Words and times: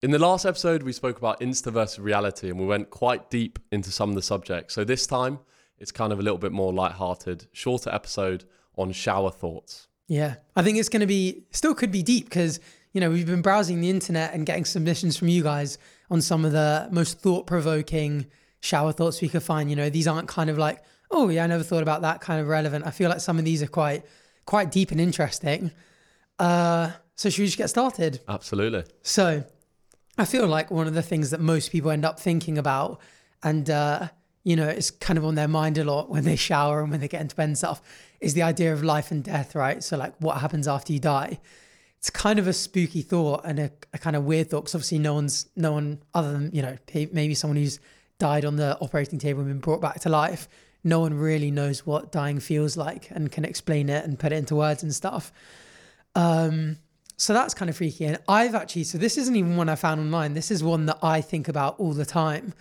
In 0.00 0.12
the 0.12 0.18
last 0.20 0.46
episode, 0.46 0.84
we 0.84 0.92
spoke 0.92 1.18
about 1.18 1.40
Insta 1.40 1.72
versus 1.72 1.98
reality 1.98 2.50
and 2.50 2.60
we 2.60 2.66
went 2.66 2.88
quite 2.88 3.30
deep 3.30 3.58
into 3.72 3.90
some 3.90 4.08
of 4.08 4.14
the 4.14 4.22
subjects. 4.22 4.72
So 4.74 4.84
this 4.84 5.08
time, 5.08 5.40
it's 5.76 5.90
kind 5.90 6.12
of 6.12 6.20
a 6.20 6.22
little 6.22 6.38
bit 6.38 6.52
more 6.52 6.72
light-hearted, 6.72 7.48
shorter 7.52 7.90
episode 7.92 8.44
on 8.76 8.92
shower 8.92 9.32
thoughts. 9.32 9.88
Yeah, 10.06 10.36
I 10.54 10.62
think 10.62 10.78
it's 10.78 10.88
going 10.88 11.00
to 11.00 11.06
be 11.06 11.42
still 11.50 11.74
could 11.74 11.90
be 11.90 12.04
deep 12.04 12.26
because 12.26 12.60
you 12.92 13.00
know 13.00 13.10
we've 13.10 13.26
been 13.26 13.42
browsing 13.42 13.80
the 13.80 13.90
internet 13.90 14.34
and 14.34 14.46
getting 14.46 14.64
submissions 14.64 15.16
from 15.16 15.28
you 15.28 15.42
guys 15.42 15.78
on 16.10 16.22
some 16.22 16.44
of 16.44 16.52
the 16.52 16.88
most 16.92 17.18
thought-provoking 17.18 18.26
shower 18.60 18.92
thoughts 18.92 19.20
we 19.20 19.28
could 19.28 19.42
find. 19.42 19.68
You 19.68 19.74
know, 19.74 19.90
these 19.90 20.06
aren't 20.06 20.28
kind 20.28 20.48
of 20.48 20.58
like, 20.58 20.80
oh 21.10 21.28
yeah, 21.28 21.42
I 21.42 21.48
never 21.48 21.64
thought 21.64 21.82
about 21.82 22.02
that 22.02 22.20
kind 22.20 22.40
of 22.40 22.46
relevant. 22.46 22.86
I 22.86 22.92
feel 22.92 23.10
like 23.10 23.20
some 23.20 23.36
of 23.36 23.44
these 23.44 23.64
are 23.64 23.66
quite 23.66 24.04
quite 24.46 24.70
deep 24.70 24.92
and 24.92 25.00
interesting. 25.00 25.72
Uh, 26.38 26.92
so 27.16 27.30
should 27.30 27.42
we 27.42 27.46
just 27.46 27.58
get 27.58 27.68
started? 27.68 28.20
Absolutely. 28.28 28.84
So, 29.02 29.44
I 30.18 30.24
feel 30.24 30.46
like 30.46 30.70
one 30.70 30.88
of 30.88 30.94
the 30.94 31.02
things 31.02 31.30
that 31.30 31.40
most 31.40 31.70
people 31.70 31.90
end 31.92 32.04
up 32.04 32.18
thinking 32.18 32.58
about, 32.58 33.00
and 33.42 33.70
uh, 33.70 34.08
you 34.42 34.56
know, 34.56 34.66
it's 34.66 34.90
kind 34.90 35.16
of 35.16 35.24
on 35.24 35.36
their 35.36 35.48
mind 35.48 35.78
a 35.78 35.84
lot 35.84 36.10
when 36.10 36.24
they 36.24 36.36
shower 36.36 36.80
and 36.80 36.90
when 36.90 37.00
they 37.00 37.08
get 37.08 37.20
into 37.20 37.36
bed 37.36 37.44
and 37.44 37.56
stuff, 37.56 37.80
is 38.20 38.34
the 38.34 38.42
idea 38.42 38.72
of 38.72 38.82
life 38.82 39.10
and 39.10 39.22
death, 39.22 39.54
right? 39.54 39.82
So, 39.82 39.96
like, 39.96 40.14
what 40.18 40.38
happens 40.38 40.66
after 40.66 40.92
you 40.92 40.98
die? 40.98 41.38
It's 41.98 42.10
kind 42.10 42.38
of 42.38 42.46
a 42.46 42.52
spooky 42.52 43.02
thought 43.02 43.42
and 43.44 43.58
a, 43.58 43.70
a 43.94 43.98
kind 43.98 44.16
of 44.16 44.24
weird 44.24 44.50
thought 44.50 44.62
because 44.62 44.74
obviously 44.74 44.98
no 44.98 45.14
one's 45.14 45.48
no 45.56 45.72
one 45.72 46.02
other 46.14 46.32
than 46.32 46.50
you 46.52 46.62
know 46.62 46.76
maybe 47.12 47.34
someone 47.34 47.56
who's 47.56 47.80
died 48.18 48.44
on 48.44 48.56
the 48.56 48.76
operating 48.80 49.18
table 49.18 49.40
and 49.40 49.48
been 49.48 49.60
brought 49.60 49.80
back 49.80 50.00
to 50.00 50.08
life. 50.08 50.48
No 50.84 51.00
one 51.00 51.14
really 51.14 51.50
knows 51.50 51.86
what 51.86 52.12
dying 52.12 52.40
feels 52.40 52.76
like 52.76 53.10
and 53.10 53.30
can 53.30 53.44
explain 53.44 53.88
it 53.88 54.04
and 54.04 54.18
put 54.18 54.32
it 54.32 54.36
into 54.36 54.54
words 54.54 54.82
and 54.82 54.94
stuff. 54.94 55.32
Um, 56.14 56.78
so 57.20 57.34
that's 57.34 57.52
kind 57.52 57.68
of 57.68 57.76
freaky. 57.76 58.04
And 58.04 58.18
I've 58.28 58.54
actually, 58.54 58.84
so 58.84 58.96
this 58.96 59.18
isn't 59.18 59.34
even 59.34 59.56
one 59.56 59.68
I 59.68 59.74
found 59.74 60.00
online. 60.00 60.34
This 60.34 60.52
is 60.52 60.62
one 60.62 60.86
that 60.86 60.98
I 61.02 61.20
think 61.20 61.48
about 61.48 61.78
all 61.80 61.92
the 61.92 62.06
time. 62.06 62.54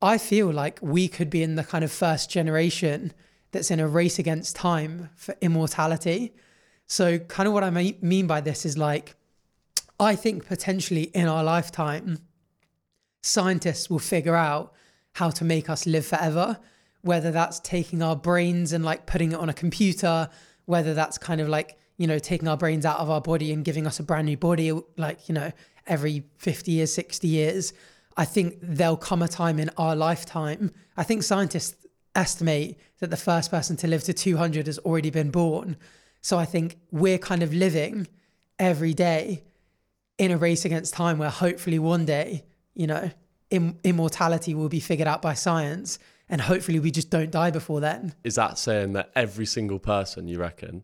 I 0.00 0.18
feel 0.18 0.52
like 0.52 0.78
we 0.80 1.08
could 1.08 1.28
be 1.28 1.42
in 1.42 1.56
the 1.56 1.64
kind 1.64 1.82
of 1.82 1.90
first 1.90 2.30
generation 2.30 3.12
that's 3.50 3.72
in 3.72 3.80
a 3.80 3.88
race 3.88 4.20
against 4.20 4.54
time 4.54 5.10
for 5.16 5.34
immortality. 5.40 6.32
So, 6.86 7.18
kind 7.18 7.48
of 7.48 7.52
what 7.52 7.64
I 7.64 7.70
mean 7.70 8.28
by 8.28 8.40
this 8.40 8.64
is 8.64 8.78
like, 8.78 9.16
I 9.98 10.14
think 10.14 10.46
potentially 10.46 11.04
in 11.12 11.26
our 11.26 11.42
lifetime, 11.42 12.18
scientists 13.22 13.90
will 13.90 13.98
figure 13.98 14.36
out 14.36 14.72
how 15.14 15.30
to 15.30 15.44
make 15.44 15.68
us 15.68 15.86
live 15.86 16.06
forever, 16.06 16.60
whether 17.02 17.32
that's 17.32 17.58
taking 17.60 18.00
our 18.00 18.14
brains 18.14 18.72
and 18.72 18.84
like 18.84 19.06
putting 19.06 19.32
it 19.32 19.38
on 19.38 19.48
a 19.48 19.54
computer, 19.54 20.28
whether 20.66 20.94
that's 20.94 21.18
kind 21.18 21.40
of 21.40 21.48
like, 21.48 21.76
you 21.98 22.06
know, 22.06 22.18
taking 22.18 22.48
our 22.48 22.56
brains 22.56 22.86
out 22.86 22.98
of 23.00 23.10
our 23.10 23.20
body 23.20 23.52
and 23.52 23.64
giving 23.64 23.86
us 23.86 24.00
a 24.00 24.02
brand 24.02 24.26
new 24.26 24.36
body, 24.36 24.72
like, 24.96 25.28
you 25.28 25.34
know, 25.34 25.52
every 25.86 26.24
50 26.38 26.72
years, 26.72 26.94
60 26.94 27.26
years. 27.26 27.72
I 28.16 28.24
think 28.24 28.58
there'll 28.62 28.96
come 28.96 29.20
a 29.20 29.28
time 29.28 29.58
in 29.58 29.70
our 29.76 29.94
lifetime. 29.94 30.72
I 30.96 31.02
think 31.02 31.22
scientists 31.24 31.86
estimate 32.14 32.78
that 33.00 33.10
the 33.10 33.16
first 33.16 33.50
person 33.50 33.76
to 33.78 33.86
live 33.86 34.04
to 34.04 34.12
200 34.12 34.66
has 34.66 34.78
already 34.78 35.10
been 35.10 35.30
born. 35.30 35.76
So 36.20 36.38
I 36.38 36.44
think 36.44 36.78
we're 36.90 37.18
kind 37.18 37.42
of 37.42 37.52
living 37.52 38.08
every 38.58 38.94
day 38.94 39.44
in 40.18 40.30
a 40.30 40.36
race 40.36 40.64
against 40.64 40.94
time 40.94 41.18
where 41.18 41.30
hopefully 41.30 41.78
one 41.78 42.04
day, 42.04 42.44
you 42.74 42.86
know, 42.86 43.10
Im- 43.50 43.78
immortality 43.82 44.54
will 44.54 44.68
be 44.68 44.80
figured 44.80 45.08
out 45.08 45.22
by 45.22 45.32
science 45.32 45.98
and 46.28 46.40
hopefully 46.40 46.78
we 46.78 46.90
just 46.90 47.08
don't 47.08 47.30
die 47.30 47.50
before 47.50 47.80
then. 47.80 48.14
Is 48.22 48.34
that 48.34 48.58
saying 48.58 48.92
that 48.92 49.10
every 49.16 49.46
single 49.46 49.78
person 49.78 50.28
you 50.28 50.38
reckon 50.38 50.82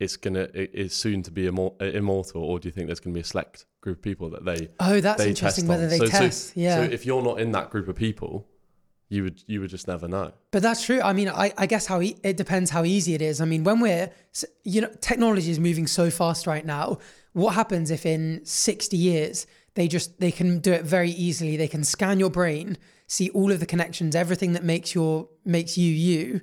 it's 0.00 0.16
gonna 0.16 0.48
it 0.54 0.70
is 0.72 0.94
soon 0.94 1.22
to 1.22 1.30
be 1.30 1.46
immortal, 1.46 2.42
or 2.42 2.58
do 2.58 2.66
you 2.66 2.72
think 2.72 2.86
there's 2.86 3.00
gonna 3.00 3.14
be 3.14 3.20
a 3.20 3.24
select 3.24 3.66
group 3.82 3.98
of 3.98 4.02
people 4.02 4.30
that 4.30 4.44
they? 4.44 4.70
Oh, 4.80 5.00
that's 5.00 5.22
they 5.22 5.28
interesting. 5.28 5.68
Whether 5.68 5.88
they 5.88 5.98
so, 5.98 6.06
test, 6.06 6.48
so, 6.48 6.52
yeah. 6.56 6.76
So 6.76 6.82
if 6.82 7.04
you're 7.06 7.22
not 7.22 7.38
in 7.38 7.52
that 7.52 7.70
group 7.70 7.86
of 7.86 7.96
people, 7.96 8.48
you 9.10 9.22
would 9.22 9.44
you 9.46 9.60
would 9.60 9.68
just 9.68 9.86
never 9.86 10.08
know. 10.08 10.32
But 10.50 10.62
that's 10.62 10.84
true. 10.84 11.02
I 11.02 11.12
mean, 11.12 11.28
I, 11.28 11.52
I 11.58 11.66
guess 11.66 11.86
how 11.86 12.00
e- 12.00 12.16
it 12.24 12.38
depends 12.38 12.70
how 12.70 12.84
easy 12.84 13.14
it 13.14 13.20
is. 13.20 13.42
I 13.42 13.44
mean, 13.44 13.62
when 13.62 13.78
we're 13.80 14.10
you 14.64 14.80
know 14.80 14.90
technology 15.00 15.50
is 15.50 15.60
moving 15.60 15.86
so 15.86 16.10
fast 16.10 16.46
right 16.46 16.64
now. 16.64 16.98
What 17.32 17.54
happens 17.54 17.92
if 17.92 18.06
in 18.06 18.40
sixty 18.44 18.96
years 18.96 19.46
they 19.74 19.86
just 19.86 20.18
they 20.18 20.32
can 20.32 20.58
do 20.60 20.72
it 20.72 20.82
very 20.82 21.10
easily? 21.10 21.56
They 21.56 21.68
can 21.68 21.84
scan 21.84 22.18
your 22.18 22.30
brain, 22.30 22.76
see 23.06 23.30
all 23.30 23.52
of 23.52 23.60
the 23.60 23.66
connections, 23.66 24.16
everything 24.16 24.54
that 24.54 24.64
makes 24.64 24.94
your 24.94 25.28
makes 25.44 25.78
you 25.78 25.92
you, 25.92 26.40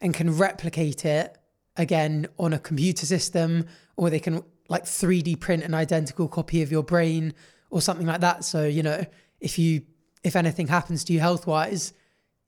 and 0.00 0.14
can 0.14 0.38
replicate 0.38 1.04
it 1.04 1.36
again 1.76 2.26
on 2.38 2.52
a 2.52 2.58
computer 2.58 3.06
system, 3.06 3.66
or 3.96 4.10
they 4.10 4.20
can 4.20 4.42
like 4.68 4.84
3D 4.84 5.40
print 5.40 5.64
an 5.64 5.74
identical 5.74 6.28
copy 6.28 6.62
of 6.62 6.70
your 6.70 6.82
brain 6.82 7.34
or 7.70 7.80
something 7.80 8.06
like 8.06 8.20
that. 8.20 8.44
So, 8.44 8.64
you 8.66 8.82
know, 8.82 9.04
if 9.40 9.58
you 9.58 9.82
if 10.22 10.36
anything 10.36 10.68
happens 10.68 11.04
to 11.04 11.12
you 11.12 11.20
health 11.20 11.46
wise, 11.46 11.92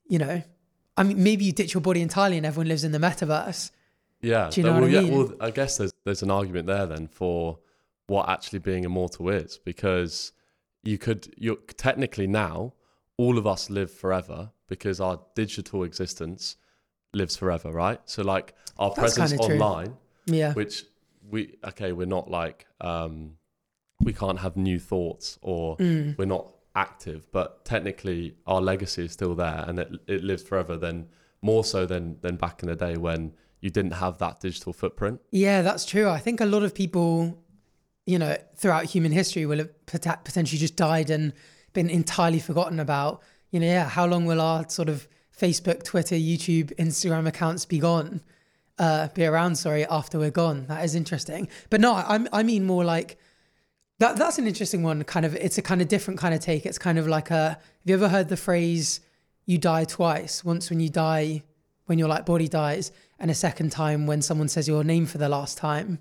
you 0.07 0.19
know, 0.19 0.41
I 0.95 1.03
mean 1.03 1.21
maybe 1.23 1.45
you 1.45 1.51
ditch 1.51 1.73
your 1.73 1.81
body 1.81 2.01
entirely 2.01 2.37
and 2.37 2.45
everyone 2.45 2.67
lives 2.67 2.83
in 2.83 2.91
the 2.91 2.99
metaverse. 2.99 3.71
Yeah. 4.21 4.49
Do 4.49 4.61
you 4.61 4.67
know 4.67 4.73
well, 4.73 4.81
what 4.81 4.89
I 4.89 5.01
mean? 5.01 5.11
Yeah, 5.11 5.17
well, 5.17 5.33
I 5.41 5.51
guess 5.51 5.77
there's 5.77 5.93
there's 6.05 6.23
an 6.23 6.31
argument 6.31 6.67
there 6.67 6.85
then 6.85 7.07
for 7.07 7.59
what 8.07 8.29
actually 8.29 8.59
being 8.59 8.83
immortal 8.83 9.29
is 9.29 9.59
because 9.63 10.31
you 10.83 10.97
could 10.97 11.33
you're 11.37 11.57
technically 11.77 12.27
now 12.27 12.73
all 13.17 13.37
of 13.37 13.47
us 13.47 13.69
live 13.69 13.91
forever 13.91 14.51
because 14.67 14.99
our 14.99 15.19
digital 15.35 15.83
existence 15.83 16.57
lives 17.13 17.35
forever, 17.35 17.71
right? 17.71 17.99
So 18.05 18.23
like 18.23 18.53
our 18.77 18.89
That's 18.89 19.15
presence 19.15 19.39
online, 19.39 19.95
yeah, 20.25 20.53
which 20.53 20.85
we 21.29 21.55
okay, 21.65 21.91
we're 21.91 22.05
not 22.05 22.29
like 22.29 22.65
um, 22.81 23.37
we 24.01 24.13
can't 24.13 24.39
have 24.39 24.57
new 24.57 24.79
thoughts 24.79 25.39
or 25.41 25.77
mm. 25.77 26.17
we're 26.17 26.25
not 26.25 26.53
active, 26.75 27.31
but 27.31 27.65
technically 27.65 28.35
our 28.47 28.61
legacy 28.61 29.05
is 29.05 29.11
still 29.11 29.35
there 29.35 29.63
and 29.67 29.79
it 29.79 29.91
it 30.07 30.23
lives 30.23 30.43
forever. 30.43 30.77
Then 30.77 31.07
more 31.41 31.63
so 31.63 31.85
than 31.85 32.17
than 32.21 32.35
back 32.35 32.63
in 32.63 32.69
the 32.69 32.75
day 32.75 32.97
when 32.97 33.33
you 33.61 33.69
didn't 33.69 33.93
have 33.93 34.17
that 34.17 34.41
digital 34.41 34.73
footprint. 34.73 35.21
Yeah, 35.31 35.61
that's 35.61 35.85
true. 35.85 36.09
I 36.09 36.19
think 36.19 36.41
a 36.41 36.45
lot 36.45 36.63
of 36.63 36.75
people, 36.75 37.41
you 38.05 38.19
know, 38.19 38.35
throughout 38.55 38.85
human 38.85 39.13
history 39.13 39.45
will 39.45 39.59
have 39.59 39.69
potentially 39.85 40.59
just 40.59 40.75
died 40.75 41.09
and 41.09 41.31
been 41.71 41.89
entirely 41.89 42.39
forgotten 42.39 42.79
about. 42.79 43.21
You 43.51 43.59
know, 43.61 43.67
yeah, 43.67 43.87
how 43.87 44.05
long 44.05 44.25
will 44.25 44.41
our 44.41 44.67
sort 44.67 44.89
of 44.89 45.07
Facebook, 45.39 45.83
Twitter, 45.83 46.15
YouTube, 46.15 46.75
Instagram 46.75 47.27
accounts 47.27 47.65
be 47.65 47.79
gone, 47.79 48.21
uh, 48.79 49.07
be 49.09 49.25
around, 49.25 49.55
sorry, 49.55 49.85
after 49.85 50.19
we're 50.19 50.31
gone. 50.31 50.65
That 50.67 50.83
is 50.83 50.95
interesting. 50.95 51.47
But 51.69 51.81
no, 51.81 51.93
I, 51.93 52.25
I 52.31 52.43
mean 52.43 52.65
more 52.65 52.83
like 52.83 53.17
that. 53.99 54.17
That's 54.17 54.37
an 54.37 54.47
interesting 54.47 54.83
one. 54.83 55.03
Kind 55.03 55.25
of, 55.25 55.35
it's 55.35 55.57
a 55.57 55.61
kind 55.61 55.81
of 55.81 55.87
different 55.87 56.19
kind 56.19 56.33
of 56.33 56.39
take. 56.39 56.65
It's 56.65 56.77
kind 56.77 56.99
of 56.99 57.07
like 57.07 57.31
a. 57.31 57.49
Have 57.49 57.59
you 57.85 57.95
ever 57.95 58.09
heard 58.09 58.29
the 58.29 58.37
phrase 58.37 58.99
"you 59.45 59.57
die 59.57 59.85
twice"? 59.85 60.43
Once 60.43 60.69
when 60.69 60.79
you 60.79 60.89
die, 60.89 61.43
when 61.85 61.99
your 61.99 62.07
like 62.07 62.25
body 62.25 62.47
dies, 62.47 62.91
and 63.19 63.31
a 63.31 63.35
second 63.35 63.71
time 63.71 64.05
when 64.07 64.21
someone 64.21 64.47
says 64.47 64.67
your 64.67 64.83
name 64.83 65.05
for 65.05 65.17
the 65.17 65.29
last 65.29 65.57
time. 65.57 65.99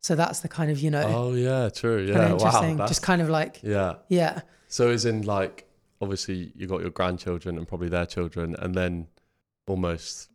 So 0.00 0.14
that's 0.14 0.40
the 0.40 0.48
kind 0.48 0.70
of 0.70 0.78
you 0.78 0.90
know. 0.90 1.02
Oh 1.02 1.34
yeah, 1.34 1.68
true. 1.68 2.02
Yeah, 2.02 2.32
interesting. 2.32 2.78
Wow, 2.78 2.86
Just 2.86 3.02
kind 3.02 3.20
of 3.20 3.28
like 3.28 3.60
yeah, 3.62 3.94
yeah. 4.08 4.42
So 4.68 4.88
is 4.90 5.04
in 5.04 5.22
like 5.22 5.65
obviously 6.00 6.52
you 6.54 6.66
got 6.66 6.80
your 6.80 6.90
grandchildren 6.90 7.56
and 7.58 7.66
probably 7.66 7.88
their 7.88 8.06
children, 8.06 8.56
and 8.58 8.74
then 8.74 9.08
almost 9.66 10.30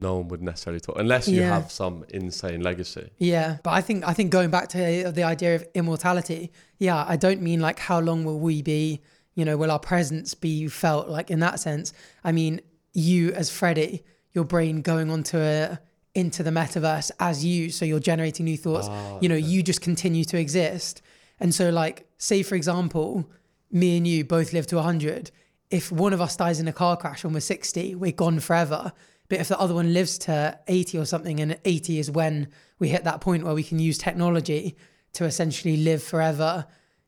no 0.00 0.16
one 0.16 0.28
would 0.28 0.42
necessarily 0.42 0.80
talk 0.80 0.98
unless 0.98 1.28
you 1.28 1.40
yeah. 1.40 1.54
have 1.54 1.70
some 1.70 2.04
insane 2.08 2.62
legacy. 2.62 3.10
Yeah, 3.18 3.58
but 3.62 3.70
I 3.70 3.80
think 3.80 4.06
I 4.06 4.12
think 4.12 4.30
going 4.30 4.50
back 4.50 4.68
to 4.68 5.12
the 5.12 5.22
idea 5.22 5.54
of 5.56 5.66
immortality, 5.74 6.52
yeah, 6.78 7.04
I 7.06 7.16
don't 7.16 7.42
mean 7.42 7.60
like 7.60 7.78
how 7.78 8.00
long 8.00 8.24
will 8.24 8.40
we 8.40 8.62
be, 8.62 9.00
you 9.34 9.44
know, 9.44 9.56
will 9.56 9.70
our 9.70 9.78
presence 9.78 10.34
be 10.34 10.68
felt 10.68 11.08
like 11.08 11.30
in 11.30 11.40
that 11.40 11.60
sense. 11.60 11.92
I 12.24 12.32
mean, 12.32 12.60
you 12.92 13.32
as 13.32 13.50
Freddie, 13.50 14.04
your 14.32 14.44
brain 14.44 14.82
going 14.82 15.10
onto 15.10 15.38
a 15.38 15.78
into 16.14 16.42
the 16.42 16.50
metaverse 16.50 17.10
as 17.20 17.44
you, 17.44 17.70
so 17.70 17.84
you're 17.84 18.00
generating 18.00 18.44
new 18.44 18.56
thoughts. 18.56 18.86
Ah, 18.90 19.18
you 19.20 19.28
know, 19.28 19.34
okay. 19.34 19.44
you 19.44 19.62
just 19.62 19.80
continue 19.80 20.24
to 20.24 20.38
exist. 20.38 21.02
And 21.40 21.54
so 21.54 21.70
like 21.70 22.06
say 22.18 22.42
for 22.42 22.54
example, 22.54 23.28
me 23.72 23.96
and 23.96 24.06
you 24.06 24.24
both 24.24 24.52
live 24.52 24.66
to 24.68 24.76
100, 24.76 25.30
if 25.70 25.90
one 25.90 26.12
of 26.12 26.20
us 26.20 26.36
dies 26.36 26.60
in 26.60 26.68
a 26.68 26.72
car 26.72 26.96
crash 26.96 27.24
when 27.24 27.32
we're 27.32 27.40
60, 27.40 27.94
we're 27.94 28.12
gone 28.12 28.38
forever. 28.38 28.92
But 29.28 29.40
if 29.40 29.48
the 29.48 29.58
other 29.58 29.74
one 29.74 29.94
lives 29.94 30.18
to 30.18 30.58
80 30.68 30.98
or 30.98 31.06
something, 31.06 31.40
and 31.40 31.58
80 31.64 31.98
is 31.98 32.10
when 32.10 32.48
we 32.78 32.88
hit 32.88 33.04
that 33.04 33.22
point 33.22 33.44
where 33.44 33.54
we 33.54 33.62
can 33.62 33.78
use 33.78 33.96
technology 33.96 34.76
to 35.14 35.24
essentially 35.24 35.78
live 35.78 36.02
forever, 36.02 36.66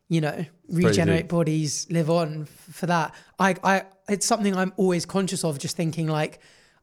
you 0.08 0.22
know, 0.22 0.44
regenerate 0.68 1.28
bodies, 1.28 1.86
live 1.90 2.08
on 2.08 2.46
for 2.46 2.86
that. 2.86 3.14
I, 3.38 3.56
I, 3.62 3.82
it's 4.08 4.24
something 4.24 4.56
I'm 4.56 4.72
always 4.78 5.04
conscious 5.04 5.44
of, 5.44 5.58
just 5.58 5.76
thinking 5.76 6.06
like, 6.06 6.38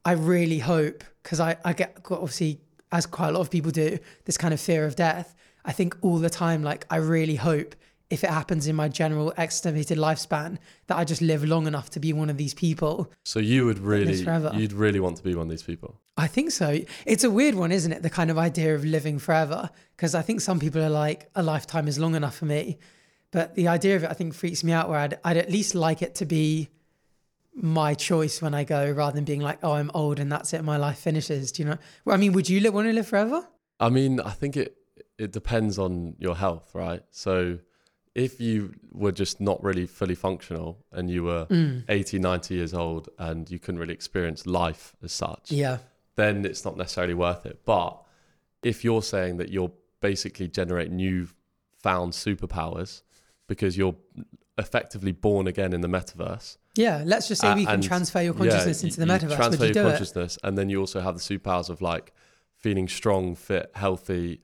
I 0.06 0.12
really 0.14 0.60
hope, 0.60 1.04
because 1.24 1.40
I, 1.40 1.58
I 1.66 1.74
get 1.74 1.98
obviously, 2.10 2.62
as 2.92 3.08
quite 3.08 3.30
a 3.30 3.32
lot 3.32 3.42
of 3.42 3.50
people 3.50 3.72
do, 3.72 3.98
this 4.26 4.38
kind 4.38 4.54
of 4.54 4.60
fear 4.60 4.86
of 4.86 4.96
death. 4.96 5.36
I 5.66 5.72
think 5.72 5.96
all 6.02 6.18
the 6.18 6.30
time, 6.30 6.62
like, 6.64 6.86
I 6.90 6.98
really 6.98 7.36
hope 7.36 7.76
if 8.12 8.24
it 8.24 8.30
happens 8.30 8.68
in 8.68 8.76
my 8.76 8.90
general 8.90 9.34
estimated 9.38 9.98
lifespan 9.98 10.58
that 10.88 10.98
I 10.98 11.06
just 11.06 11.22
live 11.22 11.46
long 11.46 11.66
enough 11.66 11.90
to 11.92 12.00
be 12.00 12.12
one 12.12 12.30
of 12.30 12.38
these 12.38 12.54
people. 12.54 13.12
So 13.24 13.40
you 13.40 13.66
would 13.66 13.80
really 13.80 14.14
you'd 14.14 14.74
really 14.74 15.00
want 15.00 15.18
to 15.18 15.24
be 15.24 15.34
one 15.34 15.48
of 15.48 15.50
these 15.50 15.64
people. 15.64 16.00
I 16.18 16.28
think 16.28 16.52
so. 16.52 16.80
It's 17.06 17.24
a 17.24 17.32
weird 17.32 17.56
one, 17.56 17.72
isn't 17.72 17.92
it? 17.92 18.04
The 18.04 18.10
kind 18.10 18.30
of 18.30 18.38
idea 18.38 18.76
of 18.76 18.84
living 18.84 19.18
forever 19.18 19.70
because 19.96 20.14
I 20.14 20.22
think 20.22 20.42
some 20.42 20.60
people 20.60 20.84
are 20.84 20.90
like 20.90 21.30
a 21.36 21.42
lifetime 21.42 21.88
is 21.88 21.98
long 21.98 22.16
enough 22.16 22.36
for 22.36 22.46
me. 22.46 22.78
But 23.32 23.56
the 23.56 23.70
idea 23.70 23.96
of 23.96 24.04
it, 24.04 24.10
I 24.10 24.14
think, 24.14 24.34
freaks 24.34 24.62
me 24.62 24.74
out. 24.74 24.90
Where 24.90 25.00
I'd, 25.00 25.18
I'd 25.24 25.38
at 25.38 25.50
least 25.50 25.74
like 25.74 26.02
it 26.02 26.16
to 26.16 26.26
be 26.26 26.68
my 27.54 27.94
choice 27.94 28.42
when 28.42 28.54
I 28.54 28.66
go, 28.66 28.92
rather 28.92 29.16
than 29.16 29.24
being 29.24 29.40
like, 29.40 29.60
"Oh, 29.64 29.72
I'm 29.72 29.90
old 29.94 30.20
and 30.20 30.30
that's 30.30 30.54
it, 30.54 30.64
my 30.64 30.76
life 30.76 31.00
finishes." 31.00 31.54
Do 31.54 31.64
you 31.64 31.70
know? 31.70 31.78
Well, 32.04 32.14
I 32.14 32.18
mean, 32.18 32.34
would 32.34 32.50
you 32.50 32.60
li- 32.60 32.70
want 32.70 32.88
to 32.88 32.94
live 32.94 33.08
forever? 33.08 33.48
I 33.80 33.90
mean, 33.90 34.20
I 34.20 34.32
think 34.32 34.58
it 34.58 34.76
it 35.18 35.32
depends 35.32 35.80
on 35.80 36.16
your 36.20 36.36
health, 36.36 36.72
right? 36.74 37.04
So 37.12 37.60
if 38.14 38.42
you 38.42 38.74
were 38.92 39.12
just 39.12 39.40
not 39.40 39.64
really 39.64 39.86
fully 39.88 40.16
functional 40.16 40.78
and 40.92 41.10
you 41.10 41.24
were 41.24 41.46
Mm. 41.46 41.84
80, 41.88 42.20
90 42.20 42.56
years 42.56 42.74
old 42.74 43.08
and 43.18 43.50
you 43.50 43.58
couldn't 43.58 43.80
really 43.80 43.94
experience 43.94 44.46
life 44.46 44.96
as 45.02 45.12
such, 45.14 45.52
Yeah. 45.52 45.78
then 46.16 46.44
it's 46.46 46.66
not 46.66 46.76
necessarily 46.78 47.14
worth 47.14 47.46
it. 47.46 47.62
But 47.66 48.02
if 48.64 48.84
you're 48.84 49.02
saying 49.04 49.38
that 49.38 49.50
you're 49.50 49.72
basically 50.02 50.48
generate 50.50 50.92
new 50.92 51.30
found 51.78 52.14
superpowers 52.14 53.02
because 53.48 53.78
you're 53.78 53.96
effectively 54.58 55.12
born 55.12 55.48
again 55.48 55.74
in 55.74 55.82
the 55.82 55.88
metaverse, 55.88 56.58
Yeah. 56.76 57.04
Let's 57.06 57.28
just 57.28 57.42
say 57.42 57.50
Uh, 57.50 57.56
we 57.56 57.66
can 57.66 57.82
transfer 57.82 58.22
your 58.22 58.34
consciousness 58.34 58.82
you- 58.82 58.88
into 58.88 59.00
the 59.02 59.06
you 59.06 59.12
metaverse. 59.12 59.36
Transfer 59.36 59.64
you 59.66 59.74
your 59.74 59.84
do 59.84 59.88
it? 59.88 59.92
consciousness, 59.92 60.38
and 60.42 60.58
then 60.58 60.70
you 60.70 60.80
also 60.80 61.02
have 61.02 61.16
the 61.16 61.22
superpowers 61.22 61.70
of 61.70 61.82
like 61.82 62.14
feeling 62.56 62.88
strong, 62.88 63.36
fit, 63.36 63.70
healthy, 63.76 64.42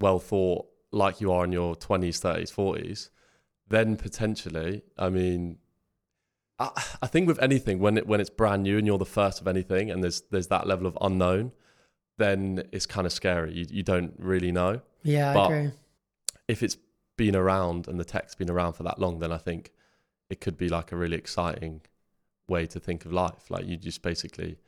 well 0.00 0.18
thought, 0.18 0.66
like 0.92 1.20
you 1.20 1.32
are 1.32 1.44
in 1.44 1.52
your 1.52 1.76
twenties, 1.76 2.20
thirties, 2.20 2.50
forties. 2.50 3.10
Then 3.68 3.96
potentially, 3.96 4.82
I 4.98 5.10
mean, 5.10 5.58
I, 6.58 6.70
I 7.02 7.06
think 7.06 7.28
with 7.28 7.40
anything 7.40 7.78
when 7.78 7.96
it 7.96 8.06
when 8.06 8.20
it's 8.20 8.30
brand 8.30 8.64
new 8.64 8.78
and 8.78 8.86
you're 8.86 8.98
the 8.98 9.06
first 9.06 9.40
of 9.40 9.46
anything, 9.46 9.90
and 9.90 10.02
there's 10.02 10.22
there's 10.30 10.48
that 10.48 10.66
level 10.66 10.86
of 10.86 10.98
unknown, 11.00 11.52
then 12.18 12.64
it's 12.72 12.86
kind 12.86 13.06
of 13.06 13.12
scary. 13.12 13.52
You 13.52 13.66
you 13.70 13.82
don't 13.82 14.14
really 14.18 14.52
know. 14.52 14.80
Yeah, 15.02 15.38
I 15.38 15.44
agree. 15.44 15.70
If 16.48 16.62
it's 16.62 16.76
been 17.16 17.36
around 17.36 17.86
and 17.86 17.98
the 18.00 18.04
tech's 18.04 18.34
been 18.34 18.50
around 18.50 18.72
for 18.74 18.82
that 18.82 18.98
long, 18.98 19.18
then 19.18 19.32
I 19.32 19.38
think 19.38 19.72
it 20.28 20.40
could 20.40 20.56
be 20.56 20.68
like 20.68 20.92
a 20.92 20.96
really 20.96 21.16
exciting 21.16 21.82
way 22.48 22.66
to 22.66 22.80
think 22.80 23.04
of 23.04 23.12
life. 23.12 23.50
Like 23.50 23.66
you 23.66 23.76
just 23.76 24.02
basically 24.02 24.58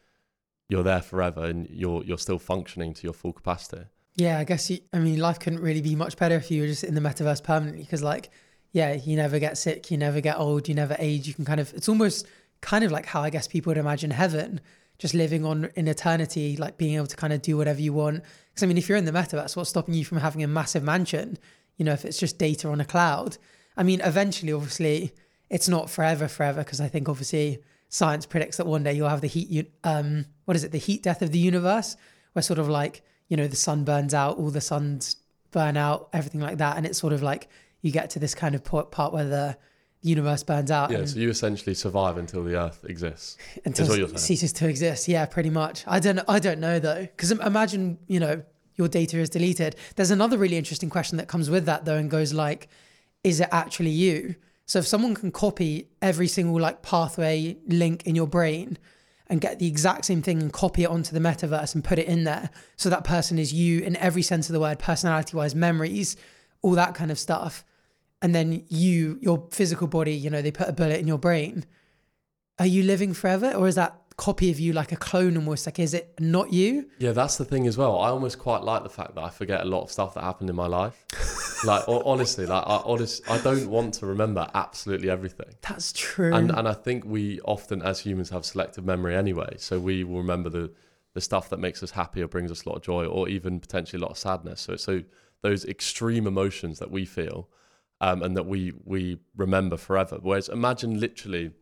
you're 0.68 0.82
there 0.82 1.02
forever 1.02 1.44
and 1.44 1.68
you're 1.68 2.02
you're 2.04 2.18
still 2.18 2.38
functioning 2.38 2.94
to 2.94 3.02
your 3.04 3.12
full 3.12 3.32
capacity. 3.32 3.86
Yeah, 4.14 4.38
I 4.38 4.44
guess 4.44 4.70
you, 4.70 4.78
I 4.92 4.98
mean, 4.98 5.18
life 5.18 5.38
couldn't 5.38 5.60
really 5.60 5.80
be 5.80 5.96
much 5.96 6.16
better 6.16 6.34
if 6.34 6.50
you 6.50 6.60
were 6.60 6.66
just 6.66 6.84
in 6.84 6.94
the 6.94 7.00
metaverse 7.00 7.42
permanently 7.42 7.82
because, 7.82 8.02
like, 8.02 8.30
yeah, 8.72 8.94
you 8.94 9.16
never 9.16 9.38
get 9.38 9.56
sick, 9.56 9.90
you 9.90 9.96
never 9.96 10.20
get 10.20 10.38
old, 10.38 10.68
you 10.68 10.74
never 10.74 10.96
age. 10.98 11.26
You 11.26 11.34
can 11.34 11.44
kind 11.44 11.60
of, 11.60 11.72
it's 11.74 11.88
almost 11.88 12.26
kind 12.60 12.84
of 12.84 12.92
like 12.92 13.06
how 13.06 13.22
I 13.22 13.30
guess 13.30 13.48
people 13.48 13.70
would 13.70 13.78
imagine 13.78 14.10
heaven, 14.10 14.60
just 14.98 15.14
living 15.14 15.44
on 15.44 15.70
in 15.76 15.88
eternity, 15.88 16.56
like 16.56 16.76
being 16.76 16.96
able 16.96 17.06
to 17.06 17.16
kind 17.16 17.32
of 17.32 17.40
do 17.40 17.56
whatever 17.56 17.80
you 17.80 17.92
want. 17.94 18.22
Because, 18.50 18.62
I 18.62 18.66
mean, 18.66 18.78
if 18.78 18.88
you're 18.88 18.98
in 18.98 19.06
the 19.06 19.12
metaverse, 19.12 19.56
what's 19.56 19.70
stopping 19.70 19.94
you 19.94 20.04
from 20.04 20.18
having 20.18 20.42
a 20.42 20.46
massive 20.46 20.82
mansion? 20.82 21.38
You 21.78 21.86
know, 21.86 21.92
if 21.92 22.04
it's 22.04 22.18
just 22.18 22.38
data 22.38 22.68
on 22.68 22.80
a 22.80 22.84
cloud. 22.84 23.38
I 23.76 23.82
mean, 23.82 24.02
eventually, 24.02 24.52
obviously, 24.52 25.12
it's 25.48 25.68
not 25.68 25.88
forever, 25.88 26.28
forever, 26.28 26.62
because 26.62 26.80
I 26.80 26.88
think 26.88 27.08
obviously 27.08 27.62
science 27.88 28.26
predicts 28.26 28.58
that 28.58 28.66
one 28.66 28.82
day 28.82 28.92
you'll 28.92 29.08
have 29.08 29.22
the 29.22 29.26
heat, 29.26 29.72
um, 29.84 30.26
what 30.44 30.56
is 30.56 30.64
it, 30.64 30.72
the 30.72 30.78
heat 30.78 31.02
death 31.02 31.22
of 31.22 31.30
the 31.32 31.38
universe, 31.38 31.96
where 32.34 32.42
sort 32.42 32.58
of 32.58 32.68
like, 32.68 33.02
you 33.32 33.36
know, 33.38 33.48
the 33.48 33.56
sun 33.56 33.82
burns 33.82 34.12
out, 34.12 34.36
all 34.36 34.50
the 34.50 34.60
suns 34.60 35.16
burn 35.52 35.74
out, 35.74 36.10
everything 36.12 36.42
like 36.42 36.58
that. 36.58 36.76
And 36.76 36.84
it's 36.84 36.98
sort 36.98 37.14
of 37.14 37.22
like 37.22 37.48
you 37.80 37.90
get 37.90 38.10
to 38.10 38.18
this 38.18 38.34
kind 38.34 38.54
of 38.54 38.62
part 38.62 39.14
where 39.14 39.24
the 39.24 39.56
universe 40.02 40.42
burns 40.42 40.70
out 40.70 40.90
Yeah, 40.90 41.06
so 41.06 41.18
you 41.18 41.30
essentially 41.30 41.72
survive 41.72 42.18
until 42.18 42.44
the 42.44 42.60
earth 42.60 42.84
exists. 42.86 43.38
until 43.64 43.90
it 43.90 44.18
ceases 44.18 44.52
to 44.52 44.68
exist. 44.68 45.08
Yeah, 45.08 45.24
pretty 45.24 45.48
much. 45.48 45.82
I 45.86 45.98
don't, 45.98 46.20
I 46.28 46.40
don't 46.40 46.60
know 46.60 46.78
though, 46.78 47.00
because 47.00 47.30
imagine, 47.32 47.96
you 48.06 48.20
know, 48.20 48.42
your 48.74 48.88
data 48.88 49.16
is 49.18 49.30
deleted. 49.30 49.76
There's 49.96 50.10
another 50.10 50.36
really 50.36 50.58
interesting 50.58 50.90
question 50.90 51.16
that 51.16 51.28
comes 51.28 51.48
with 51.48 51.64
that 51.64 51.86
though, 51.86 51.96
and 51.96 52.10
goes 52.10 52.34
like, 52.34 52.68
is 53.24 53.40
it 53.40 53.48
actually 53.50 53.92
you? 53.92 54.34
So 54.66 54.80
if 54.80 54.86
someone 54.86 55.14
can 55.14 55.32
copy 55.32 55.88
every 56.02 56.28
single 56.28 56.60
like 56.60 56.82
pathway 56.82 57.56
link 57.66 58.02
in 58.04 58.14
your 58.14 58.26
brain 58.26 58.76
and 59.32 59.40
get 59.40 59.58
the 59.58 59.66
exact 59.66 60.04
same 60.04 60.20
thing 60.20 60.42
and 60.42 60.52
copy 60.52 60.82
it 60.82 60.90
onto 60.90 61.14
the 61.14 61.18
metaverse 61.18 61.74
and 61.74 61.82
put 61.82 61.98
it 61.98 62.06
in 62.06 62.24
there, 62.24 62.50
so 62.76 62.90
that 62.90 63.02
person 63.02 63.38
is 63.38 63.50
you 63.50 63.80
in 63.80 63.96
every 63.96 64.20
sense 64.20 64.50
of 64.50 64.52
the 64.52 64.60
word, 64.60 64.78
personality 64.78 65.34
wise, 65.34 65.54
memories, 65.54 66.18
all 66.60 66.72
that 66.72 66.94
kind 66.94 67.10
of 67.10 67.18
stuff. 67.18 67.64
And 68.20 68.34
then 68.34 68.62
you, 68.68 69.18
your 69.22 69.48
physical 69.50 69.86
body, 69.86 70.12
you 70.12 70.28
know, 70.28 70.42
they 70.42 70.50
put 70.50 70.68
a 70.68 70.72
bullet 70.74 71.00
in 71.00 71.08
your 71.08 71.16
brain. 71.16 71.64
Are 72.58 72.66
you 72.66 72.82
living 72.82 73.14
forever, 73.14 73.52
or 73.52 73.66
is 73.66 73.76
that 73.76 73.98
copy 74.18 74.50
of 74.50 74.60
you 74.60 74.74
like 74.74 74.92
a 74.92 74.96
clone 74.96 75.34
almost? 75.38 75.64
Like, 75.64 75.78
is 75.78 75.94
it 75.94 76.12
not 76.20 76.52
you? 76.52 76.90
Yeah, 76.98 77.12
that's 77.12 77.38
the 77.38 77.46
thing 77.46 77.66
as 77.66 77.78
well. 77.78 77.98
I 78.00 78.10
almost 78.10 78.38
quite 78.38 78.62
like 78.62 78.82
the 78.82 78.90
fact 78.90 79.14
that 79.14 79.24
I 79.24 79.30
forget 79.30 79.62
a 79.62 79.64
lot 79.64 79.84
of 79.84 79.90
stuff 79.90 80.12
that 80.12 80.24
happened 80.24 80.50
in 80.50 80.56
my 80.56 80.66
life. 80.66 81.06
like 81.64 81.84
ho- 81.84 82.02
honestly, 82.04 82.46
like 82.46 82.64
I 82.66 82.82
honest, 82.84 83.28
I 83.28 83.38
don't 83.38 83.68
want 83.68 83.94
to 83.94 84.06
remember 84.06 84.48
absolutely 84.54 85.10
everything. 85.10 85.54
That's 85.60 85.92
true. 85.92 86.32
And 86.32 86.50
and 86.50 86.68
I 86.68 86.74
think 86.74 87.04
we 87.04 87.40
often 87.40 87.82
as 87.82 88.00
humans 88.00 88.30
have 88.30 88.44
selective 88.44 88.84
memory 88.84 89.14
anyway. 89.14 89.54
So 89.58 89.78
we 89.78 90.04
will 90.04 90.18
remember 90.18 90.50
the 90.50 90.72
the 91.14 91.20
stuff 91.20 91.50
that 91.50 91.58
makes 91.58 91.82
us 91.82 91.90
happy 91.90 92.22
or 92.22 92.28
brings 92.28 92.50
us 92.50 92.64
a 92.64 92.68
lot 92.68 92.76
of 92.76 92.82
joy 92.82 93.04
or 93.06 93.28
even 93.28 93.60
potentially 93.60 94.00
a 94.00 94.02
lot 94.02 94.12
of 94.12 94.18
sadness. 94.18 94.60
So 94.60 94.76
so 94.76 95.02
those 95.42 95.64
extreme 95.64 96.26
emotions 96.26 96.78
that 96.78 96.90
we 96.90 97.04
feel 97.04 97.48
um, 98.00 98.22
and 98.22 98.36
that 98.36 98.46
we 98.46 98.72
we 98.84 99.18
remember 99.36 99.76
forever. 99.76 100.18
Whereas 100.20 100.48
imagine 100.48 100.98
literally 100.98 101.52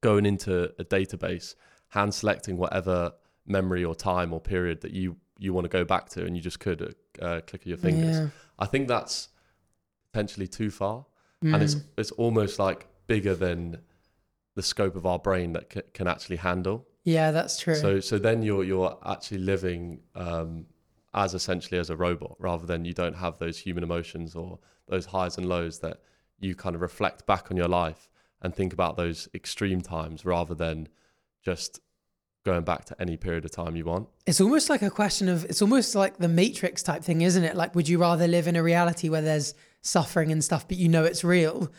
going 0.00 0.26
into 0.26 0.72
a 0.78 0.84
database, 0.84 1.54
hand 1.88 2.14
selecting 2.14 2.56
whatever 2.56 3.12
memory 3.46 3.84
or 3.84 3.94
time 3.94 4.32
or 4.32 4.40
period 4.40 4.80
that 4.82 4.92
you 4.92 5.16
you 5.38 5.52
want 5.54 5.64
to 5.64 5.68
go 5.68 5.84
back 5.84 6.08
to, 6.10 6.24
and 6.26 6.36
you 6.36 6.42
just 6.42 6.60
could 6.60 6.82
uh, 7.20 7.24
uh, 7.24 7.40
click 7.42 7.62
of 7.62 7.66
your 7.68 7.76
fingers. 7.78 8.16
Yeah. 8.16 8.28
I 8.58 8.66
think 8.66 8.88
that's 8.88 9.28
potentially 10.12 10.48
too 10.48 10.70
far 10.70 11.06
and 11.42 11.62
it's 11.62 11.76
Mm. 11.76 11.84
it's 11.96 12.10
almost 12.12 12.58
like 12.58 12.88
bigger 13.06 13.34
than 13.34 13.78
the 14.56 14.62
scope 14.62 14.96
of 14.96 15.06
our 15.06 15.18
brain 15.20 15.52
that 15.52 15.72
c- 15.72 15.82
can 15.94 16.08
actually 16.08 16.36
handle. 16.36 16.86
yeah, 17.04 17.30
that's 17.30 17.60
true. 17.60 17.76
So 17.76 18.00
so 18.00 18.18
then 18.18 18.42
you're 18.42 18.64
you're 18.64 18.98
actually 19.06 19.38
living 19.38 20.00
um, 20.16 20.66
as 21.14 21.34
essentially 21.34 21.78
as 21.78 21.90
a 21.90 21.96
robot 21.96 22.34
rather 22.40 22.66
than 22.66 22.84
you 22.84 22.92
don't 22.92 23.14
have 23.16 23.38
those 23.38 23.58
human 23.58 23.84
emotions 23.84 24.34
or 24.34 24.58
those 24.88 25.06
highs 25.06 25.38
and 25.38 25.46
lows 25.48 25.78
that 25.80 26.00
you 26.40 26.54
kind 26.56 26.74
of 26.74 26.82
reflect 26.82 27.24
back 27.26 27.50
on 27.52 27.56
your 27.56 27.68
life 27.68 28.08
and 28.42 28.52
think 28.54 28.72
about 28.72 28.96
those 28.96 29.28
extreme 29.34 29.80
times 29.80 30.24
rather 30.24 30.54
than 30.54 30.88
just 31.44 31.80
going 32.52 32.64
back 32.64 32.84
to 32.86 32.94
any 33.00 33.16
period 33.16 33.44
of 33.44 33.50
time 33.50 33.76
you 33.76 33.84
want. 33.84 34.08
It's 34.26 34.40
almost 34.40 34.70
like 34.70 34.82
a 34.82 34.90
question 34.90 35.28
of 35.28 35.44
it's 35.44 35.62
almost 35.62 35.94
like 35.94 36.16
the 36.18 36.28
Matrix 36.28 36.82
type 36.82 37.02
thing, 37.04 37.20
isn't 37.22 37.44
it? 37.44 37.54
Like, 37.56 37.74
would 37.74 37.88
you 37.88 37.98
rather 37.98 38.26
live 38.26 38.46
in 38.48 38.56
a 38.56 38.62
reality 38.62 39.08
where 39.08 39.22
there's 39.22 39.54
suffering 39.82 40.32
and 40.32 40.42
stuff, 40.42 40.66
but 40.68 40.76
you 40.76 40.88
know 40.88 41.04
it's 41.04 41.22
real, 41.24 41.70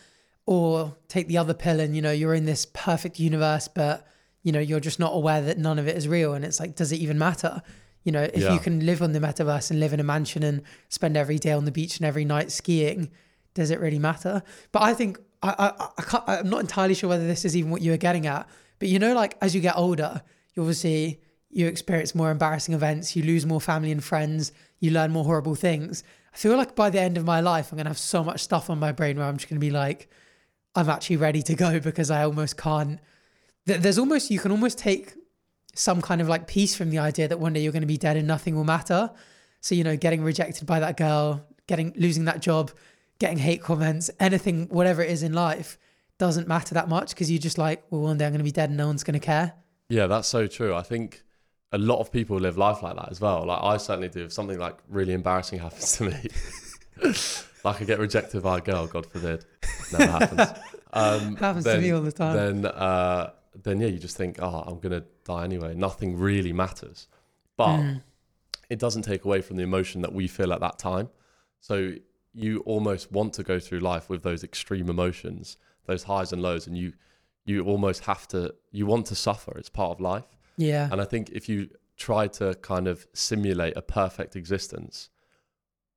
or 0.45 0.95
take 1.07 1.27
the 1.27 1.37
other 1.37 1.53
pill 1.53 1.79
and 1.79 1.95
you 1.95 2.01
know 2.01 2.11
you're 2.11 2.33
in 2.33 2.45
this 2.45 2.65
perfect 2.73 3.19
universe, 3.19 3.67
but 3.67 4.05
you 4.43 4.51
know 4.51 4.59
you're 4.59 4.79
just 4.79 4.99
not 4.99 5.13
aware 5.13 5.41
that 5.41 5.57
none 5.57 5.79
of 5.79 5.87
it 5.87 5.97
is 5.97 6.07
real, 6.07 6.33
and 6.33 6.45
it's 6.45 6.59
like, 6.59 6.75
does 6.75 6.91
it 6.91 6.97
even 6.97 7.17
matter? 7.17 7.61
You 8.03 8.11
know, 8.13 8.23
if 8.23 8.37
Yeah. 8.43 8.53
you 8.53 8.59
can 8.59 8.85
live 8.85 9.01
on 9.01 9.11
the 9.11 9.19
metaverse 9.19 9.71
and 9.71 9.79
live 9.79 9.91
in 9.93 9.99
a 9.99 10.03
mansion 10.03 10.41
and 10.43 10.61
spend 10.87 11.17
every 11.17 11.37
day 11.37 11.51
on 11.51 11.65
the 11.65 11.71
beach 11.71 11.97
and 11.97 12.05
every 12.05 12.25
night 12.25 12.49
skiing, 12.51 13.09
does 13.53 13.69
it 13.71 13.79
really 13.79 13.99
matter? 13.99 14.41
But 14.71 14.83
I 14.83 14.93
think 14.93 15.19
I, 15.43 15.49
I, 15.65 15.87
I 15.97 16.01
can't, 16.03 16.23
I'm 16.27 16.49
not 16.49 16.61
entirely 16.61 16.93
sure 16.93 17.09
whether 17.09 17.27
this 17.27 17.43
is 17.43 17.55
even 17.57 17.71
what 17.71 17.81
you 17.81 17.91
were 17.91 17.97
getting 17.97 18.25
at. 18.27 18.47
But 18.79 18.87
you 18.87 18.99
know, 18.99 19.13
like 19.13 19.35
as 19.41 19.53
you 19.53 19.59
get 19.61 19.75
older, 19.77 20.21
you 20.53 20.61
obviously 20.61 21.21
you 21.49 21.67
experience 21.67 22.13
more 22.13 22.31
embarrassing 22.31 22.75
events, 22.75 23.15
you 23.15 23.23
lose 23.23 23.45
more 23.45 23.61
family 23.61 23.91
and 23.91 24.03
friends, 24.03 24.51
you 24.79 24.91
learn 24.91 25.11
more 25.11 25.23
horrible 25.23 25.55
things. 25.55 26.03
I 26.33 26.37
feel 26.37 26.55
like 26.55 26.75
by 26.75 26.89
the 26.89 27.01
end 27.01 27.17
of 27.17 27.25
my 27.25 27.41
life, 27.41 27.71
I'm 27.71 27.77
gonna 27.77 27.89
have 27.89 27.97
so 27.97 28.23
much 28.23 28.41
stuff 28.41 28.69
on 28.69 28.79
my 28.79 28.91
brain 28.91 29.17
where 29.17 29.25
I'm 29.25 29.37
just 29.37 29.49
gonna 29.49 29.59
be 29.59 29.71
like, 29.71 30.09
I'm 30.75 30.89
actually 30.89 31.17
ready 31.17 31.41
to 31.43 31.55
go 31.55 31.79
because 31.89 32.11
I 32.11 32.23
almost 32.23 32.57
can't. 32.57 32.99
There's 33.65 33.99
almost 33.99 34.31
you 34.31 34.39
can 34.39 34.51
almost 34.51 34.77
take 34.77 35.13
some 35.75 36.01
kind 36.01 36.21
of 36.21 36.27
like 36.27 36.47
peace 36.47 36.75
from 36.75 36.89
the 36.89 36.99
idea 36.99 37.27
that 37.27 37.39
one 37.39 37.53
day 37.53 37.61
you're 37.61 37.71
going 37.71 37.81
to 37.81 37.87
be 37.87 37.97
dead 37.97 38.17
and 38.17 38.27
nothing 38.27 38.55
will 38.55 38.63
matter. 38.63 39.11
So 39.61 39.75
you 39.75 39.83
know, 39.83 39.95
getting 39.95 40.23
rejected 40.23 40.65
by 40.65 40.79
that 40.79 40.97
girl, 40.97 41.45
getting 41.67 41.93
losing 41.95 42.25
that 42.25 42.41
job, 42.41 42.71
getting 43.19 43.37
hate 43.37 43.61
comments, 43.61 44.09
anything, 44.19 44.67
whatever 44.69 45.01
it 45.01 45.09
is 45.09 45.23
in 45.23 45.33
life, 45.33 45.77
doesn't 46.17 46.47
matter 46.47 46.73
that 46.73 46.89
much 46.89 47.11
because 47.11 47.29
you're 47.29 47.39
just 47.39 47.57
like, 47.57 47.83
well, 47.89 48.01
one 48.01 48.17
day 48.17 48.25
I'm 48.25 48.31
going 48.31 48.39
to 48.39 48.43
be 48.43 48.51
dead 48.51 48.69
and 48.69 48.77
no 48.77 48.87
one's 48.87 49.03
going 49.03 49.19
to 49.19 49.25
care. 49.25 49.53
Yeah, 49.89 50.07
that's 50.07 50.27
so 50.27 50.47
true. 50.47 50.73
I 50.75 50.81
think 50.83 51.23
a 51.71 51.77
lot 51.77 51.99
of 51.99 52.11
people 52.11 52.37
live 52.39 52.57
life 52.57 52.81
like 52.81 52.95
that 52.95 53.09
as 53.11 53.19
well. 53.19 53.45
Like 53.45 53.61
I 53.61 53.77
certainly 53.77 54.09
do. 54.09 54.25
If 54.25 54.33
something 54.33 54.57
like 54.59 54.77
really 54.87 55.13
embarrassing 55.13 55.59
happens 55.67 55.97
to 55.97 56.03
me, 56.05 56.29
like 57.63 57.81
I 57.81 57.85
get 57.85 57.99
rejected 57.99 58.43
by 58.43 58.59
a 58.59 58.61
girl, 58.61 58.87
God 58.87 59.05
forbid, 59.05 59.45
never 59.91 60.11
happens. 60.11 60.49
Um, 60.91 61.35
Happens 61.35 61.65
then, 61.65 61.75
to 61.75 61.81
me 61.83 61.91
all 61.91 62.01
the 62.01 62.11
time. 62.11 62.35
Then, 62.35 62.65
uh, 62.65 63.29
then 63.61 63.79
yeah, 63.79 63.89
you 63.89 63.99
just 63.99 64.17
think, 64.17 64.37
oh, 64.41 64.63
I'm 64.65 64.79
gonna 64.79 65.03
die 65.23 65.43
anyway. 65.43 65.75
Nothing 65.75 66.17
really 66.17 66.51
matters, 66.51 67.07
but 67.57 67.77
Mm. 67.77 68.01
it 68.71 68.79
doesn't 68.79 69.03
take 69.03 69.23
away 69.23 69.41
from 69.41 69.57
the 69.57 69.61
emotion 69.61 70.01
that 70.01 70.13
we 70.13 70.27
feel 70.27 70.51
at 70.51 70.61
that 70.61 70.79
time. 70.79 71.09
So 71.59 71.93
you 72.33 72.61
almost 72.61 73.11
want 73.11 73.33
to 73.33 73.43
go 73.43 73.59
through 73.59 73.81
life 73.81 74.09
with 74.09 74.23
those 74.23 74.43
extreme 74.43 74.89
emotions, 74.89 75.57
those 75.85 76.01
highs 76.05 76.33
and 76.33 76.41
lows, 76.41 76.65
and 76.65 76.75
you 76.75 76.93
you 77.49 77.63
almost 77.65 78.05
have 78.05 78.27
to 78.27 78.53
you 78.71 78.85
want 78.85 79.07
to 79.07 79.15
suffer. 79.15 79.57
It's 79.57 79.69
part 79.69 79.91
of 79.91 79.99
life. 79.99 80.29
yeah, 80.57 80.87
And 80.91 81.01
I 81.01 81.05
think 81.05 81.29
if 81.31 81.49
you 81.49 81.69
try 81.97 82.27
to 82.27 82.53
kind 82.55 82.87
of 82.87 83.07
simulate 83.13 83.75
a 83.75 83.81
perfect 83.81 84.35
existence, 84.35 85.09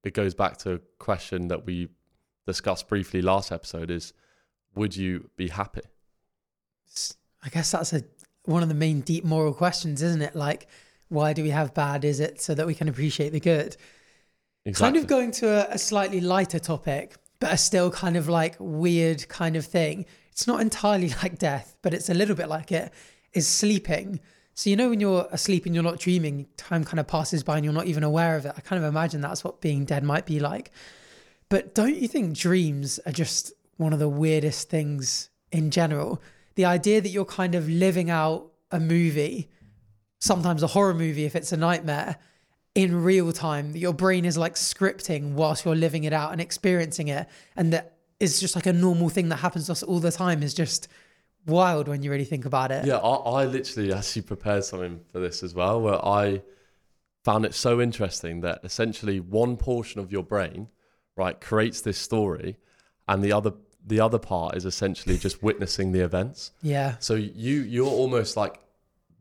it 0.02 0.14
goes 0.14 0.34
back 0.34 0.56
to 0.58 0.74
a 0.74 0.78
question 0.98 1.48
that 1.48 1.66
we 1.66 1.88
discussed 2.46 2.88
briefly 2.88 3.22
last 3.22 3.52
episode 3.52 3.90
is 3.90 4.12
would 4.74 4.96
you 4.96 5.30
be 5.36 5.48
happy? 5.48 5.82
I 7.44 7.48
guess 7.50 7.70
that's 7.70 7.92
a 7.92 8.02
one 8.44 8.62
of 8.62 8.68
the 8.68 8.74
main 8.74 9.00
deep 9.02 9.24
moral 9.24 9.54
questions, 9.54 10.02
isn't 10.02 10.22
it? 10.22 10.34
Like, 10.34 10.66
why 11.08 11.32
do 11.32 11.42
we 11.42 11.50
have 11.50 11.74
bad? 11.74 12.04
Is 12.04 12.18
it 12.18 12.40
so 12.40 12.54
that 12.54 12.66
we 12.66 12.74
can 12.74 12.88
appreciate 12.88 13.30
the 13.30 13.40
good? 13.40 13.76
Exactly. 14.64 14.86
Kind 14.86 14.96
of 14.96 15.06
going 15.06 15.30
to 15.32 15.48
a, 15.48 15.74
a 15.74 15.78
slightly 15.78 16.20
lighter 16.20 16.58
topic, 16.58 17.16
but 17.40 17.52
a 17.52 17.56
still 17.56 17.90
kind 17.90 18.16
of 18.16 18.28
like 18.28 18.56
weird 18.58 19.28
kind 19.28 19.56
of 19.56 19.66
thing. 19.66 20.06
It's 20.32 20.46
not 20.46 20.60
entirely 20.60 21.08
like 21.22 21.38
death, 21.38 21.76
but 21.82 21.94
it's 21.94 22.08
a 22.08 22.14
little 22.14 22.34
bit 22.34 22.48
like 22.48 22.72
it. 22.72 22.92
Is 23.32 23.48
sleeping. 23.48 24.20
So 24.54 24.68
you 24.68 24.76
know 24.76 24.90
when 24.90 25.00
you're 25.00 25.26
asleep 25.30 25.64
and 25.64 25.74
you're 25.74 25.84
not 25.84 25.98
dreaming, 25.98 26.46
time 26.58 26.84
kind 26.84 27.00
of 27.00 27.06
passes 27.06 27.42
by 27.42 27.56
and 27.56 27.64
you're 27.64 27.72
not 27.72 27.86
even 27.86 28.04
aware 28.04 28.36
of 28.36 28.44
it. 28.44 28.52
I 28.54 28.60
kind 28.60 28.82
of 28.82 28.86
imagine 28.86 29.22
that's 29.22 29.42
what 29.42 29.62
being 29.62 29.86
dead 29.86 30.04
might 30.04 30.26
be 30.26 30.38
like. 30.38 30.70
But 31.48 31.74
don't 31.74 31.96
you 31.96 32.08
think 32.08 32.36
dreams 32.36 32.98
are 33.06 33.12
just 33.12 33.52
one 33.78 33.94
of 33.94 33.98
the 33.98 34.08
weirdest 34.08 34.68
things 34.68 35.30
in 35.50 35.70
general? 35.70 36.20
The 36.56 36.66
idea 36.66 37.00
that 37.00 37.08
you're 37.08 37.24
kind 37.24 37.54
of 37.54 37.68
living 37.68 38.10
out 38.10 38.52
a 38.70 38.78
movie, 38.78 39.50
sometimes 40.18 40.62
a 40.62 40.66
horror 40.66 40.94
movie 40.94 41.24
if 41.24 41.34
it's 41.34 41.52
a 41.52 41.56
nightmare, 41.56 42.18
in 42.74 43.02
real 43.02 43.32
time, 43.32 43.72
that 43.72 43.78
your 43.78 43.92
brain 43.92 44.24
is 44.24 44.38
like 44.38 44.54
scripting 44.54 45.32
whilst 45.32 45.64
you're 45.64 45.76
living 45.76 46.04
it 46.04 46.12
out 46.12 46.32
and 46.32 46.40
experiencing 46.40 47.08
it. 47.08 47.26
And 47.56 47.72
that 47.72 47.91
is 48.22 48.38
just 48.38 48.54
like 48.54 48.66
a 48.66 48.72
normal 48.72 49.08
thing 49.08 49.28
that 49.30 49.36
happens 49.36 49.66
to 49.66 49.72
us 49.72 49.82
all 49.82 49.98
the 49.98 50.12
time 50.12 50.44
is 50.44 50.54
just 50.54 50.86
wild 51.44 51.88
when 51.88 52.04
you 52.04 52.10
really 52.10 52.24
think 52.24 52.44
about 52.44 52.70
it. 52.70 52.86
Yeah, 52.86 52.98
I, 52.98 53.42
I 53.42 53.44
literally 53.46 53.92
actually 53.92 54.22
prepared 54.22 54.64
something 54.64 55.00
for 55.10 55.18
this 55.18 55.42
as 55.42 55.54
well, 55.54 55.80
where 55.80 56.02
I 56.04 56.42
found 57.24 57.44
it 57.44 57.52
so 57.52 57.80
interesting 57.80 58.40
that 58.40 58.60
essentially 58.62 59.18
one 59.18 59.56
portion 59.56 60.00
of 60.00 60.12
your 60.12 60.22
brain, 60.22 60.68
right, 61.16 61.40
creates 61.40 61.80
this 61.80 61.98
story, 61.98 62.58
and 63.08 63.24
the 63.24 63.32
other 63.32 63.52
the 63.84 63.98
other 63.98 64.20
part 64.20 64.56
is 64.56 64.64
essentially 64.64 65.18
just 65.18 65.42
witnessing 65.42 65.90
the 65.90 66.00
events. 66.00 66.52
Yeah. 66.62 66.94
So 67.00 67.14
you 67.14 67.62
you're 67.62 67.86
almost 67.86 68.36
like 68.36 68.60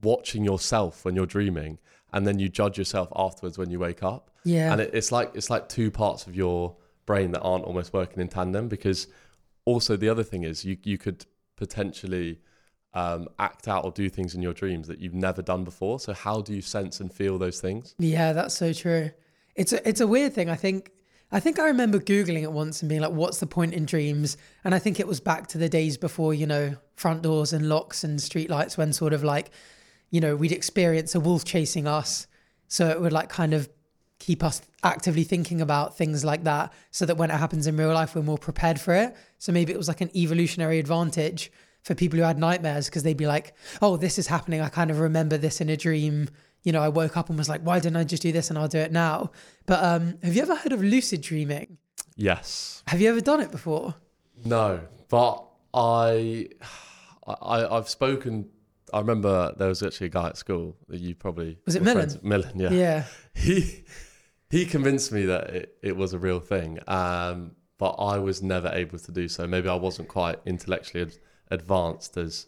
watching 0.04 0.46
yourself 0.46 1.04
when 1.06 1.16
you're 1.16 1.26
dreaming, 1.26 1.80
and 2.14 2.28
then 2.28 2.38
you 2.38 2.50
judge 2.50 2.78
yourself 2.78 3.12
afterwards 3.16 3.58
when 3.58 3.72
you 3.72 3.80
wake 3.80 4.04
up. 4.04 4.30
Yeah. 4.44 4.72
And 4.72 4.80
it, 4.80 4.92
it's 4.94 5.12
like 5.12 5.32
it's 5.34 5.50
like 5.50 5.70
two 5.70 5.90
parts 5.90 6.28
of 6.28 6.36
your 6.36 6.76
brain 7.06 7.32
that 7.32 7.42
aren't 7.42 7.66
almost 7.66 7.94
working 7.94 8.22
in 8.22 8.28
tandem 8.28 8.68
because 8.68 9.08
also 9.66 9.96
the 9.96 10.10
other 10.10 10.24
thing 10.24 10.44
is 10.44 10.66
you 10.66 10.78
you 10.84 10.98
could 10.98 11.26
potentially 11.56 12.40
um, 12.94 13.28
act 13.40 13.68
out 13.68 13.86
or 13.86 13.92
do 13.92 14.10
things 14.10 14.36
in 14.36 14.42
your 14.42 14.54
dreams 14.54 14.88
that 14.88 15.00
you've 15.00 15.14
never 15.14 15.42
done 15.42 15.64
before. 15.64 16.00
So 16.00 16.14
how 16.14 16.42
do 16.42 16.54
you 16.54 16.62
sense 16.62 17.00
and 17.00 17.12
feel 17.12 17.38
those 17.38 17.62
things? 17.62 17.96
Yeah, 17.98 18.34
that's 18.34 18.56
so 18.56 18.74
true. 18.74 19.12
It's 19.56 19.72
a, 19.74 19.88
it's 19.88 20.02
a 20.02 20.08
weird 20.08 20.34
thing. 20.34 20.50
I 20.50 20.56
think 20.56 20.92
I 21.32 21.40
think 21.40 21.60
I 21.60 21.68
remember 21.68 22.00
googling 22.00 22.44
it 22.44 22.52
once 22.52 22.82
and 22.82 22.90
being 22.90 23.02
like, 23.02 23.12
"What's 23.12 23.40
the 23.40 23.48
point 23.48 23.74
in 23.74 23.86
dreams?" 23.86 24.38
And 24.64 24.76
I 24.76 24.80
think 24.80 25.00
it 25.00 25.08
was 25.08 25.20
back 25.20 25.48
to 25.48 25.58
the 25.58 25.70
days 25.70 25.98
before 25.98 26.34
you 26.34 26.46
know 26.46 26.76
front 26.96 27.22
doors 27.22 27.54
and 27.54 27.70
locks 27.70 28.04
and 28.04 28.20
streetlights, 28.20 28.78
when 28.78 28.92
sort 28.92 29.14
of 29.14 29.24
like 29.24 29.52
you 30.10 30.20
know 30.20 30.36
we'd 30.36 30.52
experience 30.52 31.16
a 31.16 31.20
wolf 31.20 31.46
chasing 31.46 31.88
us, 31.88 32.28
so 32.68 32.90
it 32.90 33.00
would 33.00 33.14
like 33.14 33.30
kind 33.30 33.54
of 33.54 33.70
keep 34.28 34.44
us 34.44 34.62
actively 34.84 35.24
thinking 35.24 35.60
about 35.62 35.98
things 35.98 36.24
like 36.24 36.44
that, 36.46 36.72
so 36.92 37.06
that 37.08 37.18
when 37.18 37.30
it 37.32 37.38
happens 37.38 37.66
in 37.68 37.76
real 37.78 37.94
life, 37.94 38.16
we're 38.16 38.22
more 38.34 38.38
prepared 38.38 38.80
for 38.80 38.94
it. 38.94 39.16
So 39.40 39.52
maybe 39.52 39.72
it 39.74 39.78
was 39.78 39.88
like 39.88 40.02
an 40.02 40.12
evolutionary 40.16 40.80
advantage 40.80 41.52
for 41.84 41.96
people 41.96 42.18
who 42.20 42.24
had 42.26 42.38
nightmares 42.38 42.86
because 42.88 43.04
they'd 43.04 43.18
be 43.26 43.28
like, 43.36 43.54
"Oh, 43.82 43.98
this 43.98 44.18
is 44.20 44.28
happening. 44.28 44.62
I 44.62 44.70
kind 44.70 44.92
of 44.92 45.00
remember 45.00 45.38
this 45.38 45.60
in 45.62 45.70
a 45.70 45.78
dream." 45.78 46.30
you 46.64 46.72
know, 46.72 46.84
I 46.84 46.90
woke 46.90 47.18
up 47.18 47.28
and 47.30 47.40
was 47.40 47.50
like, 47.50 47.62
why 47.62 47.80
didn't 47.80 47.98
I 47.98 48.04
just 48.04 48.22
do 48.22 48.32
this 48.32 48.52
and 48.52 48.60
I'll 48.60 48.68
do 48.68 48.78
it 48.78 48.92
now? 48.92 49.32
But 49.66 49.84
um, 49.84 50.20
have 50.22 50.36
you 50.36 50.44
ever 50.44 50.56
heard 50.56 50.72
of 50.74 50.84
lucid 50.84 51.22
dreaming? 51.22 51.80
Yes. 52.16 52.84
Have 52.86 53.02
you 53.02 53.10
ever 53.10 53.20
done 53.20 53.42
it 53.42 53.50
before? 53.50 53.96
No, 54.46 54.82
but 55.10 55.44
I, 55.74 56.50
I 57.28 57.66
I've 57.66 57.90
spoken. 57.90 58.50
I 58.94 59.00
remember 59.00 59.54
there 59.58 59.70
was 59.70 59.82
actually 59.82 60.06
a 60.08 60.10
guy 60.12 60.28
at 60.28 60.38
school 60.38 60.76
that 60.90 61.00
you 61.00 61.16
probably 61.16 61.58
Was 61.66 61.76
it 61.76 61.82
Millen? 61.82 62.10
friends- 62.10 62.24
Millen, 62.24 62.60
yeah. 62.60 62.72
Yeah. 62.72 63.04
He 63.34 63.84
he 64.52 64.66
convinced 64.66 65.12
me 65.12 65.26
that 65.26 65.50
it, 65.50 65.78
it 65.82 65.96
was 65.96 66.14
a 66.14 66.20
real 66.20 66.40
thing, 66.40 66.80
um, 66.88 67.52
but 67.78 67.92
I 67.92 68.18
was 68.20 68.44
never 68.44 68.70
able 68.74 69.00
to 69.00 69.12
do 69.12 69.28
so. 69.28 69.48
Maybe 69.48 69.70
I 69.70 69.76
wasn't 69.76 70.08
quite 70.08 70.40
intellectually 70.46 71.04
ad- 71.04 71.18
advanced 71.50 72.18
as 72.18 72.48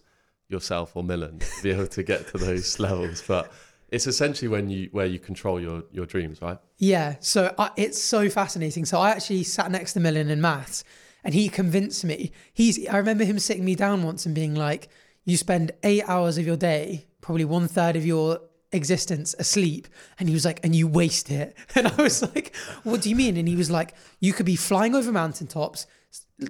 yourself 0.50 0.96
or 0.96 1.04
Millen 1.04 1.40
to 1.40 1.64
be 1.64 1.72
able 1.72 1.88
to 1.88 2.04
get 2.04 2.28
to 2.28 2.38
those 2.38 2.80
levels. 2.88 3.24
But 3.26 3.52
it's 3.90 4.06
essentially 4.06 4.48
when 4.48 4.70
you 4.70 4.90
where 4.92 5.06
you 5.06 5.20
control 5.20 5.60
your 5.60 5.84
your 5.92 6.06
dreams, 6.06 6.42
right? 6.42 6.58
Yeah. 6.78 7.16
So 7.20 7.54
I, 7.58 7.72
it's 7.78 8.02
so 8.02 8.30
fascinating. 8.30 8.86
So 8.86 9.00
I 9.00 9.12
actually 9.12 9.44
sat 9.44 9.72
next 9.72 9.94
to 9.94 10.00
Millen 10.00 10.30
in 10.30 10.42
maths 10.42 10.84
and 11.24 11.34
he 11.34 11.50
convinced 11.50 12.04
me. 12.04 12.32
He's, 12.54 12.88
I 12.88 12.98
remember 12.98 13.24
him 13.24 13.40
sitting 13.40 13.64
me 13.64 13.76
down 13.76 14.04
once 14.04 14.26
and 14.26 14.36
being 14.36 14.56
like, 14.56 14.90
you 15.26 15.38
spend 15.38 15.72
eight 15.84 16.04
hours 16.08 16.38
of 16.38 16.46
your 16.46 16.58
day, 16.58 17.08
probably 17.22 17.46
one 17.46 17.68
third 17.68 17.96
of 17.96 18.06
your 18.06 18.42
existence 18.74 19.36
asleep. 19.40 19.88
And 20.20 20.28
he 20.28 20.34
was 20.34 20.46
like, 20.46 20.60
and 20.64 20.76
you 20.76 20.88
waste 20.88 21.32
it. 21.32 21.56
And 21.76 21.88
I 21.88 22.02
was 22.02 22.22
like, 22.22 22.56
what 22.84 23.02
do 23.02 23.10
you 23.10 23.16
mean? 23.16 23.38
And 23.38 23.48
he 23.48 23.56
was 23.56 23.72
like, 23.72 23.96
you 24.20 24.34
could 24.34 24.46
be 24.46 24.56
flying 24.56 24.96
over 24.96 25.12
mountaintops, 25.12 25.86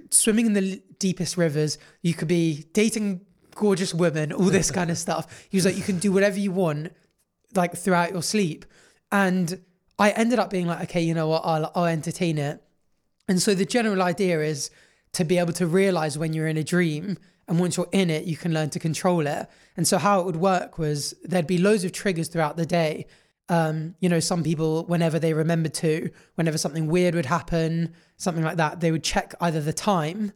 swimming 0.10 0.48
in 0.48 0.54
the 0.54 0.82
deepest 1.00 1.38
rivers. 1.38 1.78
You 2.02 2.14
could 2.14 2.28
be 2.28 2.66
dating 2.74 3.22
gorgeous 3.56 3.94
women, 3.94 4.34
all 4.34 4.46
this 4.46 4.72
kind 4.72 4.90
of 4.90 4.98
stuff. 4.98 5.48
He 5.50 5.58
was 5.58 5.66
like, 5.66 5.78
you 5.78 5.84
can 5.84 6.00
do 6.00 6.12
whatever 6.12 6.40
you 6.40 6.52
want, 6.52 6.94
like 7.56 7.76
throughout 7.76 8.12
your 8.12 8.24
sleep. 8.24 8.66
And 9.12 9.62
I 10.00 10.12
ended 10.12 10.40
up 10.40 10.50
being 10.50 10.68
like, 10.68 10.82
okay, 10.84 11.02
you 11.02 11.14
know 11.14 11.28
what, 11.28 11.44
I'll, 11.46 11.72
I'll 11.76 11.86
entertain 11.86 12.38
it. 12.38 12.64
And 13.28 13.42
so 13.42 13.54
the 13.54 13.66
general 13.66 14.02
idea 14.02 14.42
is 14.42 14.70
to 15.14 15.24
be 15.24 15.38
able 15.38 15.54
to 15.54 15.68
realize 15.68 16.18
when 16.18 16.34
you're 16.34 16.48
in 16.48 16.58
a 16.58 16.64
dream 16.64 17.18
and 17.48 17.60
once 17.60 17.78
you're 17.78 17.90
in 17.92 18.10
it, 18.10 18.26
you 18.26 18.38
can 18.38 18.54
learn 18.54 18.70
to 18.72 18.80
control 18.80 19.28
it. 19.28 19.48
And 19.76 19.88
so 19.88 19.98
how 19.98 20.20
it 20.20 20.26
would 20.26 20.38
work 20.38 20.78
was 20.78 21.14
there'd 21.24 21.48
be 21.48 21.58
loads 21.58 21.84
of 21.84 21.92
triggers 21.92 22.28
throughout 22.30 22.58
the 22.58 22.66
day. 22.66 23.06
Um, 23.50 23.96
you 24.00 24.08
know, 24.08 24.22
some 24.22 24.44
people, 24.44 24.86
whenever 24.86 25.20
they 25.20 25.34
remember 25.34 25.70
to, 25.70 26.10
whenever 26.36 26.58
something 26.58 26.88
weird 26.88 27.16
would 27.16 27.26
happen, 27.26 27.94
something 28.16 28.44
like 28.44 28.58
that, 28.58 28.80
they 28.80 28.92
would 28.92 29.04
check 29.04 29.36
either 29.42 29.60
the 29.60 29.74
time 29.74 30.32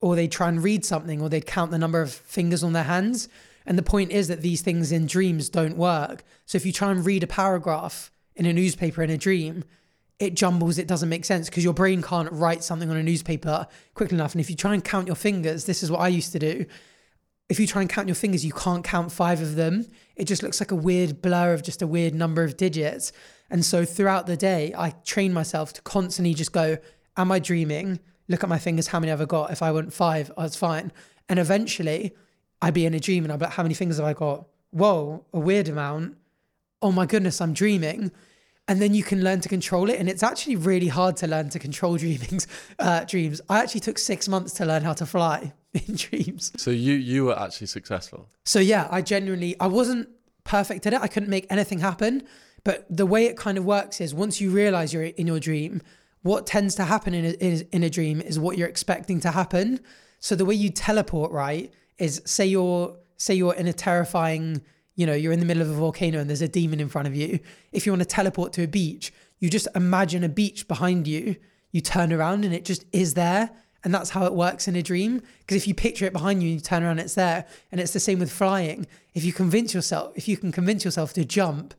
or 0.00 0.16
they'd 0.16 0.32
try 0.32 0.48
and 0.48 0.62
read 0.62 0.84
something 0.84 1.20
or 1.20 1.28
they'd 1.28 1.46
count 1.46 1.70
the 1.70 1.78
number 1.78 2.00
of 2.00 2.10
fingers 2.12 2.64
on 2.64 2.72
their 2.72 2.84
hands. 2.84 3.28
And 3.66 3.76
the 3.76 3.82
point 3.82 4.10
is 4.10 4.28
that 4.28 4.40
these 4.40 4.62
things 4.62 4.90
in 4.90 5.06
dreams 5.06 5.50
don't 5.50 5.76
work. 5.76 6.24
So 6.46 6.56
if 6.56 6.64
you 6.64 6.72
try 6.72 6.90
and 6.90 7.04
read 7.04 7.22
a 7.22 7.26
paragraph 7.26 8.10
in 8.34 8.46
a 8.46 8.52
newspaper 8.52 9.02
in 9.02 9.10
a 9.10 9.18
dream, 9.18 9.64
it 10.20 10.34
jumbles, 10.34 10.76
it 10.76 10.86
doesn't 10.86 11.08
make 11.08 11.24
sense 11.24 11.48
because 11.48 11.64
your 11.64 11.72
brain 11.72 12.02
can't 12.02 12.30
write 12.30 12.62
something 12.62 12.90
on 12.90 12.96
a 12.96 13.02
newspaper 13.02 13.66
quickly 13.94 14.16
enough. 14.16 14.32
And 14.32 14.40
if 14.40 14.50
you 14.50 14.54
try 14.54 14.74
and 14.74 14.84
count 14.84 15.06
your 15.06 15.16
fingers, 15.16 15.64
this 15.64 15.82
is 15.82 15.90
what 15.90 16.00
I 16.00 16.08
used 16.08 16.32
to 16.32 16.38
do. 16.38 16.66
If 17.48 17.58
you 17.58 17.66
try 17.66 17.80
and 17.80 17.90
count 17.90 18.06
your 18.06 18.14
fingers, 18.14 18.44
you 18.44 18.52
can't 18.52 18.84
count 18.84 19.10
five 19.10 19.40
of 19.40 19.56
them. 19.56 19.86
It 20.14 20.26
just 20.26 20.42
looks 20.42 20.60
like 20.60 20.70
a 20.70 20.76
weird 20.76 21.22
blur 21.22 21.54
of 21.54 21.62
just 21.62 21.80
a 21.80 21.86
weird 21.86 22.14
number 22.14 22.44
of 22.44 22.58
digits. 22.58 23.12
And 23.48 23.64
so 23.64 23.86
throughout 23.86 24.26
the 24.26 24.36
day, 24.36 24.74
I 24.76 24.90
train 25.04 25.32
myself 25.32 25.72
to 25.72 25.82
constantly 25.82 26.34
just 26.34 26.52
go, 26.52 26.76
Am 27.16 27.32
I 27.32 27.38
dreaming? 27.38 27.98
Look 28.28 28.44
at 28.44 28.48
my 28.48 28.58
fingers, 28.58 28.88
how 28.88 29.00
many 29.00 29.10
have 29.10 29.20
I 29.20 29.24
got? 29.24 29.50
If 29.50 29.62
I 29.62 29.72
went 29.72 29.92
five, 29.92 30.30
oh, 30.36 30.42
I 30.42 30.44
was 30.44 30.54
fine. 30.54 30.92
And 31.28 31.38
eventually, 31.38 32.14
I'd 32.62 32.74
be 32.74 32.86
in 32.86 32.94
a 32.94 33.00
dream 33.00 33.24
and 33.24 33.32
I'd 33.32 33.38
be 33.38 33.46
like, 33.46 33.54
How 33.54 33.62
many 33.62 33.74
fingers 33.74 33.96
have 33.96 34.06
I 34.06 34.12
got? 34.12 34.46
Whoa, 34.70 35.24
a 35.32 35.40
weird 35.40 35.68
amount. 35.68 36.18
Oh 36.82 36.92
my 36.92 37.06
goodness, 37.06 37.40
I'm 37.40 37.54
dreaming 37.54 38.12
and 38.70 38.80
then 38.80 38.94
you 38.94 39.02
can 39.02 39.24
learn 39.24 39.40
to 39.40 39.48
control 39.48 39.90
it. 39.90 39.98
And 39.98 40.08
it's 40.08 40.22
actually 40.22 40.54
really 40.54 40.86
hard 40.86 41.16
to 41.16 41.26
learn 41.26 41.50
to 41.50 41.58
control 41.58 41.96
dreamings, 42.04 42.46
uh, 42.78 43.02
dreams. 43.02 43.40
I 43.50 43.58
actually 43.58 43.80
took 43.80 43.98
six 43.98 44.28
months 44.28 44.52
to 44.54 44.64
learn 44.64 44.84
how 44.84 44.92
to 44.92 45.06
fly 45.06 45.52
in 45.74 45.96
dreams. 45.96 46.52
So 46.56 46.70
you 46.70 46.94
you 46.94 47.24
were 47.24 47.36
actually 47.36 47.66
successful. 47.66 48.28
So 48.44 48.60
yeah, 48.60 48.86
I 48.88 49.02
genuinely 49.02 49.56
I 49.58 49.66
wasn't 49.66 50.08
perfect 50.44 50.86
at 50.86 50.92
it. 50.92 51.00
I 51.02 51.08
couldn't 51.08 51.28
make 51.28 51.48
anything 51.50 51.80
happen. 51.80 52.22
But 52.62 52.86
the 52.88 53.06
way 53.06 53.24
it 53.26 53.36
kind 53.36 53.58
of 53.58 53.64
works 53.64 54.00
is 54.00 54.14
once 54.14 54.40
you 54.40 54.50
realize 54.52 54.94
you're 54.94 55.02
in 55.02 55.26
your 55.26 55.40
dream, 55.40 55.82
what 56.22 56.46
tends 56.46 56.76
to 56.76 56.84
happen 56.84 57.12
in 57.12 57.24
a, 57.24 57.30
in 57.30 57.66
in 57.72 57.82
a 57.82 57.90
dream 57.90 58.20
is 58.20 58.38
what 58.38 58.56
you're 58.56 58.68
expecting 58.68 59.18
to 59.20 59.32
happen. 59.32 59.80
So 60.20 60.36
the 60.36 60.44
way 60.44 60.54
you 60.54 60.70
teleport, 60.70 61.32
right, 61.32 61.72
is 61.98 62.22
say 62.24 62.46
you're 62.46 62.96
say 63.16 63.34
you're 63.34 63.54
in 63.54 63.66
a 63.66 63.72
terrifying 63.72 64.62
you 64.94 65.06
know, 65.06 65.14
you're 65.14 65.32
in 65.32 65.40
the 65.40 65.46
middle 65.46 65.62
of 65.62 65.70
a 65.70 65.74
volcano 65.74 66.18
and 66.18 66.28
there's 66.28 66.42
a 66.42 66.48
demon 66.48 66.80
in 66.80 66.88
front 66.88 67.08
of 67.08 67.14
you. 67.14 67.40
If 67.72 67.86
you 67.86 67.92
want 67.92 68.02
to 68.02 68.08
teleport 68.08 68.52
to 68.54 68.64
a 68.64 68.68
beach, 68.68 69.12
you 69.38 69.48
just 69.48 69.68
imagine 69.74 70.24
a 70.24 70.28
beach 70.28 70.68
behind 70.68 71.06
you. 71.06 71.36
You 71.72 71.80
turn 71.80 72.12
around 72.12 72.44
and 72.44 72.54
it 72.54 72.64
just 72.64 72.84
is 72.92 73.14
there. 73.14 73.50
And 73.82 73.94
that's 73.94 74.10
how 74.10 74.26
it 74.26 74.34
works 74.34 74.68
in 74.68 74.76
a 74.76 74.82
dream. 74.82 75.22
Because 75.38 75.56
if 75.56 75.66
you 75.66 75.74
picture 75.74 76.04
it 76.04 76.12
behind 76.12 76.42
you, 76.42 76.50
and 76.50 76.56
you 76.56 76.60
turn 76.60 76.82
around, 76.82 76.98
it's 76.98 77.14
there. 77.14 77.46
And 77.72 77.80
it's 77.80 77.94
the 77.94 78.00
same 78.00 78.18
with 78.18 78.30
flying. 78.30 78.86
If 79.14 79.24
you 79.24 79.32
convince 79.32 79.72
yourself, 79.72 80.12
if 80.16 80.28
you 80.28 80.36
can 80.36 80.52
convince 80.52 80.84
yourself 80.84 81.14
to 81.14 81.24
jump, 81.24 81.72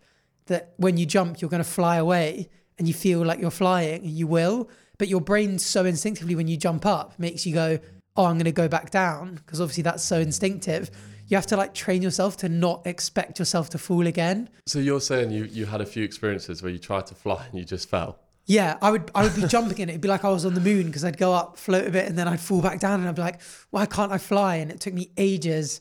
that 0.48 0.74
when 0.78 0.98
you 0.98 1.06
jump, 1.06 1.42
you're 1.42 1.50
going 1.50 1.64
to 1.64 1.70
fly 1.70 1.98
away 1.98 2.50
and 2.80 2.88
you 2.88 2.94
feel 2.96 3.24
like 3.24 3.40
you're 3.40 3.52
flying, 3.52 4.04
you 4.04 4.26
will. 4.26 4.68
But 4.98 5.10
your 5.10 5.22
brain 5.22 5.60
so 5.60 5.86
instinctively 5.86 6.34
when 6.34 6.48
you 6.48 6.58
jump 6.58 6.86
up 6.88 7.20
makes 7.20 7.46
you 7.46 7.54
go, 7.54 7.78
oh, 8.18 8.26
I'm 8.26 8.36
going 8.36 8.46
to 8.46 8.52
go 8.52 8.68
back 8.68 8.90
down. 8.90 9.36
Because 9.36 9.62
obviously 9.62 9.84
that's 9.84 10.04
so 10.04 10.20
instinctive 10.20 10.90
you 11.32 11.38
have 11.38 11.48
to 11.48 11.56
like 11.56 11.74
train 11.74 12.02
yourself 12.02 12.36
to 12.38 12.50
not 12.50 12.86
expect 12.86 13.40
yourself 13.40 13.70
to 13.70 13.78
fall 13.78 14.06
again. 14.06 14.50
So 14.66 14.80
you're 14.80 15.00
saying 15.00 15.32
you 15.32 15.46
you 15.46 15.66
had 15.66 15.80
a 15.80 15.86
few 15.86 16.04
experiences 16.04 16.62
where 16.62 16.72
you 16.72 16.78
tried 16.78 17.06
to 17.08 17.16
fly 17.16 17.46
and 17.50 17.58
you 17.58 17.64
just 17.64 17.88
fell. 17.90 18.20
Yeah, 18.48 18.78
I 18.82 18.92
would 18.92 19.10
I 19.16 19.24
would 19.24 19.36
be 19.36 19.48
jumping 19.48 19.78
in 19.78 19.88
it. 19.88 19.94
It'd 19.94 20.02
be 20.02 20.10
like 20.10 20.26
I 20.26 20.30
was 20.30 20.46
on 20.46 20.56
the 20.56 20.60
moon 20.60 20.88
because 20.88 21.06
I'd 21.06 21.18
go 21.18 21.32
up, 21.34 21.58
float 21.58 21.88
a 21.88 21.90
bit, 21.90 22.06
and 22.06 22.18
then 22.18 22.28
I'd 22.28 22.42
fall 22.42 22.62
back 22.62 22.82
down, 22.82 23.00
and 23.00 23.08
I'd 23.08 23.16
be 23.16 23.22
like, 23.22 23.42
why 23.70 23.86
can't 23.86 24.12
I 24.12 24.18
fly? 24.18 24.58
And 24.58 24.70
it 24.70 24.82
took 24.82 24.94
me 24.94 25.10
ages 25.16 25.80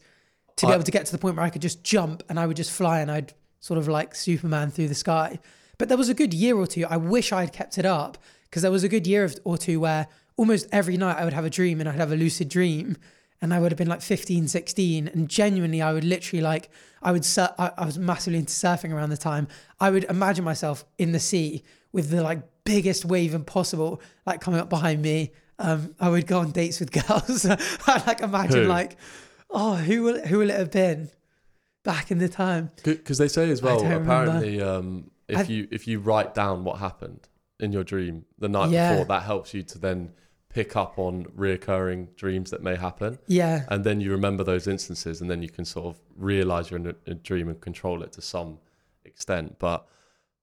to 0.57 0.67
be 0.67 0.71
I- 0.73 0.77
able 0.77 0.85
to 0.85 0.93
get 0.93 1.05
to 1.07 1.13
the 1.13 1.19
point 1.19 1.35
where 1.37 1.45
I 1.45 1.51
could 1.51 1.63
just 1.63 1.83
jump 1.83 2.23
and 2.29 2.39
I 2.39 2.47
would 2.47 2.57
just 2.57 2.71
fly 2.71 3.01
and 3.01 3.11
I'd 3.11 3.35
sort 3.59 3.79
of 3.79 3.89
like 3.89 4.15
Superman 4.15 4.71
through 4.71 4.87
the 4.89 4.95
sky. 4.95 5.41
But 5.79 5.89
there 5.89 5.99
was 5.99 6.09
a 6.09 6.15
good 6.15 6.33
year 6.33 6.57
or 6.57 6.67
two. 6.69 6.87
I 6.89 6.97
wish 6.97 7.33
I 7.33 7.41
had 7.41 7.53
kept 7.53 7.77
it 7.77 7.87
up 7.87 8.19
because 8.45 8.63
there 8.63 8.71
was 8.71 8.85
a 8.85 8.89
good 8.89 9.07
year 9.07 9.29
or 9.45 9.59
two 9.59 9.81
where 9.81 10.07
almost 10.37 10.69
every 10.71 10.97
night 10.97 11.17
I 11.17 11.25
would 11.25 11.33
have 11.33 11.45
a 11.45 11.51
dream 11.51 11.81
and 11.81 11.89
I'd 11.89 11.97
have 11.97 12.13
a 12.13 12.17
lucid 12.17 12.49
dream 12.49 12.97
and 13.43 13.53
I 13.55 13.61
would 13.61 13.73
have 13.73 13.79
been 13.79 13.89
like 13.89 14.03
15, 14.03 14.49
16. 14.49 15.09
And 15.09 15.29
genuinely, 15.29 15.81
I 15.83 15.93
would 15.93 16.05
literally 16.05 16.43
like, 16.43 16.69
I 17.03 17.13
would, 17.13 17.25
sur- 17.25 17.55
I, 17.59 17.73
I 17.79 17.85
was 17.87 17.99
massively 17.99 18.39
into 18.39 18.53
surfing 18.53 18.93
around 18.93 19.11
the 19.11 19.17
time. 19.17 19.49
I 19.81 19.91
would 19.91 20.05
imagine 20.05 20.45
myself 20.45 20.85
in 20.99 21.13
the 21.13 21.21
sea 21.21 21.63
with 21.93 22.11
the 22.11 22.23
like 22.23 22.43
biggest 22.65 23.05
wave 23.05 23.35
impossible, 23.35 24.01
like 24.27 24.41
coming 24.41 24.61
up 24.61 24.69
behind 24.69 25.01
me. 25.03 25.33
Um, 25.59 25.95
I 26.01 26.09
would 26.11 26.27
go 26.27 26.39
on 26.41 26.51
dates 26.53 26.81
with 26.81 26.91
girls. 27.07 27.47
I 27.47 28.03
like 28.07 28.21
imagine 28.21 28.63
Who? 28.63 28.69
like, 28.69 28.97
oh, 29.51 29.75
who 29.77 30.03
will, 30.03 30.21
who 30.27 30.39
will 30.39 30.51
it 30.51 30.57
have 30.57 30.71
been 30.71 31.11
back 31.85 32.11
in 32.11 32.19
the 32.19 32.29
time? 32.29 32.71
Because 32.85 33.19
they 33.19 33.29
say 33.29 33.51
as 33.51 33.63
well, 33.63 33.81
apparently, 33.81 34.61
um, 34.61 35.11
if 35.29 35.39
I've- 35.39 35.53
you 35.53 35.69
if 35.71 35.87
you 35.87 35.99
write 36.01 36.35
down 36.35 36.65
what 36.65 36.79
happened 36.79 37.29
in 37.59 37.73
your 37.73 37.85
dream 37.85 38.25
the 38.39 38.49
night 38.49 38.71
Yeah. 38.71 38.91
before, 38.93 39.05
that 39.07 39.23
helps 39.23 39.53
you 39.55 39.63
to 39.65 39.79
then 39.79 40.13
pick 40.51 40.77
up 40.77 40.99
on 40.99 41.25
reoccurring 41.37 42.15
dreams 42.17 42.51
that 42.51 42.63
may 42.63 42.77
happen, 42.77 43.19
Yeah. 43.27 43.65
and 43.69 43.85
then 43.85 44.01
you 44.01 44.11
remember 44.11 44.45
those 44.45 44.67
instances, 44.67 45.21
and 45.21 45.31
then 45.31 45.43
you 45.43 45.49
can 45.49 45.65
sort 45.65 45.87
of 45.87 46.01
realize 46.17 46.71
you're 46.71 46.81
in 46.81 46.87
a, 46.89 46.95
a 47.07 47.15
dream 47.15 47.49
and 47.49 47.61
control 47.61 48.03
it 48.03 48.13
to 48.13 48.21
some 48.23 48.59
extent. 49.05 49.59
But 49.59 49.87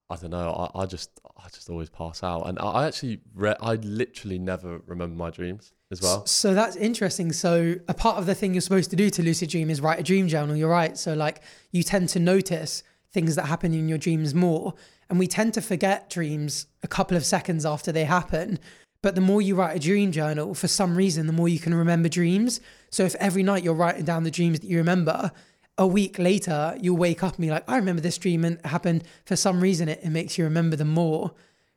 I 0.10 0.16
don't 0.16 0.32
know. 0.32 0.70
I, 0.74 0.82
I 0.84 0.86
just 0.86 1.20
I 1.38 1.50
just 1.50 1.70
always 1.70 1.90
pass 1.90 2.24
out, 2.24 2.48
and 2.48 2.58
I, 2.60 2.64
I 2.64 2.88
actually 2.88 3.20
re- 3.36 3.56
I 3.62 3.76
literally 3.76 4.40
never 4.40 4.80
remember 4.88 5.16
my 5.16 5.30
dreams 5.30 5.74
as 5.92 6.02
well. 6.02 6.26
So 6.26 6.54
that's 6.54 6.76
interesting. 6.78 7.32
So 7.34 7.76
a 7.88 7.94
part 7.94 8.18
of 8.18 8.26
the 8.26 8.36
thing 8.36 8.54
you're 8.54 8.62
supposed 8.62 8.90
to 8.92 8.96
do 8.96 9.10
to 9.10 9.22
lucid 9.24 9.50
dream 9.50 9.70
is 9.70 9.82
write 9.82 10.00
a 10.00 10.04
dream 10.04 10.28
journal. 10.30 10.56
You're 10.56 10.70
right. 10.70 10.98
So 10.98 11.14
like 11.14 11.42
you 11.72 11.84
tend 11.84 12.10
to 12.10 12.20
notice 12.20 12.84
things 13.14 13.36
that 13.36 13.46
happen 13.48 13.74
in 13.74 13.90
your 13.90 13.98
dreams 13.98 14.34
more, 14.34 14.74
and 15.10 15.20
we 15.20 15.28
tend 15.28 15.54
to 15.56 15.62
forget 15.62 16.10
dreams 16.10 16.68
a 16.84 16.88
couple 16.88 17.18
of 17.18 17.26
seconds 17.26 17.66
after 17.66 17.92
they 17.92 18.06
happen. 18.06 18.60
But 19.02 19.16
the 19.16 19.22
more 19.22 19.42
you 19.42 19.56
write 19.56 19.76
a 19.76 19.80
dream 19.80 20.12
journal, 20.12 20.54
for 20.54 20.68
some 20.68 20.96
reason, 20.96 21.28
the 21.28 21.34
more 21.34 21.48
you 21.48 21.60
can 21.60 21.74
remember 21.74 22.10
dreams. 22.10 22.60
So 22.90 23.04
if 23.04 23.16
every 23.16 23.44
night 23.44 23.64
you're 23.64 23.74
writing 23.74 24.06
down 24.06 24.24
the 24.24 24.32
dreams 24.32 24.60
that 24.60 24.68
you 24.68 24.78
remember, 24.78 25.32
a 25.78 25.86
week 25.86 26.18
later 26.18 26.76
you'll 26.82 26.98
wake 26.98 27.24
up 27.24 27.36
and 27.36 27.42
be 27.44 27.52
like, 27.52 27.70
I 27.70 27.78
remember 27.78 28.02
this 28.02 28.18
dream 28.18 28.44
and 28.44 28.58
it 28.58 28.66
happened. 28.66 29.04
For 29.26 29.36
some 29.36 29.62
reason, 29.62 29.88
it, 29.90 30.00
it 30.04 30.10
makes 30.10 30.38
you 30.38 30.44
remember 30.46 30.76
them 30.76 30.90
more. 30.90 31.34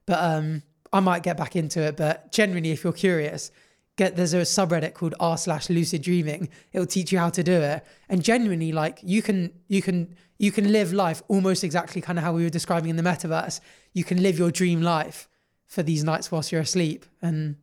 But 0.06 0.18
um, 0.22 0.62
I 0.92 1.00
might 1.00 1.22
get 1.22 1.36
back 1.36 1.56
into 1.56 1.82
it. 1.82 1.96
But 1.96 2.32
generally, 2.32 2.70
if 2.70 2.84
you're 2.84 2.92
curious, 2.92 3.50
get 3.96 4.16
there's 4.16 4.34
a 4.34 4.38
subreddit 4.38 4.94
called 4.94 5.14
r 5.20 5.36
slash 5.36 5.68
lucid 5.68 6.02
dreaming. 6.02 6.48
It'll 6.72 6.86
teach 6.86 7.12
you 7.12 7.18
how 7.18 7.30
to 7.30 7.42
do 7.42 7.52
it. 7.52 7.84
And 8.08 8.24
genuinely, 8.24 8.72
like 8.72 8.98
you 9.02 9.20
can 9.22 9.52
you 9.68 9.82
can 9.82 10.16
you 10.38 10.50
can 10.50 10.72
live 10.72 10.92
life 10.92 11.22
almost 11.28 11.62
exactly 11.62 12.00
kind 12.00 12.18
of 12.18 12.24
how 12.24 12.32
we 12.32 12.42
were 12.42 12.50
describing 12.50 12.88
in 12.88 12.96
the 12.96 13.02
metaverse. 13.02 13.60
You 13.92 14.04
can 14.04 14.22
live 14.22 14.38
your 14.38 14.50
dream 14.50 14.80
life 14.80 15.28
for 15.70 15.84
these 15.84 16.02
nights 16.02 16.30
whilst 16.30 16.50
you're 16.52 16.60
asleep. 16.60 17.06
And 17.22 17.56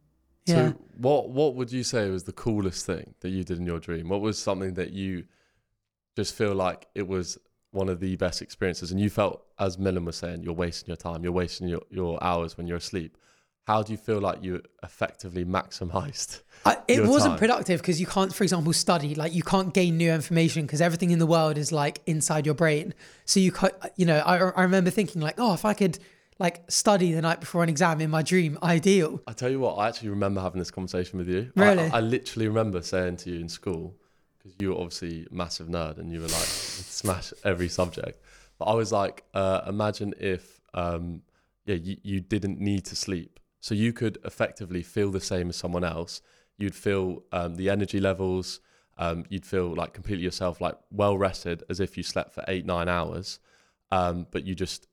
yeah. 0.46 0.70
So 0.70 0.80
what 0.98 1.30
what 1.30 1.56
would 1.56 1.72
you 1.72 1.84
say 1.84 2.10
was 2.10 2.24
the 2.24 2.32
coolest 2.32 2.86
thing 2.86 3.14
that 3.20 3.30
you 3.30 3.44
did 3.44 3.60
in 3.60 3.66
your 3.66 3.80
dream? 3.80 4.10
What 4.10 4.22
was 4.22 4.40
something 4.40 4.74
that 4.76 4.92
you 4.92 5.26
just 6.16 6.34
feel 6.34 6.56
like 6.56 6.88
it 6.96 7.08
was 7.08 7.38
one 7.72 7.90
of 7.90 8.00
the 8.00 8.16
best 8.16 8.42
experiences 8.42 8.92
and 8.92 9.00
you 9.00 9.10
felt 9.10 9.44
as 9.60 9.78
Millen 9.78 10.06
was 10.06 10.16
saying, 10.16 10.42
you're 10.42 10.54
wasting 10.54 10.88
your 10.88 10.96
time, 10.96 11.22
you're 11.22 11.34
wasting 11.34 11.68
your, 11.68 11.82
your 11.92 12.24
hours 12.24 12.58
when 12.58 12.66
you're 12.66 12.78
asleep. 12.78 13.18
How 13.66 13.84
do 13.84 13.92
you 13.92 13.98
feel 13.98 14.20
like 14.20 14.42
you 14.42 14.64
effectively 14.82 15.44
maximized? 15.44 16.42
I, 16.66 16.78
it 16.88 17.06
wasn't 17.06 17.34
time. 17.34 17.40
productive 17.40 17.82
because 17.82 18.00
you 18.00 18.08
can't, 18.08 18.34
for 18.34 18.46
example, 18.46 18.72
study. 18.72 19.14
Like 19.14 19.34
you 19.34 19.44
can't 19.44 19.74
gain 19.74 19.98
new 19.98 20.10
information 20.10 20.66
because 20.66 20.80
everything 20.80 21.12
in 21.12 21.20
the 21.20 21.26
world 21.26 21.58
is 21.58 21.74
like 21.74 22.00
inside 22.06 22.46
your 22.46 22.56
brain. 22.56 22.94
So 23.26 23.42
you, 23.42 23.52
can't, 23.52 23.74
you 23.98 24.06
know, 24.06 24.20
I, 24.20 24.38
I 24.38 24.64
remember 24.64 24.90
thinking 24.90 25.22
like, 25.22 25.36
oh, 25.38 25.54
if 25.54 25.66
I 25.66 25.74
could 25.74 26.00
like 26.40 26.70
study 26.70 27.12
the 27.14 27.22
night 27.22 27.40
before 27.40 27.64
an 27.64 27.70
exam 27.70 28.00
in 28.02 28.10
my 28.10 28.22
dream, 28.22 28.58
ideal. 28.62 29.22
I 29.28 29.34
tell 29.34 29.50
you 29.50 29.60
what, 29.60 29.76
I 29.76 29.88
actually 29.88 30.10
remember 30.10 30.42
having 30.42 30.60
this 30.60 30.72
conversation 30.72 31.18
with 31.20 31.28
you. 31.28 31.52
I- 31.56 31.60
Really? 31.70 31.84
I, 31.90 31.98
I 31.98 32.00
literally 32.02 32.48
remember 32.48 32.82
saying 32.82 33.18
to 33.18 33.32
you 33.32 33.40
in 33.40 33.50
school, 33.50 33.96
because 34.38 34.56
you 34.60 34.70
were 34.70 34.76
obviously 34.76 35.28
a 35.32 35.34
massive 35.34 35.68
nerd 35.68 35.98
and 35.98 36.12
you 36.12 36.20
were 36.20 36.28
like, 36.28 36.34
smash 37.02 37.34
every 37.44 37.70
subject. 37.70 38.22
But 38.60 38.66
I 38.66 38.74
was 38.74 38.92
like, 38.92 39.24
uh, 39.34 39.62
imagine 39.68 40.14
if, 40.20 40.60
um, 40.74 41.22
yeah, 41.66 41.76
you, 41.76 41.98
you 42.04 42.20
didn't 42.22 42.60
need 42.60 42.86
to 42.86 42.96
sleep. 42.96 43.40
So 43.60 43.74
you 43.76 43.92
could 43.92 44.18
effectively 44.24 44.84
feel 44.84 45.12
the 45.12 45.20
same 45.20 45.50
as 45.50 45.56
someone 45.56 45.84
else. 45.84 46.22
You'd 46.58 46.76
feel 46.76 47.24
um, 47.32 47.56
the 47.56 47.70
energy 47.70 48.00
levels. 48.00 48.60
Um, 49.00 49.26
you'd 49.30 49.46
feel 49.46 49.76
like 49.76 49.94
completely 49.94 50.24
yourself, 50.24 50.60
like 50.62 50.76
well 50.92 51.18
rested, 51.18 51.64
as 51.70 51.80
if 51.80 51.98
you 51.98 52.04
slept 52.04 52.34
for 52.34 52.44
eight, 52.48 52.66
nine 52.66 52.88
hours. 52.88 53.40
Um, 53.92 54.26
but 54.32 54.44
you 54.46 54.56
just 54.56 54.88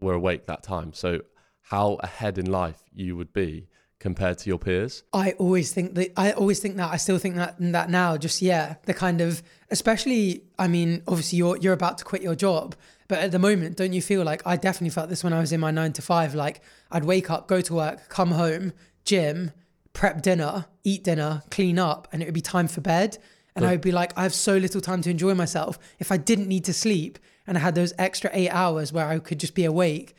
were 0.00 0.14
awake 0.14 0.46
that 0.46 0.62
time. 0.62 0.92
So 0.92 1.20
how 1.62 1.94
ahead 2.02 2.38
in 2.38 2.50
life 2.50 2.82
you 2.92 3.16
would 3.16 3.32
be 3.32 3.68
compared 4.00 4.38
to 4.38 4.48
your 4.48 4.58
peers. 4.58 5.04
I 5.12 5.32
always 5.32 5.72
think 5.72 5.94
that 5.94 6.12
I 6.16 6.32
always 6.32 6.58
think 6.58 6.76
that 6.78 6.90
I 6.90 6.96
still 6.96 7.18
think 7.18 7.36
that 7.36 7.56
that 7.60 7.90
now 7.90 8.16
just 8.16 8.42
yeah 8.42 8.76
the 8.86 8.94
kind 8.94 9.20
of 9.20 9.42
especially 9.70 10.42
I 10.58 10.66
mean 10.66 11.02
obviously 11.06 11.38
you're 11.38 11.58
you're 11.58 11.74
about 11.74 11.98
to 11.98 12.04
quit 12.04 12.22
your 12.22 12.34
job 12.34 12.74
but 13.08 13.18
at 13.18 13.30
the 13.30 13.38
moment 13.38 13.76
don't 13.76 13.92
you 13.92 14.00
feel 14.00 14.24
like 14.24 14.42
I 14.46 14.56
definitely 14.56 14.90
felt 14.90 15.10
this 15.10 15.22
when 15.22 15.34
I 15.34 15.40
was 15.40 15.52
in 15.52 15.60
my 15.60 15.70
9 15.70 15.92
to 15.92 16.02
5 16.02 16.34
like 16.34 16.62
I'd 16.90 17.04
wake 17.04 17.30
up 17.30 17.46
go 17.46 17.60
to 17.60 17.74
work 17.74 18.08
come 18.08 18.32
home 18.32 18.72
gym 19.04 19.52
prep 19.92 20.22
dinner 20.22 20.64
eat 20.82 21.04
dinner 21.04 21.42
clean 21.50 21.78
up 21.78 22.08
and 22.10 22.22
it 22.22 22.24
would 22.24 22.34
be 22.34 22.40
time 22.40 22.68
for 22.68 22.80
bed 22.80 23.18
and 23.54 23.66
I 23.66 23.72
would 23.72 23.82
be 23.82 23.92
like 23.92 24.16
I 24.16 24.22
have 24.22 24.34
so 24.34 24.56
little 24.56 24.80
time 24.80 25.02
to 25.02 25.10
enjoy 25.10 25.34
myself 25.34 25.78
if 25.98 26.10
I 26.10 26.16
didn't 26.16 26.48
need 26.48 26.64
to 26.64 26.72
sleep 26.72 27.18
and 27.46 27.56
I 27.56 27.60
had 27.60 27.74
those 27.74 27.92
extra 27.98 28.30
8 28.32 28.48
hours 28.50 28.92
where 28.92 29.06
I 29.06 29.18
could 29.18 29.40
just 29.40 29.54
be 29.54 29.64
awake 29.64 30.14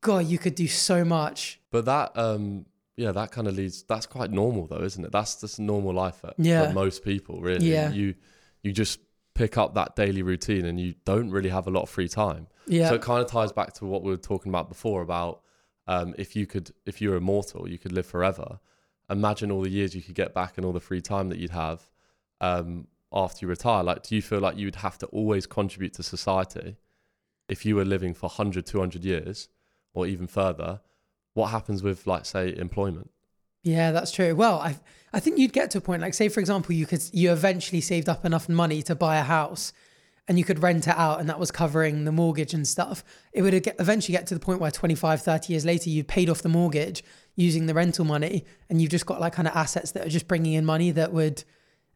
god 0.00 0.26
you 0.26 0.38
could 0.38 0.54
do 0.54 0.68
so 0.68 1.04
much 1.04 1.58
But 1.70 1.84
that, 1.86 2.12
um, 2.16 2.66
yeah, 2.96 3.10
that 3.12 3.32
kind 3.32 3.48
of 3.48 3.56
leads. 3.56 3.82
That's 3.82 4.06
quite 4.06 4.30
normal, 4.30 4.66
though, 4.68 4.82
isn't 4.84 5.04
it? 5.04 5.10
That's 5.10 5.40
just 5.40 5.58
normal 5.58 5.92
life 5.92 6.16
for, 6.16 6.32
Yeah. 6.38 6.68
for 6.68 6.72
most 6.74 7.02
people, 7.04 7.40
really. 7.40 7.72
Yeah. 7.72 7.90
You 7.90 8.14
you 8.62 8.70
just 8.72 9.00
pick 9.34 9.58
up 9.58 9.74
that 9.74 9.96
daily 9.96 10.22
routine, 10.22 10.64
and 10.64 10.78
you 10.78 10.94
don't 11.04 11.30
really 11.30 11.48
have 11.50 11.66
a 11.66 11.70
lot 11.70 11.82
of 11.82 11.90
free 11.90 12.08
time. 12.08 12.46
yeah 12.68 12.88
So 12.88 12.94
it 12.94 13.02
kind 13.02 13.20
of 13.20 13.26
ties 13.28 13.50
back 13.52 13.72
to 13.74 13.84
what 13.84 14.02
we 14.04 14.10
were 14.12 14.16
talking 14.32 14.50
about 14.50 14.68
before 14.68 15.02
about 15.02 15.42
um, 15.88 16.14
if 16.16 16.36
you 16.36 16.46
could, 16.46 16.70
if 16.86 17.00
you 17.02 17.10
were 17.10 17.16
immortal, 17.16 17.68
you 17.68 17.78
could 17.78 17.90
live 17.92 18.06
forever. 18.06 18.60
Imagine 19.10 19.50
all 19.50 19.62
the 19.62 19.70
years 19.78 19.94
you 19.96 20.00
could 20.02 20.14
get 20.14 20.32
back 20.32 20.56
and 20.56 20.64
all 20.64 20.72
the 20.72 20.80
free 20.90 21.00
time 21.02 21.28
that 21.30 21.38
you'd 21.40 21.50
have 21.50 21.80
um, 22.40 22.86
after 23.14 23.44
you 23.44 23.48
retire. 23.48 23.82
Like, 23.82 24.02
do 24.02 24.14
you 24.14 24.22
feel 24.22 24.40
like 24.40 24.56
you'd 24.58 24.76
have 24.76 24.98
to 24.98 25.06
always 25.06 25.46
contribute 25.46 25.94
to 25.94 26.02
society 26.02 26.76
if 27.48 27.64
you 27.64 27.76
were 27.76 27.84
living 27.84 28.12
for 28.12 28.26
100, 28.26 28.66
200 28.66 29.04
years 29.04 29.48
or 29.92 30.06
even 30.06 30.26
further? 30.26 30.80
What 31.34 31.48
happens 31.48 31.82
with, 31.82 32.06
like, 32.06 32.26
say, 32.26 32.54
employment? 32.56 33.10
Yeah, 33.62 33.92
that's 33.92 34.12
true. 34.12 34.34
Well, 34.34 34.58
I 34.58 34.76
I 35.14 35.20
think 35.20 35.38
you'd 35.38 35.52
get 35.52 35.70
to 35.70 35.78
a 35.78 35.80
point 35.80 36.02
like 36.02 36.12
say 36.12 36.28
for 36.28 36.40
example 36.40 36.74
you 36.74 36.86
could 36.86 37.02
you 37.12 37.30
eventually 37.30 37.80
saved 37.80 38.08
up 38.08 38.24
enough 38.24 38.48
money 38.48 38.82
to 38.82 38.96
buy 38.96 39.16
a 39.16 39.22
house 39.22 39.72
and 40.26 40.38
you 40.38 40.44
could 40.44 40.62
rent 40.62 40.88
it 40.88 40.96
out 40.96 41.20
and 41.20 41.28
that 41.28 41.38
was 41.38 41.50
covering 41.50 42.04
the 42.04 42.10
mortgage 42.10 42.52
and 42.52 42.66
stuff. 42.66 43.04
It 43.32 43.42
would 43.42 43.54
eventually 43.78 44.12
get 44.12 44.26
to 44.28 44.34
the 44.34 44.40
point 44.40 44.60
where 44.60 44.72
25 44.72 45.22
30 45.22 45.52
years 45.52 45.64
later 45.64 45.88
you 45.88 46.02
paid 46.02 46.28
off 46.28 46.42
the 46.42 46.48
mortgage 46.48 47.04
using 47.36 47.66
the 47.66 47.74
rental 47.74 48.04
money 48.04 48.44
and 48.68 48.82
you've 48.82 48.90
just 48.90 49.06
got 49.06 49.20
like 49.20 49.34
kind 49.34 49.46
of 49.46 49.54
assets 49.54 49.92
that 49.92 50.04
are 50.04 50.10
just 50.10 50.26
bringing 50.26 50.54
in 50.54 50.64
money 50.64 50.90
that 50.90 51.12
would 51.12 51.44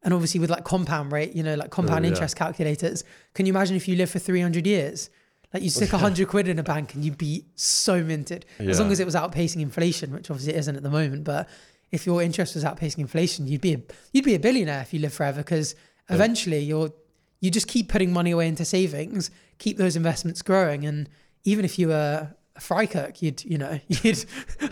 and 0.02 0.14
obviously 0.14 0.40
with 0.40 0.50
like 0.50 0.64
compound 0.64 1.12
rate, 1.12 1.34
you 1.34 1.42
know, 1.42 1.54
like 1.54 1.70
compound 1.70 2.04
yeah. 2.04 2.10
interest 2.10 2.36
calculators. 2.36 3.04
Can 3.34 3.46
you 3.46 3.52
imagine 3.52 3.76
if 3.76 3.88
you 3.88 3.96
live 3.96 4.10
for 4.10 4.18
300 4.18 4.66
years? 4.66 5.10
Like 5.52 5.62
you 5.62 5.70
stick 5.70 5.88
a 5.92 5.96
100 5.96 6.28
quid 6.28 6.48
in 6.48 6.58
a 6.58 6.62
bank 6.62 6.94
and 6.94 7.04
you'd 7.04 7.18
be 7.18 7.46
so 7.54 8.02
minted 8.02 8.44
as 8.58 8.78
long 8.78 8.92
as 8.92 9.00
it 9.00 9.04
was 9.04 9.14
outpacing 9.14 9.60
inflation, 9.60 10.12
which 10.12 10.30
obviously 10.30 10.54
it 10.54 10.58
isn't 10.58 10.76
at 10.76 10.82
the 10.82 10.90
moment. 10.90 11.24
But 11.24 11.48
if 11.90 12.06
your 12.06 12.22
interest 12.22 12.54
was 12.54 12.64
outpacing 12.64 12.98
inflation, 12.98 13.46
you'd 13.46 13.60
be 13.60 13.74
a, 13.74 13.80
you'd 14.12 14.24
be 14.24 14.34
a 14.34 14.40
billionaire 14.40 14.82
if 14.82 14.92
you 14.92 15.00
live 15.00 15.12
forever 15.12 15.38
because 15.38 15.74
eventually 16.08 16.60
you're 16.60 16.92
you 17.40 17.50
just 17.50 17.68
keep 17.68 17.88
putting 17.88 18.12
money 18.12 18.32
away 18.32 18.48
into 18.48 18.64
savings, 18.64 19.30
keep 19.58 19.76
those 19.76 19.94
investments 19.94 20.42
growing, 20.42 20.84
and 20.84 21.08
even 21.44 21.64
if 21.64 21.78
you 21.78 21.88
were 21.88 22.34
cook, 22.60 23.22
you'd 23.22 23.44
you 23.44 23.58
know 23.58 23.80
you'd 23.88 24.24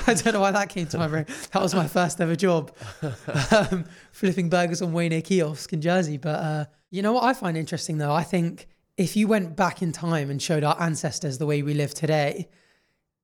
I 0.07 0.14
don't 0.14 0.33
know 0.33 0.40
why 0.40 0.51
that 0.51 0.68
came 0.68 0.87
to 0.88 0.99
my 0.99 1.09
brain. 1.09 1.27
That 1.53 1.62
was 1.62 1.75
my 1.75 1.87
first 1.87 2.20
ever 2.20 2.37
job, 2.37 2.72
um, 3.51 3.85
flipping 4.12 4.49
burgers 4.49 4.83
on 4.83 4.92
Wayne 4.92 5.20
kiosk 5.22 5.72
in 5.72 5.81
Jersey. 5.81 6.16
But 6.16 6.40
uh, 6.40 6.64
you 6.90 7.03
know 7.03 7.12
what 7.12 7.25
I 7.25 7.35
find 7.35 7.57
interesting 7.57 7.99
though, 7.99 8.12
I 8.12 8.22
think 8.22 8.68
if 8.96 9.16
you 9.16 9.29
went 9.29 9.57
back 9.57 9.83
in 9.83 9.92
time 9.92 10.31
and 10.31 10.40
showed 10.40 10.64
our 10.64 10.81
ancestors 10.81 11.38
the 11.38 11.46
way 11.46 11.62
we 11.62 11.75
live 11.75 11.92
today, 11.92 12.49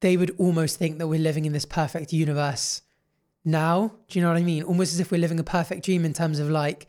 they 0.00 0.16
would 0.16 0.34
almost 0.38 0.78
think 0.78 0.98
that 0.98 1.08
we're 1.08 1.20
living 1.20 1.44
in 1.44 1.52
this 1.52 1.64
perfect 1.64 2.12
universe 2.12 2.82
now. 3.44 3.92
Do 4.08 4.18
you 4.18 4.24
know 4.24 4.30
what 4.30 4.38
I 4.38 4.44
mean? 4.44 4.62
Almost 4.64 4.92
as 4.92 5.00
if 5.00 5.10
we're 5.10 5.20
living 5.20 5.40
a 5.40 5.44
perfect 5.44 5.84
dream 5.84 6.04
in 6.04 6.12
terms 6.12 6.38
of 6.38 6.50
like, 6.50 6.86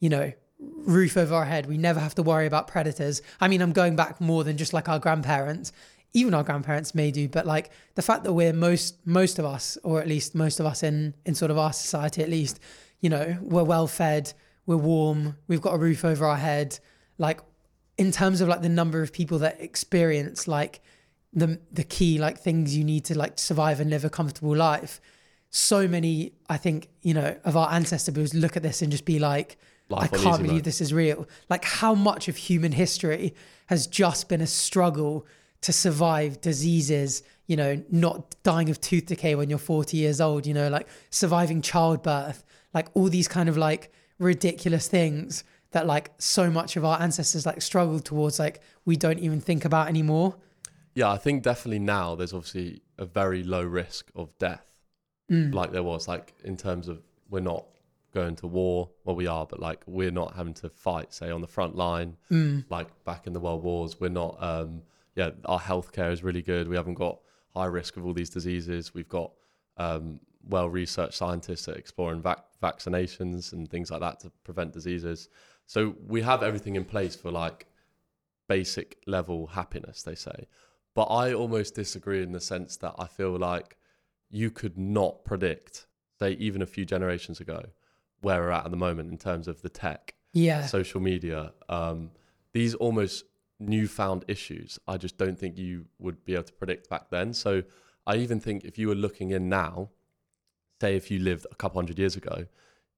you 0.00 0.08
know, 0.08 0.32
roof 0.58 1.16
over 1.16 1.34
our 1.34 1.44
head. 1.44 1.66
We 1.66 1.78
never 1.78 2.00
have 2.00 2.14
to 2.16 2.22
worry 2.22 2.46
about 2.46 2.66
predators. 2.66 3.22
I 3.40 3.48
mean, 3.48 3.60
I'm 3.60 3.72
going 3.72 3.96
back 3.96 4.20
more 4.20 4.44
than 4.44 4.56
just 4.56 4.72
like 4.72 4.88
our 4.88 4.98
grandparents. 4.98 5.72
Even 6.16 6.32
our 6.32 6.42
grandparents 6.42 6.94
may 6.94 7.10
do, 7.10 7.28
but 7.28 7.44
like 7.46 7.70
the 7.94 8.00
fact 8.00 8.24
that 8.24 8.32
we're 8.32 8.54
most 8.54 9.06
most 9.06 9.38
of 9.38 9.44
us, 9.44 9.76
or 9.84 10.00
at 10.00 10.08
least 10.08 10.34
most 10.34 10.58
of 10.58 10.66
us 10.66 10.82
in 10.82 11.12
in 11.26 11.34
sort 11.34 11.50
of 11.50 11.58
our 11.58 11.74
society, 11.74 12.22
at 12.22 12.30
least, 12.30 12.58
you 13.00 13.10
know, 13.10 13.36
we're 13.42 13.62
well 13.64 13.86
fed, 13.86 14.32
we're 14.64 14.78
warm, 14.78 15.36
we've 15.46 15.60
got 15.60 15.74
a 15.74 15.78
roof 15.78 16.06
over 16.06 16.24
our 16.24 16.38
head. 16.38 16.78
Like 17.18 17.40
in 17.98 18.12
terms 18.12 18.40
of 18.40 18.48
like 18.48 18.62
the 18.62 18.68
number 18.70 19.02
of 19.02 19.12
people 19.12 19.38
that 19.40 19.60
experience 19.60 20.48
like 20.48 20.80
the 21.34 21.60
the 21.70 21.84
key 21.84 22.18
like 22.18 22.38
things 22.38 22.74
you 22.74 22.82
need 22.82 23.04
to 23.04 23.18
like 23.18 23.38
survive 23.38 23.78
and 23.78 23.90
live 23.90 24.04
a 24.04 24.10
comfortable 24.10 24.56
life. 24.56 25.02
So 25.50 25.86
many, 25.86 26.32
I 26.48 26.56
think, 26.56 26.88
you 27.02 27.14
know, 27.14 27.36
of 27.44 27.56
our 27.56 27.70
ancestors 27.72 28.34
look 28.34 28.56
at 28.56 28.62
this 28.62 28.82
and 28.82 28.90
just 28.90 29.04
be 29.04 29.18
like, 29.18 29.58
Life 29.88 30.12
I 30.12 30.16
can't 30.16 30.42
believe 30.42 30.64
this 30.64 30.80
is 30.80 30.92
real. 30.92 31.28
Like 31.48 31.64
how 31.64 31.94
much 31.94 32.26
of 32.28 32.36
human 32.36 32.72
history 32.72 33.34
has 33.66 33.86
just 33.86 34.28
been 34.28 34.40
a 34.40 34.46
struggle 34.46 35.26
to 35.62 35.72
survive 35.72 36.40
diseases, 36.40 37.22
you 37.46 37.56
know, 37.56 37.82
not 37.90 38.34
dying 38.42 38.70
of 38.70 38.80
tooth 38.80 39.06
decay 39.06 39.34
when 39.34 39.48
you're 39.50 39.58
40 39.58 39.96
years 39.96 40.20
old, 40.20 40.46
you 40.46 40.54
know, 40.54 40.68
like 40.68 40.88
surviving 41.10 41.62
childbirth, 41.62 42.44
like 42.74 42.88
all 42.94 43.08
these 43.08 43.28
kind 43.28 43.48
of 43.48 43.56
like 43.56 43.92
ridiculous 44.18 44.88
things 44.88 45.44
that 45.72 45.86
like 45.86 46.10
so 46.18 46.50
much 46.50 46.76
of 46.76 46.84
our 46.84 47.00
ancestors 47.00 47.44
like 47.46 47.60
struggled 47.60 48.04
towards 48.04 48.38
like 48.38 48.60
we 48.84 48.96
don't 48.96 49.18
even 49.18 49.40
think 49.40 49.64
about 49.64 49.88
anymore. 49.88 50.36
Yeah, 50.94 51.10
I 51.10 51.18
think 51.18 51.42
definitely 51.42 51.80
now 51.80 52.14
there's 52.14 52.32
obviously 52.32 52.82
a 52.98 53.04
very 53.04 53.42
low 53.42 53.62
risk 53.62 54.10
of 54.14 54.36
death, 54.38 54.62
Mm. 55.30 55.52
like 55.52 55.72
there 55.72 55.82
was, 55.82 56.06
like 56.06 56.34
in 56.44 56.56
terms 56.56 56.86
of 56.86 57.02
we're 57.28 57.40
not 57.40 57.64
going 58.14 58.36
to 58.36 58.46
war. 58.46 58.88
Well, 59.04 59.16
we 59.16 59.26
are, 59.26 59.44
but 59.44 59.58
like 59.58 59.82
we're 59.86 60.12
not 60.12 60.36
having 60.36 60.54
to 60.54 60.68
fight, 60.70 61.12
say, 61.12 61.30
on 61.30 61.40
the 61.40 61.48
front 61.48 61.74
line, 61.74 62.16
Mm. 62.30 62.64
like 62.70 62.86
back 63.04 63.26
in 63.26 63.32
the 63.32 63.40
world 63.40 63.62
wars. 63.64 63.98
We're 64.00 64.08
not, 64.08 64.40
um, 64.42 64.82
yeah, 65.16 65.30
our 65.46 65.58
healthcare 65.60 66.12
is 66.12 66.22
really 66.22 66.42
good. 66.42 66.68
We 66.68 66.76
haven't 66.76 66.94
got 66.94 67.18
high 67.54 67.66
risk 67.66 67.96
of 67.96 68.04
all 68.06 68.12
these 68.12 68.30
diseases. 68.30 68.94
We've 68.94 69.08
got 69.08 69.32
um, 69.78 70.20
well 70.48 70.68
researched 70.68 71.14
scientists 71.14 71.64
that 71.66 71.74
are 71.76 71.78
exploring 71.78 72.20
vac- 72.22 72.44
vaccinations 72.62 73.52
and 73.52 73.68
things 73.68 73.90
like 73.90 74.00
that 74.00 74.20
to 74.20 74.30
prevent 74.44 74.72
diseases. 74.72 75.28
So 75.66 75.96
we 76.06 76.22
have 76.22 76.42
everything 76.42 76.76
in 76.76 76.84
place 76.84 77.16
for 77.16 77.30
like 77.32 77.66
basic 78.48 78.98
level 79.06 79.46
happiness, 79.48 80.02
they 80.02 80.14
say. 80.14 80.46
But 80.94 81.04
I 81.04 81.32
almost 81.34 81.74
disagree 81.74 82.22
in 82.22 82.32
the 82.32 82.40
sense 82.40 82.76
that 82.78 82.94
I 82.98 83.06
feel 83.06 83.36
like 83.36 83.76
you 84.30 84.50
could 84.50 84.78
not 84.78 85.24
predict, 85.24 85.86
say, 86.18 86.32
even 86.32 86.62
a 86.62 86.66
few 86.66 86.84
generations 86.84 87.40
ago, 87.40 87.64
where 88.20 88.40
we're 88.40 88.50
at 88.50 88.64
at 88.64 88.70
the 88.70 88.76
moment 88.76 89.10
in 89.10 89.18
terms 89.18 89.48
of 89.48 89.62
the 89.62 89.68
tech, 89.68 90.14
Yeah. 90.32 90.66
social 90.66 91.00
media, 91.00 91.52
um, 91.68 92.12
these 92.52 92.74
almost 92.74 93.24
newfound 93.58 94.24
issues. 94.28 94.78
I 94.86 94.96
just 94.96 95.16
don't 95.16 95.38
think 95.38 95.56
you 95.56 95.86
would 95.98 96.24
be 96.24 96.34
able 96.34 96.44
to 96.44 96.52
predict 96.52 96.88
back 96.90 97.10
then. 97.10 97.32
So 97.32 97.62
I 98.06 98.16
even 98.16 98.40
think 98.40 98.64
if 98.64 98.78
you 98.78 98.88
were 98.88 98.94
looking 98.94 99.30
in 99.30 99.48
now, 99.48 99.90
say 100.80 100.96
if 100.96 101.10
you 101.10 101.18
lived 101.18 101.46
a 101.50 101.54
couple 101.54 101.80
hundred 101.80 101.98
years 101.98 102.16
ago, 102.16 102.46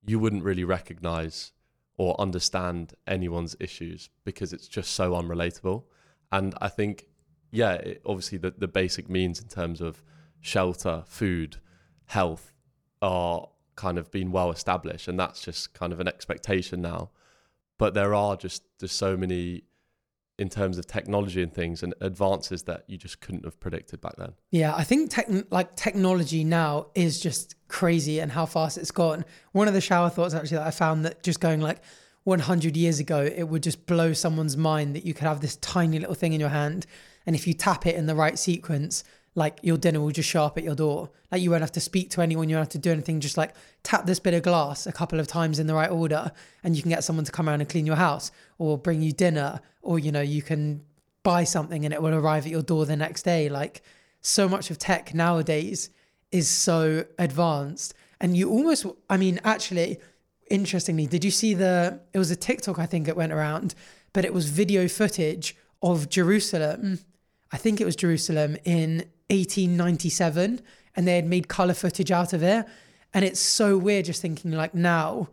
you 0.06 0.18
wouldn't 0.18 0.44
really 0.44 0.64
recognize 0.64 1.52
or 1.96 2.20
understand 2.20 2.94
anyone's 3.06 3.56
issues 3.58 4.08
because 4.24 4.52
it's 4.52 4.68
just 4.68 4.92
so 4.92 5.12
unrelatable. 5.12 5.84
And 6.30 6.54
I 6.60 6.68
think, 6.68 7.06
yeah, 7.50 7.74
it, 7.74 8.02
obviously 8.04 8.38
the, 8.38 8.52
the 8.56 8.68
basic 8.68 9.08
means 9.08 9.40
in 9.40 9.48
terms 9.48 9.80
of 9.80 10.02
shelter, 10.40 11.02
food, 11.06 11.56
health 12.06 12.52
are 13.02 13.48
kind 13.76 13.98
of 13.98 14.10
been 14.10 14.32
well 14.32 14.50
established, 14.50 15.08
and 15.08 15.18
that's 15.18 15.40
just 15.42 15.74
kind 15.74 15.92
of 15.92 16.00
an 16.00 16.08
expectation 16.08 16.82
now. 16.82 17.10
But 17.78 17.94
there 17.94 18.14
are 18.14 18.36
just 18.36 18.64
just 18.78 18.96
so 18.96 19.16
many 19.16 19.62
in 20.38 20.48
terms 20.48 20.78
of 20.78 20.86
technology 20.86 21.42
and 21.42 21.52
things 21.52 21.82
and 21.82 21.94
advances 22.00 22.62
that 22.62 22.84
you 22.86 22.96
just 22.96 23.20
couldn't 23.20 23.44
have 23.44 23.58
predicted 23.58 24.00
back 24.00 24.14
then. 24.16 24.32
Yeah, 24.50 24.74
I 24.74 24.84
think 24.84 25.10
tech, 25.10 25.28
like 25.50 25.74
technology 25.74 26.44
now 26.44 26.86
is 26.94 27.18
just 27.18 27.56
crazy 27.66 28.20
and 28.20 28.30
how 28.30 28.46
fast 28.46 28.78
it's 28.78 28.92
gone. 28.92 29.24
One 29.52 29.66
of 29.66 29.74
the 29.74 29.80
shower 29.80 30.08
thoughts 30.08 30.34
actually 30.34 30.58
that 30.58 30.66
I 30.66 30.70
found 30.70 31.04
that 31.04 31.22
just 31.22 31.40
going 31.40 31.60
like 31.60 31.82
100 32.24 32.76
years 32.76 33.00
ago, 33.00 33.24
it 33.24 33.44
would 33.44 33.62
just 33.62 33.86
blow 33.86 34.12
someone's 34.12 34.56
mind 34.56 34.94
that 34.94 35.04
you 35.04 35.14
could 35.14 35.26
have 35.26 35.40
this 35.40 35.56
tiny 35.56 35.98
little 35.98 36.14
thing 36.14 36.34
in 36.34 36.40
your 36.40 36.50
hand, 36.50 36.86
and 37.26 37.34
if 37.34 37.46
you 37.46 37.54
tap 37.54 37.86
it 37.86 37.94
in 37.94 38.06
the 38.06 38.14
right 38.14 38.38
sequence, 38.38 39.02
like 39.38 39.58
your 39.62 39.78
dinner 39.78 40.00
will 40.00 40.10
just 40.10 40.28
show 40.28 40.44
up 40.44 40.58
at 40.58 40.64
your 40.64 40.74
door. 40.74 41.10
Like 41.30 41.40
you 41.40 41.50
won't 41.50 41.62
have 41.62 41.72
to 41.72 41.80
speak 41.80 42.10
to 42.10 42.20
anyone, 42.20 42.48
you 42.48 42.56
won't 42.56 42.66
have 42.66 42.72
to 42.72 42.78
do 42.78 42.92
anything. 42.92 43.20
Just 43.20 43.38
like 43.38 43.54
tap 43.82 44.04
this 44.04 44.18
bit 44.18 44.34
of 44.34 44.42
glass 44.42 44.86
a 44.86 44.92
couple 44.92 45.20
of 45.20 45.26
times 45.26 45.58
in 45.58 45.66
the 45.66 45.74
right 45.74 45.90
order, 45.90 46.32
and 46.62 46.76
you 46.76 46.82
can 46.82 46.90
get 46.90 47.04
someone 47.04 47.24
to 47.24 47.32
come 47.32 47.48
around 47.48 47.60
and 47.60 47.70
clean 47.70 47.86
your 47.86 47.96
house 47.96 48.30
or 48.58 48.76
bring 48.76 49.00
you 49.00 49.12
dinner, 49.12 49.60
or 49.82 49.98
you 49.98 50.12
know 50.12 50.20
you 50.20 50.42
can 50.42 50.82
buy 51.22 51.44
something 51.44 51.84
and 51.84 51.94
it 51.94 52.02
will 52.02 52.14
arrive 52.14 52.46
at 52.46 52.52
your 52.52 52.62
door 52.62 52.86
the 52.86 52.96
next 52.96 53.22
day. 53.22 53.48
Like 53.48 53.82
so 54.20 54.48
much 54.48 54.70
of 54.70 54.78
tech 54.78 55.14
nowadays 55.14 55.90
is 56.30 56.48
so 56.48 57.04
advanced. 57.18 57.94
And 58.20 58.36
you 58.36 58.50
almost, 58.50 58.86
I 59.08 59.16
mean, 59.16 59.40
actually, 59.44 59.98
interestingly, 60.50 61.06
did 61.06 61.24
you 61.24 61.30
see 61.30 61.54
the, 61.54 62.00
it 62.12 62.18
was 62.18 62.30
a 62.30 62.36
TikTok, 62.36 62.78
I 62.78 62.86
think 62.86 63.08
it 63.08 63.16
went 63.16 63.32
around, 63.32 63.74
but 64.12 64.24
it 64.24 64.34
was 64.34 64.48
video 64.48 64.88
footage 64.88 65.56
of 65.82 66.08
Jerusalem. 66.08 67.00
I 67.52 67.56
think 67.56 67.80
it 67.80 67.84
was 67.84 67.96
Jerusalem 67.96 68.56
in 68.64 69.04
1897 69.30 70.60
and 70.96 71.06
they 71.06 71.16
had 71.16 71.26
made 71.26 71.48
color 71.48 71.74
footage 71.74 72.10
out 72.10 72.32
of 72.32 72.42
it. 72.42 72.66
And 73.14 73.24
it's 73.24 73.40
so 73.40 73.78
weird 73.78 74.06
just 74.06 74.20
thinking 74.22 74.52
like 74.52 74.74
now, 74.74 75.28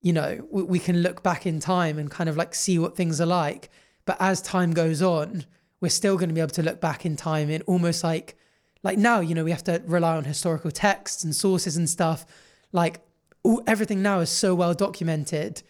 you 0.00 0.12
know, 0.12 0.46
we, 0.50 0.62
we 0.62 0.78
can 0.78 1.02
look 1.02 1.22
back 1.22 1.46
in 1.46 1.60
time 1.60 1.98
and 1.98 2.10
kind 2.10 2.28
of 2.28 2.36
like 2.36 2.54
see 2.54 2.78
what 2.78 2.96
things 2.96 3.20
are 3.20 3.26
like. 3.26 3.70
But 4.04 4.16
as 4.20 4.40
time 4.40 4.72
goes 4.72 5.02
on, 5.02 5.44
we're 5.80 5.88
still 5.88 6.16
going 6.16 6.28
to 6.28 6.34
be 6.34 6.40
able 6.40 6.50
to 6.50 6.62
look 6.62 6.80
back 6.80 7.04
in 7.04 7.16
time 7.16 7.50
in 7.50 7.62
almost 7.62 8.02
like, 8.02 8.36
like 8.82 8.98
now, 8.98 9.20
you 9.20 9.34
know, 9.34 9.44
we 9.44 9.50
have 9.50 9.64
to 9.64 9.82
rely 9.86 10.16
on 10.16 10.24
historical 10.24 10.70
texts 10.70 11.24
and 11.24 11.34
sources 11.34 11.76
and 11.76 11.88
stuff. 11.88 12.24
Like 12.72 13.00
all, 13.42 13.62
everything 13.66 14.02
now 14.02 14.20
is 14.20 14.30
so 14.30 14.54
well 14.54 14.74
documented. 14.74 15.62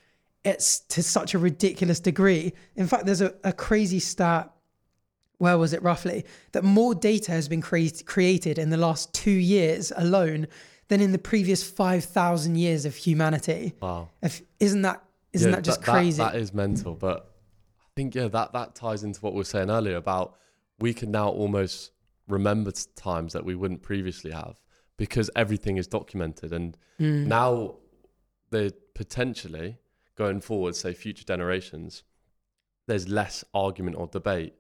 It's 0.45 0.81
to 0.81 1.03
such 1.03 1.35
a 1.35 1.39
ridiculous 1.39 2.01
degree. 2.01 2.53
In 2.77 2.87
fact, 2.87 3.07
there's 3.07 3.21
a, 3.21 3.35
a 3.45 3.53
crazy 3.53 4.01
stat. 4.01 4.51
Where 5.39 5.57
was 5.57 5.73
it 5.73 5.83
roughly? 5.83 6.25
That 6.53 6.65
more 6.65 6.95
data 6.95 7.31
has 7.33 7.49
been 7.49 7.61
create, 7.63 8.05
created 8.07 8.59
in 8.59 8.71
the 8.71 8.77
last 8.77 9.15
two 9.15 9.31
years 9.31 9.93
alone 9.97 10.49
than 10.89 11.01
in 11.01 11.13
the 11.13 11.19
previous 11.19 11.63
5,000 11.69 12.57
years 12.57 12.85
of 12.85 12.97
humanity. 12.97 13.75
Wow. 13.81 14.09
If, 14.23 14.43
isn't 14.61 14.83
that 14.83 15.03
isn't 15.33 15.51
Yeah, 15.51 15.57
that 15.57 15.63
just 15.63 15.81
that- 15.83 15.91
crazy? 15.93 16.19
that 16.23 16.35
is 16.35 16.53
mental. 16.55 16.95
But 16.95 17.31
I 17.83 17.89
think 17.97 18.15
yeah, 18.15 18.29
that 18.29 18.53
that 18.53 18.75
ties 18.75 19.05
into 19.05 19.21
what 19.21 19.35
we 19.35 19.39
were 19.39 19.45
saying 19.45 19.71
earlier 19.71 19.97
about 19.97 20.37
we 20.81 20.95
can 20.95 21.11
now 21.11 21.29
almost 21.29 21.91
remember 22.29 22.71
times 22.97 23.33
that 23.35 23.45
we 23.45 23.55
wouldn't 23.55 23.83
previously 23.83 24.31
have 24.31 24.61
because 24.97 25.31
everything 25.37 25.77
is 25.77 25.87
documented, 25.87 26.53
and 26.53 26.77
Mm. 27.01 27.27
now 27.27 27.77
they 28.51 28.71
potentially 28.95 29.79
going 30.17 30.41
forward, 30.41 30.75
say 30.75 30.93
future 30.95 31.25
generations, 31.25 32.03
there's 32.89 33.07
less 33.09 33.45
argument 33.55 33.97
or 33.97 34.09
debate 34.09 34.55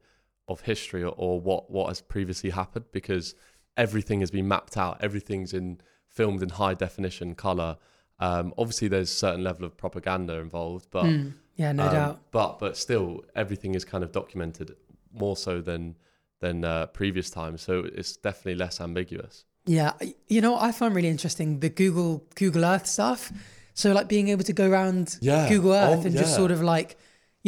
of 0.48 0.62
history 0.62 1.02
or, 1.02 1.14
or 1.16 1.40
what 1.40 1.70
what 1.70 1.88
has 1.88 2.00
previously 2.00 2.50
happened 2.50 2.86
because 2.92 3.34
everything 3.76 4.20
has 4.20 4.30
been 4.30 4.48
mapped 4.48 4.76
out. 4.76 4.98
Everything's 5.02 5.52
in 5.52 5.80
filmed 6.08 6.42
in 6.42 6.48
high 6.48 6.74
definition 6.74 7.34
color. 7.34 7.76
Um, 8.20 8.52
obviously, 8.58 8.88
there's 8.88 9.10
a 9.10 9.14
certain 9.14 9.44
level 9.44 9.64
of 9.64 9.76
propaganda 9.76 10.34
involved, 10.34 10.88
but 10.90 11.04
Mm. 11.04 11.34
Yeah, 11.56 11.72
no 11.72 11.86
um, 11.86 11.92
doubt. 11.92 12.20
But 12.30 12.58
but 12.58 12.76
still, 12.76 13.24
everything 13.34 13.74
is 13.74 13.84
kind 13.84 14.04
of 14.04 14.12
documented 14.12 14.76
more 15.12 15.36
so 15.36 15.60
than 15.60 15.96
than 16.40 16.64
uh, 16.64 16.86
previous 16.86 17.30
times. 17.30 17.62
So 17.62 17.84
it's 17.84 18.16
definitely 18.16 18.54
less 18.54 18.80
ambiguous. 18.80 19.44
Yeah, 19.66 19.92
you 20.28 20.40
know 20.40 20.52
what 20.52 20.62
I 20.62 20.72
find 20.72 20.94
really 20.94 21.08
interesting 21.08 21.60
the 21.60 21.68
Google 21.68 22.24
Google 22.36 22.64
Earth 22.64 22.86
stuff. 22.86 23.32
So 23.74 23.92
like 23.92 24.08
being 24.08 24.28
able 24.28 24.44
to 24.44 24.52
go 24.52 24.68
around 24.68 25.18
Yeah. 25.20 25.48
Google 25.48 25.72
Earth 25.72 26.00
Oh, 26.02 26.06
and 26.06 26.16
just 26.16 26.34
sort 26.34 26.50
of 26.50 26.62
like, 26.62 26.96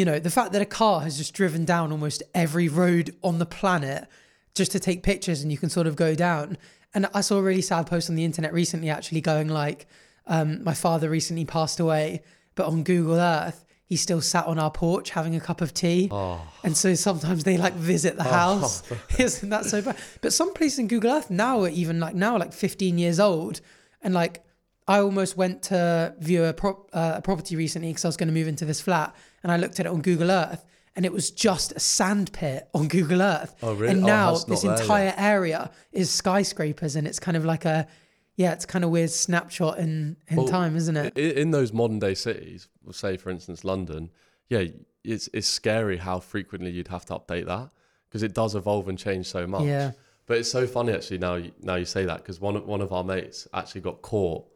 you 0.01 0.07
know, 0.07 0.19
the 0.19 0.31
fact 0.31 0.53
that 0.53 0.63
a 0.63 0.65
car 0.81 1.03
has 1.03 1.19
just 1.19 1.35
driven 1.35 1.67
down 1.67 1.93
almost 1.93 2.23
every 2.35 2.71
road 2.71 3.15
on 3.23 3.39
the 3.39 3.45
planet 3.45 4.09
just 4.55 4.73
to 4.73 4.81
take 4.81 5.03
pictures 5.03 5.43
and 5.43 5.53
you 5.53 5.59
can 5.59 5.69
sort 5.69 5.87
of 5.87 5.95
go 5.95 6.15
down. 6.15 6.57
And 6.95 7.07
I 7.13 7.21
saw 7.21 7.37
a 7.37 7.43
really 7.43 7.61
sad 7.61 7.87
post 7.87 8.09
on 8.09 8.17
the 8.17 8.25
internet 8.25 8.55
recently 8.55 8.89
actually 8.89 9.21
going 9.21 9.49
like, 9.49 9.87
um, 10.27 10.65
my 10.65 10.73
father 10.73 11.11
recently 11.11 11.45
passed 11.45 11.81
away, 11.81 12.23
but 12.55 12.65
on 12.65 12.83
Google 12.83 13.17
Earth, 13.17 13.63
he 13.85 13.97
still 13.97 14.23
sat 14.23 14.47
on 14.47 14.59
our 14.59 14.71
porch 14.71 15.11
having 15.11 15.37
a 15.37 15.41
cup 15.41 15.61
of 15.61 15.75
tea. 15.75 16.09
Oh, 16.11 16.41
And 16.65 16.75
so 16.75 16.95
sometimes 16.95 17.45
they 17.45 17.59
like 17.59 17.75
visit 17.75 18.17
the 18.17 18.23
house. 18.25 18.83
Isn't 19.19 19.51
that 19.51 19.67
so 19.67 19.83
bad? 19.83 19.99
But 20.23 20.33
some 20.33 20.55
places 20.55 20.79
in 20.79 20.89
Google 20.89 21.11
Earth 21.11 21.29
now 21.31 21.61
are 21.61 21.69
even 21.69 22.01
like 22.01 22.15
now 22.15 22.39
like 22.39 22.55
15 22.55 22.97
years 22.97 23.21
old. 23.21 23.61
And 24.01 24.15
like 24.15 24.43
I 24.91 24.99
almost 25.01 25.37
went 25.37 25.63
to 25.65 26.15
view 26.19 26.45
a, 26.45 26.53
prop, 26.53 26.89
uh, 26.93 27.15
a 27.17 27.23
property 27.23 27.55
recently 27.55 27.89
because 27.91 28.05
I 28.05 28.09
was 28.09 28.17
going 28.17 28.29
to 28.29 28.35
move 28.35 28.49
into 28.49 28.65
this 28.65 28.81
flat 28.81 29.15
and 29.43 29.53
I 29.53 29.57
looked 29.57 29.79
at 29.79 29.87
it 29.87 29.89
on 29.91 30.03
Google 30.03 30.31
Earth 30.31 30.65
and 30.97 31.07
it 31.07 31.13
was 31.13 31.31
just 31.31 31.71
a 31.73 31.81
sand 31.81 32.33
pit 32.33 32.69
on 32.75 32.89
Google 32.97 33.23
Earth. 33.23 33.55
Oh, 33.63 33.75
really? 33.75 33.93
And 33.95 34.03
Oh, 34.05 34.07
now 34.07 34.31
not 34.33 34.47
this 34.49 34.63
there 34.63 34.73
yet. 34.73 34.81
entire 34.81 35.15
area 35.17 35.71
is 35.93 36.11
skyscrapers 36.11 36.97
and 36.97 37.07
it's 37.07 37.21
kind 37.21 37.37
of 37.37 37.45
like 37.45 37.65
a, 37.65 37.87
yeah, 38.35 38.53
it's 38.53 38.67
kind 38.67 38.85
of 38.85 38.91
weird 38.91 39.11
snapshot 39.11 39.79
in, 39.79 40.17
in 40.29 40.39
Well, 40.39 40.49
time, 40.49 40.75
isn't 40.75 40.97
it? 40.97 41.17
in 41.17 41.53
those 41.53 41.73
modern 41.73 42.01
day 42.01 42.15
cities, 42.15 42.67
say 42.91 43.17
for 43.17 43.31
instance 43.31 43.65
London, 43.65 44.11
yeah, 44.49 44.65
it's 45.05 45.29
it's 45.33 45.47
scary 45.47 45.99
how 45.99 46.19
frequently 46.19 46.71
you'd 46.73 46.89
have 46.89 47.05
to 47.07 47.15
update 47.15 47.47
that 47.47 47.71
because 48.09 48.23
it 48.25 48.35
does 48.35 48.55
evolve 48.57 48.89
and 48.89 48.99
change 48.99 49.27
so 49.27 49.47
much. 49.47 49.63
Yeah. 49.65 49.93
But 50.27 50.39
it's 50.39 50.51
so 50.51 50.67
funny 50.67 50.93
actually 50.93 51.19
now 51.19 51.37
you, 51.37 51.53
now 51.63 51.77
you 51.77 51.85
say 51.85 52.05
that 52.07 52.19
because 52.19 52.41
one 52.41 52.57
of, 52.57 52.67
one 52.67 52.81
of 52.81 52.93
our 52.93 53.05
mates 53.05 53.47
actually 53.55 53.83
got 53.83 54.03
caught 54.03 54.47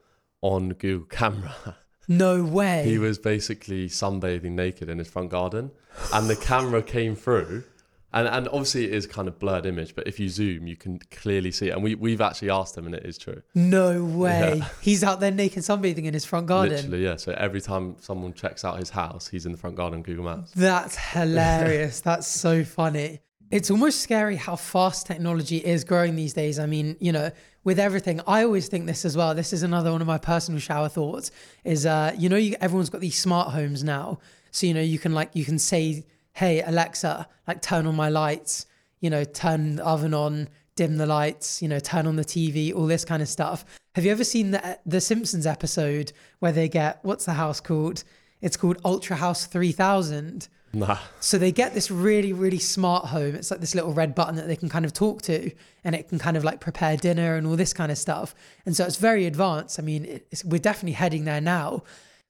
on 0.45 0.69
Google 0.75 1.07
camera. 1.07 1.55
No 2.07 2.45
way. 2.45 2.85
he 2.85 2.99
was 2.99 3.17
basically 3.19 3.89
sunbathing 3.89 4.51
naked 4.51 4.91
in 4.91 4.99
his 4.99 5.09
front 5.09 5.31
garden, 5.31 5.71
and 6.13 6.29
the 6.29 6.37
camera 6.37 6.83
came 6.83 7.17
through. 7.17 7.65
And, 8.13 8.29
and 8.29 8.47
obviously 8.49 8.85
it 8.85 8.93
is 8.93 9.07
kind 9.07 9.27
of 9.27 9.39
blurred 9.39 9.65
image, 9.65 9.95
but 9.95 10.07
if 10.07 10.21
you 10.21 10.29
zoom, 10.29 10.67
you 10.67 10.77
can 10.77 10.99
clearly 11.11 11.51
see 11.51 11.69
it. 11.69 11.71
And 11.71 11.83
we, 11.83 11.95
we've 11.95 12.21
actually 12.21 12.51
asked 12.51 12.77
him, 12.77 12.85
and 12.85 12.95
it 12.95 13.07
is 13.07 13.17
true. 13.17 13.41
no 13.55 14.05
way. 14.05 14.57
Yeah. 14.59 14.69
He's 14.83 15.03
out 15.03 15.21
there 15.21 15.31
naked 15.31 15.63
sunbathing 15.63 16.05
in 16.05 16.13
his 16.13 16.27
front 16.27 16.47
garden. 16.47 16.77
Literally, 16.77 17.05
yeah. 17.05 17.17
So 17.17 17.33
every 17.39 17.63
time 17.63 17.97
someone 18.01 18.35
checks 18.35 18.67
out 18.67 18.79
his 18.79 18.91
house, 18.91 19.27
he's 19.29 19.47
in 19.47 19.53
the 19.53 19.59
front 19.59 19.77
garden 19.77 20.03
Google 20.03 20.27
Maps. 20.27 20.51
That's 20.51 20.97
hilarious. 20.99 22.01
That's 22.11 22.27
so 22.27 22.65
funny. 22.65 23.21
It's 23.51 23.71
almost 23.71 24.01
scary 24.01 24.37
how 24.37 24.57
fast 24.57 25.07
technology 25.07 25.57
is 25.57 25.85
growing 25.85 26.17
these 26.17 26.35
days. 26.35 26.59
I 26.59 26.67
mean, 26.67 26.97
you 27.01 27.13
know, 27.13 27.31
with 27.65 27.79
everything, 27.79 28.21
I 28.27 28.45
always 28.45 28.69
think 28.69 28.87
this 28.87 29.05
as 29.05 29.17
well. 29.17 29.35
This 29.35 29.53
is 29.53 29.63
another 29.63 29.91
one 29.91 30.01
of 30.01 30.07
my 30.07 30.19
personal 30.19 30.61
shower 30.61 30.89
thoughts 30.89 31.31
is, 31.65 31.87
uh, 31.87 32.15
you 32.17 32.29
know, 32.29 32.37
you, 32.37 32.55
everyone's 32.61 32.91
got 32.91 33.01
these 33.01 33.19
smart 33.19 33.53
homes 33.53 33.83
now. 33.83 34.19
So, 34.51 34.67
you 34.67 34.75
know, 34.75 34.83
you 34.83 34.99
can 34.99 35.15
like, 35.15 35.31
you 35.33 35.45
can 35.45 35.59
say, 35.59 36.05
hey, 36.35 36.63
Alexa, 36.63 37.27
like 37.49 37.63
turn 37.63 37.87
on 37.87 37.97
my 37.97 38.11
lights, 38.11 38.67
you 39.01 39.09
know, 39.11 39.25
turn 39.25 39.77
the 39.77 39.85
oven 39.85 40.13
on, 40.15 40.49
dim 40.77 40.99
the 40.99 41.07
lights, 41.07 41.63
you 41.63 41.69
know, 41.69 41.79
turn 41.79 42.07
on 42.07 42.17
the 42.17 42.25
TV, 42.25 42.75
all 42.75 42.87
this 42.87 43.05
kind 43.05 43.23
of 43.23 43.29
stuff. 43.29 43.65
Have 43.95 44.05
you 44.05 44.13
ever 44.13 44.25
seen 44.25 44.51
the, 44.51 44.79
the 44.85 45.01
Simpsons 45.01 45.47
episode 45.47 46.13
where 46.41 46.53
they 46.53 46.69
get, 46.69 46.99
what's 47.03 47.25
the 47.25 47.35
house 47.35 47.61
called? 47.61 48.05
It's 48.41 48.57
called 48.57 48.79
Ultra 48.85 49.17
House 49.17 49.47
3000. 49.47 50.49
Nah. 50.75 50.99
So 51.21 51.39
they 51.39 51.53
get 51.53 51.75
this 51.75 51.91
really, 51.91 52.33
really 52.33 52.59
smart 52.59 53.07
home. 53.07 53.35
It's 53.35 53.51
like 53.51 53.61
this 53.61 53.75
little 53.75 53.93
red 53.93 54.15
button 54.15 54.37
that 54.37 54.47
they 54.49 54.57
can 54.57 54.69
kind 54.69 54.85
of 54.85 54.93
talk 54.93 55.23
to, 55.23 55.51
and 55.85 55.95
it 55.95 56.09
can 56.09 56.19
kind 56.19 56.37
of 56.37 56.45
like 56.45 56.61
prepare 56.61 56.97
dinner 56.97 57.37
and 57.37 57.47
all 57.47 57.57
this 57.57 57.73
kind 57.73 57.91
of 57.93 57.99
stuff. 57.99 58.35
And 58.67 58.77
so 58.77 58.85
it's 58.85 58.97
very 58.97 59.27
advanced. 59.27 59.79
I 59.79 59.83
mean, 59.83 60.21
it's, 60.31 60.45
we're 60.45 60.59
definitely 60.59 60.93
heading 60.93 61.25
there 61.25 61.41
now. 61.41 61.83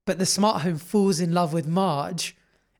But 0.07 0.19
the 0.19 0.27
smart 0.27 0.63
home 0.63 0.77
falls 0.79 1.19
in 1.21 1.33
love 1.33 1.53
with 1.55 1.67
Marge 1.67 2.37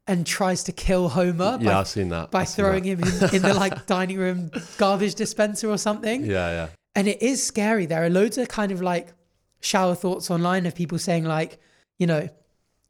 and 0.07 0.27
tries 0.27 0.63
to 0.65 0.73
kill 0.73 1.09
Homer 1.09 1.57
Yeah, 1.61 1.73
by, 1.73 1.81
I've 1.81 1.89
seen 1.89 2.11
that. 2.11 2.31
by 2.31 2.41
I've 2.43 2.51
throwing 2.51 2.83
that. 2.85 2.89
him 2.91 3.29
in, 3.31 3.35
in 3.37 3.43
the 3.43 3.55
like 3.55 3.87
dining 3.87 4.19
room 4.19 4.51
garbage 4.77 5.15
dispenser 5.15 5.71
or 5.71 5.79
something. 5.79 6.25
Yeah, 6.27 6.51
yeah. 6.51 6.69
And 6.95 7.09
it 7.09 7.23
is 7.23 7.45
scary. 7.45 7.87
There 7.87 8.05
are 8.05 8.11
loads 8.11 8.37
of 8.39 8.47
kind 8.49 8.71
of 8.71 8.81
like 8.83 9.15
shower 9.61 9.95
thoughts 9.95 10.31
online 10.31 10.67
of 10.67 10.75
people 10.75 10.99
saying, 10.99 11.25
like, 11.25 11.59
you 11.99 12.07
know, 12.07 12.29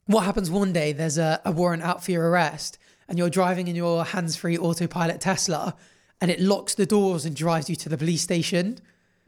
what 0.07 0.25
happens 0.25 0.49
one 0.49 0.73
day 0.73 0.91
there's 0.93 1.17
a, 1.17 1.41
a 1.45 1.51
warrant 1.51 1.83
out 1.83 2.03
for 2.03 2.11
your 2.11 2.29
arrest 2.29 2.77
and 3.07 3.17
you're 3.17 3.29
driving 3.29 3.67
in 3.67 3.75
your 3.75 4.03
hands 4.05 4.35
free 4.35 4.57
autopilot 4.57 5.21
Tesla 5.21 5.75
and 6.21 6.31
it 6.31 6.39
locks 6.39 6.75
the 6.75 6.85
doors 6.85 7.25
and 7.25 7.35
drives 7.35 7.69
you 7.69 7.75
to 7.75 7.89
the 7.89 7.97
police 7.97 8.21
station. 8.21 8.79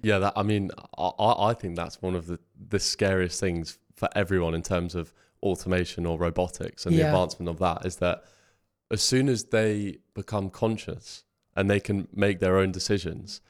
Yeah, 0.01 0.19
that 0.19 0.33
I 0.35 0.43
mean, 0.43 0.71
I, 0.97 1.07
I 1.19 1.49
I 1.49 1.53
think 1.53 1.75
that's 1.75 2.01
one 2.01 2.15
of 2.15 2.27
the, 2.27 2.39
the 2.69 2.79
scariest 2.79 3.39
things 3.39 3.77
for 3.95 4.09
everyone 4.15 4.53
in 4.53 4.61
terms 4.61 4.95
of 4.95 5.13
automation 5.43 6.05
or 6.05 6.17
robotics 6.17 6.85
and 6.85 6.95
the 6.97 7.01
advancement 7.01 7.49
of 7.49 7.59
that 7.59 7.85
is 7.85 7.97
that 7.97 8.23
as 8.89 9.01
soon 9.01 9.27
as 9.27 9.45
they 9.45 9.97
become 10.13 10.49
conscious 10.49 11.23
and 11.55 11.69
they 11.69 11.79
can 11.79 12.07
make 12.13 12.39
their 12.39 12.57
own 12.57 12.71
decisions, 12.71 13.41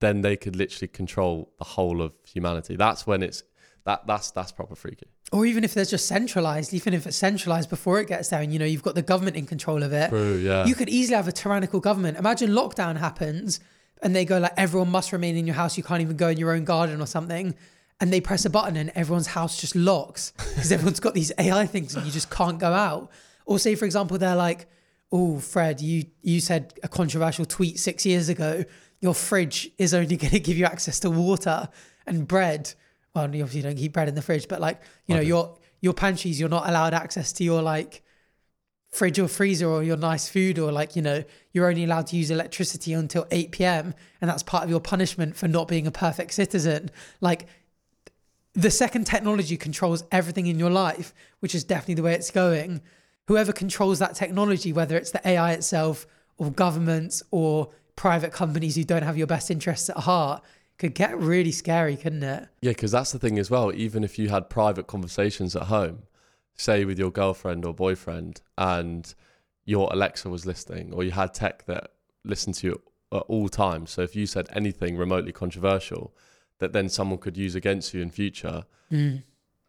then 0.00 0.22
they 0.22 0.36
could 0.36 0.56
literally 0.56 0.88
control 0.88 1.52
the 1.58 1.64
whole 1.64 2.00
of 2.00 2.14
humanity. 2.24 2.76
That's 2.76 3.06
when 3.06 3.22
it's 3.22 3.42
that 3.84 4.06
that's 4.06 4.30
that's 4.30 4.52
proper 4.52 4.74
freaky. 4.74 5.06
Or 5.32 5.44
even 5.46 5.64
if 5.64 5.74
they're 5.74 5.84
just 5.84 6.06
centralized, 6.06 6.72
even 6.72 6.94
if 6.94 7.06
it's 7.06 7.16
centralized 7.16 7.68
before 7.68 8.00
it 8.00 8.08
gets 8.08 8.28
there, 8.28 8.40
and 8.40 8.52
you 8.52 8.58
know, 8.58 8.64
you've 8.64 8.82
got 8.82 8.94
the 8.94 9.02
government 9.02 9.36
in 9.36 9.46
control 9.46 9.82
of 9.82 9.92
it. 9.92 10.08
True, 10.08 10.36
yeah. 10.36 10.64
You 10.66 10.74
could 10.74 10.88
easily 10.88 11.16
have 11.16 11.28
a 11.28 11.32
tyrannical 11.32 11.80
government. 11.80 12.16
Imagine 12.18 12.50
lockdown 12.50 12.96
happens 12.96 13.60
and 14.02 14.14
they 14.14 14.24
go 14.24 14.38
like 14.38 14.52
everyone 14.56 14.90
must 14.90 15.12
remain 15.12 15.36
in 15.36 15.46
your 15.46 15.56
house. 15.56 15.76
You 15.76 15.82
can't 15.82 16.02
even 16.02 16.16
go 16.16 16.28
in 16.28 16.38
your 16.38 16.52
own 16.52 16.64
garden 16.64 17.00
or 17.00 17.06
something. 17.06 17.54
And 18.00 18.12
they 18.12 18.20
press 18.20 18.44
a 18.44 18.50
button 18.50 18.76
and 18.76 18.90
everyone's 18.94 19.28
house 19.28 19.60
just 19.60 19.76
locks 19.76 20.32
because 20.36 20.72
everyone's 20.72 21.00
got 21.00 21.14
these 21.14 21.32
AI 21.38 21.66
things 21.66 21.94
and 21.94 22.04
you 22.04 22.12
just 22.12 22.30
can't 22.30 22.58
go 22.58 22.72
out. 22.72 23.10
Or 23.46 23.58
say, 23.58 23.74
for 23.74 23.84
example, 23.84 24.18
they're 24.18 24.34
like, 24.34 24.66
"Oh, 25.12 25.38
Fred, 25.38 25.80
you 25.80 26.04
you 26.22 26.40
said 26.40 26.74
a 26.82 26.88
controversial 26.88 27.44
tweet 27.44 27.78
six 27.78 28.06
years 28.06 28.28
ago. 28.28 28.64
Your 29.00 29.14
fridge 29.14 29.70
is 29.78 29.92
only 29.92 30.16
going 30.16 30.30
to 30.32 30.40
give 30.40 30.56
you 30.56 30.64
access 30.64 30.98
to 31.00 31.10
water 31.10 31.68
and 32.06 32.26
bread. 32.26 32.72
Well, 33.14 33.34
you 33.34 33.42
obviously 33.42 33.62
don't 33.62 33.76
keep 33.76 33.92
bread 33.92 34.08
in 34.08 34.14
the 34.14 34.22
fridge, 34.22 34.48
but 34.48 34.60
like 34.60 34.80
you 35.06 35.14
know, 35.14 35.20
Okay. 35.20 35.28
your 35.28 35.56
your 35.80 35.94
pantries, 35.94 36.40
you're 36.40 36.48
not 36.48 36.68
allowed 36.68 36.94
access 36.94 37.32
to 37.34 37.44
your 37.44 37.62
like 37.62 38.02
fridge 38.90 39.18
or 39.18 39.28
freezer 39.28 39.68
or 39.68 39.82
your 39.82 39.96
nice 39.96 40.28
food 40.28 40.56
or 40.58 40.70
like 40.70 40.94
you 40.94 41.02
know 41.02 41.24
you're 41.52 41.68
only 41.68 41.82
allowed 41.82 42.06
to 42.06 42.16
use 42.16 42.30
electricity 42.30 42.92
until 42.92 43.26
8 43.32 43.50
p.m 43.50 43.92
and 44.20 44.30
that's 44.30 44.44
part 44.44 44.62
of 44.62 44.70
your 44.70 44.78
punishment 44.78 45.34
for 45.34 45.48
not 45.48 45.66
being 45.66 45.84
a 45.88 45.90
perfect 45.90 46.32
citizen 46.32 46.92
like 47.20 47.48
the 48.52 48.70
second 48.70 49.04
technology 49.04 49.56
controls 49.56 50.04
everything 50.12 50.46
in 50.46 50.60
your 50.60 50.70
life 50.70 51.12
which 51.40 51.56
is 51.56 51.64
definitely 51.64 51.94
the 51.94 52.04
way 52.04 52.14
it's 52.14 52.30
going 52.30 52.80
whoever 53.26 53.52
controls 53.52 53.98
that 53.98 54.14
technology 54.14 54.72
whether 54.72 54.96
it's 54.96 55.10
the 55.10 55.28
ai 55.28 55.50
itself 55.54 56.06
or 56.38 56.52
governments 56.52 57.20
or 57.32 57.70
private 57.96 58.30
companies 58.32 58.76
who 58.76 58.84
don't 58.84 59.02
have 59.02 59.18
your 59.18 59.26
best 59.26 59.50
interests 59.50 59.90
at 59.90 59.96
heart 59.96 60.40
could 60.78 60.94
get 60.94 61.18
really 61.18 61.52
scary 61.52 61.96
couldn't 61.96 62.22
it 62.22 62.48
Yeah, 62.60 62.72
because 62.72 62.92
that's 62.92 63.12
the 63.12 63.18
thing 63.18 63.38
as 63.38 63.50
well. 63.50 63.72
Even 63.72 64.04
if 64.04 64.18
you 64.18 64.28
had 64.28 64.50
private 64.50 64.86
conversations 64.86 65.54
at 65.54 65.64
home, 65.64 66.04
say 66.54 66.84
with 66.84 66.98
your 66.98 67.10
girlfriend 67.10 67.64
or 67.64 67.74
boyfriend, 67.74 68.40
and 68.58 69.14
your 69.64 69.88
Alexa 69.92 70.28
was 70.28 70.46
listening, 70.46 70.92
or 70.92 71.04
you 71.04 71.10
had 71.10 71.34
tech 71.34 71.66
that 71.66 71.92
listened 72.24 72.56
to 72.56 72.66
you 72.66 72.82
at 73.12 73.22
all 73.28 73.48
times. 73.48 73.90
So 73.90 74.02
if 74.02 74.16
you 74.16 74.26
said 74.26 74.48
anything 74.52 74.96
remotely 74.96 75.32
controversial 75.32 76.14
that 76.58 76.72
then 76.72 76.88
someone 76.88 77.18
could 77.18 77.36
use 77.36 77.54
against 77.54 77.94
you 77.94 78.00
in 78.02 78.10
future, 78.10 78.64
mm. 78.90 79.22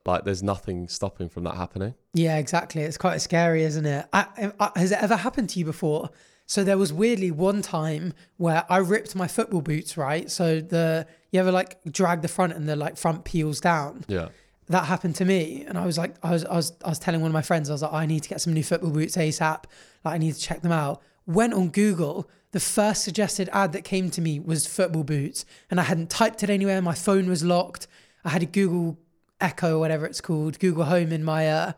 like 0.06 0.24
there's 0.24 0.44
nothing 0.44 0.88
stopping 0.88 1.30
from 1.30 1.44
that 1.44 1.56
happening. 1.56 1.96
Yeah, 2.14 2.38
exactly. 2.38 2.82
It's 2.84 2.98
quite 2.98 3.22
scary, 3.22 3.64
isn't 3.64 3.86
it? 3.86 4.06
I, 4.14 4.52
I, 4.60 4.72
has 4.76 4.92
it 4.92 5.02
ever 5.02 5.16
happened 5.16 5.50
to 5.50 5.60
you 5.60 5.66
before? 5.66 6.10
So 6.46 6.64
there 6.64 6.78
was 6.78 6.94
weirdly 6.94 7.32
one 7.32 7.62
time 7.62 8.14
where 8.38 8.66
I 8.70 8.78
ripped 8.78 9.16
my 9.16 9.28
football 9.28 9.62
boots, 9.62 9.98
right? 9.98 10.30
So 10.30 10.60
the 10.60 11.08
you 11.32 11.40
ever 11.40 11.52
like 11.52 11.80
drag 11.92 12.22
the 12.22 12.28
front 12.28 12.54
and 12.54 12.68
the 12.68 12.76
like 12.76 12.98
front 12.98 13.26
peels 13.26 13.60
down. 13.60 14.06
Yeah. 14.08 14.30
That 14.68 14.86
happened 14.86 15.16
to 15.18 15.26
me, 15.26 15.64
and 15.68 15.78
I 15.78 15.86
was 15.86 15.96
like, 15.96 16.16
I 16.24 16.32
was, 16.32 16.44
I 16.44 16.56
was, 16.56 16.74
I 16.84 16.90
was 16.90 16.98
telling 16.98 17.22
one 17.22 17.30
of 17.30 17.34
my 17.34 17.44
friends, 17.44 17.70
I 17.70 17.74
was 17.74 17.84
like, 17.84 17.94
I 17.94 18.08
need 18.08 18.24
to 18.24 18.30
get 18.30 18.42
some 18.42 18.52
new 18.52 18.64
football 18.64 18.90
boots 18.90 19.16
ASAP. 19.16 19.66
Like, 20.04 20.16
I 20.16 20.18
need 20.18 20.34
to 20.34 20.40
check 20.40 20.64
them 20.64 20.72
out. 20.72 21.04
Went 21.28 21.54
on 21.54 21.70
Google. 21.70 22.28
The 22.50 22.60
first 22.60 23.04
suggested 23.04 23.48
ad 23.54 23.74
that 23.74 23.84
came 23.84 24.10
to 24.10 24.22
me 24.22 24.40
was 24.40 24.66
football 24.66 25.04
boots, 25.04 25.46
and 25.70 25.80
I 25.80 25.84
hadn't 25.84 26.10
typed 26.10 26.42
it 26.42 26.50
anywhere. 26.50 26.82
My 26.82 26.96
phone 26.96 27.30
was 27.30 27.44
locked. 27.44 27.86
I 28.24 28.30
had 28.30 28.42
a 28.42 28.48
Google 28.48 28.98
Echo 29.40 29.80
whatever 29.80 30.06
it's 30.06 30.22
called, 30.22 30.58
Google 30.60 30.86
Home 30.86 31.12
in 31.12 31.24
my 31.24 31.48
uh, 31.48 31.74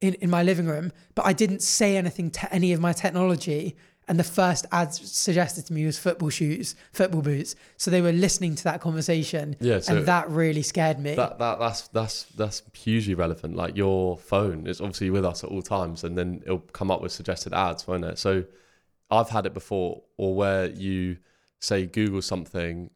in, 0.00 0.14
in 0.14 0.30
my 0.30 0.42
living 0.42 0.66
room, 0.66 0.92
but 1.14 1.24
I 1.24 1.32
didn't 1.32 1.62
say 1.62 1.96
anything 1.96 2.30
to 2.32 2.52
any 2.52 2.72
of 2.72 2.80
my 2.80 2.92
technology. 2.92 3.76
And 4.06 4.18
the 4.18 4.24
first 4.24 4.66
ad 4.70 4.92
suggested 4.92 5.66
to 5.66 5.72
me 5.72 5.86
was 5.86 5.98
football 5.98 6.28
shoes, 6.28 6.76
football 6.92 7.22
boots. 7.22 7.56
So 7.78 7.90
they 7.90 8.02
were 8.02 8.12
listening 8.12 8.54
to 8.56 8.64
that 8.64 8.80
conversation. 8.80 9.56
Yeah, 9.60 9.80
so- 9.80 9.96
and 9.96 10.06
that 10.06 10.28
really 10.30 10.62
scared 10.62 10.98
me. 10.98 11.14
That, 11.14 11.38
that 11.38 11.58
that's 11.58 11.88
that's 11.88 12.24
that's 12.36 12.62
hugely 12.74 13.14
relevant. 13.14 13.56
Like 13.56 13.76
your 13.76 14.18
phone 14.18 14.66
is 14.66 14.80
obviously 14.80 15.10
with 15.10 15.24
us 15.24 15.42
at 15.42 15.50
all 15.50 15.62
times, 15.62 16.04
and 16.04 16.18
then 16.18 16.42
it'll 16.44 16.58
come 16.58 16.90
up 16.90 17.00
with 17.00 17.12
suggested 17.12 17.54
ads, 17.54 17.86
won't 17.86 18.04
it? 18.04 18.18
So 18.18 18.44
I've 19.10 19.30
had 19.30 19.46
it 19.46 19.54
before, 19.54 20.02
or 20.16 20.34
where 20.34 20.66
you 20.70 21.16
say 21.60 21.86
Google 21.86 22.20
something, 22.20 22.90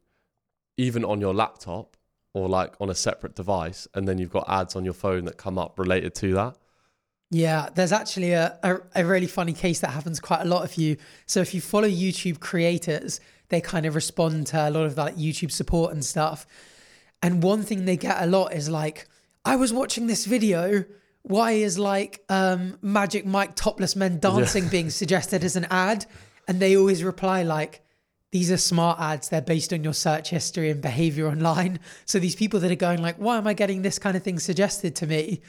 even 0.76 1.04
on 1.04 1.20
your 1.20 1.32
laptop 1.34 1.96
or 2.34 2.48
like 2.48 2.74
on 2.80 2.90
a 2.90 2.94
separate 2.94 3.34
device, 3.34 3.88
and 3.94 4.06
then 4.06 4.18
you've 4.18 4.30
got 4.30 4.44
ads 4.48 4.76
on 4.76 4.84
your 4.84 4.92
phone 4.94 5.24
that 5.24 5.38
come 5.38 5.58
up 5.58 5.78
related 5.78 6.14
to 6.14 6.34
that. 6.34 6.56
Yeah, 7.30 7.68
there's 7.74 7.92
actually 7.92 8.32
a, 8.32 8.58
a, 8.62 8.78
a 8.96 9.04
really 9.04 9.26
funny 9.26 9.52
case 9.52 9.80
that 9.80 9.90
happens 9.90 10.18
quite 10.18 10.40
a 10.40 10.46
lot 10.46 10.64
of 10.64 10.76
you. 10.76 10.96
So 11.26 11.40
if 11.40 11.52
you 11.52 11.60
follow 11.60 11.88
YouTube 11.88 12.40
creators, 12.40 13.20
they 13.50 13.60
kind 13.60 13.84
of 13.84 13.94
respond 13.94 14.46
to 14.48 14.68
a 14.68 14.70
lot 14.70 14.86
of 14.86 14.94
that 14.94 15.02
like 15.02 15.16
YouTube 15.16 15.50
support 15.50 15.92
and 15.92 16.04
stuff. 16.04 16.46
And 17.22 17.42
one 17.42 17.62
thing 17.62 17.84
they 17.84 17.96
get 17.96 18.22
a 18.22 18.26
lot 18.26 18.54
is 18.54 18.68
like, 18.68 19.08
I 19.44 19.56
was 19.56 19.72
watching 19.72 20.06
this 20.06 20.24
video. 20.24 20.84
Why 21.22 21.52
is 21.52 21.78
like 21.78 22.24
um, 22.28 22.78
Magic 22.80 23.26
Mike 23.26 23.56
topless 23.56 23.94
men 23.94 24.18
dancing 24.18 24.68
being 24.68 24.88
suggested 24.88 25.44
as 25.44 25.56
an 25.56 25.66
ad? 25.70 26.06
And 26.46 26.60
they 26.60 26.76
always 26.76 27.04
reply 27.04 27.42
like, 27.42 27.82
these 28.30 28.50
are 28.50 28.56
smart 28.56 29.00
ads. 29.00 29.28
They're 29.28 29.42
based 29.42 29.72
on 29.72 29.84
your 29.84 29.94
search 29.94 30.30
history 30.30 30.70
and 30.70 30.80
behavior 30.80 31.28
online. 31.28 31.80
So 32.04 32.18
these 32.18 32.36
people 32.36 32.60
that 32.60 32.70
are 32.70 32.76
going 32.76 33.02
like, 33.02 33.16
why 33.16 33.36
am 33.36 33.46
I 33.46 33.54
getting 33.54 33.82
this 33.82 33.98
kind 33.98 34.16
of 34.16 34.22
thing 34.22 34.38
suggested 34.38 34.94
to 34.96 35.06
me? 35.06 35.42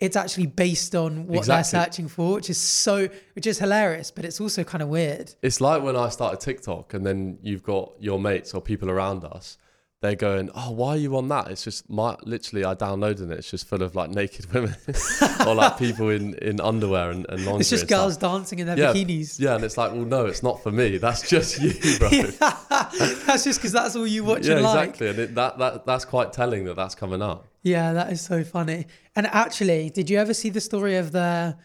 It's 0.00 0.16
actually 0.16 0.46
based 0.46 0.94
on 0.94 1.26
what 1.26 1.46
they're 1.46 1.62
searching 1.62 2.08
for, 2.08 2.34
which 2.34 2.48
is 2.48 2.58
so, 2.58 3.08
which 3.34 3.46
is 3.46 3.58
hilarious, 3.58 4.10
but 4.10 4.24
it's 4.24 4.40
also 4.40 4.64
kind 4.64 4.82
of 4.82 4.88
weird. 4.88 5.34
It's 5.42 5.60
like 5.60 5.82
when 5.82 5.94
I 5.94 6.08
started 6.08 6.40
TikTok, 6.40 6.94
and 6.94 7.04
then 7.04 7.38
you've 7.42 7.62
got 7.62 7.92
your 8.00 8.18
mates 8.18 8.54
or 8.54 8.62
people 8.62 8.90
around 8.90 9.24
us 9.24 9.58
they're 10.00 10.14
going, 10.16 10.48
"Oh, 10.54 10.70
why 10.70 10.90
are 10.90 10.96
you 10.96 11.16
on 11.16 11.28
that?" 11.28 11.48
It's 11.48 11.62
just 11.64 11.88
my 11.90 12.16
literally 12.24 12.64
I 12.64 12.74
downloaded 12.74 13.30
it. 13.30 13.38
It's 13.38 13.50
just 13.50 13.66
full 13.66 13.82
of 13.82 13.94
like 13.94 14.10
naked 14.10 14.46
women 14.54 14.74
or 15.46 15.54
like 15.54 15.78
people 15.78 16.08
in 16.08 16.34
in 16.36 16.60
underwear 16.60 17.10
and, 17.10 17.26
and 17.28 17.44
lingerie. 17.44 17.60
It's 17.60 17.70
just 17.70 17.88
girls 17.88 18.16
dancing 18.16 18.60
in 18.60 18.66
their 18.66 18.78
Yeah, 18.78 18.92
bikinis. 18.92 19.38
Yeah, 19.38 19.56
and 19.56 19.64
it's 19.64 19.76
like, 19.76 19.92
well, 19.92 20.04
no, 20.04 20.26
it's 20.26 20.42
not 20.42 20.62
for 20.62 20.72
me. 20.72 20.96
That's 20.98 21.28
just 21.28 21.60
you, 21.60 21.70
bro. 21.98 22.08
that's 22.08 23.44
just 23.44 23.58
because 23.60 23.72
that's 23.72 23.94
all 23.96 24.06
you 24.06 24.24
watch 24.24 24.46
yeah, 24.46 24.54
and 24.54 24.62
like. 24.62 24.88
exactly. 24.88 25.08
And 25.10 25.18
it, 25.18 25.34
that 25.34 25.58
that 25.58 25.86
that's 25.86 26.04
quite 26.04 26.32
telling 26.32 26.64
that 26.64 26.76
that's 26.76 26.94
coming 26.94 27.20
up. 27.20 27.46
Yeah, 27.62 27.92
that 27.92 28.10
is 28.10 28.22
so 28.22 28.42
funny. 28.42 28.86
And 29.14 29.26
actually, 29.26 29.90
did 29.90 30.08
you 30.08 30.18
ever 30.18 30.32
see 30.32 30.48
the 30.48 30.62
story 30.62 30.96
of 30.96 31.12
the 31.12 31.56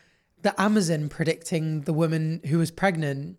the 0.42 0.60
Amazon 0.62 1.08
predicting 1.10 1.82
the 1.82 1.94
woman 1.94 2.42
who 2.48 2.58
was 2.58 2.70
pregnant? 2.70 3.38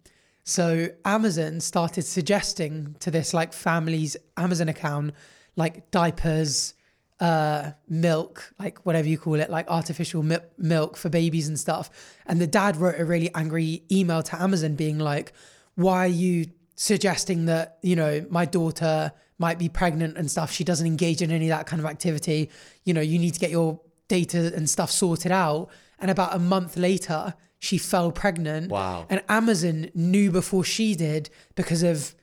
So 0.48 0.90
Amazon 1.04 1.60
started 1.60 2.02
suggesting 2.02 2.94
to 3.00 3.10
this 3.10 3.34
like 3.34 3.52
family's 3.52 4.16
Amazon 4.36 4.68
account 4.68 5.12
like 5.56 5.90
diapers, 5.90 6.74
uh, 7.18 7.72
milk, 7.88 8.52
like 8.56 8.78
whatever 8.86 9.08
you 9.08 9.18
call 9.18 9.34
it, 9.40 9.50
like 9.50 9.68
artificial 9.68 10.22
mi- 10.22 10.36
milk 10.56 10.96
for 10.96 11.08
babies 11.08 11.48
and 11.48 11.58
stuff. 11.58 11.90
And 12.26 12.40
the 12.40 12.46
dad 12.46 12.76
wrote 12.76 12.94
a 13.00 13.04
really 13.04 13.34
angry 13.34 13.82
email 13.90 14.22
to 14.22 14.40
Amazon 14.40 14.76
being 14.76 15.00
like, 15.00 15.32
"Why 15.74 16.04
are 16.04 16.16
you 16.24 16.46
suggesting 16.76 17.46
that 17.46 17.78
you 17.82 17.96
know 17.96 18.24
my 18.30 18.44
daughter 18.44 19.12
might 19.38 19.58
be 19.58 19.68
pregnant 19.68 20.16
and 20.16 20.30
stuff? 20.30 20.52
She 20.52 20.62
doesn't 20.62 20.86
engage 20.86 21.22
in 21.22 21.32
any 21.32 21.50
of 21.50 21.58
that 21.58 21.66
kind 21.66 21.80
of 21.80 21.86
activity. 21.86 22.50
You 22.84 22.94
know, 22.94 23.00
you 23.00 23.18
need 23.18 23.34
to 23.34 23.40
get 23.40 23.50
your 23.50 23.80
data 24.06 24.52
and 24.54 24.70
stuff 24.70 24.92
sorted 24.92 25.32
out." 25.32 25.70
And 25.98 26.08
about 26.08 26.36
a 26.36 26.38
month 26.38 26.76
later, 26.76 27.34
she 27.66 27.78
fell 27.78 28.12
pregnant. 28.12 28.70
Wow. 28.70 29.06
And 29.10 29.22
Amazon 29.28 29.90
knew 29.94 30.30
before 30.30 30.64
she 30.64 30.94
did 30.94 31.28
because 31.54 31.82
of, 31.82 32.14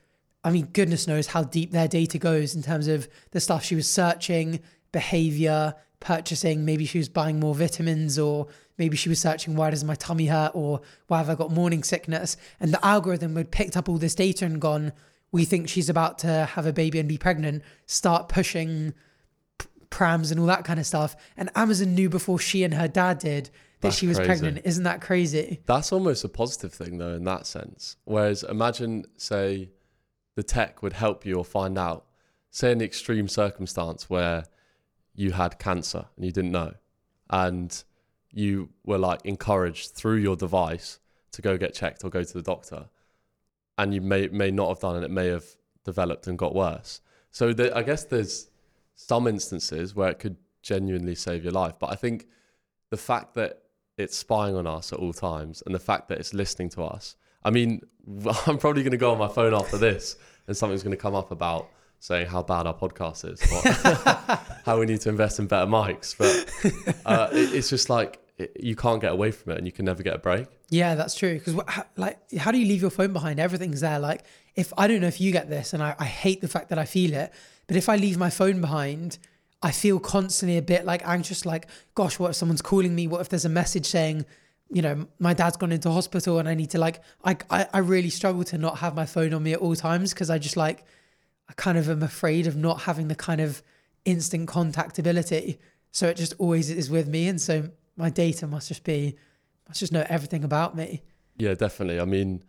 I 0.42 0.50
mean, 0.50 0.68
goodness 0.72 1.06
knows 1.06 1.28
how 1.28 1.44
deep 1.44 1.70
their 1.70 1.88
data 1.88 2.18
goes 2.18 2.54
in 2.54 2.62
terms 2.62 2.88
of 2.88 3.08
the 3.30 3.40
stuff 3.40 3.64
she 3.64 3.74
was 3.74 3.88
searching, 3.88 4.60
behavior, 4.90 5.74
purchasing. 6.00 6.64
Maybe 6.64 6.84
she 6.84 6.98
was 6.98 7.08
buying 7.08 7.38
more 7.38 7.54
vitamins, 7.54 8.18
or 8.18 8.48
maybe 8.78 8.96
she 8.96 9.08
was 9.08 9.20
searching, 9.20 9.54
why 9.54 9.70
does 9.70 9.84
my 9.84 9.94
tummy 9.94 10.26
hurt, 10.26 10.52
or 10.54 10.80
why 11.06 11.18
have 11.18 11.30
I 11.30 11.34
got 11.34 11.50
morning 11.50 11.82
sickness? 11.82 12.36
And 12.58 12.72
the 12.72 12.84
algorithm 12.84 13.36
had 13.36 13.50
picked 13.50 13.76
up 13.76 13.88
all 13.88 13.98
this 13.98 14.14
data 14.14 14.44
and 14.44 14.60
gone, 14.60 14.92
we 15.30 15.44
think 15.44 15.68
she's 15.68 15.88
about 15.88 16.18
to 16.20 16.48
have 16.54 16.66
a 16.66 16.72
baby 16.72 16.98
and 16.98 17.08
be 17.08 17.18
pregnant, 17.18 17.62
start 17.86 18.28
pushing 18.28 18.94
prams 19.90 20.30
and 20.30 20.40
all 20.40 20.46
that 20.46 20.64
kind 20.64 20.80
of 20.80 20.86
stuff. 20.86 21.16
And 21.36 21.50
Amazon 21.54 21.94
knew 21.94 22.08
before 22.08 22.38
she 22.38 22.64
and 22.64 22.74
her 22.74 22.88
dad 22.88 23.18
did 23.18 23.50
that 23.84 23.90
That's 23.90 23.98
she 23.98 24.06
was 24.06 24.16
crazy. 24.16 24.26
pregnant. 24.28 24.66
Isn't 24.66 24.84
that 24.84 25.02
crazy? 25.02 25.60
That's 25.66 25.92
almost 25.92 26.24
a 26.24 26.28
positive 26.28 26.72
thing, 26.72 26.96
though, 26.96 27.14
in 27.14 27.24
that 27.24 27.46
sense. 27.46 27.96
Whereas 28.04 28.42
imagine, 28.42 29.04
say, 29.18 29.70
the 30.36 30.42
tech 30.42 30.82
would 30.82 30.94
help 30.94 31.26
you 31.26 31.34
or 31.34 31.44
find 31.44 31.76
out, 31.78 32.06
say, 32.50 32.72
an 32.72 32.80
extreme 32.80 33.28
circumstance 33.28 34.08
where 34.08 34.44
you 35.14 35.32
had 35.32 35.58
cancer 35.58 36.06
and 36.16 36.24
you 36.24 36.32
didn't 36.32 36.52
know, 36.52 36.72
and 37.28 37.84
you 38.32 38.70
were 38.84 38.98
like 38.98 39.20
encouraged 39.24 39.90
through 39.90 40.16
your 40.16 40.34
device 40.34 40.98
to 41.32 41.42
go 41.42 41.58
get 41.58 41.74
checked 41.74 42.02
or 42.04 42.08
go 42.10 42.22
to 42.24 42.32
the 42.32 42.42
doctor, 42.42 42.88
and 43.76 43.92
you 43.92 44.00
may 44.00 44.28
may 44.28 44.50
not 44.50 44.68
have 44.70 44.80
done, 44.80 44.96
and 44.96 45.04
it 45.04 45.10
may 45.10 45.26
have 45.26 45.44
developed 45.84 46.26
and 46.26 46.38
got 46.38 46.54
worse. 46.54 47.02
So 47.30 47.52
the, 47.52 47.76
I 47.76 47.82
guess 47.82 48.04
there's 48.04 48.48
some 48.94 49.26
instances 49.26 49.94
where 49.94 50.08
it 50.08 50.18
could 50.18 50.36
genuinely 50.62 51.14
save 51.14 51.44
your 51.44 51.52
life, 51.52 51.74
but 51.78 51.90
I 51.90 51.96
think 51.96 52.26
the 52.90 52.96
fact 52.96 53.34
that 53.34 53.63
it's 53.96 54.16
spying 54.16 54.56
on 54.56 54.66
us 54.66 54.92
at 54.92 54.98
all 54.98 55.12
times 55.12 55.62
and 55.66 55.74
the 55.74 55.80
fact 55.80 56.08
that 56.08 56.18
it's 56.18 56.34
listening 56.34 56.68
to 56.70 56.82
us. 56.82 57.16
I 57.44 57.50
mean, 57.50 57.82
I'm 58.46 58.58
probably 58.58 58.82
going 58.82 58.92
to 58.92 58.96
go 58.96 59.12
on 59.12 59.18
my 59.18 59.28
phone 59.28 59.54
after 59.54 59.78
this 59.78 60.16
and 60.46 60.56
something's 60.56 60.82
going 60.82 60.96
to 60.96 61.00
come 61.00 61.14
up 61.14 61.30
about 61.30 61.68
saying 62.00 62.26
how 62.26 62.42
bad 62.42 62.66
our 62.66 62.74
podcast 62.74 63.24
is, 63.24 63.40
or 63.50 64.36
how 64.66 64.78
we 64.78 64.84
need 64.84 65.00
to 65.00 65.08
invest 65.08 65.38
in 65.38 65.46
better 65.46 65.66
mics. 65.66 66.14
But 66.18 67.00
uh, 67.06 67.28
it, 67.32 67.54
it's 67.54 67.70
just 67.70 67.88
like 67.88 68.20
it, 68.36 68.56
you 68.60 68.76
can't 68.76 69.00
get 69.00 69.12
away 69.12 69.30
from 69.30 69.52
it 69.52 69.58
and 69.58 69.66
you 69.66 69.72
can 69.72 69.86
never 69.86 70.02
get 70.02 70.14
a 70.14 70.18
break. 70.18 70.46
Yeah, 70.68 70.96
that's 70.96 71.14
true. 71.14 71.38
Because 71.38 71.54
like, 71.96 72.18
how 72.36 72.50
do 72.50 72.58
you 72.58 72.66
leave 72.66 72.82
your 72.82 72.90
phone 72.90 73.14
behind? 73.14 73.40
Everything's 73.40 73.80
there. 73.80 73.98
Like, 73.98 74.24
if 74.54 74.72
I 74.76 74.86
don't 74.86 75.00
know 75.00 75.06
if 75.06 75.20
you 75.20 75.32
get 75.32 75.48
this, 75.48 75.72
and 75.72 75.82
I, 75.82 75.94
I 75.98 76.04
hate 76.04 76.42
the 76.42 76.48
fact 76.48 76.68
that 76.68 76.78
I 76.78 76.84
feel 76.84 77.14
it, 77.14 77.32
but 77.66 77.76
if 77.76 77.88
I 77.88 77.96
leave 77.96 78.18
my 78.18 78.30
phone 78.30 78.60
behind, 78.60 79.18
I 79.64 79.70
feel 79.70 79.98
constantly 79.98 80.58
a 80.58 80.62
bit 80.62 80.84
like 80.84 81.00
anxious. 81.08 81.46
Like, 81.46 81.68
gosh, 81.94 82.18
what 82.18 82.28
if 82.28 82.36
someone's 82.36 82.60
calling 82.60 82.94
me? 82.94 83.06
What 83.06 83.22
if 83.22 83.30
there's 83.30 83.46
a 83.46 83.48
message 83.48 83.86
saying, 83.86 84.26
you 84.68 84.82
know, 84.82 85.06
my 85.18 85.32
dad's 85.32 85.56
gone 85.56 85.72
into 85.72 85.90
hospital, 85.90 86.38
and 86.38 86.46
I 86.46 86.54
need 86.54 86.68
to 86.70 86.78
like, 86.78 87.00
I 87.24 87.38
I, 87.48 87.66
I 87.72 87.78
really 87.78 88.10
struggle 88.10 88.44
to 88.44 88.58
not 88.58 88.78
have 88.78 88.94
my 88.94 89.06
phone 89.06 89.32
on 89.32 89.42
me 89.42 89.54
at 89.54 89.60
all 89.60 89.74
times 89.74 90.12
because 90.12 90.28
I 90.28 90.36
just 90.36 90.58
like, 90.58 90.84
I 91.48 91.54
kind 91.54 91.78
of 91.78 91.88
am 91.88 92.02
afraid 92.02 92.46
of 92.46 92.56
not 92.56 92.82
having 92.82 93.08
the 93.08 93.14
kind 93.14 93.40
of 93.40 93.62
instant 94.04 94.50
contactability. 94.50 95.56
So 95.92 96.08
it 96.08 96.18
just 96.18 96.34
always 96.38 96.68
is 96.68 96.90
with 96.90 97.08
me, 97.08 97.26
and 97.26 97.40
so 97.40 97.70
my 97.96 98.10
data 98.10 98.46
must 98.46 98.68
just 98.68 98.84
be 98.84 99.16
must 99.66 99.80
just 99.80 99.92
know 99.92 100.04
everything 100.10 100.44
about 100.44 100.76
me. 100.76 101.00
Yeah, 101.38 101.54
definitely. 101.54 102.00
I 102.00 102.04
mean, 102.04 102.44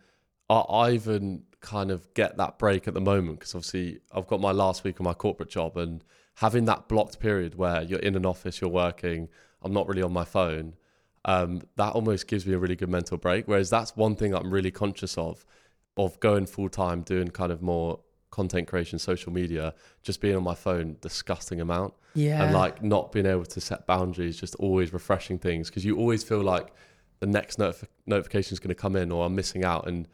I, 0.50 0.58
I 0.58 0.90
even 0.90 1.44
kind 1.60 1.90
of 1.90 2.12
get 2.12 2.36
that 2.36 2.58
break 2.58 2.86
at 2.86 2.92
the 2.92 3.00
moment 3.00 3.38
because 3.38 3.54
obviously 3.54 4.00
I've 4.12 4.26
got 4.26 4.38
my 4.42 4.52
last 4.52 4.84
week 4.84 5.00
of 5.00 5.04
my 5.04 5.14
corporate 5.14 5.48
job 5.48 5.78
and 5.78 6.04
having 6.36 6.64
that 6.66 6.88
blocked 6.88 7.18
period 7.18 7.54
where 7.56 7.82
you're 7.82 7.98
in 8.00 8.14
an 8.14 8.26
office, 8.26 8.60
you're 8.60 8.70
working, 8.70 9.28
I'm 9.62 9.72
not 9.72 9.88
really 9.88 10.02
on 10.02 10.12
my 10.12 10.24
phone. 10.24 10.74
Um, 11.24 11.62
that 11.76 11.92
almost 11.94 12.28
gives 12.28 12.46
me 12.46 12.54
a 12.54 12.58
really 12.58 12.76
good 12.76 12.88
mental 12.90 13.16
break. 13.16 13.48
Whereas 13.48 13.68
that's 13.70 13.96
one 13.96 14.14
thing 14.16 14.34
I'm 14.34 14.52
really 14.52 14.70
conscious 14.70 15.16
of, 15.18 15.44
of 15.96 16.18
going 16.20 16.46
full 16.46 16.68
time, 16.68 17.02
doing 17.02 17.28
kind 17.28 17.50
of 17.50 17.62
more 17.62 18.00
content 18.30 18.68
creation, 18.68 18.98
social 18.98 19.32
media, 19.32 19.74
just 20.02 20.20
being 20.20 20.36
on 20.36 20.42
my 20.44 20.54
phone, 20.54 20.96
disgusting 21.00 21.60
amount 21.60 21.94
Yeah. 22.14 22.44
and 22.44 22.54
like 22.54 22.82
not 22.82 23.12
being 23.12 23.24
able 23.26 23.46
to 23.46 23.60
set 23.60 23.86
boundaries, 23.86 24.38
just 24.38 24.54
always 24.56 24.92
refreshing 24.92 25.38
things 25.38 25.68
because 25.70 25.84
you 25.86 25.96
always 25.96 26.22
feel 26.22 26.42
like 26.42 26.68
the 27.20 27.26
next 27.26 27.58
notif- 27.58 27.88
notification 28.04 28.52
is 28.52 28.60
going 28.60 28.68
to 28.68 28.74
come 28.74 28.94
in 28.94 29.10
or 29.10 29.24
I'm 29.24 29.34
missing 29.34 29.64
out. 29.64 29.88
And 29.88 30.06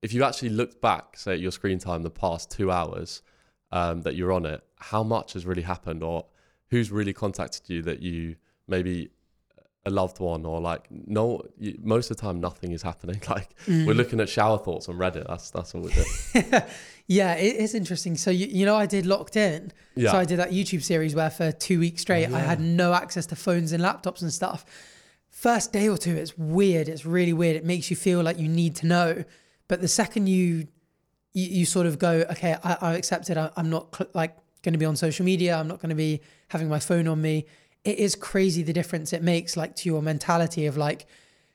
if 0.00 0.14
you 0.14 0.24
actually 0.24 0.48
looked 0.48 0.80
back, 0.80 1.18
say 1.18 1.34
at 1.34 1.40
your 1.40 1.52
screen 1.52 1.78
time 1.78 2.02
the 2.02 2.10
past 2.10 2.50
two 2.50 2.70
hours 2.72 3.20
um, 3.72 4.00
that 4.02 4.14
you're 4.16 4.32
on 4.32 4.46
it, 4.46 4.64
how 4.90 5.02
much 5.02 5.34
has 5.34 5.46
really 5.46 5.62
happened 5.62 6.02
or 6.02 6.26
who's 6.70 6.90
really 6.90 7.12
contacted 7.12 7.68
you 7.68 7.82
that 7.82 8.00
you 8.00 8.36
maybe 8.68 9.10
a 9.84 9.90
loved 9.90 10.18
one 10.18 10.44
or 10.44 10.60
like 10.60 10.88
no 10.90 11.40
you, 11.58 11.78
most 11.82 12.10
of 12.10 12.16
the 12.16 12.20
time 12.20 12.40
nothing 12.40 12.72
is 12.72 12.82
happening 12.82 13.20
like 13.28 13.50
we're 13.68 13.94
mm. 13.94 13.96
looking 13.96 14.18
at 14.18 14.28
shower 14.28 14.58
thoughts 14.58 14.88
on 14.88 14.96
reddit 14.96 15.26
that's 15.28 15.50
that's 15.50 15.74
all 15.74 15.80
we 15.80 15.92
do 15.92 16.04
yeah, 17.08 17.34
it 17.34 17.56
is 17.56 17.74
interesting. 17.74 18.16
So 18.16 18.30
you, 18.30 18.46
you 18.46 18.66
know, 18.66 18.74
I 18.74 18.86
did 18.86 19.06
locked 19.06 19.36
in. 19.36 19.72
Yeah. 19.94 20.10
So 20.10 20.18
I 20.18 20.24
did 20.24 20.38
that 20.38 20.50
YouTube 20.50 20.82
series 20.82 21.14
where 21.14 21.30
for 21.30 21.52
two 21.52 21.78
weeks 21.78 22.02
straight 22.02 22.26
I 22.32 22.40
had 22.40 22.60
no 22.60 22.94
access 22.94 23.26
to 23.26 23.36
phones 23.36 23.72
and 23.72 23.82
laptops 23.82 24.22
and 24.22 24.32
stuff. 24.32 24.64
First 25.30 25.72
day 25.72 25.88
or 25.88 25.98
two, 25.98 26.16
it's 26.16 26.36
weird. 26.36 26.88
It's 26.88 27.06
really 27.06 27.32
weird. 27.32 27.56
It 27.56 27.64
makes 27.64 27.90
you 27.90 27.96
feel 27.96 28.22
like 28.22 28.38
you 28.38 28.48
need 28.48 28.74
to 28.76 28.86
know. 28.86 29.24
But 29.68 29.80
the 29.80 29.88
second 29.88 30.28
you 30.28 30.66
you, 31.32 31.46
you 31.46 31.66
sort 31.66 31.86
of 31.86 31.98
go, 31.98 32.24
okay, 32.30 32.56
I, 32.64 32.78
I 32.80 32.94
accept 32.94 33.30
it. 33.30 33.36
I, 33.36 33.50
I'm 33.56 33.70
not 33.70 33.94
cl- 33.94 34.10
like 34.14 34.36
going 34.62 34.72
to 34.72 34.78
be 34.78 34.84
on 34.84 34.96
social 34.96 35.24
media. 35.24 35.56
I'm 35.56 35.68
not 35.68 35.80
going 35.80 35.90
to 35.90 35.96
be 35.96 36.20
having 36.48 36.68
my 36.68 36.78
phone 36.78 37.08
on 37.08 37.20
me. 37.20 37.46
It 37.84 37.98
is 37.98 38.14
crazy 38.14 38.62
the 38.62 38.72
difference 38.72 39.12
it 39.12 39.22
makes, 39.22 39.56
like 39.56 39.76
to 39.76 39.88
your 39.88 40.02
mentality 40.02 40.66
of 40.66 40.76
like 40.76 41.06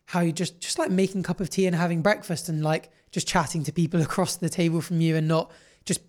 how 0.05 0.19
you 0.19 0.31
just 0.31 0.59
just 0.59 0.77
like 0.77 0.91
making 0.91 1.23
cup 1.23 1.39
of 1.39 1.49
tea 1.49 1.65
and 1.65 1.75
having 1.75 2.01
breakfast 2.01 2.49
and 2.49 2.63
like 2.63 2.91
just 3.11 3.27
chatting 3.27 3.63
to 3.63 3.71
people 3.71 4.01
across 4.07 4.35
the 4.37 4.49
table 4.49 4.81
from 4.81 5.01
you 5.01 5.15
and 5.15 5.27
not 5.27 5.51
just 5.85 6.01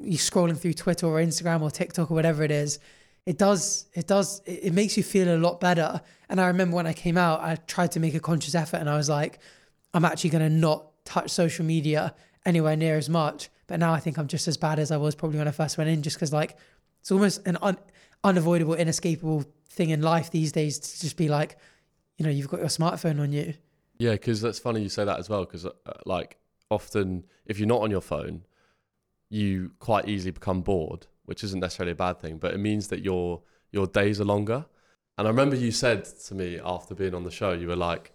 you 0.00 0.18
scrolling 0.18 0.58
through 0.58 0.74
Twitter 0.74 1.06
or 1.06 1.20
Instagram 1.20 1.62
or 1.62 1.70
TikTok 1.70 2.10
or 2.10 2.14
whatever 2.14 2.42
it 2.42 2.50
is. 2.50 2.78
It 3.26 3.38
does 3.38 3.86
it 3.94 4.06
does 4.06 4.40
it 4.46 4.72
makes 4.72 4.96
you 4.96 5.02
feel 5.02 5.34
a 5.34 5.38
lot 5.38 5.60
better. 5.60 6.00
And 6.28 6.40
I 6.40 6.46
remember 6.46 6.76
when 6.76 6.86
I 6.86 6.92
came 6.92 7.18
out, 7.18 7.40
I 7.40 7.56
tried 7.56 7.92
to 7.92 8.00
make 8.00 8.14
a 8.14 8.20
conscious 8.20 8.54
effort 8.54 8.78
and 8.78 8.88
I 8.88 8.96
was 8.96 9.08
like, 9.08 9.38
I'm 9.92 10.04
actually 10.04 10.30
gonna 10.30 10.50
not 10.50 11.04
touch 11.04 11.30
social 11.30 11.64
media 11.64 12.14
anywhere 12.46 12.76
near 12.76 12.96
as 12.96 13.08
much. 13.08 13.50
But 13.70 13.78
now 13.78 13.92
I 13.92 14.00
think 14.00 14.18
I'm 14.18 14.26
just 14.26 14.48
as 14.48 14.56
bad 14.56 14.80
as 14.80 14.90
I 14.90 14.96
was 14.96 15.14
probably 15.14 15.38
when 15.38 15.46
I 15.46 15.52
first 15.52 15.78
went 15.78 15.88
in, 15.88 16.02
just 16.02 16.16
because 16.16 16.32
like 16.32 16.56
it's 17.00 17.12
almost 17.12 17.46
an 17.46 17.56
un- 17.62 17.78
unavoidable, 18.24 18.74
inescapable 18.74 19.44
thing 19.68 19.90
in 19.90 20.02
life 20.02 20.32
these 20.32 20.50
days 20.50 20.80
to 20.80 21.00
just 21.00 21.16
be 21.16 21.28
like, 21.28 21.56
you 22.18 22.24
know, 22.24 22.32
you've 22.32 22.48
got 22.48 22.58
your 22.58 22.68
smartphone 22.68 23.20
on 23.20 23.30
you. 23.32 23.54
Yeah, 23.96 24.12
because 24.12 24.40
that's 24.40 24.58
funny 24.58 24.82
you 24.82 24.88
say 24.88 25.04
that 25.04 25.20
as 25.20 25.28
well. 25.28 25.44
Because 25.44 25.66
uh, 25.66 25.70
like 26.04 26.38
often, 26.68 27.26
if 27.46 27.60
you're 27.60 27.68
not 27.68 27.80
on 27.80 27.92
your 27.92 28.00
phone, 28.00 28.44
you 29.28 29.70
quite 29.78 30.08
easily 30.08 30.32
become 30.32 30.62
bored, 30.62 31.06
which 31.26 31.44
isn't 31.44 31.60
necessarily 31.60 31.92
a 31.92 31.94
bad 31.94 32.18
thing, 32.18 32.38
but 32.38 32.52
it 32.52 32.58
means 32.58 32.88
that 32.88 33.04
your 33.04 33.42
your 33.70 33.86
days 33.86 34.20
are 34.20 34.24
longer. 34.24 34.66
And 35.16 35.28
I 35.28 35.30
remember 35.30 35.54
you 35.54 35.70
said 35.70 36.06
to 36.26 36.34
me 36.34 36.58
after 36.58 36.96
being 36.96 37.14
on 37.14 37.22
the 37.22 37.30
show, 37.30 37.52
you 37.52 37.68
were 37.68 37.76
like, 37.76 38.12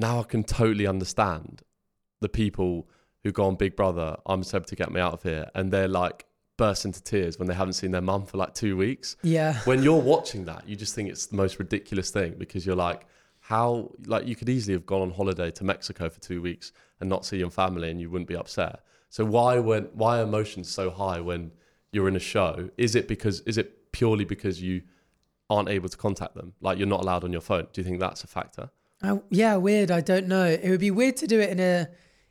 "Now 0.00 0.18
I 0.18 0.24
can 0.24 0.42
totally 0.42 0.88
understand 0.88 1.62
the 2.20 2.28
people 2.28 2.88
who 3.24 3.32
go 3.32 3.44
on 3.44 3.54
Big 3.56 3.76
Brother. 3.76 4.16
I'm 4.26 4.42
Seb 4.42 4.66
to 4.66 4.76
get 4.76 4.90
me 4.92 5.00
out 5.00 5.12
of 5.14 5.22
here," 5.22 5.50
and 5.54 5.72
they're 5.72 5.88
like 5.88 6.26
burst 6.56 6.84
into 6.84 7.02
tears 7.02 7.38
when 7.38 7.48
they 7.48 7.54
haven't 7.54 7.72
seen 7.72 7.90
their 7.90 8.02
mum 8.02 8.26
for 8.26 8.36
like 8.36 8.52
two 8.52 8.76
weeks 8.76 9.16
Yeah. 9.22 9.54
when 9.64 9.82
you're 9.82 9.98
watching 10.00 10.44
that, 10.44 10.68
you 10.68 10.76
just 10.76 10.94
think 10.94 11.08
it's 11.08 11.24
the 11.26 11.36
most 11.36 11.58
ridiculous 11.58 12.10
thing 12.10 12.34
because 12.36 12.66
you're 12.66 12.76
like, 12.76 13.06
how 13.38 13.90
like 14.06 14.26
you 14.26 14.36
could 14.36 14.48
easily 14.50 14.74
have 14.74 14.84
gone 14.84 15.00
on 15.00 15.10
holiday 15.10 15.50
to 15.52 15.64
Mexico 15.64 16.10
for 16.10 16.20
two 16.20 16.42
weeks 16.42 16.72
and 17.00 17.08
not 17.08 17.24
see 17.24 17.38
your 17.38 17.48
family 17.48 17.90
and 17.90 17.98
you 17.98 18.10
wouldn't 18.10 18.28
be 18.28 18.36
upset. 18.36 18.80
So 19.08 19.24
why 19.24 19.58
when 19.58 19.84
why 19.94 20.20
are 20.20 20.22
emotions 20.22 20.68
so 20.68 20.90
high 20.90 21.18
when 21.20 21.52
you're 21.92 22.08
in 22.08 22.14
a 22.16 22.20
show, 22.20 22.68
is 22.76 22.94
it 22.94 23.08
because 23.08 23.40
is 23.40 23.56
it 23.56 23.90
purely 23.92 24.24
because 24.26 24.60
you 24.62 24.82
aren't 25.48 25.70
able 25.70 25.88
to 25.88 25.96
contact 25.96 26.34
them? 26.34 26.52
Like 26.60 26.76
you're 26.78 26.86
not 26.86 27.00
allowed 27.00 27.24
on 27.24 27.32
your 27.32 27.40
phone. 27.40 27.68
Do 27.72 27.80
you 27.80 27.84
think 27.86 28.00
that's 28.00 28.22
a 28.22 28.26
factor? 28.26 28.70
Oh, 29.02 29.22
yeah, 29.30 29.56
weird. 29.56 29.90
I 29.90 30.02
don't 30.02 30.28
know. 30.28 30.44
It 30.44 30.68
would 30.68 30.78
be 30.80 30.90
weird 30.90 31.16
to 31.16 31.26
do 31.26 31.40
it 31.40 31.48
in 31.48 31.58
a 31.58 31.88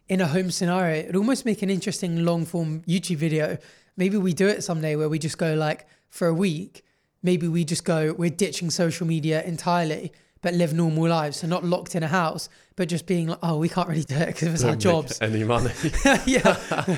in 0.09 0.19
a 0.19 0.27
home 0.27 0.51
scenario. 0.51 1.03
It'd 1.03 1.15
almost 1.15 1.45
make 1.45 1.61
an 1.61 1.69
interesting 1.69 2.25
long 2.25 2.45
form 2.45 2.81
YouTube 2.81 3.17
video. 3.17 3.57
Maybe 3.95 4.17
we 4.17 4.33
do 4.33 4.47
it 4.47 4.63
someday 4.63 4.95
where 4.95 5.07
we 5.07 5.19
just 5.19 5.37
go 5.37 5.53
like 5.53 5.87
for 6.09 6.27
a 6.27 6.33
week. 6.33 6.83
Maybe 7.21 7.47
we 7.47 7.63
just 7.63 7.85
go 7.85 8.13
we're 8.17 8.29
ditching 8.29 8.71
social 8.71 9.05
media 9.05 9.43
entirely, 9.43 10.11
but 10.41 10.53
live 10.53 10.73
normal 10.73 11.07
lives. 11.07 11.37
So 11.37 11.47
not 11.47 11.63
locked 11.63 11.95
in 11.95 12.03
a 12.03 12.07
house, 12.07 12.49
but 12.75 12.87
just 12.87 13.05
being 13.05 13.27
like, 13.27 13.39
oh, 13.43 13.57
we 13.57 13.67
can't 13.67 13.89
really 13.89 14.03
do 14.03 14.15
it 14.15 14.27
because 14.27 14.53
it's 14.53 14.63
our 14.63 14.75
jobs. 14.75 15.19
Any 15.21 15.43
money? 15.43 15.71
yeah, 16.25 16.55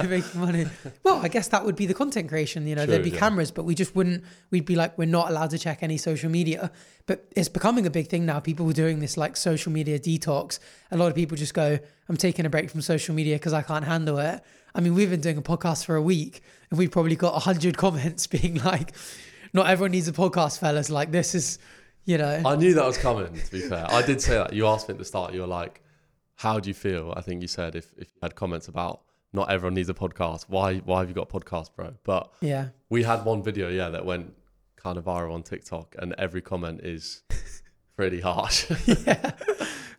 making 0.07 0.39
money. 0.39 0.67
Well, 1.03 1.17
I 1.17 1.27
guess 1.27 1.47
that 1.47 1.65
would 1.65 1.75
be 1.75 1.87
the 1.87 1.95
content 1.95 2.29
creation. 2.29 2.67
You 2.67 2.75
know, 2.75 2.85
True, 2.85 2.91
there'd 2.91 3.03
be 3.03 3.09
yeah. 3.09 3.19
cameras, 3.19 3.49
but 3.49 3.65
we 3.65 3.73
just 3.73 3.95
wouldn't. 3.95 4.23
We'd 4.51 4.65
be 4.65 4.75
like, 4.75 4.95
we're 4.97 5.05
not 5.05 5.29
allowed 5.29 5.49
to 5.51 5.57
check 5.57 5.81
any 5.81 5.97
social 5.97 6.29
media. 6.29 6.71
But 7.07 7.25
it's 7.35 7.49
becoming 7.49 7.87
a 7.87 7.89
big 7.89 8.09
thing 8.09 8.27
now. 8.27 8.39
People 8.39 8.69
are 8.69 8.73
doing 8.73 8.99
this 8.99 9.17
like 9.17 9.35
social 9.35 9.71
media 9.71 9.97
detox. 9.99 10.59
A 10.91 10.97
lot 10.97 11.07
of 11.07 11.15
people 11.15 11.35
just 11.35 11.55
go, 11.55 11.79
I'm 12.07 12.17
taking 12.17 12.45
a 12.45 12.49
break 12.49 12.69
from 12.69 12.81
social 12.81 13.15
media 13.15 13.35
because 13.35 13.53
I 13.53 13.63
can't 13.63 13.85
handle 13.85 14.19
it. 14.19 14.41
I 14.75 14.81
mean, 14.81 14.93
we've 14.93 15.09
been 15.09 15.21
doing 15.21 15.37
a 15.37 15.41
podcast 15.41 15.85
for 15.85 15.95
a 15.95 16.01
week, 16.01 16.41
and 16.69 16.77
we've 16.77 16.91
probably 16.91 17.15
got 17.15 17.35
a 17.35 17.39
hundred 17.39 17.75
comments 17.75 18.27
being 18.35 18.55
like, 18.63 18.93
"Not 19.51 19.67
everyone 19.67 19.91
needs 19.91 20.07
a 20.07 20.13
podcast, 20.13 20.59
fellas. 20.59 20.91
Like 20.91 21.11
this 21.11 21.33
is." 21.33 21.57
You 22.05 22.17
know, 22.17 22.41
I 22.45 22.55
knew 22.55 22.73
that 22.73 22.85
was 22.85 22.97
coming. 22.97 23.33
To 23.33 23.51
be 23.51 23.61
fair, 23.61 23.85
I 23.89 24.01
did 24.01 24.21
say 24.21 24.35
that. 24.35 24.53
You 24.53 24.67
asked 24.67 24.87
me 24.87 24.93
at 24.93 24.97
the 24.97 25.05
start. 25.05 25.33
You 25.33 25.41
were 25.41 25.47
like, 25.47 25.81
"How 26.35 26.59
do 26.59 26.69
you 26.69 26.73
feel?" 26.73 27.13
I 27.15 27.21
think 27.21 27.41
you 27.41 27.47
said 27.47 27.75
if 27.75 27.93
if 27.97 28.07
you 28.13 28.19
had 28.21 28.35
comments 28.35 28.67
about 28.67 29.01
not 29.33 29.51
everyone 29.51 29.75
needs 29.75 29.89
a 29.89 29.93
podcast. 29.93 30.45
Why 30.47 30.77
why 30.77 30.99
have 30.99 31.09
you 31.09 31.15
got 31.15 31.29
a 31.33 31.39
podcast, 31.39 31.75
bro? 31.75 31.93
But 32.03 32.31
yeah. 32.41 32.69
we 32.89 33.03
had 33.03 33.23
one 33.25 33.43
video, 33.43 33.69
yeah, 33.69 33.89
that 33.89 34.05
went 34.05 34.33
kind 34.75 34.97
of 34.97 35.05
viral 35.05 35.33
on 35.33 35.43
TikTok, 35.43 35.95
and 35.99 36.13
every 36.17 36.41
comment 36.41 36.81
is 36.83 37.23
pretty 37.95 38.19
harsh. 38.19 38.69
yeah. 39.05 39.31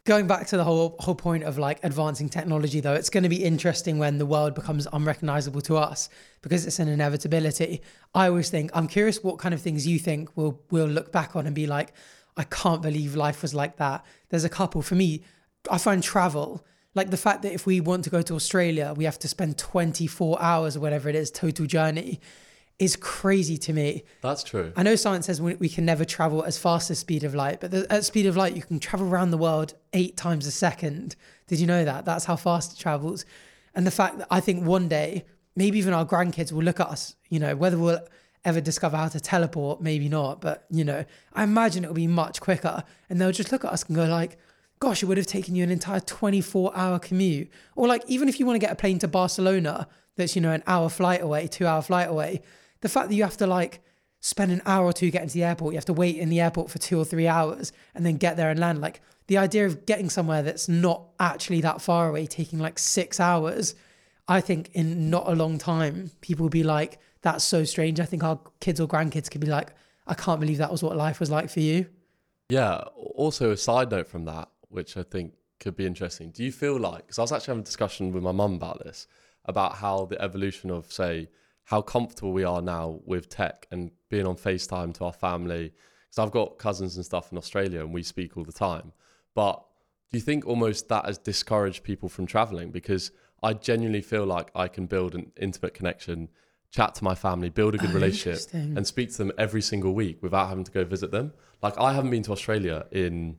Going 0.05 0.26
back 0.26 0.49
to 0.49 0.57
the 0.57 0.64
whole 0.64 0.97
whole 0.99 1.14
point 1.14 1.45
of 1.45 1.59
like 1.59 1.78
advancing 1.84 2.28
technology 2.28 2.80
though, 2.80 2.95
it's 2.95 3.11
going 3.11 3.22
to 3.22 3.28
be 3.28 3.45
interesting 3.45 3.99
when 3.99 4.18
the 4.18 4.26
world 4.26 4.55
becomes 4.55 4.88
unrecognizable 4.93 5.61
to 5.62 5.76
us 5.76 6.09
because 6.43 6.66
it's 6.66 6.80
an 6.80 6.88
inevitability. 6.88 7.82
I 8.12 8.26
always 8.26 8.51
think 8.51 8.72
I'm 8.74 8.88
curious 8.88 9.22
what 9.22 9.38
kind 9.38 9.55
of 9.55 9.61
things 9.61 9.86
you 9.86 10.01
think 10.01 10.30
we'll 10.36 10.61
we'll 10.70 10.88
look 10.88 11.12
back 11.12 11.36
on 11.36 11.47
and 11.47 11.55
be 11.55 11.68
like, 11.68 11.93
I 12.36 12.45
can't 12.45 12.82
believe 12.82 13.14
life 13.14 13.43
was 13.43 13.55
like 13.55 13.76
that. 13.76 14.05
There's 14.30 14.45
a 14.45 14.49
couple 14.49 14.82
for 14.82 14.97
me. 14.97 15.22
I 15.70 15.78
find 15.78 16.03
travel 16.03 16.66
like 16.95 17.11
the 17.11 17.16
fact 17.16 17.43
that 17.43 17.53
if 17.53 17.64
we 17.64 17.80
want 17.80 18.05
to 18.05 18.11
go 18.11 18.22
to 18.22 18.34
Australia, 18.34 18.93
we 18.97 19.05
have 19.05 19.18
to 19.20 19.28
spend 19.28 19.57
24 19.57 20.43
hours 20.43 20.76
or 20.76 20.80
whatever 20.80 21.09
it 21.09 21.14
is 21.14 21.30
total 21.30 21.66
journey 21.66 22.20
is 22.78 22.96
crazy 22.96 23.56
to 23.58 23.72
me. 23.72 24.04
That's 24.22 24.42
true. 24.42 24.72
I 24.76 24.82
know 24.82 24.96
science 24.96 25.26
says 25.26 25.40
we, 25.40 25.54
we 25.54 25.68
can 25.68 25.84
never 25.84 26.04
travel 26.04 26.42
as 26.42 26.58
fast 26.58 26.90
as 26.90 26.98
speed 26.98 27.24
of 27.24 27.34
light, 27.34 27.60
but 27.60 27.70
the, 27.70 27.86
at 27.90 28.04
speed 28.04 28.26
of 28.26 28.36
light, 28.36 28.56
you 28.56 28.62
can 28.62 28.78
travel 28.80 29.06
around 29.06 29.30
the 29.30 29.38
world 29.38 29.74
eight 29.92 30.16
times 30.16 30.46
a 30.46 30.50
second. 30.50 31.16
Did 31.46 31.60
you 31.60 31.66
know 31.66 31.84
that? 31.84 32.04
That's 32.04 32.24
how 32.24 32.36
fast 32.36 32.72
it 32.72 32.78
travels. 32.78 33.24
And 33.74 33.86
the 33.86 33.90
fact 33.90 34.18
that 34.18 34.26
I 34.30 34.40
think 34.40 34.66
one 34.66 34.88
day, 34.88 35.24
maybe 35.56 35.78
even 35.78 35.94
our 35.94 36.04
grandkids 36.04 36.52
will 36.52 36.62
look 36.62 36.80
at 36.80 36.88
us, 36.88 37.14
you 37.28 37.38
know, 37.38 37.54
whether 37.56 37.78
we'll 37.78 38.00
ever 38.44 38.60
discover 38.60 38.96
how 38.96 39.08
to 39.08 39.20
teleport, 39.20 39.80
maybe 39.80 40.08
not, 40.08 40.40
but, 40.40 40.64
you 40.70 40.84
know, 40.84 41.04
I 41.32 41.44
imagine 41.44 41.84
it'll 41.84 41.94
be 41.94 42.06
much 42.06 42.40
quicker. 42.40 42.82
And 43.08 43.20
they'll 43.20 43.32
just 43.32 43.52
look 43.52 43.64
at 43.64 43.72
us 43.72 43.84
and 43.84 43.94
go 43.94 44.04
like, 44.06 44.38
gosh, 44.80 45.02
it 45.02 45.06
would 45.06 45.16
have 45.16 45.26
taken 45.26 45.54
you 45.54 45.62
an 45.62 45.70
entire 45.70 46.00
24 46.00 46.76
hour 46.76 46.98
commute. 46.98 47.50
Or 47.76 47.86
like, 47.86 48.02
even 48.08 48.28
if 48.28 48.40
you 48.40 48.46
want 48.46 48.56
to 48.56 48.66
get 48.66 48.72
a 48.72 48.76
plane 48.76 48.98
to 49.00 49.08
Barcelona, 49.08 49.86
that's, 50.16 50.34
you 50.34 50.42
know, 50.42 50.50
an 50.50 50.64
hour 50.66 50.88
flight 50.88 51.22
away, 51.22 51.46
two 51.46 51.66
hour 51.66 51.82
flight 51.82 52.08
away, 52.08 52.42
the 52.83 52.89
fact 52.89 53.09
that 53.09 53.14
you 53.14 53.22
have 53.22 53.39
to 53.39 53.47
like 53.47 53.80
spend 54.20 54.53
an 54.53 54.62
hour 54.66 54.85
or 54.85 54.93
two 54.93 55.11
getting 55.11 55.28
to 55.28 55.35
the 55.35 55.43
airport, 55.43 55.72
you 55.72 55.78
have 55.78 55.85
to 55.87 55.93
wait 55.93 56.16
in 56.16 56.28
the 56.28 56.41
airport 56.41 56.70
for 56.70 56.78
two 56.78 56.99
or 56.99 57.05
three 57.05 57.26
hours 57.26 57.72
and 57.95 58.07
then 58.07 58.16
get 58.16 58.37
there 58.37 58.51
and 58.51 58.61
land. 58.61 58.80
Like 58.80 59.01
the 59.26 59.39
idea 59.39 59.66
of 59.66 59.87
getting 59.87 60.11
somewhere 60.11 60.43
that's 60.43 60.68
not 60.68 61.09
actually 61.18 61.61
that 61.62 61.80
far 61.80 62.09
away, 62.09 62.26
taking 62.26 62.59
like 62.59 62.78
six 62.78 63.18
hours, 63.18 63.74
I 64.28 64.41
think 64.41 64.70
in 64.74 65.11
not 65.11 65.28
a 65.28 65.35
long 65.35 65.59
time, 65.59 66.11
people 66.20 66.45
will 66.45 66.51
be 66.51 66.62
like, 66.62 66.99
that's 67.22 67.45
so 67.45 67.64
strange. 67.64 67.99
I 67.99 68.05
think 68.05 68.22
our 68.22 68.39
kids 68.61 68.80
or 68.80 68.87
grandkids 68.87 69.30
could 69.30 69.41
be 69.41 69.49
like, 69.49 69.74
I 70.07 70.14
can't 70.14 70.41
believe 70.41 70.59
that 70.59 70.70
was 70.70 70.83
what 70.83 70.97
life 70.97 71.18
was 71.18 71.30
like 71.30 71.51
for 71.51 71.61
you. 71.61 71.87
Yeah. 72.49 72.83
Also, 72.97 73.51
a 73.51 73.57
side 73.57 73.91
note 73.91 74.09
from 74.09 74.24
that, 74.26 74.49
which 74.68 74.97
I 74.97 75.03
think 75.03 75.35
could 75.61 75.76
be 75.76 75.87
interesting. 75.87 76.30
Do 76.30 76.45
you 76.45 76.53
feel 76.53 76.78
like, 76.78 77.07
because 77.07 77.18
I 77.18 77.22
was 77.22 77.33
actually 77.33 77.53
having 77.53 77.62
a 77.62 77.64
discussion 77.64 78.12
with 78.12 78.22
my 78.22 78.33
mum 78.33 78.55
about 78.55 78.85
this, 78.85 79.07
about 79.45 79.76
how 79.76 80.07
the 80.07 80.20
evolution 80.20 80.70
of, 80.70 80.93
say, 80.93 81.28
how 81.64 81.80
comfortable 81.80 82.32
we 82.32 82.44
are 82.44 82.62
now 82.62 83.00
with 83.04 83.28
tech 83.28 83.66
and 83.70 83.90
being 84.08 84.26
on 84.26 84.36
FaceTime 84.36 84.94
to 84.94 85.04
our 85.04 85.12
family. 85.12 85.72
Because 86.08 86.18
I've 86.18 86.32
got 86.32 86.58
cousins 86.58 86.96
and 86.96 87.04
stuff 87.04 87.32
in 87.32 87.38
Australia 87.38 87.80
and 87.80 87.92
we 87.92 88.02
speak 88.02 88.36
all 88.36 88.44
the 88.44 88.52
time. 88.52 88.92
But 89.34 89.64
do 90.10 90.18
you 90.18 90.22
think 90.22 90.46
almost 90.46 90.88
that 90.88 91.06
has 91.06 91.18
discouraged 91.18 91.84
people 91.84 92.08
from 92.08 92.26
traveling? 92.26 92.70
Because 92.70 93.10
I 93.42 93.54
genuinely 93.54 94.02
feel 94.02 94.26
like 94.26 94.50
I 94.54 94.68
can 94.68 94.86
build 94.86 95.14
an 95.14 95.32
intimate 95.40 95.74
connection, 95.74 96.28
chat 96.70 96.94
to 96.96 97.04
my 97.04 97.14
family, 97.14 97.48
build 97.48 97.74
a 97.74 97.78
good 97.78 97.90
Oh, 97.90 97.94
relationship, 97.94 98.52
and 98.52 98.86
speak 98.86 99.10
to 99.12 99.18
them 99.18 99.32
every 99.38 99.62
single 99.62 99.94
week 99.94 100.22
without 100.22 100.48
having 100.48 100.64
to 100.64 100.70
go 100.70 100.84
visit 100.84 101.10
them. 101.10 101.32
Like 101.62 101.78
I 101.78 101.92
haven't 101.94 102.10
been 102.10 102.22
to 102.24 102.32
Australia 102.32 102.86
in 102.92 103.38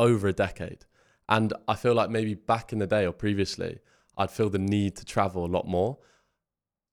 over 0.00 0.28
a 0.28 0.32
decade. 0.32 0.84
And 1.28 1.52
I 1.66 1.74
feel 1.74 1.94
like 1.94 2.10
maybe 2.10 2.34
back 2.34 2.72
in 2.72 2.78
the 2.78 2.86
day 2.86 3.06
or 3.06 3.12
previously, 3.12 3.78
I'd 4.16 4.30
feel 4.30 4.48
the 4.48 4.58
need 4.58 4.96
to 4.96 5.04
travel 5.04 5.44
a 5.44 5.48
lot 5.48 5.66
more 5.66 5.98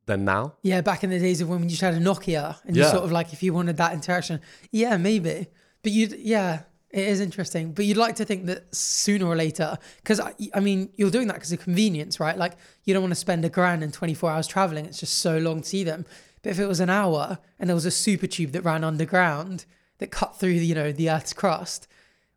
than 0.06 0.26
now. 0.26 0.54
Yeah, 0.62 0.82
back 0.82 1.04
in 1.04 1.10
the 1.10 1.20
days 1.20 1.42
of 1.42 1.50
when 1.50 1.64
you 1.64 1.70
just 1.70 1.82
had 1.82 1.94
a 1.94 2.00
Nokia 2.00 2.58
and 2.66 2.76
you 2.76 2.82
Yeah. 2.84 2.92
sort 2.92 3.04
of 3.04 3.12
like 3.12 3.34
if 3.34 3.42
you 3.44 3.54
wanted 3.54 3.78
that 3.78 3.94
interaction, 3.94 4.42
yeah, 4.72 4.98
maybe. 4.98 5.48
But 5.82 5.92
you'd 5.92 6.14
yeah, 6.20 6.64
it 6.90 7.08
is 7.08 7.20
interesting. 7.20 7.72
But 7.74 7.86
you'd 7.86 7.98
like 7.98 8.16
to 8.18 8.26
think 8.26 8.46
that 8.48 8.74
sooner 8.76 9.26
or 9.26 9.36
later, 9.36 9.78
because 9.98 10.20
I, 10.20 10.34
I 10.54 10.60
mean, 10.60 10.90
you're 10.96 11.10
doing 11.12 11.28
that 11.28 11.36
because 11.36 11.52
of 11.52 11.60
convenience, 11.62 12.20
right? 12.20 12.38
Like 12.38 12.54
you 12.84 12.94
don't 12.94 13.04
want 13.04 13.12
to 13.12 13.20
spend 13.20 13.44
a 13.46 13.50
grand 13.50 13.84
and 13.84 13.94
24 13.94 14.30
hours 14.32 14.48
traveling. 14.48 14.86
It's 14.86 15.00
just 15.00 15.20
so 15.20 15.38
long 15.38 15.62
to 15.62 15.68
see 15.68 15.84
them. 15.84 16.06
But 16.42 16.52
if 16.52 16.60
it 16.60 16.66
was 16.68 16.80
an 16.82 16.90
hour 16.90 17.40
and 17.60 17.70
there 17.70 17.76
was 17.76 17.86
a 17.86 17.92
super 17.92 18.28
tube 18.28 18.52
that 18.52 18.62
ran 18.64 18.84
underground 18.84 19.66
that 20.00 20.12
cut 20.12 20.38
through, 20.38 20.50
you 20.50 20.76
know, 20.76 20.92
the 20.92 21.10
Earth's 21.10 21.32
crust, 21.34 21.88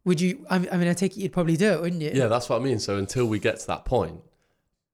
would 0.04 0.20
you? 0.20 0.46
I 0.48 0.58
mean, 0.60 0.68
I 0.70 0.76
mean, 0.76 0.86
I 0.88 0.92
take 0.94 1.16
it 1.16 1.20
you'd 1.20 1.32
probably 1.32 1.56
do 1.56 1.72
it, 1.72 1.80
wouldn't 1.80 2.00
you? 2.00 2.12
Yeah, 2.14 2.28
that's 2.28 2.48
what 2.48 2.60
I 2.60 2.64
mean. 2.64 2.78
So 2.78 2.96
until 2.96 3.26
we 3.26 3.40
get 3.40 3.58
to 3.60 3.66
that 3.66 3.84
point, 3.84 4.20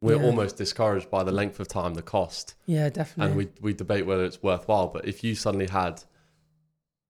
we're 0.02 0.16
Yeah. 0.16 0.24
almost 0.26 0.56
discouraged 0.56 1.08
by 1.10 1.22
the 1.22 1.32
length 1.32 1.58
of 1.60 1.68
time, 1.68 1.94
the 1.94 2.02
cost, 2.02 2.54
Yeah, 2.66 2.90
definitely. 2.90 3.24
and 3.30 3.36
we 3.38 3.48
we 3.62 3.72
debate 3.72 4.04
whether 4.04 4.24
it's 4.24 4.42
worthwhile. 4.42 4.88
But 4.88 5.06
if 5.06 5.22
you 5.24 5.34
suddenly 5.34 5.68
had 5.68 6.02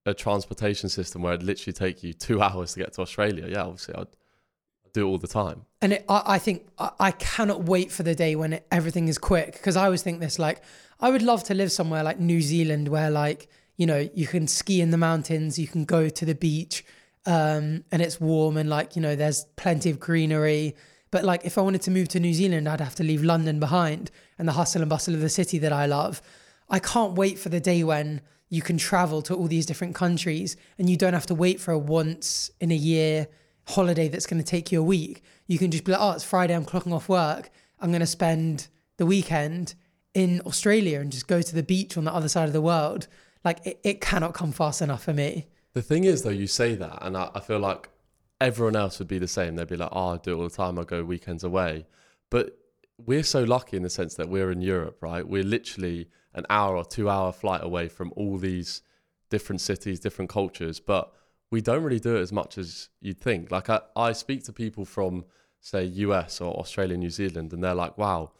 a 0.05 0.15
transportation 0.15 0.89
system 0.89 1.23
where 1.23 1.33
it'd 1.35 1.47
literally 1.47 1.73
take 1.73 2.03
you 2.03 2.13
two 2.13 2.41
hours 2.47 2.75
to 2.75 2.81
get 2.81 2.93
to 2.95 3.01
Australia, 3.03 3.47
yeah, 3.49 3.63
obviously 3.63 3.95
I'd 3.95 4.09
do 4.93 5.07
it 5.07 5.11
all 5.11 5.19
the 5.19 5.27
time. 5.29 5.65
And 5.81 5.95
it, 5.95 6.05
I, 6.09 6.23
I 6.35 6.39
think 6.39 6.67
I, 6.79 6.91
I 7.01 7.11
cannot 7.13 7.65
wait 7.65 7.91
for 7.91 8.03
the 8.03 8.15
day 8.15 8.37
when 8.37 8.53
it, 8.55 8.67
everything 8.71 9.09
is 9.09 9.17
quick 9.19 9.53
because 9.55 9.77
I 9.77 9.85
always 9.87 10.03
think 10.03 10.21
this 10.21 10.39
like 10.39 10.61
I 11.01 11.11
would 11.11 11.23
love 11.23 11.43
to 11.45 11.55
live 11.55 11.73
somewhere 11.73 12.03
like 12.05 12.21
New 12.21 12.43
Zealand 12.43 12.89
where 12.89 13.11
like 13.11 13.49
you 13.77 13.87
know 13.87 14.07
you 14.15 14.27
can 14.27 14.47
ski 14.47 14.81
in 14.83 14.91
the 14.91 14.99
mountains, 14.99 15.59
you 15.59 15.67
can 15.67 15.85
go 15.87 16.09
to 16.11 16.25
the 16.27 16.35
beach, 16.35 16.85
um, 17.25 17.85
and 17.91 18.03
it's 18.03 18.21
warm 18.21 18.57
and 18.59 18.69
like 18.69 18.97
you 18.97 19.03
know 19.03 19.17
there's 19.17 19.47
plenty 19.57 19.89
of 19.89 19.99
greenery. 19.99 20.75
But 21.13 21.25
like 21.25 21.45
if 21.45 21.57
I 21.57 21.61
wanted 21.61 21.83
to 21.83 21.93
move 21.93 22.09
to 22.09 22.19
New 22.19 22.35
Zealand, 22.35 22.69
I'd 22.69 22.81
have 22.81 22.97
to 22.97 23.05
leave 23.05 23.23
London 23.23 23.61
behind 23.61 24.11
and 24.39 24.49
the 24.49 24.53
hustle 24.53 24.83
and 24.83 24.91
bustle 24.91 25.15
of 25.15 25.21
the 25.21 25.29
city 25.29 25.59
that 25.59 25.73
I 25.73 25.87
love. 25.87 26.21
I 26.69 26.81
can't 26.81 27.13
wait 27.13 27.39
for 27.39 27.51
the 27.51 27.61
day 27.61 27.85
when 27.85 28.23
you 28.49 28.63
can 28.63 28.79
travel 28.79 29.23
to 29.23 29.35
all 29.35 29.47
these 29.47 29.67
different 29.67 29.95
countries 29.95 30.57
and 30.79 30.91
you 30.91 30.97
don't 30.97 31.13
have 31.13 31.27
to 31.27 31.35
wait 31.35 31.61
for 31.61 31.71
a 31.71 31.79
once 31.79 32.51
in 32.61 32.73
a 32.73 32.75
year 32.75 33.29
holiday 33.69 34.09
that's 34.09 34.27
going 34.27 34.43
to 34.43 34.47
take 34.47 34.73
you 34.73 34.81
a 34.81 34.85
week. 34.85 35.23
You 35.47 35.59
can 35.59 35.71
just 35.71 35.85
be 35.85 35.93
like, 35.93 36.01
oh, 36.01 36.13
it's 36.13 36.25
Friday, 36.25 36.55
I'm 36.55 36.65
clocking 36.65 36.95
off 36.95 37.09
work. 37.09 37.51
I'm 37.79 37.91
going 37.91 38.01
to 38.01 38.07
spend 38.07 38.69
the 38.97 39.07
weekend 39.07 39.75
in 40.15 40.41
Australia 40.47 41.01
and 41.01 41.13
just 41.13 41.29
go 41.29 41.43
to 41.43 41.55
the 41.55 41.63
beach 41.63 41.97
on 41.97 42.05
the 42.05 42.13
other 42.13 42.29
side 42.29 42.47
of 42.47 42.53
the 42.53 42.61
world. 42.61 43.07
Like, 43.45 43.67
it, 43.67 43.81
it 43.83 44.01
cannot 44.01 44.35
come 44.35 44.53
fast 44.53 44.81
enough 44.81 45.05
for 45.05 45.13
me. 45.13 45.49
The 45.73 45.83
thing 45.83 46.05
is, 46.05 46.23
though, 46.23 46.31
you 46.31 46.47
say 46.47 46.75
that, 46.75 46.99
and 47.03 47.17
I, 47.17 47.31
I 47.35 47.41
feel 47.41 47.59
like 47.59 47.89
everyone 48.43 48.77
else 48.77 48.99
would 48.99 49.09
be 49.09 49.19
the 49.19 49.29
same. 49.29 49.55
They'd 49.55 49.69
be 49.69 49.77
like, 49.77 49.91
"Oh, 49.93 50.09
I 50.09 50.17
do 50.19 50.33
it 50.33 50.37
all 50.37 50.49
the 50.49 50.51
time. 50.51 50.79
I 50.79 50.85
go 50.85 51.05
weekends 51.05 51.45
away." 51.45 51.87
But 52.29 52.59
we're 52.99 53.23
so 53.23 53.43
lucky 53.45 53.77
in 53.77 53.83
the 53.83 53.91
sense 53.91 54.15
that 54.17 54.29
we're 54.29 54.51
in 54.51 54.61
Europe, 54.61 54.99
right? 55.01 55.27
We're 55.27 55.45
literally 55.45 56.09
an 56.35 56.45
hour 56.51 56.77
or 56.77 56.85
two 56.85 57.09
hour 57.09 57.33
flight 57.33 57.63
away 57.63 57.89
from 57.89 58.13
all 58.17 58.39
these 58.39 58.83
different 59.31 59.61
cities, 59.61 60.01
different 60.01 60.31
cultures, 60.31 60.81
but 60.81 61.13
we 61.51 61.61
don't 61.61 61.83
really 61.83 62.01
do 62.01 62.17
it 62.17 62.21
as 62.21 62.33
much 62.33 62.59
as 62.59 62.89
you'd 63.01 63.21
think. 63.21 63.51
Like 63.51 63.71
I, 63.71 63.81
I 63.97 64.13
speak 64.13 64.45
to 64.45 64.53
people 64.53 64.85
from 64.85 65.25
say 65.61 65.85
US 65.85 66.41
or 66.41 66.59
Australia, 66.59 66.97
New 66.97 67.11
Zealand, 67.11 67.53
and 67.53 67.63
they're 67.63 67.75
like, 67.75 67.97
"Wow, 67.97 68.33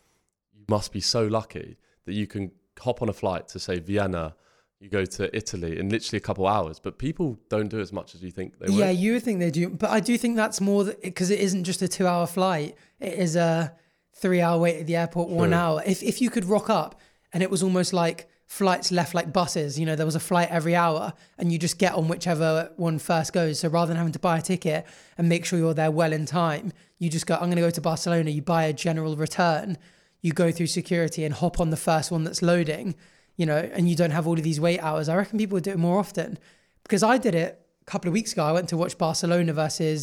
you 0.53 0.65
must 0.69 0.93
be 0.93 1.01
so 1.01 1.27
lucky 1.27 1.79
that 2.07 2.15
you 2.15 2.27
can 2.27 2.51
hop 2.81 3.03
on 3.03 3.09
a 3.09 3.13
flight 3.13 3.49
to 3.49 3.59
say 3.59 3.79
Vienna." 3.79 4.35
You 4.83 4.89
go 4.89 5.05
to 5.05 5.37
Italy 5.37 5.79
in 5.79 5.91
literally 5.91 6.17
a 6.17 6.21
couple 6.21 6.47
hours, 6.47 6.81
but 6.81 6.99
people 6.99 7.39
don't 7.49 7.69
do 7.69 7.79
as 7.79 7.93
much 7.93 8.17
as 8.17 8.23
you 8.23 8.33
think 8.33 8.59
they 8.59 8.67
would. 8.67 8.75
Yeah, 8.75 8.91
you 8.91 9.13
would 9.13 9.23
think 9.23 9.39
they 9.39 9.53
do. 9.53 9.69
But 9.69 9.91
I 9.91 10.01
do 10.01 10.19
think 10.19 10.35
that's 10.35 10.61
more 10.61 10.93
because 11.03 11.31
it 11.31 11.39
isn't 11.39 11.63
just 11.63 11.83
a 11.83 11.89
two 11.89 12.07
hour 12.07 12.27
flight, 12.27 12.77
it 12.99 13.15
is 13.15 13.37
a 13.37 13.73
three 14.13 14.41
hour 14.41 14.59
wait 14.59 14.81
at 14.81 14.87
the 14.89 14.97
airport, 14.97 15.29
one 15.29 15.53
hour. 15.53 15.83
If, 15.87 16.03
if 16.03 16.21
you 16.21 16.31
could 16.31 16.45
rock 16.45 16.69
up 16.69 17.01
and 17.33 17.43
it 17.43 17.51
was 17.51 17.63
almost 17.63 17.93
like 17.93 18.29
flights 18.53 18.93
left 18.93 19.15
like 19.15 19.33
buses. 19.33 19.81
You 19.81 19.87
know, 19.87 19.97
there 19.97 20.05
was 20.05 20.15
a 20.15 20.21
flight 20.21 20.49
every 20.51 20.77
hour 20.77 21.15
and 21.39 21.51
you 21.51 21.59
just 21.59 21.79
get 21.79 21.95
on 21.95 22.07
whichever 22.07 22.71
one 22.77 22.99
first 22.99 23.33
goes. 23.33 23.61
So 23.61 23.69
rather 23.69 23.89
than 23.89 23.97
having 23.97 24.13
to 24.13 24.19
buy 24.19 24.37
a 24.37 24.43
ticket 24.43 24.87
and 25.17 25.27
make 25.27 25.47
sure 25.47 25.59
you're 25.59 25.73
there 25.73 25.91
well 25.91 26.13
in 26.13 26.27
time, 26.27 26.73
you 26.99 27.09
just 27.09 27.27
go, 27.27 27.35
I'm 27.35 27.45
going 27.45 27.57
to 27.57 27.63
go 27.63 27.71
to 27.71 27.81
Barcelona. 27.81 28.31
You 28.31 28.43
buy 28.43 28.65
a 28.65 28.75
general 28.75 29.17
return, 29.17 29.79
you 30.21 30.33
go 30.33 30.53
through 30.53 30.67
security 30.67 31.25
and 31.25 31.33
hop 31.33 31.61
on 31.61 31.71
the 31.71 31.79
first 31.79 32.11
one 32.11 32.25
that's 32.25 32.43
loading, 32.43 32.95
you 33.43 33.47
know, 33.51 33.61
and 33.77 33.83
you 33.91 33.97
don't 34.01 34.15
have 34.19 34.25
all 34.29 34.39
of 34.41 34.45
these 34.51 34.61
wait 34.67 34.81
hours. 34.89 35.05
I 35.09 35.15
reckon 35.21 35.37
people 35.43 35.57
would 35.57 35.65
do 35.71 35.73
it 35.77 35.81
more 35.89 35.99
often 36.05 36.39
because 36.85 37.03
I 37.03 37.15
did 37.27 37.35
it 37.45 37.51
a 37.87 37.91
couple 37.93 38.09
of 38.11 38.13
weeks 38.19 38.31
ago. 38.35 38.43
I 38.51 38.53
went 38.59 38.69
to 38.73 38.77
watch 38.83 38.95
Barcelona 39.07 39.53
versus 39.63 40.01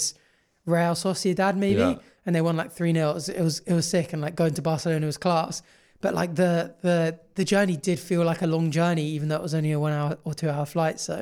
Real 0.66 0.96
Sociedad, 1.06 1.56
maybe, 1.66 1.80
Yeah. 1.80 1.96
and 2.26 2.32
they 2.36 2.42
won 2.48 2.56
like 2.62 2.72
3 2.72 2.94
0. 2.94 3.10
It 3.10 3.14
was, 3.20 3.30
it 3.30 3.42
was, 3.50 3.56
it 3.72 3.74
was 3.80 3.88
sick. 3.96 4.08
And 4.14 4.22
like 4.26 4.36
going 4.42 4.54
to 4.60 4.62
Barcelona 4.72 5.06
was 5.14 5.18
class 5.28 5.56
but 6.02 6.14
like 6.22 6.32
the 6.44 6.54
the 6.88 6.98
the 7.40 7.46
journey 7.54 7.76
did 7.90 8.00
feel 8.00 8.24
like 8.32 8.42
a 8.42 8.48
long 8.56 8.72
journey 8.72 9.06
even 9.16 9.28
though 9.30 9.36
it 9.42 9.46
was 9.50 9.54
only 9.60 9.72
a 9.74 9.80
one 9.88 9.92
hour 10.00 10.18
or 10.28 10.34
two 10.34 10.50
hour 10.50 10.66
flight 10.76 10.98
so 10.98 11.16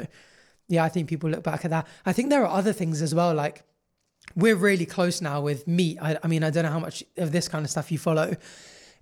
yeah 0.74 0.84
i 0.88 0.90
think 0.94 1.04
people 1.10 1.28
look 1.34 1.44
back 1.52 1.62
at 1.66 1.72
that 1.72 1.86
i 2.06 2.14
think 2.14 2.30
there 2.30 2.44
are 2.46 2.54
other 2.60 2.74
things 2.82 3.02
as 3.02 3.12
well 3.20 3.34
like 3.34 3.64
we're 4.36 4.60
really 4.70 4.86
close 4.86 5.18
now 5.30 5.42
with 5.42 5.68
meat 5.68 5.98
i, 6.00 6.10
I 6.24 6.28
mean 6.28 6.44
i 6.48 6.52
don't 6.52 6.66
know 6.68 6.76
how 6.78 6.84
much 6.88 6.98
of 7.26 7.32
this 7.32 7.48
kind 7.54 7.64
of 7.66 7.72
stuff 7.72 7.92
you 7.92 7.98
follow 8.10 8.30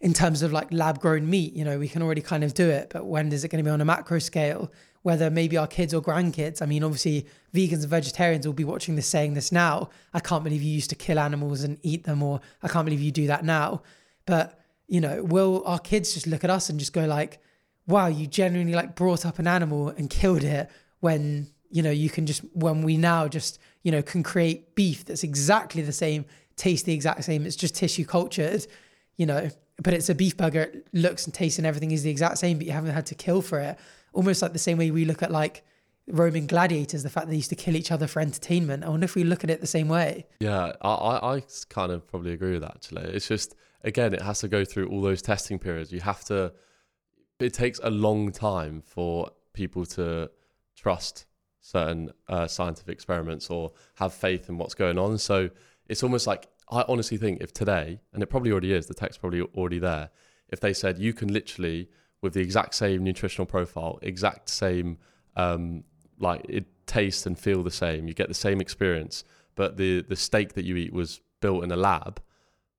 in 0.02 0.14
terms 0.14 0.42
of 0.42 0.52
like 0.52 0.72
lab 0.72 1.00
grown 1.00 1.30
meat 1.30 1.54
you 1.54 1.64
know 1.64 1.80
we 1.80 1.88
can 1.88 2.02
already 2.02 2.22
kind 2.22 2.44
of 2.44 2.54
do 2.54 2.70
it 2.70 2.90
but 2.92 3.06
when 3.06 3.32
is 3.32 3.44
it 3.44 3.50
going 3.50 3.64
to 3.64 3.68
be 3.68 3.72
on 3.72 3.82
a 3.82 3.86
macro 3.86 4.20
scale? 4.20 4.72
Whether 5.04 5.30
maybe 5.30 5.56
our 5.56 5.68
kids 5.68 5.94
or 5.94 6.02
grandkids 6.02 6.62
i 6.62 6.66
mean 6.66 6.84
obviously 6.84 7.28
vegans 7.54 7.82
and 7.82 7.90
vegetarians 7.90 8.48
will 8.48 8.54
be 8.54 8.64
watching 8.64 8.96
this 8.96 9.08
saying 9.08 9.36
this 9.36 9.52
now. 9.52 9.90
I 10.14 10.20
can't 10.20 10.44
believe 10.44 10.64
you 10.64 10.72
used 10.72 10.90
to 10.90 10.96
kill 10.96 11.20
animals 11.20 11.64
and 11.64 11.78
eat 11.84 12.06
them 12.06 12.24
or 12.24 12.42
i 12.64 12.68
can't 12.68 12.86
believe 12.86 13.02
you 13.02 13.12
do 13.12 13.28
that 13.28 13.46
now. 13.46 13.84
But 14.26 14.60
you 14.88 15.02
know, 15.02 15.24
will 15.24 15.64
our 15.66 15.80
kids 15.80 16.14
just 16.14 16.28
look 16.28 16.44
at 16.44 16.50
us 16.50 16.70
and 16.70 16.80
just 16.80 16.94
go 16.94 17.06
like, 17.06 17.40
wow, 17.88 18.08
you 18.08 18.28
genuinely 18.28 18.74
like 18.74 18.96
brought 18.96 19.26
up 19.26 19.40
an 19.40 19.48
animal 19.48 19.90
and 19.90 20.10
killed 20.10 20.44
it 20.44 20.70
when, 21.00 21.48
you 21.70 21.82
know, 21.82 21.92
you 21.92 22.10
can 22.10 22.26
just, 22.26 22.42
when 22.54 22.82
we 22.82 22.98
now 22.98 23.28
just, 23.28 23.60
you 23.84 23.92
know, 23.92 24.02
can 24.02 24.24
create 24.24 24.76
beef 24.76 25.06
that's 25.06 25.24
exactly 25.24 25.82
the 25.82 25.92
same, 25.92 26.26
taste 26.56 26.86
the 26.86 26.94
exact 26.94 27.24
same. 27.24 27.46
It's 27.46 27.56
just 27.56 27.76
tissue 27.76 28.06
cultured, 28.06 28.66
you 29.18 29.26
know, 29.26 29.50
but 29.82 29.94
it's 29.94 30.10
a 30.10 30.16
beef 30.16 30.38
burger. 30.38 30.64
It 30.64 30.88
looks 30.94 31.26
and 31.26 31.34
tastes 31.34 31.58
and 31.58 31.68
everything 31.68 31.92
is 31.92 32.04
the 32.04 32.10
exact 32.10 32.38
same, 32.38 32.58
but 32.58 32.66
you 32.66 32.74
haven't 32.74 32.94
had 32.94 33.06
to 33.08 33.16
kill 33.16 33.42
for 33.42 33.60
it. 33.60 33.78
Almost 34.14 34.42
like 34.42 34.54
the 34.54 34.60
same 34.60 34.78
way 34.78 34.92
we 34.92 35.06
look 35.06 35.22
at 35.22 35.32
like 35.32 35.64
Roman 36.08 36.48
gladiators, 36.48 37.04
the 37.04 37.10
fact 37.10 37.28
they 37.28 37.36
used 37.36 37.50
to 37.50 37.56
kill 37.56 37.76
each 37.76 37.92
other 37.92 38.08
for 38.08 38.22
entertainment. 38.22 38.84
I 38.84 38.90
wonder 38.90 39.06
if 39.06 39.16
we 39.16 39.24
look 39.24 39.44
at 39.44 39.50
it 39.50 39.60
the 39.60 39.68
same 39.68 39.88
way. 39.88 40.28
Yeah, 40.40 40.74
I, 40.82 40.90
I, 40.90 41.44
kind 41.70 41.92
of 41.92 42.08
probably 42.08 42.32
agree 42.34 42.54
with 42.54 42.62
that 42.62 42.76
actually. 42.76 43.04
It's 43.14 43.28
just, 43.28 43.56
again, 43.84 44.14
it 44.14 44.22
has 44.22 44.40
to 44.40 44.48
go 44.48 44.64
through 44.64 44.88
all 44.88 45.02
those 45.02 45.22
testing 45.22 45.60
periods. 45.60 45.92
You 45.92 46.02
have 46.02 46.24
to, 46.26 46.54
it 47.40 47.54
takes 47.54 47.80
a 47.84 47.90
long 47.90 48.32
time 48.32 48.82
for 48.82 49.32
people 49.54 49.86
to 49.86 50.30
trust 50.78 51.26
certain 51.60 52.12
uh, 52.30 52.46
scientific 52.48 52.94
experiments 52.94 53.50
or 53.50 53.72
have 53.96 54.14
faith 54.14 54.48
in 54.48 54.58
what's 54.58 54.76
going 54.76 55.00
on. 55.00 55.18
So 55.18 55.50
it's 55.88 56.04
almost 56.04 56.28
like, 56.28 56.48
I 56.70 56.84
honestly 56.88 57.18
think 57.18 57.42
if 57.42 57.54
today, 57.54 58.00
and 58.14 58.24
it 58.24 58.28
probably 58.28 58.52
already 58.52 58.74
is, 58.74 58.88
the 58.88 58.94
tech's 58.94 59.18
probably 59.18 59.42
already 59.42 59.80
there, 59.80 60.10
if 60.50 60.60
they 60.60 60.74
said 60.74 60.98
you 60.98 61.14
can 61.14 61.32
literally, 61.32 61.90
with 62.22 62.34
the 62.34 62.42
exact 62.42 62.76
same 62.76 63.04
nutritional 63.04 63.46
profile, 63.46 64.00
exact 64.02 64.50
same, 64.50 64.98
um, 65.36 65.84
like 66.20 66.46
it 66.50 66.66
tastes 66.88 67.26
and 67.26 67.38
feel 67.38 67.64
the 67.64 67.72
same, 67.72 68.08
you 68.08 68.14
get 68.14 68.28
the 68.28 68.34
same 68.34 68.62
experience, 68.62 69.24
but 69.56 69.78
the 69.78 70.02
the 70.02 70.16
steak 70.16 70.54
that 70.54 70.66
you 70.66 70.76
eat 70.76 70.94
was 70.94 71.22
built 71.42 71.64
in 71.64 71.72
a 71.72 71.76
lab, 71.76 72.22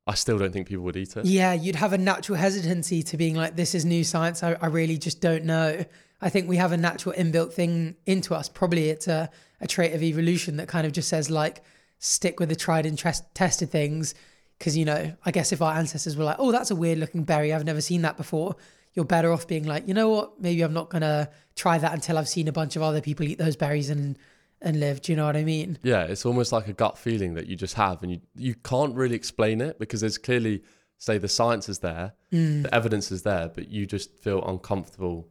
I 0.07 0.15
still 0.15 0.39
don't 0.39 0.53
think 0.53 0.69
people 0.69 0.85
would 0.85 0.97
eat 0.97 1.17
it. 1.17 1.25
Yeah, 1.25 1.53
you'd 1.53 1.77
have 1.77 1.93
a 1.93 1.99
natural 1.99 2.39
hesitancy 2.39 3.03
to 3.05 3.17
being 3.17 3.35
like, 3.35 3.57
this 3.57 3.75
is 3.75 3.85
new 3.85 4.05
science. 4.05 4.43
I, 4.43 4.57
I 4.61 4.67
really 4.67 4.99
just 4.99 5.21
don't 5.21 5.45
know. 5.45 5.85
I 6.21 6.31
think 6.31 6.49
we 6.49 6.57
have 6.57 6.73
a 6.73 6.77
natural 6.77 7.15
inbuilt 7.15 7.53
thing 7.53 7.97
into 8.07 8.35
us. 8.35 8.49
Probably 8.49 8.89
it's 8.91 9.09
a, 9.09 9.29
a 9.61 9.67
trait 9.67 9.93
of 9.95 10.03
evolution 10.03 10.57
that 10.59 10.69
kind 10.69 10.87
of 10.87 10.93
just 10.93 11.09
says, 11.09 11.31
like, 11.31 11.63
stick 11.99 12.41
with 12.41 12.49
the 12.49 12.57
tried 12.57 12.87
and 12.87 12.99
tres- 12.99 13.23
tested 13.35 13.71
things. 13.71 14.15
Because, 14.59 14.77
you 14.77 14.85
know, 14.85 15.15
I 15.25 15.31
guess 15.33 15.53
if 15.53 15.61
our 15.61 15.75
ancestors 15.75 16.17
were 16.17 16.25
like, 16.25 16.37
oh, 16.39 16.51
that's 16.51 16.71
a 16.71 16.77
weird 16.77 16.99
looking 16.99 17.25
berry, 17.25 17.53
I've 17.53 17.65
never 17.65 17.83
seen 17.83 18.03
that 18.03 18.17
before, 18.17 18.57
you're 18.95 19.05
better 19.05 19.31
off 19.31 19.47
being 19.47 19.65
like, 19.65 19.87
you 19.87 19.93
know 19.93 20.09
what, 20.09 20.41
maybe 20.41 20.63
I'm 20.63 20.73
not 20.73 20.89
going 20.89 21.03
to 21.03 21.29
try 21.55 21.77
that 21.77 21.93
until 21.93 22.17
I've 22.17 22.29
seen 22.29 22.49
a 22.49 22.53
bunch 22.53 22.75
of 22.75 22.83
other 22.83 23.03
people 23.03 23.27
eat 23.27 23.39
those 23.39 23.57
berries 23.57 23.91
and 23.91 24.19
and 24.63 24.81
live. 24.81 25.03
Do 25.03 25.13
you 25.13 25.17
know 25.17 25.27
what 25.27 25.37
I 25.37 25.45
mean? 25.45 25.79
Yeah, 25.83 26.05
it's 26.05 26.25
almost 26.25 26.51
like 26.51 26.67
a 26.67 26.73
gut 26.73 26.97
feeling 26.97 27.35
that 27.35 27.47
you 27.47 27.57
just 27.57 27.75
have, 27.75 28.03
and 28.03 28.11
you 28.11 28.21
you 28.35 28.55
can't 28.55 28.95
really 28.95 29.15
explain 29.15 29.61
it 29.61 29.79
because 29.79 30.01
there's 30.01 30.19
clearly, 30.19 30.63
say, 30.99 31.19
the 31.19 31.29
science 31.29 31.69
is 31.69 31.81
there, 31.81 32.15
mm. 32.33 32.63
the 32.63 32.75
evidence 32.75 33.13
is 33.13 33.23
there, 33.23 33.51
but 33.55 33.69
you 33.69 33.87
just 33.87 34.17
feel 34.19 34.43
uncomfortable 34.47 35.29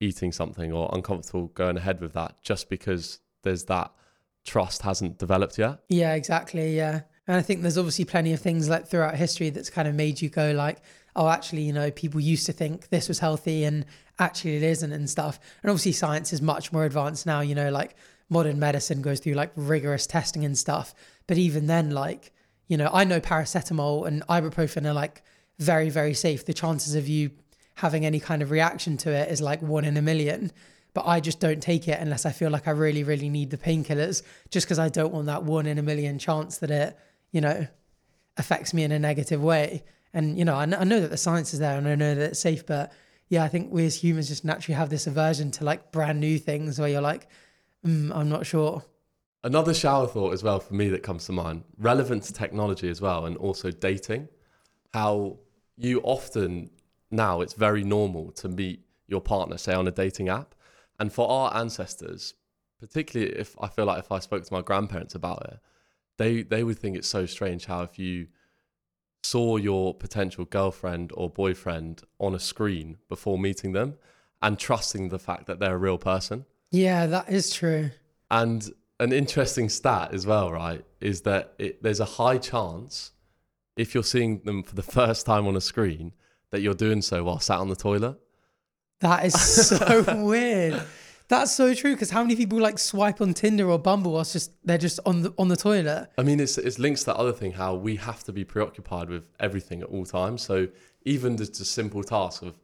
eating 0.00 0.32
something 0.32 0.72
or 0.72 0.90
uncomfortable 0.92 1.48
going 1.48 1.76
ahead 1.76 2.00
with 2.00 2.12
that 2.14 2.42
just 2.42 2.68
because 2.68 3.18
there's 3.42 3.64
that 3.64 3.92
trust 4.46 4.82
hasn't 4.82 5.18
developed 5.18 5.58
yet. 5.58 5.80
Yeah, 5.88 6.14
exactly. 6.14 6.76
Yeah. 6.76 7.02
And 7.26 7.36
I 7.36 7.42
think 7.42 7.62
there's 7.62 7.76
obviously 7.76 8.04
plenty 8.04 8.32
of 8.32 8.40
things 8.40 8.68
like 8.68 8.86
throughout 8.86 9.16
history 9.16 9.50
that's 9.50 9.68
kind 9.68 9.88
of 9.88 9.94
made 9.94 10.22
you 10.22 10.28
go 10.30 10.52
like, 10.52 10.78
oh, 11.16 11.28
actually, 11.28 11.62
you 11.62 11.72
know, 11.72 11.90
people 11.90 12.20
used 12.20 12.46
to 12.46 12.52
think 12.52 12.88
this 12.88 13.08
was 13.08 13.18
healthy 13.18 13.64
and 13.64 13.84
actually 14.18 14.56
it 14.56 14.62
isn't 14.62 14.92
and 14.92 15.10
stuff. 15.10 15.40
And 15.62 15.70
obviously 15.70 15.92
science 15.92 16.32
is 16.32 16.40
much 16.40 16.72
more 16.72 16.84
advanced 16.84 17.26
now, 17.26 17.40
you 17.40 17.54
know, 17.54 17.70
like 17.70 17.96
modern 18.28 18.58
medicine 18.58 19.02
goes 19.02 19.20
through 19.20 19.34
like 19.34 19.50
rigorous 19.56 20.06
testing 20.06 20.44
and 20.44 20.56
stuff. 20.56 20.94
But 21.26 21.38
even 21.38 21.66
then, 21.66 21.90
like, 21.90 22.32
you 22.68 22.76
know, 22.76 22.90
I 22.92 23.04
know 23.04 23.20
paracetamol 23.20 24.06
and 24.06 24.26
ibuprofen 24.26 24.86
are 24.86 24.94
like 24.94 25.22
very, 25.58 25.90
very 25.90 26.14
safe. 26.14 26.44
The 26.44 26.54
chances 26.54 26.94
of 26.94 27.08
you 27.08 27.30
having 27.74 28.06
any 28.06 28.20
kind 28.20 28.42
of 28.42 28.50
reaction 28.50 28.96
to 28.98 29.10
it 29.10 29.30
is 29.30 29.40
like 29.40 29.62
one 29.62 29.84
in 29.84 29.96
a 29.96 30.02
million. 30.02 30.52
But 30.96 31.06
I 31.06 31.20
just 31.20 31.40
don't 31.40 31.60
take 31.60 31.88
it 31.88 32.00
unless 32.00 32.24
I 32.24 32.32
feel 32.32 32.48
like 32.48 32.66
I 32.66 32.70
really, 32.70 33.04
really 33.04 33.28
need 33.28 33.50
the 33.50 33.58
painkillers, 33.58 34.22
just 34.48 34.66
because 34.66 34.78
I 34.78 34.88
don't 34.88 35.12
want 35.12 35.26
that 35.26 35.42
one 35.42 35.66
in 35.66 35.76
a 35.76 35.82
million 35.82 36.18
chance 36.18 36.56
that 36.56 36.70
it, 36.70 36.96
you 37.32 37.42
know, 37.42 37.66
affects 38.38 38.72
me 38.72 38.82
in 38.82 38.92
a 38.92 38.98
negative 38.98 39.42
way. 39.42 39.84
And, 40.14 40.38
you 40.38 40.46
know, 40.46 40.56
I, 40.56 40.64
kn- 40.64 40.80
I 40.80 40.84
know 40.84 40.98
that 41.00 41.10
the 41.10 41.18
science 41.18 41.52
is 41.52 41.60
there 41.60 41.76
and 41.76 41.86
I 41.86 41.96
know 41.96 42.14
that 42.14 42.30
it's 42.30 42.40
safe, 42.40 42.64
but 42.64 42.94
yeah, 43.28 43.44
I 43.44 43.48
think 43.48 43.70
we 43.70 43.84
as 43.84 44.02
humans 44.02 44.28
just 44.28 44.42
naturally 44.42 44.74
have 44.74 44.88
this 44.88 45.06
aversion 45.06 45.50
to 45.50 45.64
like 45.64 45.92
brand 45.92 46.18
new 46.18 46.38
things 46.38 46.78
where 46.78 46.88
you're 46.88 47.02
like, 47.02 47.28
mm, 47.86 48.10
I'm 48.16 48.30
not 48.30 48.46
sure. 48.46 48.82
Another 49.44 49.74
shower 49.74 50.06
thought 50.06 50.32
as 50.32 50.42
well 50.42 50.60
for 50.60 50.72
me 50.72 50.88
that 50.88 51.02
comes 51.02 51.26
to 51.26 51.32
mind, 51.32 51.64
relevant 51.76 52.22
to 52.22 52.32
technology 52.32 52.88
as 52.88 53.02
well, 53.02 53.26
and 53.26 53.36
also 53.36 53.70
dating. 53.70 54.30
How 54.94 55.40
you 55.76 56.00
often 56.00 56.70
now 57.10 57.42
it's 57.42 57.52
very 57.52 57.84
normal 57.84 58.32
to 58.32 58.48
meet 58.48 58.80
your 59.08 59.20
partner, 59.20 59.58
say 59.58 59.74
on 59.74 59.86
a 59.86 59.90
dating 59.90 60.30
app. 60.30 60.54
And 60.98 61.12
for 61.12 61.28
our 61.28 61.54
ancestors, 61.56 62.34
particularly 62.80 63.32
if 63.32 63.54
I 63.60 63.68
feel 63.68 63.86
like 63.86 63.98
if 63.98 64.12
I 64.12 64.18
spoke 64.18 64.44
to 64.44 64.52
my 64.52 64.62
grandparents 64.62 65.14
about 65.14 65.44
it, 65.46 65.58
they 66.18 66.42
they 66.42 66.64
would 66.64 66.78
think 66.78 66.96
it's 66.96 67.08
so 67.08 67.26
strange 67.26 67.66
how 67.66 67.82
if 67.82 67.98
you 67.98 68.28
saw 69.22 69.56
your 69.56 69.92
potential 69.94 70.44
girlfriend 70.44 71.10
or 71.14 71.28
boyfriend 71.28 72.02
on 72.18 72.34
a 72.34 72.38
screen 72.38 72.98
before 73.08 73.38
meeting 73.38 73.72
them 73.72 73.96
and 74.40 74.58
trusting 74.58 75.08
the 75.08 75.18
fact 75.18 75.46
that 75.46 75.58
they're 75.58 75.74
a 75.74 75.78
real 75.78 75.98
person. 75.98 76.44
Yeah, 76.70 77.06
that 77.06 77.28
is 77.28 77.52
true. 77.52 77.90
And 78.30 78.70
an 79.00 79.12
interesting 79.12 79.68
stat 79.68 80.12
as 80.12 80.26
well, 80.26 80.52
right, 80.52 80.84
is 81.00 81.22
that 81.22 81.54
it, 81.58 81.82
there's 81.82 82.00
a 82.00 82.04
high 82.04 82.38
chance 82.38 83.12
if 83.76 83.94
you're 83.94 84.04
seeing 84.04 84.40
them 84.44 84.62
for 84.62 84.74
the 84.74 84.82
first 84.98 85.26
time 85.26 85.46
on 85.46 85.56
a 85.56 85.60
screen 85.60 86.12
that 86.50 86.60
you're 86.60 86.74
doing 86.74 87.02
so 87.02 87.24
while 87.24 87.40
sat 87.40 87.58
on 87.58 87.68
the 87.68 87.76
toilet. 87.76 88.18
That 89.00 89.24
is 89.24 89.34
so 89.68 90.04
weird. 90.24 90.82
That's 91.28 91.52
so 91.52 91.74
true. 91.74 91.94
Because 91.94 92.10
how 92.10 92.22
many 92.22 92.36
people 92.36 92.60
like 92.60 92.78
swipe 92.78 93.20
on 93.20 93.34
Tinder 93.34 93.68
or 93.68 93.78
Bumble 93.78 94.12
whilst 94.12 94.32
just 94.32 94.52
they're 94.64 94.78
just 94.78 95.00
on 95.04 95.22
the 95.22 95.34
on 95.38 95.48
the 95.48 95.56
toilet? 95.56 96.08
I 96.18 96.22
mean, 96.22 96.40
it's 96.40 96.58
it's 96.58 96.78
links 96.78 97.00
to 97.00 97.06
that 97.06 97.16
other 97.16 97.32
thing 97.32 97.52
how 97.52 97.74
we 97.74 97.96
have 97.96 98.24
to 98.24 98.32
be 98.32 98.44
preoccupied 98.44 99.08
with 99.08 99.28
everything 99.40 99.82
at 99.82 99.88
all 99.88 100.04
times. 100.04 100.42
So 100.42 100.68
even 101.04 101.36
just 101.36 101.60
a 101.60 101.64
simple 101.64 102.02
task 102.02 102.42
of 102.42 102.58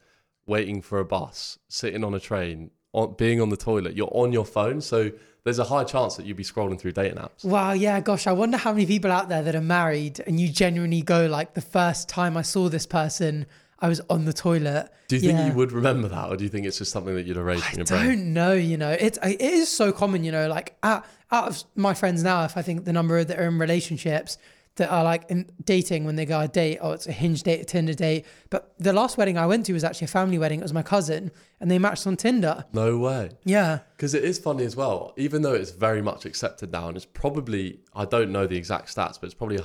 waiting 0.47 0.83
for 0.83 0.99
a 0.99 1.05
bus, 1.05 1.59
sitting 1.68 2.05
on 2.05 2.14
a 2.14 2.20
train, 2.20 2.70
on, 2.93 3.14
being 3.14 3.41
on 3.41 3.49
the 3.49 3.57
toilet, 3.57 3.97
you're 3.97 4.11
on 4.12 4.33
your 4.33 4.45
phone. 4.45 4.80
So 4.80 5.11
there's 5.45 5.59
a 5.59 5.64
high 5.64 5.85
chance 5.85 6.16
that 6.16 6.26
you'd 6.26 6.37
be 6.37 6.45
scrolling 6.45 6.78
through 6.78 6.93
dating 6.93 7.18
apps. 7.18 7.45
Wow, 7.45 7.72
yeah, 7.72 8.01
gosh, 8.01 8.26
I 8.26 8.33
wonder 8.33 8.57
how 8.57 8.72
many 8.72 8.87
people 8.87 9.11
out 9.11 9.28
there 9.28 9.43
that 9.43 9.55
are 9.55 9.61
married 9.61 10.20
and 10.26 10.39
you 10.39 10.49
genuinely 10.49 11.03
go 11.03 11.26
like 11.26 11.55
the 11.55 11.61
first 11.61 12.09
time 12.09 12.37
I 12.37 12.43
saw 12.43 12.68
this 12.68 12.87
person, 12.87 13.47
I 13.83 13.89
was 13.89 14.01
on 14.09 14.24
the 14.24 14.33
toilet. 14.33 14.89
Do 15.09 15.16
you 15.16 15.22
think 15.22 15.47
you 15.47 15.53
would 15.55 15.72
remember 15.72 16.09
that, 16.09 16.30
or 16.30 16.37
do 16.37 16.45
you 16.45 16.49
think 16.51 16.64
it's 16.66 16.78
just 16.78 16.93
something 16.93 17.14
that 17.16 17.26
you'd 17.26 17.37
erase 17.37 17.61
I 17.62 17.70
from 17.70 17.78
your 17.78 17.87
brain? 17.87 18.01
I 18.01 18.07
don't 18.07 18.33
know, 18.33 18.53
you 18.53 18.76
know, 18.78 18.97
it's 18.99 19.18
it 19.22 19.41
is 19.41 19.68
so 19.68 19.93
common, 19.93 20.22
you 20.24 20.33
know, 20.33 20.49
like 20.49 20.76
out, 20.83 21.05
out 21.33 21.49
of 21.49 21.64
my 21.74 21.93
friends 21.93 22.22
now, 22.22 22.45
if 22.45 22.57
I 22.57 22.62
think 22.62 22.85
the 22.85 22.93
number 22.93 23.22
that 23.22 23.39
are 23.39 23.47
in 23.49 23.59
relationships 23.59 24.39
that 24.76 24.89
are 24.91 25.05
like 25.05 25.24
in 25.28 25.51
dating 25.64 26.05
when 26.05 26.16
they 26.16 26.24
go 26.24 26.39
on 26.39 26.45
a 26.45 26.49
date, 26.49 26.78
oh, 26.80 26.93
it's 26.93 27.07
a 27.07 27.12
hinge 27.12 27.43
date, 27.43 27.61
a 27.61 27.64
Tinder 27.64 27.93
date. 27.93 28.24
But 28.49 28.72
the 28.78 28.93
last 28.93 29.18
wedding 29.18 29.37
I 29.37 29.47
went 29.47 29.66
to 29.66 29.72
was 29.74 29.85
actually 29.85 30.07
a 30.07 30.09
family 30.09 30.39
wedding. 30.39 30.61
It 30.61 30.62
was 30.62 30.72
my 30.72 30.83
cousin, 30.83 31.30
and 31.61 31.70
they 31.70 31.78
matched 31.78 32.07
on 32.07 32.16
Tinder. 32.16 32.64
No 32.72 32.97
way. 32.99 33.33
Yeah, 33.45 33.80
Because 33.97 34.14
it 34.14 34.24
is 34.24 34.39
funny 34.39 34.64
as 34.64 34.74
well, 34.76 35.12
even 35.18 35.43
though 35.43 35.53
it's 35.53 35.72
very 35.72 36.01
much 36.01 36.24
accepted 36.24 36.72
now, 36.72 36.89
and 36.89 36.97
it's 36.97 37.05
probably, 37.05 37.80
I 37.95 38.05
don't 38.07 38.30
know 38.30 38.47
the 38.47 38.57
exact 38.57 38.95
stats, 38.95 39.18
but 39.20 39.24
it's 39.24 39.35
probably 39.35 39.59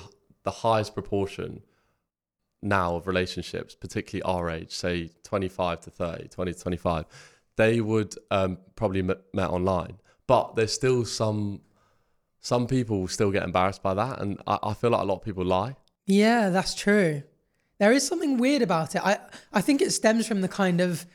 the 0.44 0.52
highest 0.52 0.94
proportion 0.94 1.62
now 2.62 2.96
of 2.96 3.08
relationships, 3.08 3.76
particularly 3.76 4.24
our 4.24 4.50
age, 4.50 4.74
say 4.74 5.10
25 5.24 5.82
to 5.82 5.90
30, 5.90 6.28
20 6.30 6.54
to 6.54 6.60
25, 6.60 7.06
they 7.56 7.82
would 7.82 8.16
um, 8.32 8.58
probably 8.76 9.02
met, 9.02 9.20
met 9.34 9.50
online. 9.50 10.00
But 10.28 10.56
there's 10.56 10.74
still 10.74 11.06
some 11.06 11.62
some 12.40 12.68
people 12.68 13.08
still 13.08 13.32
get 13.32 13.44
embarrassed 13.44 13.84
by 13.84 13.94
that, 13.96 14.22
and 14.22 14.42
I, 14.48 14.60
I 14.64 14.74
feel 14.74 14.92
like 14.92 15.02
a 15.02 15.06
lot 15.06 15.16
of 15.16 15.24
people 15.24 15.44
lie. 15.44 15.76
Yeah, 16.06 16.50
that's 16.50 16.74
true. 16.76 17.24
There 17.80 17.92
is 17.92 18.08
something 18.08 18.38
weird 18.38 18.62
about 18.62 18.96
it. 18.96 19.02
I 19.04 19.20
I 19.52 19.62
think 19.62 19.82
it 19.82 19.92
stems 19.92 20.28
from 20.28 20.42
the 20.42 20.48
kind 20.48 20.80
of 20.82 21.06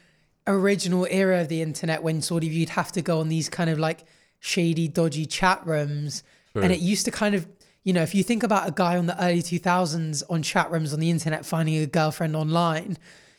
original 0.46 1.06
era 1.10 1.40
of 1.40 1.48
the 1.48 1.62
internet 1.62 2.02
when 2.02 2.20
sort 2.20 2.42
of 2.42 2.52
you'd 2.52 2.70
have 2.70 2.92
to 2.92 3.02
go 3.02 3.20
on 3.20 3.28
these 3.28 3.48
kind 3.48 3.70
of 3.70 3.78
like 3.78 4.04
shady, 4.40 4.88
dodgy 4.88 5.24
chat 5.24 5.64
rooms, 5.66 6.22
True. 6.52 6.62
and 6.62 6.72
it 6.72 6.80
used 6.80 7.04
to 7.04 7.10
kind 7.10 7.34
of 7.34 7.46
you 7.84 7.92
know 7.92 8.02
if 8.02 8.14
you 8.14 8.22
think 8.22 8.42
about 8.42 8.68
a 8.68 8.72
guy 8.72 8.96
on 8.96 9.06
the 9.06 9.22
early 9.22 9.42
2000s 9.42 10.22
on 10.30 10.42
chat 10.42 10.70
rooms 10.70 10.92
on 10.92 11.00
the 11.00 11.10
internet 11.10 11.44
finding 11.44 11.76
a 11.76 11.86
girlfriend 11.86 12.36
online, 12.36 12.96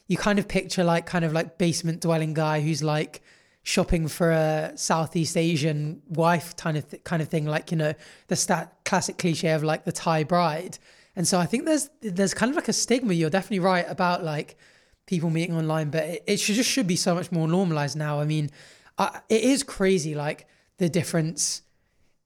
you 0.08 0.18
kind 0.18 0.40
of 0.40 0.48
picture 0.48 0.84
like 0.84 1.06
kind 1.06 1.26
of 1.26 1.34
like 1.34 1.58
basement 1.58 2.02
dwelling 2.02 2.34
guy 2.34 2.62
who's 2.62 2.84
like 2.84 3.22
shopping 3.64 4.10
for 4.10 4.32
a 4.32 4.74
Southeast 4.76 5.38
Asian 5.38 6.02
wife 6.10 6.56
kind 6.58 6.78
of 6.78 6.90
th- 6.90 7.04
kind 7.04 7.22
of 7.22 7.30
thing, 7.30 7.46
like 7.46 7.72
you 7.72 7.78
know 7.78 7.94
the 8.28 8.36
stat 8.36 8.76
classic 8.86 9.18
cliche 9.18 9.52
of 9.52 9.64
like 9.64 9.86
the 9.86 9.92
Thai 9.92 10.24
bride. 10.24 10.78
And 11.16 11.28
so 11.28 11.40
I 11.40 11.46
think 11.46 11.66
there's 11.66 11.90
there's 12.02 12.34
kind 12.34 12.50
of 12.50 12.56
like 12.56 12.68
a 12.68 12.74
stigma. 12.74 13.14
You're 13.14 13.30
definitely 13.30 13.60
right 13.60 13.86
about 13.88 14.24
like 14.24 14.58
people 15.06 15.30
meeting 15.30 15.56
online, 15.56 15.90
but 15.90 16.04
it, 16.04 16.24
it 16.28 16.40
should 16.40 16.56
just 16.56 16.70
should 16.70 16.88
be 16.88 16.96
so 16.96 17.16
much 17.16 17.32
more 17.32 17.48
normalized 17.48 17.96
now. 17.96 18.20
I 18.20 18.26
mean, 18.26 18.50
uh, 18.98 19.20
it 19.30 19.44
is 19.44 19.64
crazy 19.64 20.16
like 20.16 20.48
the 20.78 20.90
difference 20.90 21.62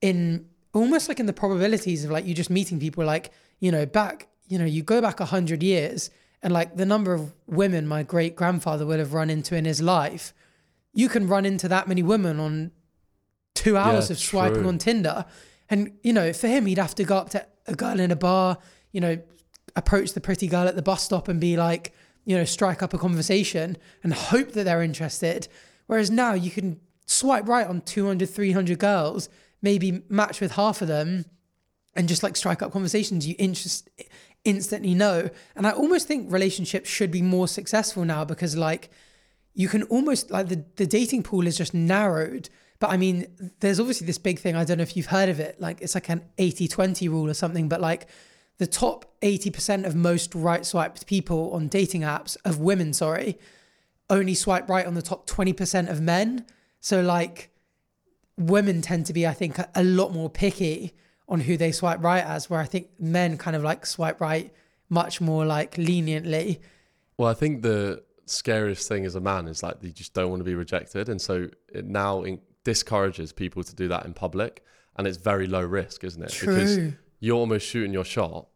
in 0.01 0.47
almost 0.73 1.07
like 1.09 1.19
in 1.19 1.25
the 1.25 1.33
probabilities 1.33 2.03
of 2.05 2.11
like 2.11 2.25
you 2.25 2.33
just 2.33 2.49
meeting 2.49 2.79
people 2.79 3.03
like 3.05 3.31
you 3.59 3.71
know 3.71 3.85
back 3.85 4.27
you 4.47 4.57
know 4.59 4.65
you 4.65 4.83
go 4.83 5.01
back 5.01 5.19
a 5.19 5.25
hundred 5.25 5.63
years 5.63 6.09
and 6.43 6.53
like 6.53 6.75
the 6.75 6.85
number 6.85 7.13
of 7.13 7.33
women 7.47 7.87
my 7.87 8.03
great 8.03 8.35
grandfather 8.35 8.85
would 8.85 8.99
have 8.99 9.13
run 9.13 9.29
into 9.29 9.55
in 9.55 9.65
his 9.65 9.81
life 9.81 10.33
you 10.93 11.09
can 11.09 11.27
run 11.27 11.45
into 11.45 11.67
that 11.67 11.87
many 11.87 12.03
women 12.03 12.39
on 12.39 12.71
two 13.53 13.77
hours 13.77 14.09
Yeah, 14.09 14.13
of 14.13 14.19
swiping 14.19 14.59
true. 14.59 14.67
on 14.67 14.77
Tinder. 14.77 15.25
And, 15.69 15.91
you 16.01 16.13
know, 16.13 16.31
for 16.33 16.47
him, 16.47 16.65
he'd 16.65 16.77
have 16.77 16.95
to 16.95 17.03
go 17.03 17.17
up 17.17 17.29
to 17.31 17.45
a 17.67 17.75
girl 17.75 17.99
in 17.99 18.09
a 18.09 18.15
bar, 18.15 18.57
you 18.91 19.01
know, 19.01 19.19
approach 19.75 20.13
the 20.13 20.21
pretty 20.21 20.47
girl 20.47 20.67
at 20.67 20.75
the 20.75 20.81
bus 20.81 21.03
stop 21.03 21.27
and 21.27 21.39
be 21.41 21.55
like, 21.57 21.93
you 22.25 22.35
know, 22.35 22.45
strike 22.45 22.81
up 22.81 22.93
a 22.93 22.97
conversation 22.97 23.77
and 24.03 24.13
hope 24.13 24.53
that 24.53 24.63
they're 24.63 24.81
interested. 24.81 25.47
Whereas 25.87 26.09
now 26.09 26.33
you 26.33 26.49
can 26.49 26.79
swipe 27.05 27.47
right 27.47 27.67
on 27.67 27.81
200, 27.81 28.27
300 28.27 28.79
girls, 28.79 29.29
maybe 29.61 30.03
match 30.09 30.39
with 30.41 30.51
half 30.53 30.81
of 30.81 30.87
them 30.87 31.25
and 31.95 32.07
just 32.07 32.23
like 32.23 32.35
strike 32.35 32.61
up 32.61 32.71
conversations 32.71 33.27
you 33.27 33.35
interest 33.39 33.89
instantly 34.45 34.93
know. 34.93 35.29
And 35.55 35.67
I 35.67 35.71
almost 35.71 36.07
think 36.07 36.31
relationships 36.31 36.89
should 36.89 37.11
be 37.11 37.21
more 37.21 37.47
successful 37.47 38.05
now 38.05 38.23
because 38.23 38.55
like 38.55 38.89
you 39.53 39.67
can 39.67 39.83
almost 39.83 40.31
like 40.31 40.49
the, 40.49 40.63
the 40.75 40.85
dating 40.85 41.23
pool 41.23 41.47
is 41.47 41.57
just 41.57 41.73
narrowed. 41.73 42.49
But 42.79 42.91
I 42.91 42.97
mean, 42.97 43.25
there's 43.59 43.79
obviously 43.79 44.05
this 44.05 44.19
big 44.19 44.39
thing. 44.39 44.55
I 44.55 44.63
don't 44.63 44.77
know 44.77 44.83
if 44.83 44.95
you've 44.95 45.07
heard 45.07 45.29
of 45.29 45.39
it. 45.39 45.59
Like 45.59 45.81
it's 45.81 45.95
like 45.95 46.09
an 46.09 46.23
80 46.37 46.67
20 46.67 47.09
rule 47.09 47.29
or 47.29 47.33
something, 47.33 47.67
but 47.67 47.81
like 47.81 48.07
the 48.59 48.67
top 48.67 49.19
80% 49.21 49.85
of 49.85 49.95
most 49.95 50.33
right 50.33 50.65
swiped 50.65 51.05
people 51.07 51.51
on 51.53 51.67
dating 51.67 52.01
apps, 52.01 52.37
of 52.43 52.59
women, 52.59 52.93
sorry, 52.93 53.37
only 54.09 54.33
swipe 54.33 54.69
right 54.69 54.85
on 54.85 54.93
the 54.93 55.01
top 55.01 55.27
20% 55.27 55.89
of 55.89 56.01
men. 56.01 56.45
So 56.79 57.01
like 57.01 57.51
women 58.37 58.81
tend 58.81 59.05
to 59.07 59.13
be, 59.13 59.25
I 59.27 59.33
think, 59.33 59.57
a, 59.59 59.69
a 59.75 59.83
lot 59.83 60.13
more 60.13 60.29
picky 60.29 60.93
on 61.29 61.41
who 61.41 61.57
they 61.57 61.71
swipe 61.71 62.01
right 62.03 62.23
as, 62.23 62.49
where 62.49 62.59
I 62.59 62.65
think 62.65 62.87
men 62.99 63.37
kind 63.37 63.55
of 63.55 63.63
like 63.63 63.85
swipe 63.85 64.21
right 64.21 64.53
much 64.89 65.19
more 65.19 65.45
like 65.45 65.77
leniently. 65.77 66.61
Well, 67.17 67.29
I 67.29 67.33
think 67.33 67.61
the 67.61 68.03
scariest 68.25 68.87
thing 68.87 69.05
as 69.05 69.15
a 69.15 69.21
man 69.21 69.47
is 69.47 69.63
like 69.63 69.77
you 69.81 69.91
just 69.91 70.13
don't 70.13 70.29
want 70.29 70.39
to 70.39 70.45
be 70.45 70.55
rejected, 70.55 71.09
and 71.09 71.21
so 71.21 71.49
it 71.73 71.85
now 71.85 72.23
in- 72.23 72.39
discourages 72.63 73.33
people 73.33 73.63
to 73.63 73.75
do 73.75 73.87
that 73.89 74.05
in 74.05 74.13
public, 74.13 74.63
and 74.95 75.07
it's 75.07 75.17
very 75.17 75.47
low 75.47 75.61
risk, 75.61 76.03
isn't 76.03 76.21
it? 76.21 76.37
Because 76.39 76.75
True. 76.75 76.93
you're 77.19 77.37
almost 77.37 77.65
shooting 77.65 77.91
your 77.91 78.05
shot 78.05 78.47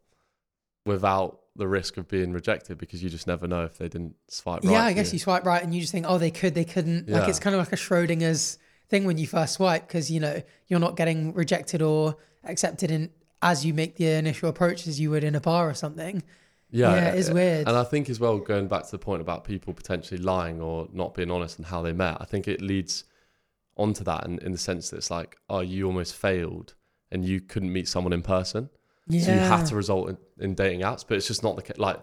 without 0.85 1.39
the 1.55 1.67
risk 1.67 1.97
of 1.97 2.07
being 2.07 2.31
rejected 2.31 2.77
because 2.77 3.03
you 3.03 3.09
just 3.09 3.27
never 3.27 3.45
know 3.45 3.65
if 3.65 3.77
they 3.77 3.89
didn't 3.89 4.15
swipe 4.29 4.63
right. 4.63 4.71
yeah, 4.71 4.85
I 4.85 4.93
guess 4.93 5.11
you 5.11 5.19
swipe 5.19 5.45
right 5.45 5.61
and 5.61 5.75
you 5.75 5.81
just 5.81 5.91
think, 5.91 6.05
oh, 6.07 6.17
they 6.17 6.31
could, 6.31 6.55
they 6.55 6.63
couldn't. 6.63 7.09
Like 7.09 7.27
it's 7.27 7.39
kind 7.39 7.53
of 7.53 7.59
like 7.59 7.73
a 7.73 7.75
Schrodinger's 7.75 8.57
thing 8.91 9.05
when 9.05 9.17
you 9.17 9.25
first 9.25 9.55
swipe 9.55 9.87
because 9.87 10.11
you 10.11 10.19
know 10.19 10.43
you're 10.67 10.79
not 10.79 10.95
getting 10.95 11.33
rejected 11.33 11.81
or 11.81 12.17
accepted 12.43 12.91
in 12.91 13.09
as 13.41 13.65
you 13.65 13.73
make 13.73 13.95
the 13.95 14.05
initial 14.05 14.49
approach 14.49 14.85
as 14.85 14.99
you 14.99 15.09
would 15.09 15.23
in 15.23 15.33
a 15.33 15.41
bar 15.41 15.67
or 15.67 15.73
something. 15.73 16.21
Yeah, 16.69 16.93
Yeah, 16.93 17.09
it 17.09 17.17
is 17.17 17.31
weird. 17.31 17.67
And 17.67 17.75
I 17.75 17.83
think 17.83 18.09
as 18.09 18.19
well, 18.19 18.37
going 18.37 18.67
back 18.67 18.85
to 18.85 18.91
the 18.91 18.99
point 18.99 19.21
about 19.21 19.43
people 19.43 19.73
potentially 19.73 20.19
lying 20.19 20.61
or 20.61 20.87
not 20.93 21.15
being 21.15 21.31
honest 21.31 21.57
and 21.57 21.65
how 21.65 21.81
they 21.81 21.91
met, 21.91 22.17
I 22.21 22.25
think 22.25 22.47
it 22.47 22.61
leads 22.61 23.03
onto 23.77 24.03
that 24.03 24.25
in, 24.25 24.37
in 24.39 24.51
the 24.51 24.57
sense 24.57 24.89
that 24.89 24.97
it's 24.97 25.09
like, 25.09 25.37
oh, 25.49 25.61
you 25.61 25.87
almost 25.87 26.15
failed 26.15 26.75
and 27.11 27.25
you 27.25 27.41
couldn't 27.41 27.73
meet 27.73 27.87
someone 27.87 28.13
in 28.13 28.21
person. 28.21 28.69
Yeah. 29.07 29.21
So 29.21 29.33
you 29.33 29.39
have 29.39 29.67
to 29.69 29.75
result 29.75 30.09
in, 30.09 30.17
in 30.39 30.53
dating 30.53 30.81
apps, 30.81 31.03
but 31.05 31.17
it's 31.17 31.27
just 31.27 31.43
not 31.43 31.55
the 31.55 31.61
case. 31.61 31.77
Like 31.77 31.99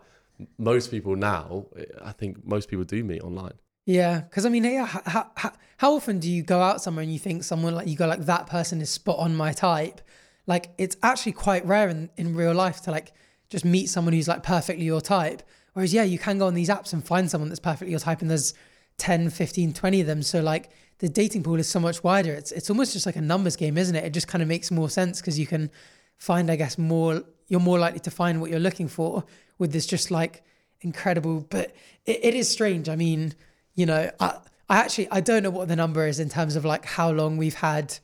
most 0.58 0.90
people 0.90 1.16
now, 1.16 1.66
I 2.02 2.12
think 2.12 2.44
most 2.44 2.68
people 2.68 2.84
do 2.84 3.02
meet 3.04 3.22
online. 3.22 3.54
Yeah, 3.88 4.20
because 4.20 4.44
I 4.44 4.50
mean, 4.50 4.64
yeah, 4.64 4.84
how, 4.84 5.30
how, 5.34 5.52
how 5.78 5.94
often 5.94 6.18
do 6.18 6.30
you 6.30 6.42
go 6.42 6.60
out 6.60 6.82
somewhere 6.82 7.02
and 7.02 7.10
you 7.10 7.18
think 7.18 7.42
someone 7.42 7.74
like 7.74 7.88
you 7.88 7.96
go 7.96 8.06
like 8.06 8.26
that 8.26 8.46
person 8.46 8.82
is 8.82 8.90
spot 8.90 9.18
on 9.18 9.34
my 9.34 9.54
type? 9.54 10.02
Like 10.46 10.68
it's 10.76 10.98
actually 11.02 11.32
quite 11.32 11.64
rare 11.64 11.88
in, 11.88 12.10
in 12.18 12.36
real 12.36 12.52
life 12.52 12.82
to 12.82 12.90
like 12.90 13.14
just 13.48 13.64
meet 13.64 13.88
someone 13.88 14.12
who's 14.12 14.28
like 14.28 14.42
perfectly 14.42 14.84
your 14.84 15.00
type. 15.00 15.42
Whereas 15.72 15.94
yeah, 15.94 16.02
you 16.02 16.18
can 16.18 16.36
go 16.36 16.46
on 16.46 16.52
these 16.52 16.68
apps 16.68 16.92
and 16.92 17.02
find 17.02 17.30
someone 17.30 17.48
that's 17.48 17.60
perfectly 17.60 17.88
your 17.88 17.98
type 17.98 18.20
and 18.20 18.28
there's 18.28 18.52
10, 18.98 19.30
15, 19.30 19.72
20 19.72 20.00
of 20.02 20.06
them. 20.06 20.22
So 20.22 20.42
like 20.42 20.68
the 20.98 21.08
dating 21.08 21.42
pool 21.42 21.58
is 21.58 21.66
so 21.66 21.80
much 21.80 22.04
wider. 22.04 22.34
It's 22.34 22.52
it's 22.52 22.68
almost 22.68 22.92
just 22.92 23.06
like 23.06 23.16
a 23.16 23.22
numbers 23.22 23.56
game, 23.56 23.78
isn't 23.78 23.96
it? 23.96 24.04
It 24.04 24.12
just 24.12 24.28
kind 24.28 24.42
of 24.42 24.48
makes 24.48 24.70
more 24.70 24.90
sense 24.90 25.22
because 25.22 25.38
you 25.38 25.46
can 25.46 25.70
find, 26.18 26.50
I 26.50 26.56
guess, 26.56 26.76
more 26.76 27.22
you're 27.46 27.58
more 27.58 27.78
likely 27.78 28.00
to 28.00 28.10
find 28.10 28.42
what 28.42 28.50
you're 28.50 28.60
looking 28.60 28.88
for 28.88 29.24
with 29.56 29.72
this 29.72 29.86
just 29.86 30.10
like 30.10 30.42
incredible 30.82 31.46
but 31.48 31.74
it, 32.04 32.20
it 32.22 32.34
is 32.34 32.50
strange. 32.50 32.90
I 32.90 32.94
mean, 32.94 33.32
you 33.78 33.86
know, 33.86 34.10
I, 34.18 34.38
I 34.68 34.78
actually 34.78 35.08
I 35.12 35.20
don't 35.20 35.44
know 35.44 35.50
what 35.50 35.68
the 35.68 35.76
number 35.76 36.04
is 36.08 36.18
in 36.18 36.28
terms 36.28 36.56
of 36.56 36.64
like 36.64 36.84
how 36.84 37.12
long 37.12 37.36
we've 37.36 37.54
had 37.54 37.96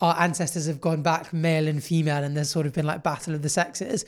our 0.00 0.18
ancestors 0.18 0.66
have 0.66 0.80
gone 0.80 1.02
back 1.02 1.34
male 1.34 1.68
and 1.68 1.84
female 1.84 2.24
and 2.24 2.34
there's 2.34 2.48
sort 2.48 2.64
of 2.64 2.72
been 2.72 2.86
like 2.86 3.02
battle 3.02 3.34
of 3.34 3.42
the 3.42 3.50
sexes. 3.50 4.06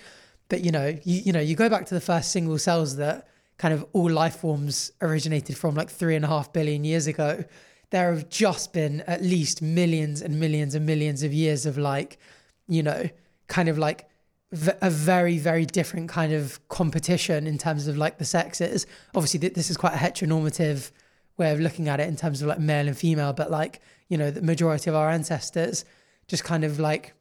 But 0.48 0.64
you 0.64 0.70
know, 0.70 0.96
you, 1.04 1.20
you 1.26 1.32
know, 1.32 1.40
you 1.40 1.56
go 1.56 1.68
back 1.68 1.84
to 1.86 1.94
the 1.94 2.00
first 2.00 2.32
single 2.32 2.56
cells 2.56 2.96
that 2.96 3.28
kind 3.58 3.74
of 3.74 3.84
all 3.92 4.10
life 4.10 4.36
forms 4.36 4.92
originated 5.02 5.58
from 5.58 5.74
like 5.74 5.90
three 5.90 6.16
and 6.16 6.24
a 6.24 6.28
half 6.28 6.54
billion 6.54 6.84
years 6.84 7.06
ago. 7.06 7.44
There 7.90 8.14
have 8.14 8.30
just 8.30 8.72
been 8.72 9.02
at 9.02 9.20
least 9.20 9.60
millions 9.60 10.22
and 10.22 10.40
millions 10.40 10.74
and 10.74 10.86
millions 10.86 11.22
of 11.22 11.34
years 11.34 11.66
of 11.66 11.76
like, 11.76 12.18
you 12.66 12.82
know, 12.82 13.10
kind 13.46 13.68
of 13.68 13.76
like 13.76 14.08
a 14.52 14.90
very 14.90 15.36
very 15.36 15.66
different 15.66 16.08
kind 16.08 16.32
of 16.32 16.66
competition 16.68 17.46
in 17.46 17.58
terms 17.58 17.86
of 17.88 17.98
like 17.98 18.16
the 18.16 18.24
sexes. 18.24 18.86
Obviously, 19.14 19.38
th- 19.38 19.52
this 19.52 19.68
is 19.68 19.76
quite 19.76 19.92
a 19.92 19.98
heteronormative 19.98 20.92
way 21.40 21.50
of 21.50 21.58
looking 21.58 21.88
at 21.88 21.98
it 21.98 22.08
in 22.08 22.14
terms 22.14 22.40
of 22.40 22.46
like 22.48 22.60
male 22.60 22.86
and 22.86 22.96
female, 22.96 23.32
but 23.32 23.50
like 23.50 23.80
you 24.08 24.16
know, 24.16 24.30
the 24.30 24.42
majority 24.42 24.90
of 24.90 24.94
our 24.94 25.10
ancestors 25.10 25.84
just 26.28 26.44
kind 26.44 26.62
of 26.62 26.78
like 26.78 27.14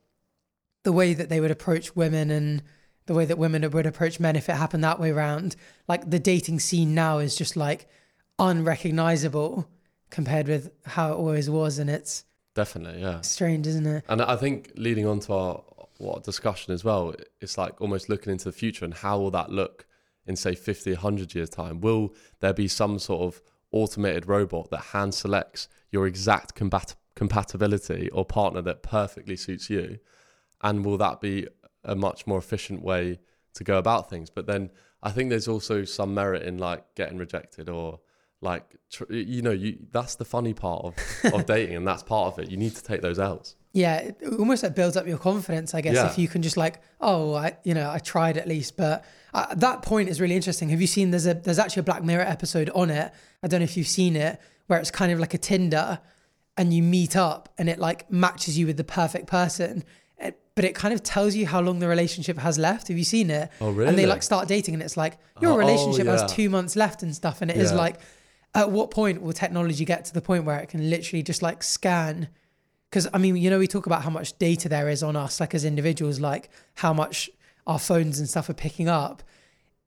the 0.84 0.92
way 0.92 1.14
that 1.14 1.30
they 1.30 1.40
would 1.40 1.52
approach 1.52 1.96
women 1.96 2.30
and 2.30 2.62
the 3.08 3.14
way 3.16 3.26
that 3.26 3.38
women 3.38 3.68
would 3.72 3.86
approach 3.88 4.20
men 4.20 4.36
if 4.36 4.50
it 4.50 4.56
happened 4.56 4.84
that 4.84 5.00
way 5.00 5.10
around. 5.10 5.56
Like 5.88 6.10
the 6.10 6.20
dating 6.20 6.60
scene 6.60 6.94
now 6.94 7.18
is 7.18 7.36
just 7.36 7.58
like 7.58 7.88
unrecognizable 8.38 9.68
compared 10.12 10.48
with 10.48 10.72
how 10.86 11.12
it 11.12 11.16
always 11.16 11.50
was, 11.50 11.80
and 11.80 11.90
it's 11.90 12.26
Definitely, 12.56 13.02
yeah. 13.02 13.22
strange, 13.22 13.68
isn't 13.68 13.86
it? 13.86 14.04
And 14.10 14.22
I 14.22 14.36
think 14.36 14.72
leading 14.76 15.08
on 15.08 15.20
to 15.22 15.34
our 15.34 15.64
what 15.98 16.24
discussion 16.24 16.74
as 16.74 16.84
well, 16.84 17.14
it's 17.42 17.58
like 17.58 17.80
almost 17.82 18.10
looking 18.10 18.32
into 18.32 18.46
the 18.46 18.52
future 18.52 18.86
and 18.86 18.94
how 18.94 19.20
will 19.20 19.32
that 19.32 19.52
look 19.52 19.86
in 20.26 20.36
say 20.36 20.56
50, 20.56 20.94
100 20.94 21.36
years 21.36 21.50
time? 21.50 21.82
Will 21.82 22.14
there 22.40 22.54
be 22.54 22.68
some 22.68 23.00
sort 23.00 23.22
of 23.22 23.42
automated 23.72 24.28
robot 24.28 24.70
that 24.72 24.82
hand 24.82 25.14
selects 25.14 25.68
your 25.92 26.08
exact 26.08 26.56
combat- 26.56 26.96
compatibility 27.16 28.10
or 28.12 28.26
partner 28.26 28.62
that 28.62 28.84
perfectly 28.84 29.36
suits 29.36 29.70
you? 29.70 30.00
And 30.62 30.86
will 30.86 30.98
that 30.98 31.22
be 31.22 31.48
a 31.84 31.96
much 31.96 32.28
more 32.28 32.38
efficient 32.38 32.82
way 32.82 33.20
to 33.54 33.64
go 33.64 33.78
about 33.78 34.10
things? 34.10 34.30
But 34.30 34.46
then 34.48 34.72
I 35.02 35.12
think 35.12 35.30
there's 35.30 35.48
also 35.48 35.86
some 35.86 36.14
merit 36.14 36.44
in 36.44 36.58
like 36.58 36.84
getting 36.96 37.18
rejected 37.18 37.70
or 37.70 38.00
like 38.42 38.76
tr- 38.90 39.12
you 39.12 39.42
know 39.42 39.52
you 39.52 39.78
that's 39.92 40.16
the 40.16 40.24
funny 40.24 40.54
part 40.54 40.86
of, 40.86 41.34
of 41.34 41.46
dating 41.54 41.76
and 41.76 41.86
that's 41.86 42.04
part 42.04 42.32
of 42.32 42.40
it 42.40 42.50
you 42.50 42.56
need 42.56 42.74
to 42.74 42.82
take 42.82 43.02
those 43.02 43.20
l's 43.20 43.58
yeah, 43.72 44.12
almost 44.40 44.64
like 44.64 44.74
builds 44.74 44.98
up 44.98 45.06
your 45.06 45.20
confidence, 45.20 45.76
I 45.76 45.82
guess, 45.82 45.96
Yeah. 45.96 46.10
if 46.10 46.18
you 46.18 46.28
can 46.28 46.42
just 46.42 46.58
like, 46.58 46.82
oh, 47.00 47.36
I, 47.36 47.58
you 47.64 47.76
know, 47.76 47.90
I 47.90 48.00
tried 48.00 48.36
at 48.38 48.48
least. 48.48 48.76
But 48.76 49.06
uh, 49.34 49.54
that 49.56 49.82
point 49.82 50.10
is 50.10 50.20
really 50.20 50.36
interesting. 50.36 50.70
Have 50.70 50.82
you 50.82 50.88
seen? 50.88 51.12
There's 51.12 51.26
a 51.28 51.34
there's 51.34 51.60
actually 51.60 51.82
a 51.82 51.84
Black 51.84 52.04
Mirror 52.04 52.24
episode 52.26 52.70
on 52.76 52.90
it. 52.90 53.12
I 53.44 53.48
don't 53.48 53.60
know 53.60 53.64
if 53.66 53.78
you've 53.78 53.88
seen 53.88 54.16
it, 54.16 54.40
where 54.68 54.80
it's 54.80 54.92
kind 54.92 55.12
of 55.12 55.20
like 55.20 55.34
a 55.34 55.38
Tinder, 55.38 56.00
and 56.58 56.74
you 56.74 56.82
meet 56.84 57.16
up, 57.16 57.50
and 57.58 57.70
it 57.70 57.80
like 57.80 58.12
matches 58.12 58.58
you 58.58 58.66
with 58.68 58.78
the 58.78 58.84
perfect 58.84 59.28
person. 59.28 59.84
It, 60.18 60.38
but 60.56 60.66
it 60.66 60.76
kind 60.76 60.94
of 60.94 61.02
tells 61.04 61.36
you 61.36 61.46
how 61.48 61.62
long 61.62 61.80
the 61.80 61.88
relationship 61.88 62.38
has 62.40 62.58
left. 62.60 62.90
Have 62.90 62.98
you 62.98 63.04
seen 63.06 63.30
it? 63.30 63.50
Oh, 63.62 63.72
really? 63.72 63.88
And 63.90 63.98
they 63.98 64.06
like 64.06 64.24
start 64.24 64.48
dating, 64.48 64.74
and 64.74 64.84
it's 64.84 64.98
like 64.98 65.18
your 65.42 65.54
Oh, 65.54 65.58
relationship 65.58 66.06
yeah. 66.06 66.12
has 66.20 66.32
two 66.34 66.50
months 66.50 66.76
left 66.76 67.04
and 67.04 67.16
stuff. 67.16 67.42
And 67.42 67.50
it 67.50 67.58
is 67.58 67.72
Yeah. 67.72 67.78
like, 67.78 67.96
at 68.54 68.70
what 68.72 68.92
point 68.92 69.22
will 69.22 69.32
technology 69.32 69.86
get 69.86 70.06
to 70.06 70.14
the 70.14 70.22
point 70.22 70.44
where 70.44 70.60
it 70.60 70.68
can 70.70 70.90
literally 70.90 71.24
just 71.24 71.42
like 71.42 71.64
scan? 71.64 72.28
Because 72.90 73.08
I 73.14 73.20
mean, 73.20 73.38
you 73.38 73.50
know, 73.52 73.60
we 73.60 73.68
talk 73.68 73.86
about 73.86 74.02
how 74.02 74.10
much 74.10 74.38
data 74.40 74.68
there 74.68 74.90
is 74.90 75.04
on 75.04 75.16
us, 75.16 75.40
like 75.40 75.54
as 75.56 75.64
individuals, 75.64 76.20
like 76.20 76.50
how 76.76 76.92
much 76.92 77.30
our 77.70 77.80
phones 77.80 78.18
and 78.20 78.28
stuff 78.28 78.50
are 78.50 78.56
picking 78.56 78.90
up. 78.90 79.22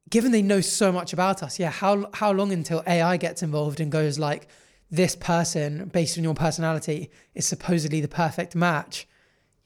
Given 0.09 0.31
they 0.31 0.41
know 0.41 0.61
so 0.61 0.93
much 0.93 1.13
about 1.13 1.43
us, 1.43 1.59
yeah, 1.59 1.71
how 1.71 2.09
how 2.15 2.31
long 2.33 2.53
until 2.53 2.83
AI 2.87 3.17
gets 3.17 3.43
involved 3.43 3.81
and 3.81 3.91
goes 3.91 4.19
like, 4.19 4.47
this 4.91 5.17
person 5.17 5.89
based 5.89 6.17
on 6.17 6.23
your 6.23 6.35
personality 6.35 7.11
is 7.35 7.45
supposedly 7.45 8.01
the 8.01 8.09
perfect 8.09 8.55
match? 8.55 9.09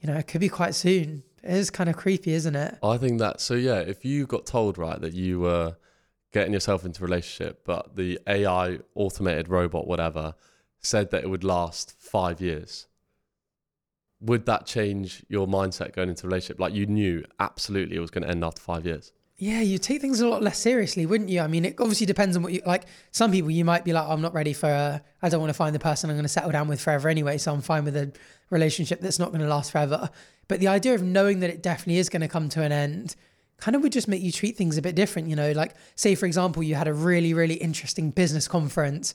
You 0.01 0.07
know, 0.07 0.17
it 0.17 0.25
could 0.27 0.41
be 0.41 0.49
quite 0.49 0.73
soon. 0.73 1.23
It 1.43 1.53
is 1.53 1.69
kind 1.69 1.89
of 1.89 1.95
creepy, 1.95 2.33
isn't 2.33 2.55
it? 2.55 2.79
I 2.81 2.97
think 2.97 3.19
that 3.19 3.39
so 3.39 3.53
yeah, 3.53 3.79
if 3.79 4.03
you 4.03 4.25
got 4.25 4.47
told 4.47 4.79
right 4.79 4.99
that 4.99 5.13
you 5.13 5.39
were 5.39 5.77
getting 6.33 6.53
yourself 6.53 6.85
into 6.85 7.03
a 7.03 7.05
relationship, 7.05 7.61
but 7.65 7.95
the 7.95 8.19
AI 8.25 8.79
automated 8.95 9.47
robot, 9.47 9.87
whatever, 9.87 10.33
said 10.79 11.11
that 11.11 11.23
it 11.23 11.29
would 11.29 11.43
last 11.43 11.93
five 11.99 12.41
years, 12.41 12.87
would 14.21 14.45
that 14.45 14.65
change 14.65 15.23
your 15.29 15.47
mindset 15.47 15.93
going 15.93 16.09
into 16.09 16.25
a 16.25 16.29
relationship? 16.29 16.59
Like 16.59 16.73
you 16.73 16.85
knew 16.85 17.23
absolutely 17.39 17.97
it 17.97 17.99
was 17.99 18.11
going 18.11 18.23
to 18.23 18.29
end 18.29 18.43
after 18.43 18.61
five 18.61 18.85
years. 18.85 19.11
Yeah, 19.39 19.61
you 19.61 19.77
take 19.77 20.01
things 20.01 20.19
a 20.19 20.27
lot 20.27 20.41
less 20.41 20.57
seriously, 20.57 21.05
wouldn't 21.05 21.29
you? 21.29 21.41
I 21.41 21.47
mean, 21.47 21.63
it 21.63 21.75
obviously 21.79 22.07
depends 22.07 22.35
on 22.35 22.41
what 22.41 22.53
you 22.53 22.61
like. 22.65 22.85
Some 23.11 23.31
people 23.31 23.51
you 23.51 23.63
might 23.63 23.85
be 23.85 23.93
like, 23.93 24.07
I'm 24.07 24.21
not 24.21 24.33
ready 24.33 24.51
for. 24.51 24.67
A, 24.67 25.03
I 25.21 25.29
don't 25.29 25.39
want 25.39 25.51
to 25.51 25.53
find 25.53 25.75
the 25.75 25.79
person 25.79 26.09
I'm 26.09 26.15
going 26.15 26.23
to 26.23 26.29
settle 26.29 26.49
down 26.49 26.67
with 26.67 26.81
forever 26.81 27.07
anyway, 27.07 27.37
so 27.37 27.53
I'm 27.53 27.61
fine 27.61 27.83
with 27.85 27.95
a 27.95 28.11
relationship 28.49 28.99
that's 28.99 29.19
not 29.19 29.29
going 29.29 29.41
to 29.41 29.47
last 29.47 29.71
forever. 29.71 30.09
But 30.47 30.59
the 30.59 30.69
idea 30.69 30.95
of 30.95 31.03
knowing 31.03 31.41
that 31.41 31.51
it 31.51 31.61
definitely 31.61 31.99
is 31.99 32.09
going 32.09 32.21
to 32.21 32.27
come 32.27 32.49
to 32.49 32.63
an 32.63 32.71
end, 32.71 33.15
kind 33.57 33.75
of 33.75 33.83
would 33.83 33.91
just 33.91 34.07
make 34.07 34.23
you 34.23 34.31
treat 34.31 34.57
things 34.57 34.75
a 34.75 34.81
bit 34.81 34.95
different. 34.95 35.27
You 35.27 35.35
know, 35.35 35.51
like 35.51 35.75
say 35.95 36.15
for 36.15 36.25
example, 36.25 36.63
you 36.63 36.73
had 36.73 36.87
a 36.87 36.93
really 36.93 37.35
really 37.35 37.55
interesting 37.55 38.09
business 38.09 38.47
conference. 38.47 39.13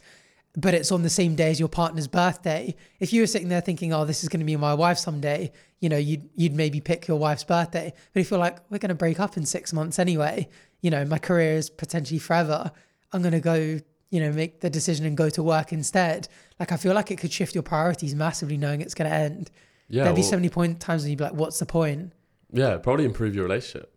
But 0.54 0.74
it's 0.74 0.92
on 0.92 1.02
the 1.02 1.10
same 1.10 1.34
day 1.34 1.50
as 1.50 1.58
your 1.58 1.70
partner's 1.70 2.08
birthday. 2.08 2.76
If 3.00 3.12
you 3.12 3.22
were 3.22 3.26
sitting 3.26 3.48
there 3.48 3.62
thinking, 3.62 3.92
"Oh, 3.94 4.04
this 4.04 4.22
is 4.22 4.28
going 4.28 4.40
to 4.40 4.46
be 4.46 4.56
my 4.56 4.74
wife 4.74 4.98
someday," 4.98 5.50
you 5.80 5.88
know, 5.88 5.96
you'd 5.96 6.28
you'd 6.36 6.54
maybe 6.54 6.80
pick 6.80 7.08
your 7.08 7.18
wife's 7.18 7.44
birthday. 7.44 7.94
But 8.12 8.20
if 8.20 8.30
you're 8.30 8.38
like, 8.38 8.58
"We're 8.70 8.78
going 8.78 8.90
to 8.90 8.94
break 8.94 9.18
up 9.18 9.36
in 9.38 9.46
six 9.46 9.72
months 9.72 9.98
anyway," 9.98 10.48
you 10.82 10.90
know, 10.90 11.04
my 11.06 11.18
career 11.18 11.54
is 11.54 11.70
potentially 11.70 12.18
forever. 12.18 12.70
I'm 13.12 13.22
going 13.22 13.32
to 13.32 13.40
go, 13.40 13.80
you 14.10 14.20
know, 14.20 14.30
make 14.32 14.60
the 14.60 14.68
decision 14.68 15.06
and 15.06 15.16
go 15.16 15.30
to 15.30 15.42
work 15.42 15.72
instead. 15.72 16.28
Like, 16.60 16.70
I 16.70 16.76
feel 16.76 16.94
like 16.94 17.10
it 17.10 17.18
could 17.18 17.32
shift 17.32 17.54
your 17.54 17.62
priorities 17.62 18.14
massively 18.14 18.56
knowing 18.58 18.82
it's 18.82 18.94
going 18.94 19.10
to 19.10 19.16
end. 19.16 19.50
Yeah, 19.88 20.04
There'd 20.04 20.16
be 20.16 20.22
so 20.22 20.36
many 20.36 20.48
point 20.48 20.80
times 20.80 21.02
when 21.02 21.10
you'd 21.10 21.18
be 21.18 21.24
like, 21.24 21.34
what's 21.34 21.58
the 21.58 21.66
point? 21.66 22.12
yeah, 22.52 22.76
probably 22.76 23.04
improve 23.06 23.34
your 23.34 23.44
relationship. 23.44 23.94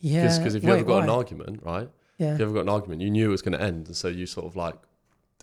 Yeah. 0.00 0.36
Because 0.36 0.54
if 0.54 0.62
you 0.62 0.68
Wait, 0.68 0.80
ever 0.80 0.84
got 0.84 1.02
an 1.04 1.10
argument, 1.10 1.60
right? 1.62 1.88
Yeah. 2.18 2.34
If 2.34 2.38
you 2.40 2.44
ever 2.44 2.54
got 2.54 2.60
an 2.62 2.68
argument, 2.68 3.00
you 3.00 3.10
knew 3.10 3.28
it 3.28 3.30
was 3.30 3.42
going 3.42 3.56
to 3.58 3.62
end, 3.62 3.86
and 3.86 3.96
so 3.96 4.08
you 4.08 4.26
sort 4.26 4.46
of 4.46 4.56
like 4.56 4.76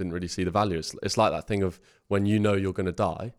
didn't 0.02 0.14
really 0.14 0.28
see 0.28 0.43
the 0.43 0.52
value. 0.52 0.80
It's, 0.80 0.95
it's 1.04 1.18
like 1.18 1.32
that 1.32 1.47
thing 1.47 1.62
of 1.62 1.80
when 2.08 2.26
you 2.26 2.39
know 2.39 2.54
you're 2.54 2.74
going 2.74 2.88
to 2.88 2.91
die, 2.91 3.34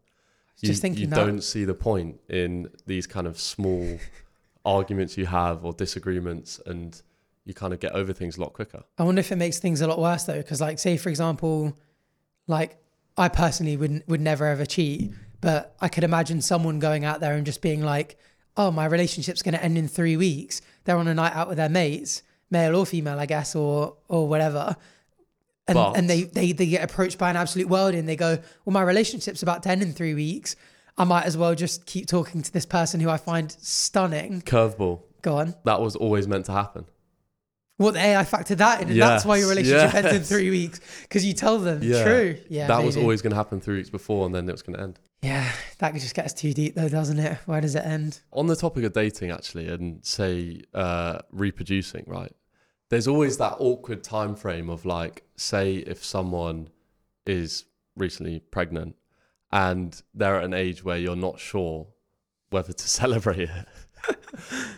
you, 0.61 0.69
Just 0.69 0.81
thinking 0.83 1.03
you 1.03 1.07
that. 1.09 1.17
don't 1.17 1.43
see 1.43 1.65
the 1.65 1.75
point 1.75 2.21
in 2.29 2.69
these 2.87 3.07
kind 3.07 3.27
of 3.27 3.39
small 3.39 3.99
arguments 4.65 5.19
you 5.19 5.27
have 5.27 5.65
or 5.65 5.73
disagreements, 5.73 6.61
and 6.67 7.03
you 7.45 7.53
kind 7.53 7.73
of 7.73 7.81
get 7.81 7.93
over 7.93 8.13
things 8.13 8.37
a 8.37 8.41
lot 8.41 8.53
quicker. 8.53 8.85
I 8.97 9.03
wonder 9.03 9.19
if 9.21 9.33
it 9.33 9.37
makes 9.37 9.59
things 9.59 9.81
a 9.81 9.89
lot 9.89 9.99
worse 9.99 10.25
though, 10.25 10.37
because 10.37 10.61
like, 10.61 10.79
say 10.79 10.97
for 10.97 11.09
example, 11.09 11.77
like 12.47 12.77
I 13.17 13.29
personally 13.29 13.77
wouldn't 13.77 14.07
would 14.09 14.21
never 14.21 14.47
ever 14.47 14.65
cheat, 14.65 15.11
but 15.41 15.75
I 15.81 15.89
could 15.89 16.05
imagine 16.05 16.41
someone 16.41 16.79
going 16.79 17.05
out 17.05 17.19
there 17.21 17.35
and 17.35 17.45
just 17.45 17.61
being 17.61 17.83
like, 17.83 18.17
"Oh, 18.57 18.71
my 18.71 18.85
relationship's 18.87 19.43
going 19.43 19.55
to 19.55 19.65
end 19.65 19.77
in 19.77 19.89
three 19.89 20.17
weeks." 20.17 20.63
They're 20.85 20.97
on 20.97 21.09
a 21.09 21.15
night 21.15 21.35
out 21.35 21.49
with 21.49 21.57
their 21.57 21.69
mates, 21.69 22.23
male 22.51 22.77
or 22.77 22.87
female, 22.87 23.19
I 23.19 23.27
guess, 23.27 23.57
or 23.57 23.97
or 24.09 24.29
whatever. 24.29 24.77
And, 25.69 25.77
But- 25.77 25.97
and 25.97 26.11
they, 26.11 26.23
they 26.25 26.53
they 26.53 26.67
get 26.67 26.83
approached 26.83 27.19
by 27.19 27.31
an 27.31 27.37
absolute 27.37 27.69
world 27.69 27.95
and 27.95 28.09
they 28.09 28.17
go, 28.17 28.39
Well, 28.65 28.73
my 28.75 28.83
relationship's 28.83 29.43
about 29.43 29.63
to 29.65 29.71
end 29.71 29.83
in 29.83 29.93
three 29.93 30.15
weeks. 30.15 30.57
I 30.99 31.05
might 31.05 31.25
as 31.25 31.37
well 31.37 31.55
just 31.55 31.87
keep 31.87 32.07
talking 32.07 32.43
to 32.43 32.53
this 32.53 32.67
person 32.67 33.01
who 33.01 33.09
I 33.09 33.17
find 33.17 33.51
stunning. 33.61 34.43
Curveball. 34.43 35.03
Go 35.23 35.37
on. 35.39 35.55
That 35.65 35.81
was 35.81 35.95
always 35.97 36.27
meant 36.27 36.47
to 36.47 36.53
happen. 36.53 36.85
Well, 37.79 37.93
the 37.93 38.01
AI 38.01 38.25
factored 38.25 38.59
that 38.59 38.83
in, 38.83 38.91
and 38.91 39.01
that's 39.01 39.25
why 39.25 39.37
your 39.39 39.49
Yes, 39.53 39.57
relationship 39.57 39.95
ends 39.95 40.13
in 40.13 40.23
three 40.23 40.51
weeks 40.51 40.81
because 41.03 41.25
you 41.25 41.33
tell 41.33 41.59
them. 41.59 41.81
Yeah. 41.83 42.05
True. 42.05 42.37
Yeah. 42.49 42.67
that 42.69 42.85
was 42.85 42.97
always 42.97 43.23
going 43.23 43.31
to 43.31 43.37
happen 43.37 43.61
three 43.61 43.77
weeks 43.77 43.91
before, 43.91 44.27
and 44.27 44.35
then 44.35 44.49
it 44.49 44.53
was 44.53 44.63
going 44.63 44.77
to 44.77 44.83
end. 44.83 44.99
Yeah, 45.23 45.51
that 45.79 45.95
just 45.95 46.15
get 46.15 46.25
us 46.27 46.35
too 46.35 46.53
deep, 46.53 46.75
though, 46.75 46.89
doesn't 46.89 47.19
it? 47.19 47.39
Where 47.47 47.61
does 47.61 47.75
it 47.75 47.85
end? 47.85 48.21
on 48.33 48.47
the 48.49 48.57
topic 48.57 48.85
of 48.85 48.93
dating 48.93 49.31
actually 49.31 49.69
and 49.69 50.05
say 50.05 50.63
uh, 50.75 51.21
reproducing 51.33 52.05
right 52.07 52.33
there's 52.93 53.09
always 53.09 53.39
that 53.39 53.57
awkward 53.59 54.05
time 54.05 54.37
frame 54.37 54.69
of 54.71 54.85
like 54.85 55.23
say 55.37 55.77
if 55.77 56.05
someone 56.05 56.69
is 57.27 57.65
recently 57.97 58.41
pregnant 58.51 58.95
and 59.51 60.03
they're 60.15 60.37
at 60.37 60.45
an 60.45 60.53
age 60.55 60.85
where 60.85 60.99
you're 60.99 61.17
not 61.17 61.41
sure 61.41 61.87
whether 62.51 62.73
to 62.73 62.89
celebrate 63.01 63.49
it 63.51 63.67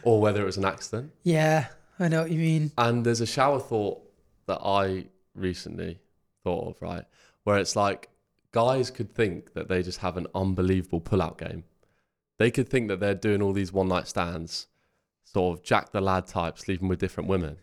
or 0.05 0.21
whether 0.21 0.41
it 0.43 0.45
was 0.47 0.57
an 0.57 0.65
accident 0.65 1.11
Yeah, 1.25 1.67
I 1.99 2.09
know 2.09 2.23
what 2.23 2.31
you 2.31 2.39
mean. 2.39 2.71
and 2.79 3.05
there's 3.05 3.21
a 3.21 3.27
shower 3.27 3.59
thought 3.61 4.01
that 4.47 4.61
i 4.62 5.07
recently 5.35 5.99
thought 6.45 6.69
of 6.69 6.81
right 6.83 7.05
where 7.43 7.59
it's 7.59 7.75
like 7.75 8.11
guys 8.53 8.91
could 8.91 9.12
think 9.15 9.55
that 9.55 9.67
they 9.69 9.83
just 9.83 9.99
have 9.99 10.17
an 10.17 10.27
unbelievable 10.35 11.01
pull-out 11.01 11.39
game 11.39 11.65
they 12.39 12.51
could 12.51 12.69
think 12.69 12.87
that 12.89 13.01
they're 13.01 13.15
doing 13.15 13.43
all 13.43 13.53
these 13.53 13.73
one 13.73 13.89
night 13.89 14.07
stands, 14.09 14.67
sort 15.25 15.57
of 15.59 15.65
jack 15.65 15.91
the 15.93 16.01
lad 16.01 16.27
type, 16.27 16.59
sleeping 16.59 16.89
with 16.89 16.99
different 16.99 17.29
women. 17.29 17.59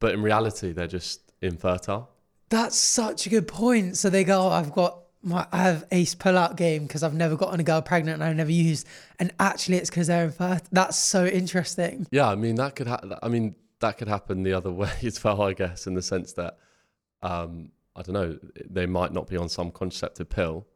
But 0.00 0.14
in 0.14 0.22
reality, 0.22 0.72
they're 0.72 0.86
just 0.86 1.20
infertile. 1.40 2.10
That's 2.48 2.76
such 2.76 3.26
a 3.26 3.28
good 3.30 3.46
point. 3.46 3.96
So 3.96 4.10
they 4.10 4.24
go, 4.24 4.42
oh, 4.42 4.48
I've 4.48 4.72
got 4.72 4.98
my, 5.22 5.46
I 5.52 5.58
have 5.58 5.84
ace 5.92 6.14
pull-out 6.14 6.56
game 6.56 6.86
because 6.86 7.02
I've 7.02 7.14
never 7.14 7.36
gotten 7.36 7.60
a 7.60 7.62
girl 7.62 7.82
pregnant 7.82 8.14
and 8.20 8.24
I've 8.24 8.36
never 8.36 8.50
used, 8.50 8.86
and 9.18 9.32
actually 9.38 9.76
it's 9.76 9.90
because 9.90 10.06
they're 10.08 10.24
infertile. 10.24 10.66
That's 10.72 10.96
so 10.96 11.26
interesting. 11.26 12.06
Yeah, 12.10 12.28
I 12.28 12.34
mean 12.34 12.54
that 12.56 12.74
could 12.74 12.86
ha- 12.88 13.02
I 13.22 13.28
mean 13.28 13.54
that 13.80 13.98
could 13.98 14.08
happen 14.08 14.42
the 14.42 14.54
other 14.54 14.72
way 14.82 14.90
as 15.04 15.22
well, 15.22 15.42
I 15.42 15.52
guess, 15.52 15.86
in 15.86 15.94
the 15.94 16.02
sense 16.02 16.32
that 16.34 16.56
um, 17.22 17.70
I 17.94 18.02
don't 18.02 18.14
know, 18.14 18.38
they 18.68 18.86
might 18.86 19.12
not 19.12 19.26
be 19.26 19.36
on 19.36 19.48
some 19.50 19.70
contraceptive 19.70 20.30
pill 20.30 20.66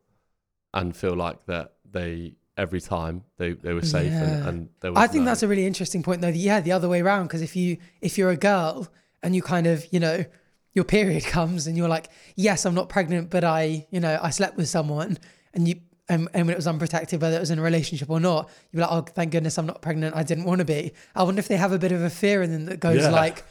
and 0.74 0.94
feel 0.94 1.14
like 1.14 1.46
that 1.46 1.72
they 1.90 2.34
every 2.56 2.80
time 2.80 3.24
they, 3.38 3.52
they 3.52 3.72
were 3.72 3.82
safe 3.82 4.12
and, 4.12 4.28
Yeah. 4.44 4.48
and 4.48 4.68
they 4.80 4.90
were 4.90 4.98
I 4.98 5.06
think 5.06 5.24
that's 5.24 5.42
a 5.42 5.48
really 5.48 5.66
interesting 5.66 6.02
point, 6.02 6.20
though. 6.20 6.28
Yeah, 6.28 6.60
the 6.60 6.72
other 6.72 6.88
way 6.88 7.00
around. 7.00 7.24
Because 7.28 7.42
if 7.42 7.56
you 7.56 7.78
if 8.02 8.18
you're 8.18 8.30
a 8.30 8.36
girl 8.36 8.88
and 9.24 9.34
you 9.34 9.42
kind 9.42 9.66
of 9.66 9.84
you 9.90 9.98
know 9.98 10.24
your 10.72 10.84
period 10.84 11.24
comes 11.36 11.66
and 11.66 11.76
you're 11.76 11.88
like, 11.88 12.08
yes, 12.36 12.64
I'm 12.64 12.74
not 12.74 12.88
pregnant, 12.88 13.30
but 13.30 13.42
I 13.42 13.86
you 13.90 13.98
know 14.00 14.18
I 14.22 14.30
slept 14.30 14.56
with 14.56 14.68
someone, 14.68 15.18
and 15.52 15.66
you 15.66 15.76
and, 16.08 16.28
and 16.34 16.46
when 16.46 16.52
it 16.52 16.56
was 16.56 16.66
unprotected, 16.66 17.20
whether 17.22 17.36
it 17.36 17.40
was 17.40 17.50
in 17.50 17.58
a 17.58 17.62
relationship 17.62 18.10
or 18.10 18.20
not, 18.20 18.50
you're 18.72 18.82
like, 18.82 18.92
oh, 18.92 19.00
thank 19.00 19.32
goodness 19.32 19.56
I'm 19.58 19.64
not 19.66 19.80
pregnant. 19.82 20.14
I 20.14 20.22
didn't 20.22 20.44
want 20.44 20.58
to 20.58 20.64
be. 20.66 20.92
I 21.16 21.22
wonder 21.22 21.38
if 21.40 21.48
they 21.48 21.56
have 21.56 21.72
a 21.72 21.78
bit 21.78 21.92
of 21.92 22.02
a 22.02 22.10
fear 22.10 22.42
in 22.42 22.52
them 22.52 22.66
that 22.66 22.78
goes 22.78 23.00
Yeah. 23.02 23.08
like. 23.10 23.42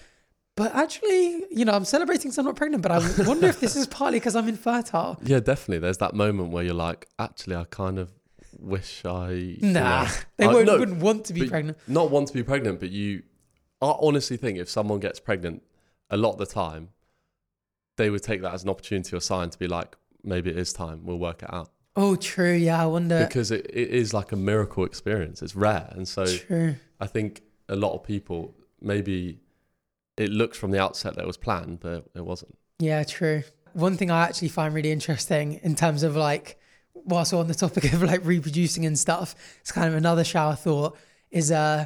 But 0.55 0.75
actually, 0.75 1.45
you 1.49 1.65
know, 1.65 1.71
I'm 1.73 1.83
celebrating 1.83 2.31
so 2.31 2.41
I'm 2.43 2.45
not 2.45 2.55
pregnant, 2.55 2.83
but 2.83 2.91
I 2.91 2.99
wonder 3.27 3.47
if 3.47 3.59
this 3.59 3.75
is 3.75 3.87
partly 3.87 4.19
because 4.19 4.35
I'm 4.35 4.47
infertile. 4.47 5.17
yeah, 5.23 5.39
definitely. 5.39 5.79
There's 5.79 5.97
that 5.97 6.13
moment 6.13 6.51
where 6.51 6.63
you're 6.63 6.75
like, 6.75 7.07
actually, 7.17 7.55
I 7.55 7.63
kind 7.63 7.97
of 7.97 8.11
wish 8.59 9.03
I 9.03 9.31
you 9.31 9.57
Nah, 9.63 10.03
know, 10.03 10.09
they 10.37 10.45
I- 10.45 10.53
won't, 10.53 10.65
no, 10.67 10.77
wouldn't 10.77 10.99
want 11.01 11.25
to 11.25 11.33
be 11.33 11.47
pregnant. 11.49 11.79
not 11.87 12.11
want 12.11 12.27
to 12.27 12.35
be 12.35 12.43
pregnant, 12.43 12.79
but 12.79 12.91
you, 12.91 13.23
I 13.83 13.97
honestly 14.01 14.37
think 14.37 14.57
if 14.57 14.69
someone 14.69 14.99
gets 14.99 15.19
pregnant, 15.19 15.63
a 16.09 16.17
lot 16.17 16.33
of 16.33 16.37
the 16.39 16.45
time, 16.45 16.89
they 17.97 18.09
would 18.09 18.23
take 18.23 18.41
that 18.41 18.53
as 18.53 18.63
an 18.63 18.69
opportunity 18.69 19.15
or 19.15 19.19
sign 19.19 19.49
to 19.49 19.59
be 19.59 19.67
like, 19.67 19.95
maybe 20.23 20.49
it 20.49 20.57
is 20.57 20.73
time. 20.73 21.05
We'll 21.05 21.19
work 21.19 21.43
it 21.43 21.53
out 21.53 21.69
Oh, 21.95 22.15
true. 22.15 22.53
Yeah, 22.53 22.81
I 22.81 22.85
wonder. 22.87 23.23
because 23.27 23.51
it, 23.51 23.67
it 23.71 23.89
is 23.89 24.13
like 24.13 24.31
a 24.31 24.35
miracle 24.35 24.83
experience. 24.83 25.41
It's 25.41 25.55
rare, 25.55 25.89
and 25.91 26.07
so 26.07 26.25
True. 26.25 26.75
I 26.99 27.05
think 27.07 27.43
a 27.69 27.75
lot 27.75 27.93
of 27.93 28.03
people 28.03 28.55
maybe 28.81 29.39
it 30.17 30.29
looks 30.29 30.57
from 30.57 30.71
the 30.71 30.81
outset 30.81 31.15
that 31.15 31.21
it 31.21 31.27
was 31.27 31.37
planned, 31.37 31.79
but 31.79 32.05
it 32.15 32.25
wasn't. 32.25 32.57
Yeah, 32.79 33.03
true. 33.03 33.43
One 33.73 33.95
thing 33.97 34.11
I 34.11 34.23
actually 34.23 34.49
find 34.49 34.73
really 34.73 34.91
interesting 34.91 35.59
in 35.63 35.75
terms 35.75 36.03
of 36.03 36.15
like, 36.15 36.59
whilst 36.93 37.31
we're 37.33 37.39
on 37.39 37.47
the 37.47 37.53
topic 37.55 37.91
of 37.93 38.01
like 38.01 38.25
reproducing 38.25 38.85
and 38.85 38.97
stuff, 38.97 39.35
it's 39.61 39.71
kind 39.71 39.87
of 39.87 39.93
another 39.93 40.23
shower 40.23 40.55
thought 40.55 40.97
is 41.31 41.51
uh, 41.51 41.85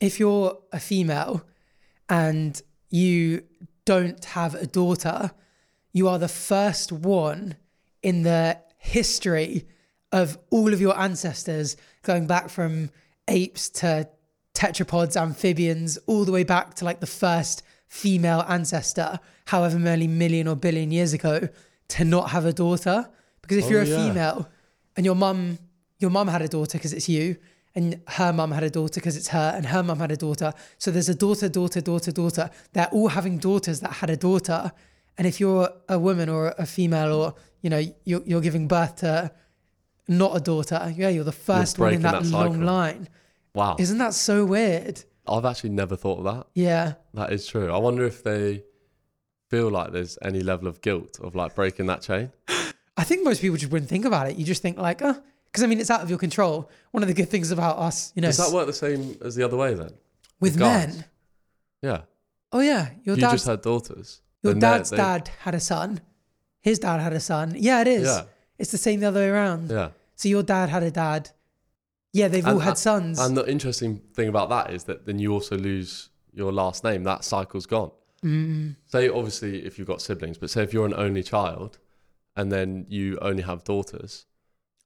if 0.00 0.18
you're 0.18 0.58
a 0.72 0.80
female 0.80 1.42
and 2.08 2.60
you 2.88 3.42
don't 3.84 4.24
have 4.24 4.54
a 4.54 4.66
daughter, 4.66 5.30
you 5.92 6.08
are 6.08 6.18
the 6.18 6.28
first 6.28 6.90
one 6.92 7.56
in 8.02 8.22
the 8.22 8.58
history 8.78 9.66
of 10.12 10.38
all 10.50 10.72
of 10.72 10.80
your 10.80 10.98
ancestors 10.98 11.76
going 12.02 12.26
back 12.26 12.48
from 12.48 12.90
apes 13.28 13.68
to 13.68 14.08
tetrapods, 14.54 15.16
amphibians, 15.20 15.98
all 16.06 16.24
the 16.24 16.32
way 16.32 16.44
back 16.44 16.74
to 16.74 16.84
like 16.84 17.00
the 17.00 17.06
first 17.06 17.62
female 17.86 18.44
ancestor, 18.48 19.18
however 19.46 19.78
many 19.78 20.06
million 20.06 20.48
or 20.48 20.56
billion 20.56 20.90
years 20.90 21.12
ago, 21.12 21.48
to 21.88 22.04
not 22.04 22.30
have 22.30 22.44
a 22.46 22.52
daughter. 22.52 23.08
Because 23.42 23.58
if 23.58 23.64
Oh, 23.66 23.68
you're 23.70 23.82
a 23.82 23.86
yeah. 23.86 24.08
female 24.08 24.48
and 24.96 25.04
your 25.06 25.14
mum, 25.14 25.58
your 25.98 26.10
mum 26.10 26.28
had 26.28 26.42
a 26.42 26.48
daughter 26.48 26.78
because 26.78 26.92
it's 26.92 27.08
you, 27.08 27.36
and 27.74 28.00
her 28.08 28.32
mum 28.32 28.50
had 28.50 28.62
a 28.62 28.70
daughter 28.70 29.00
because 29.00 29.16
it's 29.16 29.28
her, 29.28 29.52
and 29.54 29.66
her 29.66 29.82
mum 29.82 29.98
had 30.00 30.10
a 30.10 30.16
daughter. 30.16 30.52
So 30.78 30.90
there's 30.90 31.08
a 31.08 31.14
daughter, 31.14 31.48
daughter, 31.48 31.80
daughter, 31.80 32.12
daughter. 32.12 32.50
They're 32.72 32.88
all 32.88 33.08
having 33.08 33.38
daughters 33.38 33.80
that 33.80 33.92
had 33.92 34.10
a 34.10 34.16
daughter. 34.16 34.72
And 35.18 35.26
if 35.26 35.38
you're 35.38 35.68
a 35.88 35.98
woman 35.98 36.28
or 36.28 36.54
a 36.58 36.66
female, 36.66 37.12
or 37.12 37.34
you 37.62 37.70
know, 37.70 37.82
you're, 38.04 38.22
you're 38.24 38.40
giving 38.40 38.66
birth 38.68 38.96
to 38.96 39.30
not 40.08 40.36
a 40.36 40.40
daughter, 40.40 40.92
yeah, 40.96 41.08
you're 41.08 41.24
the 41.24 41.30
1st 41.30 41.78
one 41.78 41.94
in 41.94 42.02
that, 42.02 42.22
that 42.22 42.30
long 42.30 42.62
line. 42.62 43.08
Wow. 43.54 43.76
Isn't 43.78 43.98
that 43.98 44.14
so 44.14 44.44
weird? 44.44 45.04
I've 45.26 45.44
actually 45.44 45.70
never 45.70 45.96
thought 45.96 46.18
of 46.18 46.24
that. 46.24 46.46
Yeah. 46.54 46.94
That 47.14 47.32
is 47.32 47.46
true. 47.46 47.72
I 47.72 47.78
wonder 47.78 48.04
if 48.04 48.24
they 48.24 48.64
feel 49.48 49.68
like 49.70 49.92
there's 49.92 50.18
any 50.22 50.40
level 50.40 50.68
of 50.68 50.80
guilt 50.80 51.18
of 51.20 51.34
like 51.34 51.54
breaking 51.54 51.86
that 51.86 52.02
chain. 52.02 52.32
I 52.96 53.04
think 53.04 53.24
most 53.24 53.40
people 53.40 53.56
just 53.56 53.72
wouldn't 53.72 53.88
think 53.88 54.04
about 54.04 54.28
it. 54.28 54.36
You 54.36 54.44
just 54.44 54.62
think 54.62 54.78
like, 54.78 55.00
oh, 55.02 55.20
because 55.50 55.62
I 55.64 55.66
mean, 55.66 55.80
it's 55.80 55.90
out 55.90 56.00
of 56.02 56.08
your 56.10 56.18
control. 56.18 56.70
One 56.92 57.02
of 57.02 57.08
the 57.08 57.14
good 57.14 57.28
things 57.28 57.50
about 57.50 57.78
us, 57.78 58.12
you 58.14 58.22
know, 58.22 58.28
Does 58.28 58.36
that 58.38 58.52
work 58.54 58.66
the 58.66 58.72
same 58.72 59.16
as 59.22 59.34
the 59.34 59.42
other 59.44 59.56
way 59.56 59.74
then? 59.74 59.92
with 60.40 60.56
men. 60.58 61.04
Yeah. 61.82 62.02
Oh 62.52 62.60
yeah, 62.60 62.90
your 63.04 63.16
you 63.16 63.22
just 63.22 63.46
had 63.46 63.62
daughters. 63.62 64.20
your 64.42 64.54
they're- 64.54 64.60
dad's 64.60 64.90
they- 64.90 64.96
dad 64.96 65.30
had 65.40 65.54
a 65.54 65.60
son. 65.60 66.00
His 66.62 66.78
dad 66.78 67.00
had 67.00 67.12
a 67.12 67.20
son. 67.20 67.54
Yeah, 67.56 67.80
it 67.80 67.86
is. 67.88 68.04
Yeah. 68.06 68.22
It's 68.58 68.70
the 68.70 68.78
same 68.78 69.00
the 69.00 69.06
other 69.06 69.20
way 69.20 69.28
around. 69.28 69.70
Yeah. 69.70 69.90
So 70.16 70.28
your 70.28 70.42
dad 70.42 70.68
had 70.68 70.82
a 70.82 70.90
dad. 70.90 71.30
Yeah, 72.12 72.28
they've 72.28 72.44
all 72.46 72.54
And- 72.54 72.62
had 72.62 72.76
sons. 72.78 73.18
And 73.18 73.36
the 73.36 73.48
interesting 73.48 74.02
thing 74.14 74.28
about 74.28 74.48
that 74.50 74.70
is 74.72 74.84
that 74.84 75.06
then 75.06 75.18
you 75.18 75.32
also 75.32 75.56
lose 75.56 76.10
your 76.32 76.52
last 76.52 76.84
name. 76.84 77.04
That 77.04 77.24
cycle's 77.24 77.66
gone. 77.66 77.92
Mm. 78.24 78.76
Say, 78.86 79.08
obviously, 79.08 79.64
if 79.64 79.78
you've 79.78 79.88
got 79.88 80.02
siblings, 80.02 80.36
but 80.36 80.50
say 80.50 80.62
if 80.62 80.72
you're 80.74 80.84
an 80.86 80.92
only 80.94 81.22
child 81.22 81.78
and 82.36 82.50
then 82.52 82.84
you 82.88 83.16
only 83.22 83.42
have 83.44 83.64
daughters, 83.64 84.26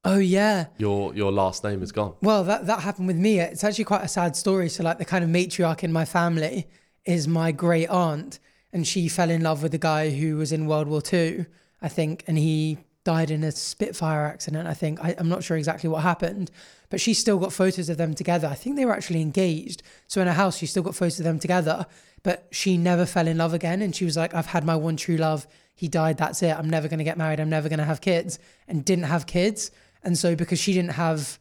Oh 0.04 0.18
yeah. 0.18 0.66
your 0.78 1.14
your 1.14 1.32
last 1.32 1.64
name 1.64 1.82
is 1.82 1.92
gone. 1.92 2.14
Well, 2.20 2.44
that 2.44 2.66
that 2.66 2.80
happened 2.80 3.06
with 3.06 3.16
me. 3.16 3.40
It's 3.40 3.64
actually 3.64 3.84
quite 3.84 4.02
a 4.02 4.08
sad 4.08 4.36
story. 4.36 4.68
So 4.68 4.82
like 4.82 4.98
the 4.98 5.04
kind 5.04 5.24
of 5.24 5.30
matriarch 5.30 5.82
in 5.82 5.92
my 5.92 6.04
family 6.04 6.68
is 7.04 7.26
my 7.26 7.52
great 7.52 7.88
aunt, 7.88 8.38
and 8.72 8.86
she 8.86 9.08
fell 9.08 9.30
in 9.30 9.42
love 9.42 9.62
with 9.62 9.74
a 9.74 9.78
guy 9.78 10.10
who 10.10 10.36
was 10.36 10.52
in 10.52 10.66
World 10.66 10.88
War 10.88 11.00
Two, 11.00 11.46
I 11.80 11.88
think, 11.88 12.24
and 12.26 12.36
he 12.38 12.78
died 13.04 13.30
in 13.30 13.44
a 13.44 13.52
Spitfire 13.52 14.24
accident. 14.26 14.66
I 14.66 14.74
think 14.74 15.02
I, 15.04 15.14
I'm 15.18 15.28
not 15.28 15.44
sure 15.44 15.56
exactly 15.56 15.88
what 15.88 16.02
happened, 16.02 16.50
but 16.90 17.00
she 17.00 17.14
still 17.14 17.38
got 17.38 17.52
photos 17.52 17.88
of 17.88 17.96
them 17.96 18.14
together. 18.14 18.48
I 18.48 18.54
think 18.54 18.76
they 18.76 18.86
were 18.86 18.94
actually 18.94 19.20
engaged. 19.22 19.82
So 20.06 20.20
in 20.20 20.26
her 20.26 20.32
house, 20.34 20.56
she 20.58 20.66
still 20.66 20.82
got 20.82 20.94
photos 20.94 21.18
of 21.20 21.24
them 21.24 21.38
together, 21.38 21.86
but 22.22 22.46
she 22.50 22.76
never 22.76 23.06
fell 23.06 23.28
in 23.28 23.38
love 23.38 23.54
again. 23.54 23.80
And 23.80 23.94
she 23.94 24.04
was 24.04 24.16
like, 24.16 24.34
"I've 24.34 24.46
had 24.46 24.64
my 24.64 24.76
one 24.76 24.96
true 24.96 25.16
love. 25.16 25.46
He 25.74 25.88
died. 25.88 26.18
That's 26.18 26.42
it. 26.42 26.56
I'm 26.56 26.70
never 26.70 26.88
going 26.88 26.98
to 26.98 27.04
get 27.04 27.18
married. 27.18 27.40
I'm 27.40 27.50
never 27.50 27.68
going 27.68 27.78
to 27.78 27.84
have 27.84 28.00
kids." 28.00 28.38
And 28.68 28.84
didn't 28.84 29.04
have 29.04 29.26
kids. 29.26 29.70
And 30.04 30.16
so 30.18 30.36
because 30.36 30.58
she 30.58 30.72
didn't 30.72 30.92
have 30.92 31.38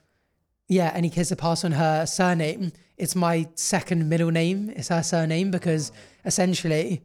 yeah, 0.70 0.92
any 0.96 1.10
kids 1.10 1.30
to 1.30 1.36
pass 1.36 1.64
on 1.66 1.74
her 1.74 2.06
surname, 2.06 2.72
it's 2.98 3.16
my 3.16 3.48
second 3.56 4.08
middle 4.10 4.32
name. 4.32 4.70
It's 4.76 4.88
her 4.88 5.04
surname 5.04 5.52
because 5.52 5.92
essentially 6.26 7.04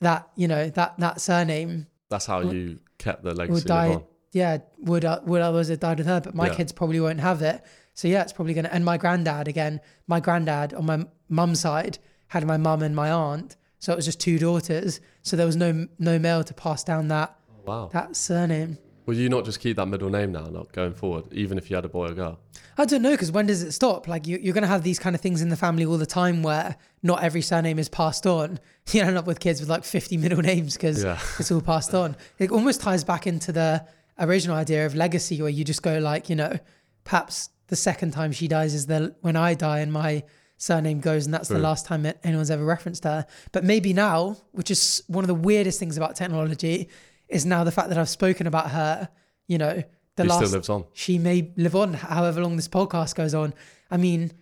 that, 0.00 0.28
you 0.36 0.46
know, 0.48 0.68
that 0.70 0.98
that 0.98 1.20
surname 1.20 1.86
That's 2.10 2.26
how 2.26 2.42
Would- 2.42 2.52
you 2.54 2.80
kept 2.98 3.22
the 3.22 3.30
would 3.30 3.38
legacy 3.38 3.64
die 3.68 4.02
yeah, 4.32 4.58
would 4.78 5.04
uh, 5.04 5.20
would 5.24 5.40
others 5.42 5.68
have 5.68 5.80
died 5.80 5.98
with 5.98 6.06
her, 6.06 6.20
but 6.20 6.34
my 6.34 6.46
Yeah. 6.48 6.54
kids 6.54 6.70
probably 6.72 7.00
won't 7.00 7.18
have 7.20 7.42
it. 7.42 7.64
So 7.94 8.06
yeah, 8.06 8.22
it's 8.22 8.32
probably 8.32 8.54
gonna 8.54 8.68
and 8.70 8.84
my 8.84 8.96
granddad 8.96 9.48
again, 9.48 9.80
my 10.06 10.20
granddad 10.20 10.72
on 10.74 10.86
my 10.86 11.04
mum's 11.28 11.60
side 11.60 11.98
had 12.28 12.46
my 12.46 12.56
mum 12.56 12.82
and 12.82 12.94
my 12.94 13.10
aunt. 13.10 13.56
So 13.80 13.92
it 13.92 13.96
was 13.96 14.04
just 14.04 14.20
two 14.20 14.38
daughters. 14.38 15.00
So 15.22 15.36
there 15.36 15.46
was 15.46 15.56
no 15.56 15.88
no 15.98 16.18
male 16.18 16.44
to 16.44 16.54
pass 16.54 16.84
down 16.84 17.08
that 17.08 17.34
Wow. 17.66 17.88
that 17.92 18.14
surname. 18.14 18.78
Will 19.06 19.14
you 19.16 19.28
not 19.28 19.44
just 19.44 19.60
keep 19.60 19.76
that 19.76 19.86
middle 19.86 20.10
name 20.10 20.32
now, 20.32 20.44
not 20.44 20.72
going 20.72 20.94
forward, 20.94 21.24
even 21.32 21.58
if 21.58 21.68
you 21.70 21.76
had 21.76 21.84
a 21.84 21.88
boy 21.88 22.06
or 22.08 22.14
girl? 22.14 22.38
I 22.78 22.84
don't 22.84 23.02
know 23.02 23.10
because 23.10 23.32
when 23.32 23.46
does 23.46 23.62
it 23.62 23.72
stop? 23.72 24.06
Like 24.08 24.26
you, 24.26 24.38
you're 24.40 24.54
going 24.54 24.62
to 24.62 24.68
have 24.68 24.82
these 24.82 24.98
kind 24.98 25.14
of 25.16 25.20
things 25.20 25.42
in 25.42 25.48
the 25.48 25.56
family 25.56 25.84
all 25.84 25.98
the 25.98 26.06
time 26.06 26.42
where 26.42 26.76
not 27.02 27.22
every 27.22 27.42
surname 27.42 27.78
is 27.78 27.88
passed 27.88 28.26
on. 28.26 28.58
You 28.92 29.02
end 29.02 29.16
up 29.16 29.26
with 29.26 29.38
kids 29.38 29.60
with 29.60 29.68
like 29.68 29.84
50 29.84 30.16
middle 30.16 30.40
names 30.42 30.74
because 30.74 31.04
Yeah. 31.04 31.18
it's 31.38 31.52
all 31.52 31.60
passed 31.60 31.94
on. 31.94 32.16
It 32.38 32.50
almost 32.50 32.80
ties 32.80 33.04
back 33.04 33.26
into 33.26 33.52
the 33.52 33.86
original 34.18 34.56
idea 34.56 34.84
of 34.84 34.94
legacy 34.96 35.40
where 35.40 35.50
you 35.50 35.64
just 35.64 35.82
go 35.82 35.98
like, 35.98 36.28
you 36.28 36.34
know, 36.34 36.58
perhaps 37.04 37.50
the 37.68 37.76
second 37.76 38.10
time 38.12 38.32
she 38.32 38.48
dies 38.48 38.74
is 38.74 38.86
the 38.86 39.14
when 39.20 39.36
I 39.36 39.54
die 39.54 39.78
and 39.78 39.92
my 39.92 40.24
surname 40.56 40.98
goes 41.00 41.24
and 41.24 41.32
that's 41.32 41.48
the 41.48 41.58
last 41.58 41.86
time 41.86 42.04
it, 42.04 42.18
anyone's 42.24 42.50
ever 42.50 42.64
referenced 42.64 43.04
her. 43.04 43.26
But 43.52 43.62
maybe 43.64 43.92
now, 43.92 44.36
which 44.52 44.70
is 44.72 45.02
one 45.06 45.22
of 45.22 45.28
the 45.28 45.34
weirdest 45.34 45.78
things 45.78 45.96
about 45.96 46.16
technology, 46.16 46.88
is 47.30 47.46
now 47.46 47.64
the 47.64 47.72
fact 47.72 47.88
that 47.88 47.98
I've 47.98 48.08
spoken 48.08 48.46
about 48.46 48.70
her, 48.70 49.08
you 49.46 49.58
know, 49.58 49.82
the 50.16 50.22
he 50.24 50.28
last 50.28 50.38
still 50.46 50.50
lives 50.58 50.68
on. 50.68 50.84
she 50.92 51.18
may 51.18 51.50
live 51.56 51.74
on 51.76 51.94
however 51.94 52.42
long 52.42 52.56
this 52.56 52.68
podcast 52.68 53.14
goes 53.14 53.34
on. 53.34 53.54
I 53.90 53.96
mean, 53.96 54.32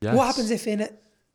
Yes. 0.00 0.14
what 0.14 0.26
happens 0.26 0.50
if 0.50 0.66
in 0.68 0.88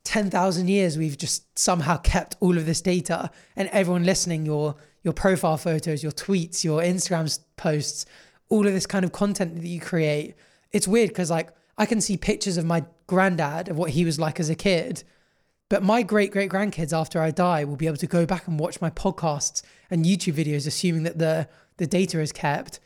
10,000 0.06 0.68
years 0.70 0.98
we've 0.98 1.18
just 1.18 1.58
somehow 1.60 1.98
kept 1.98 2.36
all 2.40 2.58
of 2.58 2.66
this 2.66 2.82
data 2.82 3.30
and 3.56 3.70
everyone 3.70 4.04
listening, 4.06 4.46
your 4.46 4.76
your 5.04 5.14
profile 5.14 5.58
photos, 5.58 6.02
your 6.02 6.14
tweets, 6.14 6.64
your 6.64 6.82
Instagram 6.82 7.38
posts, 7.58 8.06
all 8.50 8.66
of 8.66 8.72
this 8.74 8.86
kind 8.86 9.04
of 9.04 9.12
content 9.12 9.56
that 9.56 9.68
you 9.68 9.82
create. 9.82 10.36
It's 10.72 10.88
weird 10.88 11.10
because 11.10 11.30
like 11.30 11.50
I 11.78 11.86
can 11.86 12.00
see 12.00 12.16
pictures 12.18 12.56
of 12.58 12.64
my 12.66 12.86
granddad 13.08 13.68
of 13.68 13.78
what 13.78 13.90
he 13.92 14.06
was 14.06 14.18
like 14.20 14.40
as 14.40 14.50
a 14.50 14.56
kid. 14.56 15.04
But 15.70 15.84
my 15.84 16.04
great 16.04 16.32
great 16.32 16.50
grandkids 16.52 16.98
after 16.98 17.20
I 17.22 17.32
die 17.32 17.64
will 17.66 17.76
be 17.76 17.88
able 17.88 17.98
to 17.98 18.08
go 18.08 18.26
back 18.26 18.48
and 18.48 18.58
watch 18.60 18.80
my 18.80 18.90
podcasts 18.92 19.62
and 19.94 20.06
YouTube 20.06 20.34
videos, 20.34 20.66
assuming 20.66 21.04
that 21.04 21.20
the 21.20 21.48
the 21.78 21.86
data 21.88 22.20
is 22.20 22.32
kept, 22.32 22.80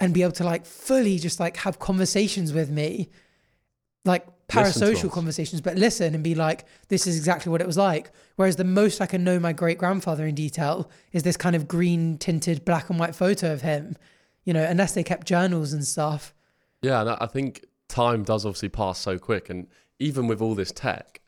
and 0.00 0.14
be 0.14 0.22
able 0.22 0.32
to 0.32 0.44
like 0.44 0.64
fully 0.64 1.18
just 1.18 1.40
like 1.40 1.56
have 1.58 1.78
conversations 1.80 2.52
with 2.52 2.70
me, 2.70 3.10
like 4.04 4.26
parasocial 4.46 5.10
conversations, 5.10 5.60
but 5.60 5.76
listen 5.76 6.14
and 6.14 6.22
be 6.22 6.34
like, 6.34 6.64
this 6.88 7.06
is 7.06 7.16
exactly 7.16 7.50
what 7.50 7.60
it 7.60 7.66
was 7.66 7.76
like. 7.76 8.12
Whereas 8.36 8.56
the 8.56 8.64
most 8.64 9.00
I 9.00 9.06
can 9.06 9.24
know 9.24 9.40
my 9.40 9.52
great 9.52 9.78
grandfather 9.78 10.24
in 10.26 10.34
detail 10.34 10.90
is 11.12 11.24
this 11.24 11.36
kind 11.36 11.56
of 11.56 11.66
green 11.66 12.16
tinted 12.18 12.64
black 12.64 12.90
and 12.90 12.98
white 12.98 13.14
photo 13.14 13.52
of 13.52 13.62
him, 13.62 13.96
you 14.44 14.52
know, 14.52 14.62
unless 14.64 14.92
they 14.92 15.02
kept 15.02 15.26
journals 15.26 15.72
and 15.72 15.84
stuff. 15.84 16.32
Yeah, 16.80 17.00
and 17.00 17.10
I 17.10 17.18
I 17.22 17.26
think 17.26 17.64
time 17.88 18.22
does 18.22 18.46
obviously 18.46 18.68
pass 18.68 18.98
so 18.98 19.18
quick, 19.18 19.50
and 19.50 19.66
even 19.98 20.28
with 20.28 20.40
all 20.40 20.54
this 20.54 20.70
tech, 20.70 21.20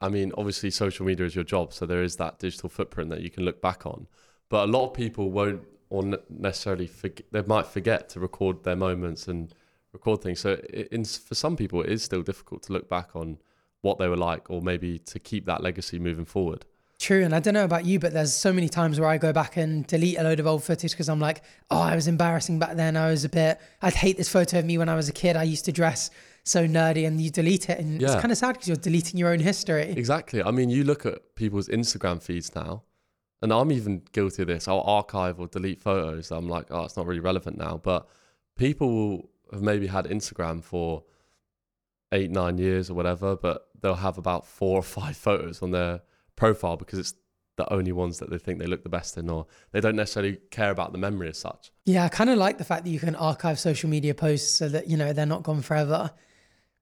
I 0.00 0.08
mean, 0.08 0.32
obviously 0.36 0.70
social 0.70 1.06
media 1.06 1.26
is 1.26 1.34
your 1.34 1.44
job, 1.44 1.72
so 1.72 1.84
there 1.86 2.02
is 2.02 2.16
that 2.16 2.38
digital 2.38 2.68
footprint 2.68 3.10
that 3.10 3.20
you 3.20 3.30
can 3.30 3.44
look 3.44 3.60
back 3.60 3.86
on. 3.86 4.06
But 4.52 4.68
a 4.68 4.70
lot 4.70 4.88
of 4.88 4.92
people 4.92 5.30
won't, 5.30 5.62
or 5.88 6.02
necessarily 6.28 6.86
forget. 6.86 7.24
They 7.32 7.40
might 7.40 7.66
forget 7.66 8.10
to 8.10 8.20
record 8.20 8.64
their 8.64 8.76
moments 8.76 9.26
and 9.26 9.50
record 9.94 10.20
things. 10.20 10.40
So 10.40 10.60
it, 10.68 10.88
in, 10.92 11.06
for 11.06 11.34
some 11.34 11.56
people, 11.56 11.80
it 11.80 11.88
is 11.88 12.02
still 12.02 12.20
difficult 12.20 12.62
to 12.64 12.74
look 12.74 12.86
back 12.86 13.16
on 13.16 13.38
what 13.80 13.98
they 13.98 14.08
were 14.08 14.16
like, 14.18 14.50
or 14.50 14.60
maybe 14.60 14.98
to 14.98 15.18
keep 15.18 15.46
that 15.46 15.62
legacy 15.62 15.98
moving 15.98 16.26
forward. 16.26 16.66
True, 16.98 17.24
and 17.24 17.34
I 17.34 17.40
don't 17.40 17.54
know 17.54 17.64
about 17.64 17.86
you, 17.86 17.98
but 17.98 18.12
there's 18.12 18.34
so 18.34 18.52
many 18.52 18.68
times 18.68 19.00
where 19.00 19.08
I 19.08 19.16
go 19.16 19.32
back 19.32 19.56
and 19.56 19.86
delete 19.86 20.18
a 20.18 20.22
load 20.22 20.38
of 20.38 20.46
old 20.46 20.62
footage 20.62 20.90
because 20.90 21.08
I'm 21.08 21.18
like, 21.18 21.42
oh, 21.70 21.80
I 21.80 21.94
was 21.94 22.06
embarrassing 22.06 22.58
back 22.58 22.76
then. 22.76 22.94
I 22.94 23.08
was 23.08 23.24
a 23.24 23.30
bit, 23.30 23.58
I'd 23.80 23.94
hate 23.94 24.18
this 24.18 24.28
photo 24.28 24.58
of 24.58 24.66
me 24.66 24.76
when 24.76 24.90
I 24.90 24.96
was 24.96 25.08
a 25.08 25.12
kid. 25.12 25.34
I 25.34 25.44
used 25.44 25.64
to 25.64 25.72
dress 25.72 26.10
so 26.44 26.66
nerdy, 26.66 27.06
and 27.06 27.18
you 27.22 27.30
delete 27.30 27.70
it, 27.70 27.78
and 27.78 28.02
it's 28.02 28.16
kind 28.16 28.30
of 28.30 28.36
sad 28.36 28.52
because 28.52 28.68
you're 28.68 28.76
deleting 28.76 29.18
your 29.18 29.30
own 29.30 29.40
history. 29.40 29.94
Exactly. 29.96 30.42
I 30.42 30.50
mean, 30.50 30.68
you 30.68 30.84
look 30.84 31.06
at 31.06 31.36
people's 31.36 31.68
Instagram 31.68 32.22
feeds 32.22 32.54
now, 32.54 32.82
and 33.42 33.52
I'm 33.52 33.72
even 33.72 34.02
guilty 34.12 34.42
of 34.42 34.48
this. 34.48 34.68
I'll 34.68 34.82
archive 34.82 35.40
or 35.40 35.48
delete 35.48 35.80
photos. 35.80 36.30
I'm 36.30 36.48
like, 36.48 36.66
oh, 36.70 36.84
it's 36.84 36.96
not 36.96 37.06
really 37.06 37.20
relevant 37.20 37.58
now. 37.58 37.80
But 37.82 38.08
people 38.56 39.30
have 39.52 39.62
maybe 39.62 39.88
had 39.88 40.04
Instagram 40.06 40.62
for 40.62 41.02
eight, 42.12 42.30
nine 42.30 42.56
years 42.58 42.88
or 42.88 42.94
whatever, 42.94 43.34
but 43.34 43.68
they'll 43.80 43.96
have 43.96 44.16
about 44.16 44.46
four 44.46 44.78
or 44.78 44.82
five 44.82 45.16
photos 45.28 45.60
on 45.60 45.72
their 45.72 46.02
profile 46.36 46.76
because 46.76 46.98
it's 46.98 47.14
the 47.56 47.70
only 47.72 47.92
ones 47.92 48.18
that 48.18 48.30
they 48.30 48.38
think 48.38 48.60
they 48.60 48.66
look 48.66 48.82
the 48.82 48.88
best 48.88 49.18
in, 49.18 49.28
or 49.28 49.46
they 49.72 49.80
don't 49.80 49.96
necessarily 49.96 50.38
care 50.50 50.70
about 50.70 50.92
the 50.92 50.98
memory 50.98 51.28
as 51.28 51.36
such. 51.36 51.70
Yeah, 51.84 52.04
I 52.04 52.08
kind 52.08 52.30
of 52.30 52.38
like 52.38 52.58
the 52.58 52.64
fact 52.64 52.84
that 52.84 52.90
you 52.90 53.00
can 53.00 53.14
archive 53.16 53.58
social 53.58 53.90
media 53.90 54.14
posts 54.14 54.56
so 54.56 54.68
that, 54.68 54.88
you 54.88 54.96
know, 54.96 55.12
they're 55.12 55.26
not 55.26 55.42
gone 55.42 55.60
forever. 55.60 56.12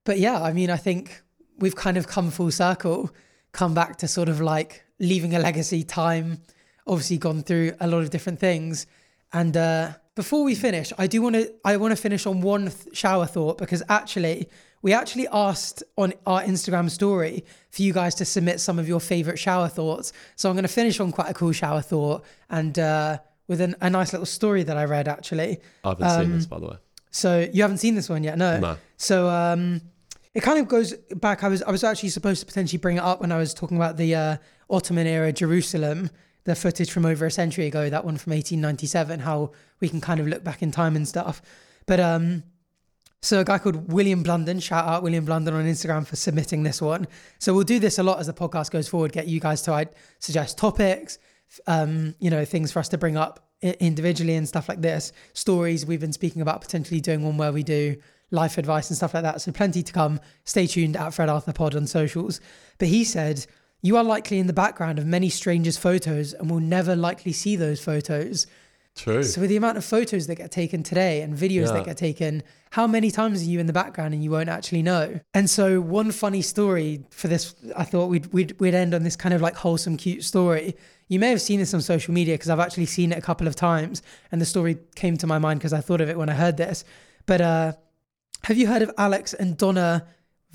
But 0.05 0.19
yeah, 0.19 0.41
I 0.41 0.53
mean, 0.53 0.69
I 0.69 0.77
think 0.77 1.23
we've 1.57 1.75
kind 1.75 1.97
of 1.97 2.07
come 2.07 2.31
full 2.31 2.51
circle, 2.51 3.11
come 3.51 3.73
back 3.73 3.97
to 3.97 4.07
sort 4.07 4.29
of 4.29 4.39
like 4.39 4.83
leaving 5.01 5.35
a 5.35 5.39
legacy 5.39 5.83
time, 5.83 6.39
obviously 6.87 7.17
gone 7.17 7.43
through 7.43 7.73
a 7.81 7.87
lot 7.87 8.01
of 8.03 8.09
different 8.09 8.39
things. 8.39 8.87
And 9.33 9.55
uh, 9.57 9.91
before 10.15 10.43
we 10.43 10.55
finish, 10.55 10.93
I 10.97 11.07
do 11.07 11.21
want 11.21 11.35
to 11.35 11.51
I 11.65 11.75
want 11.77 11.91
to 11.91 12.01
finish 12.01 12.25
on 12.25 12.39
one 12.41 12.69
th- 12.71 12.95
shower 12.95 13.25
thought 13.25 13.57
because 13.57 13.81
actually 13.89 14.47
we 14.81 14.93
actually 14.93 15.27
asked 15.31 15.83
on 15.97 16.13
our 16.25 16.41
Instagram 16.43 16.89
story 16.89 17.43
for 17.69 17.81
you 17.83 17.93
guys 17.93 18.15
to 18.15 18.25
submit 18.25 18.59
some 18.59 18.79
of 18.79 18.87
your 18.87 18.99
favorite 18.99 19.37
shower 19.39 19.67
thoughts. 19.69 20.11
So 20.35 20.49
I'm 20.49 20.55
going 20.55 20.63
to 20.63 20.67
finish 20.81 20.99
on 20.99 21.11
quite 21.11 21.29
a 21.29 21.33
cool 21.33 21.51
shower 21.51 21.81
thought 21.81 22.23
and 22.49 22.77
uh, 22.79 23.19
with 23.47 23.61
an, 23.61 23.75
a 23.81 23.89
nice 23.89 24.11
little 24.13 24.25
story 24.25 24.63
that 24.63 24.77
I 24.77 24.85
read 24.85 25.07
actually. 25.07 25.59
I 25.83 25.89
haven't 25.89 26.09
seen 26.09 26.19
Um, 26.21 26.31
this, 26.33 26.45
by 26.47 26.59
the 26.59 26.65
way. 26.67 26.77
So 27.11 27.47
you 27.53 27.61
haven't 27.61 27.77
seen 27.79 27.95
this 27.95 28.09
one 28.09 28.23
yet, 28.23 28.37
no? 28.37 28.59
No. 28.59 28.77
So 28.97 29.29
um, 29.29 29.81
it 30.33 30.41
kind 30.41 30.59
of 30.59 30.67
goes 30.67 30.93
back. 31.15 31.43
I 31.43 31.47
was 31.49 31.61
I 31.61 31.71
was 31.71 31.83
actually 31.83 32.09
supposed 32.09 32.39
to 32.41 32.45
potentially 32.45 32.79
bring 32.79 32.97
it 32.97 33.03
up 33.03 33.21
when 33.21 33.31
I 33.31 33.37
was 33.37 33.53
talking 33.53 33.77
about 33.77 33.97
the 33.97 34.15
uh, 34.15 34.37
Ottoman 34.71 35.07
era 35.07 35.31
Jerusalem, 35.31 36.09
the 36.45 36.55
footage 36.55 36.89
from 36.89 37.05
over 37.05 37.25
a 37.25 37.31
century 37.31 37.67
ago, 37.67 37.89
that 37.89 38.05
one 38.05 38.17
from 38.17 38.31
1897. 38.31 39.19
How 39.19 39.51
we 39.79 39.89
can 39.89 40.01
kind 40.01 40.19
of 40.19 40.27
look 40.27 40.43
back 40.43 40.63
in 40.63 40.71
time 40.71 40.95
and 40.95 41.07
stuff. 41.07 41.41
But 41.85 41.99
um, 41.99 42.43
So 43.23 43.39
a 43.39 43.43
guy 43.43 43.59
called 43.59 43.91
William 43.91 44.23
Blunden, 44.23 44.59
shout 44.59 44.87
out 44.87 45.03
William 45.03 45.25
Blunden 45.25 45.53
on 45.53 45.65
Instagram 45.65 46.07
for 46.07 46.15
submitting 46.15 46.63
this 46.63 46.81
one. 46.81 47.07
So 47.37 47.53
we'll 47.53 47.63
do 47.63 47.77
this 47.77 47.99
a 47.99 48.03
lot 48.03 48.19
as 48.19 48.25
the 48.25 48.33
podcast 48.33 48.71
goes 48.71 48.87
forward. 48.87 49.11
Get 49.11 49.27
you 49.27 49.39
guys 49.39 49.61
to 49.63 49.71
like, 49.71 49.93
suggest 50.17 50.57
topics, 50.57 51.19
um, 51.67 52.15
you 52.19 52.31
know, 52.31 52.45
things 52.45 52.71
for 52.71 52.79
us 52.79 52.89
to 52.89 52.97
bring 52.97 53.17
up 53.17 53.47
individually 53.61 54.33
and 54.33 54.47
stuff 54.47 54.67
like 54.67 54.81
this. 54.81 55.13
Stories 55.33 55.85
we've 55.85 55.99
been 55.99 56.13
speaking 56.13 56.41
about 56.41 56.61
potentially 56.61 56.99
doing 56.99 57.23
one 57.23 57.37
where 57.37 57.51
we 57.51 57.61
do 57.61 57.95
life 58.31 58.57
advice 58.57 58.89
and 58.89 58.97
stuff 58.97 59.13
like 59.13 59.23
that. 59.23 59.39
So 59.41 59.51
plenty 59.51 59.83
to 59.83 59.93
come. 59.93 60.19
Stay 60.45 60.65
tuned 60.65 60.97
at 60.97 61.13
Fred 61.13 61.29
Arthur 61.29 61.53
Pod 61.53 61.75
on 61.75 61.85
socials. 61.85 62.41
But 62.79 62.87
he 62.87 63.03
said, 63.03 63.45
you 63.81 63.97
are 63.97 64.03
likely 64.03 64.39
in 64.39 64.47
the 64.47 64.53
background 64.53 64.99
of 64.99 65.05
many 65.05 65.29
strangers' 65.29 65.77
photos 65.77 66.33
and 66.33 66.49
will 66.49 66.59
never 66.59 66.95
likely 66.95 67.31
see 67.33 67.55
those 67.55 67.81
photos. 67.83 68.47
True. 68.95 69.23
So 69.23 69.39
with 69.39 69.49
the 69.49 69.55
amount 69.55 69.77
of 69.77 69.85
photos 69.85 70.27
that 70.27 70.35
get 70.35 70.51
taken 70.51 70.83
today 70.83 71.21
and 71.21 71.33
videos 71.35 71.67
Yeah. 71.67 71.73
that 71.75 71.85
get 71.85 71.97
taken, 71.97 72.43
how 72.71 72.87
many 72.87 73.09
times 73.09 73.41
are 73.41 73.45
you 73.45 73.59
in 73.59 73.65
the 73.65 73.73
background 73.73 74.13
and 74.13 74.21
you 74.21 74.29
won't 74.31 74.49
actually 74.49 74.81
know? 74.83 75.19
And 75.33 75.49
so 75.49 75.79
one 75.79 76.11
funny 76.11 76.41
story 76.41 77.05
for 77.09 77.29
this, 77.29 77.55
I 77.75 77.85
thought 77.85 78.07
we'd 78.07 78.27
we'd, 78.33 78.59
we'd 78.59 78.73
end 78.75 78.93
on 78.93 79.03
this 79.03 79.15
kind 79.15 79.33
of 79.33 79.39
like 79.41 79.55
wholesome, 79.55 79.95
cute 79.95 80.23
story. 80.25 80.75
You 81.07 81.19
may 81.19 81.29
have 81.29 81.41
seen 81.41 81.59
this 81.59 81.73
on 81.73 81.81
social 81.81 82.13
media 82.13 82.33
because 82.35 82.49
I've 82.49 82.59
actually 82.59 82.85
seen 82.85 83.11
it 83.13 83.17
a 83.17 83.21
couple 83.21 83.47
of 83.47 83.55
times, 83.55 84.01
and 84.31 84.39
the 84.41 84.45
story 84.45 84.77
came 84.95 85.15
to 85.17 85.27
my 85.27 85.39
mind 85.39 85.59
because 85.61 85.73
I 85.73 85.79
thought 85.81 86.01
of 86.01 86.09
it 86.09 86.17
when 86.17 86.29
I 86.29 86.33
heard 86.33 86.57
this. 86.57 86.83
But 87.25 87.39
uh, 87.41 87.73
have 88.43 88.57
you 88.57 88.67
heard 88.67 88.81
of 88.81 88.91
Alex 88.97 89.33
and 89.33 89.57
Donna 89.57 90.05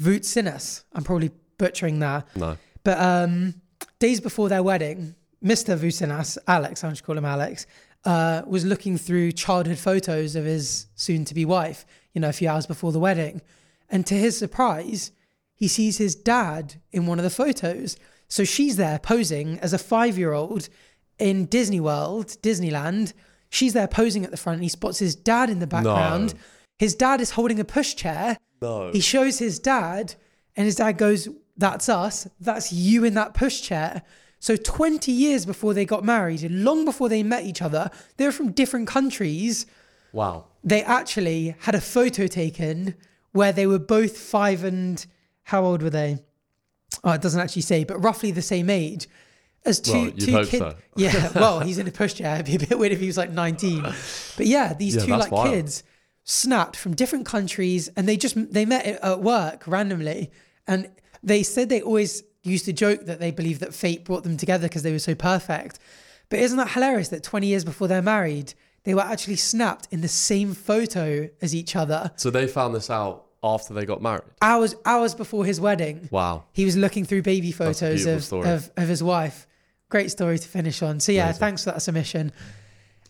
Voutsinas? 0.01 0.85
I'm 0.95 1.05
probably 1.05 1.31
butchering 1.59 2.01
that. 2.01 2.27
no. 2.37 2.57
But 2.87 3.01
um, 3.01 3.55
days 3.99 4.21
before 4.21 4.49
their 4.49 4.63
wedding, 4.63 5.17
Mr. 5.45 5.77
Vucinas, 5.77 6.39
Alex, 6.47 6.85
I'll 6.85 6.91
just 6.91 7.03
call 7.03 7.19
him 7.19 7.25
Alex, 7.25 7.67
uh, 8.05 8.43
was 8.47 8.65
looking 8.65 8.97
through 8.97 9.33
childhood 9.33 9.79
photos 9.79 10.37
of 10.37 10.45
his 10.45 10.87
soon 10.95 11.25
to 11.25 11.35
be 11.35 11.45
wife, 11.45 11.85
you 12.15 12.21
know, 12.21 12.29
a 12.29 12.33
few 12.33 12.49
hours 12.49 12.65
before 12.65 12.93
the 12.93 13.01
wedding. 13.01 13.43
And 13.91 14.07
to 14.07 14.15
his 14.15 14.39
surprise, 14.39 15.11
he 15.57 15.67
sees 15.67 15.99
his 15.99 16.15
dad 16.15 16.77
in 16.93 17.07
one 17.07 17.19
of 17.19 17.25
the 17.25 17.31
photos. 17.31 17.97
So 18.29 18.45
she's 18.45 18.77
there 18.77 19.01
posing 19.01 19.59
as 19.59 19.73
a 19.73 19.79
five 19.79 20.17
year 20.17 20.33
old 20.33 20.69
in 21.19 21.47
Disney 21.47 21.81
World, 21.81 22.37
Disneyland. 22.41 23.15
She's 23.51 23.73
there 23.73 23.89
posing 23.89 24.25
at 24.25 24.31
the 24.31 24.37
front. 24.37 24.59
And 24.59 24.63
he 24.63 24.69
spots 24.69 25.01
his 25.01 25.17
dad 25.17 25.51
in 25.51 25.59
the 25.59 25.67
background. 25.67 26.35
No. 26.35 26.41
His 26.79 26.95
dad 26.95 27.21
is 27.21 27.31
holding 27.31 27.59
a 27.59 27.65
pushchair. 27.65 28.37
No. 28.63 28.93
He 28.93 29.01
shows 29.01 29.41
his 29.41 29.59
dad, 29.59 30.15
and 30.55 30.67
his 30.67 30.77
dad 30.77 30.99
goes, 30.99 31.29
That's 31.57 31.89
us. 31.89 32.27
That's 32.41 32.73
you 32.73 33.05
in 33.05 33.15
that 33.15 33.35
pushchair. 33.35 34.03
So 34.39 34.57
20 34.57 35.11
years 35.11 35.47
before 35.47 35.73
they 35.75 35.85
got 35.85 36.05
married, 36.05 36.43
long 36.51 36.85
before 36.85 37.09
they 37.09 37.23
met 37.23 37.45
each 37.45 37.63
other, 37.63 37.91
they 38.17 38.27
were 38.27 38.33
from 38.33 38.53
different 38.53 38.87
countries. 38.87 39.67
Wow. 40.13 40.45
They 40.63 40.83
actually 40.83 41.57
had 41.61 41.75
a 41.75 41.81
photo 41.81 42.27
taken 42.27 42.95
where 43.33 43.53
they 43.53 43.67
were 43.67 43.79
both 43.79 44.19
five 44.19 44.63
and 44.65 45.05
how 45.45 45.65
old 45.65 45.83
were 45.83 45.91
they? 45.91 46.19
Oh, 47.05 47.13
it 47.13 47.23
doesn't 47.23 47.41
actually 47.41 47.63
say, 47.63 47.85
but 47.85 47.99
roughly 48.03 48.31
the 48.31 48.43
same 48.43 48.69
age 48.71 49.09
as 49.65 49.81
two 49.81 49.93
Well, 49.93 50.11
two 50.13 50.27
kids. 50.45 50.51
so. 50.59 50.75
Yeah, 50.97 51.31
well, 51.35 51.61
he's 51.61 51.79
in 51.79 51.89
a 51.89 51.91
pushchair. 51.91 52.35
It'd 52.41 52.47
be 52.47 52.57
a 52.65 52.69
bit 52.69 52.79
weird 52.79 52.93
if 52.93 53.01
he 53.01 53.07
was 53.07 53.17
like 53.17 53.31
19. 53.31 53.83
But 54.37 54.47
yeah, 54.47 54.75
these 54.75 54.97
Yeah, 54.97 55.05
two 55.07 55.17
like 55.17 55.33
wild. 55.33 55.49
kids 55.51 55.83
snapped 56.25 56.77
from 56.77 56.95
different 56.95 57.25
countries 57.27 57.89
and 57.97 58.09
they 58.09 58.17
just 58.17 58.37
they 58.53 58.65
met 58.67 58.85
at- 58.85 59.03
at 59.03 59.23
work 59.23 59.67
randomly 59.67 60.31
and 60.67 60.91
they 61.23 61.43
said 61.43 61.69
they 61.69 61.81
always 61.81 62.23
used 62.43 62.65
to 62.67 62.73
joke 62.73 63.07
that 63.07 63.19
they 63.21 63.31
believed 63.31 63.61
that 63.61 63.75
fate 63.75 64.05
brought 64.05 64.23
them 64.23 64.37
together 64.37 64.69
because 64.69 64.83
they 64.83 64.93
were 64.93 64.99
so 64.99 65.15
perfect 65.15 65.79
but 66.29 66.39
isn't 66.39 66.59
that 66.59 66.71
hilarious 66.71 67.09
that 67.09 67.23
20 67.23 67.47
years 67.47 67.65
before 67.65 67.89
they're 67.89 68.03
married 68.03 68.55
they 68.85 68.95
were 68.95 69.01
actually 69.03 69.37
snapped 69.37 69.89
in 69.91 70.01
the 70.01 70.09
same 70.09 70.55
photo 70.55 71.29
as 71.43 71.55
each 71.55 71.75
other 71.75 72.13
So 72.17 72.31
they 72.31 72.47
found 72.47 72.75
this 72.75 72.89
out 72.91 73.25
after 73.43 73.75
they 73.75 73.85
got 73.85 74.01
married. 74.03 74.23
hours 74.41 74.75
hours 74.85 75.15
before 75.15 75.45
his 75.45 75.61
wedding 75.61 76.09
Wow. 76.13 76.45
he 76.53 76.65
was 76.65 76.77
looking 76.77 77.05
through 77.05 77.23
baby 77.23 77.51
photos 77.53 78.07
of, 78.07 78.33
of, 78.47 78.71
of 78.77 78.89
his 78.89 79.03
wife. 79.03 79.47
Great 79.89 80.11
story 80.11 80.37
to 80.39 80.49
finish 80.49 80.83
on. 80.83 80.99
So, 80.99 81.13
yeah, 81.13 81.25
Amazing. 81.27 81.39
thanks 81.41 81.65
for 81.65 81.71
that 81.71 81.81
submission. 81.81 82.33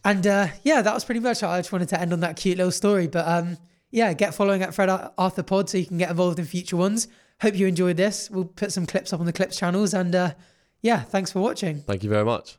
And 0.04 0.26
uh, 0.26 0.48
yeah, 0.62 0.82
that 0.82 0.92
was 0.92 1.04
pretty 1.06 1.20
much 1.20 1.42
it. 1.42 1.46
I 1.46 1.58
just 1.58 1.72
wanted 1.72 1.88
to 1.88 2.00
end 2.00 2.12
on 2.12 2.20
that 2.20 2.36
cute 2.36 2.58
little 2.58 2.70
story. 2.70 3.06
But 3.06 3.26
um, 3.26 3.56
yeah, 3.90 4.12
get 4.12 4.34
following 4.34 4.62
at 4.62 4.74
Fred 4.74 4.90
Arthur 5.16 5.42
Pod 5.42 5.70
so 5.70 5.78
you 5.78 5.86
can 5.86 5.96
get 5.96 6.10
involved 6.10 6.38
in 6.38 6.44
future 6.44 6.76
ones. 6.76 7.08
Hope 7.42 7.54
you 7.54 7.66
enjoyed 7.66 7.96
this. 7.96 8.30
We'll 8.30 8.44
put 8.44 8.72
some 8.72 8.86
clips 8.86 9.12
up 9.12 9.20
on 9.20 9.26
the 9.26 9.32
clips 9.32 9.58
channels. 9.58 9.92
And 9.94 10.14
uh, 10.14 10.34
yeah, 10.82 11.02
thanks 11.02 11.32
for 11.32 11.40
watching. 11.40 11.82
Thank 11.82 12.02
you 12.02 12.10
very 12.10 12.24
much. 12.24 12.58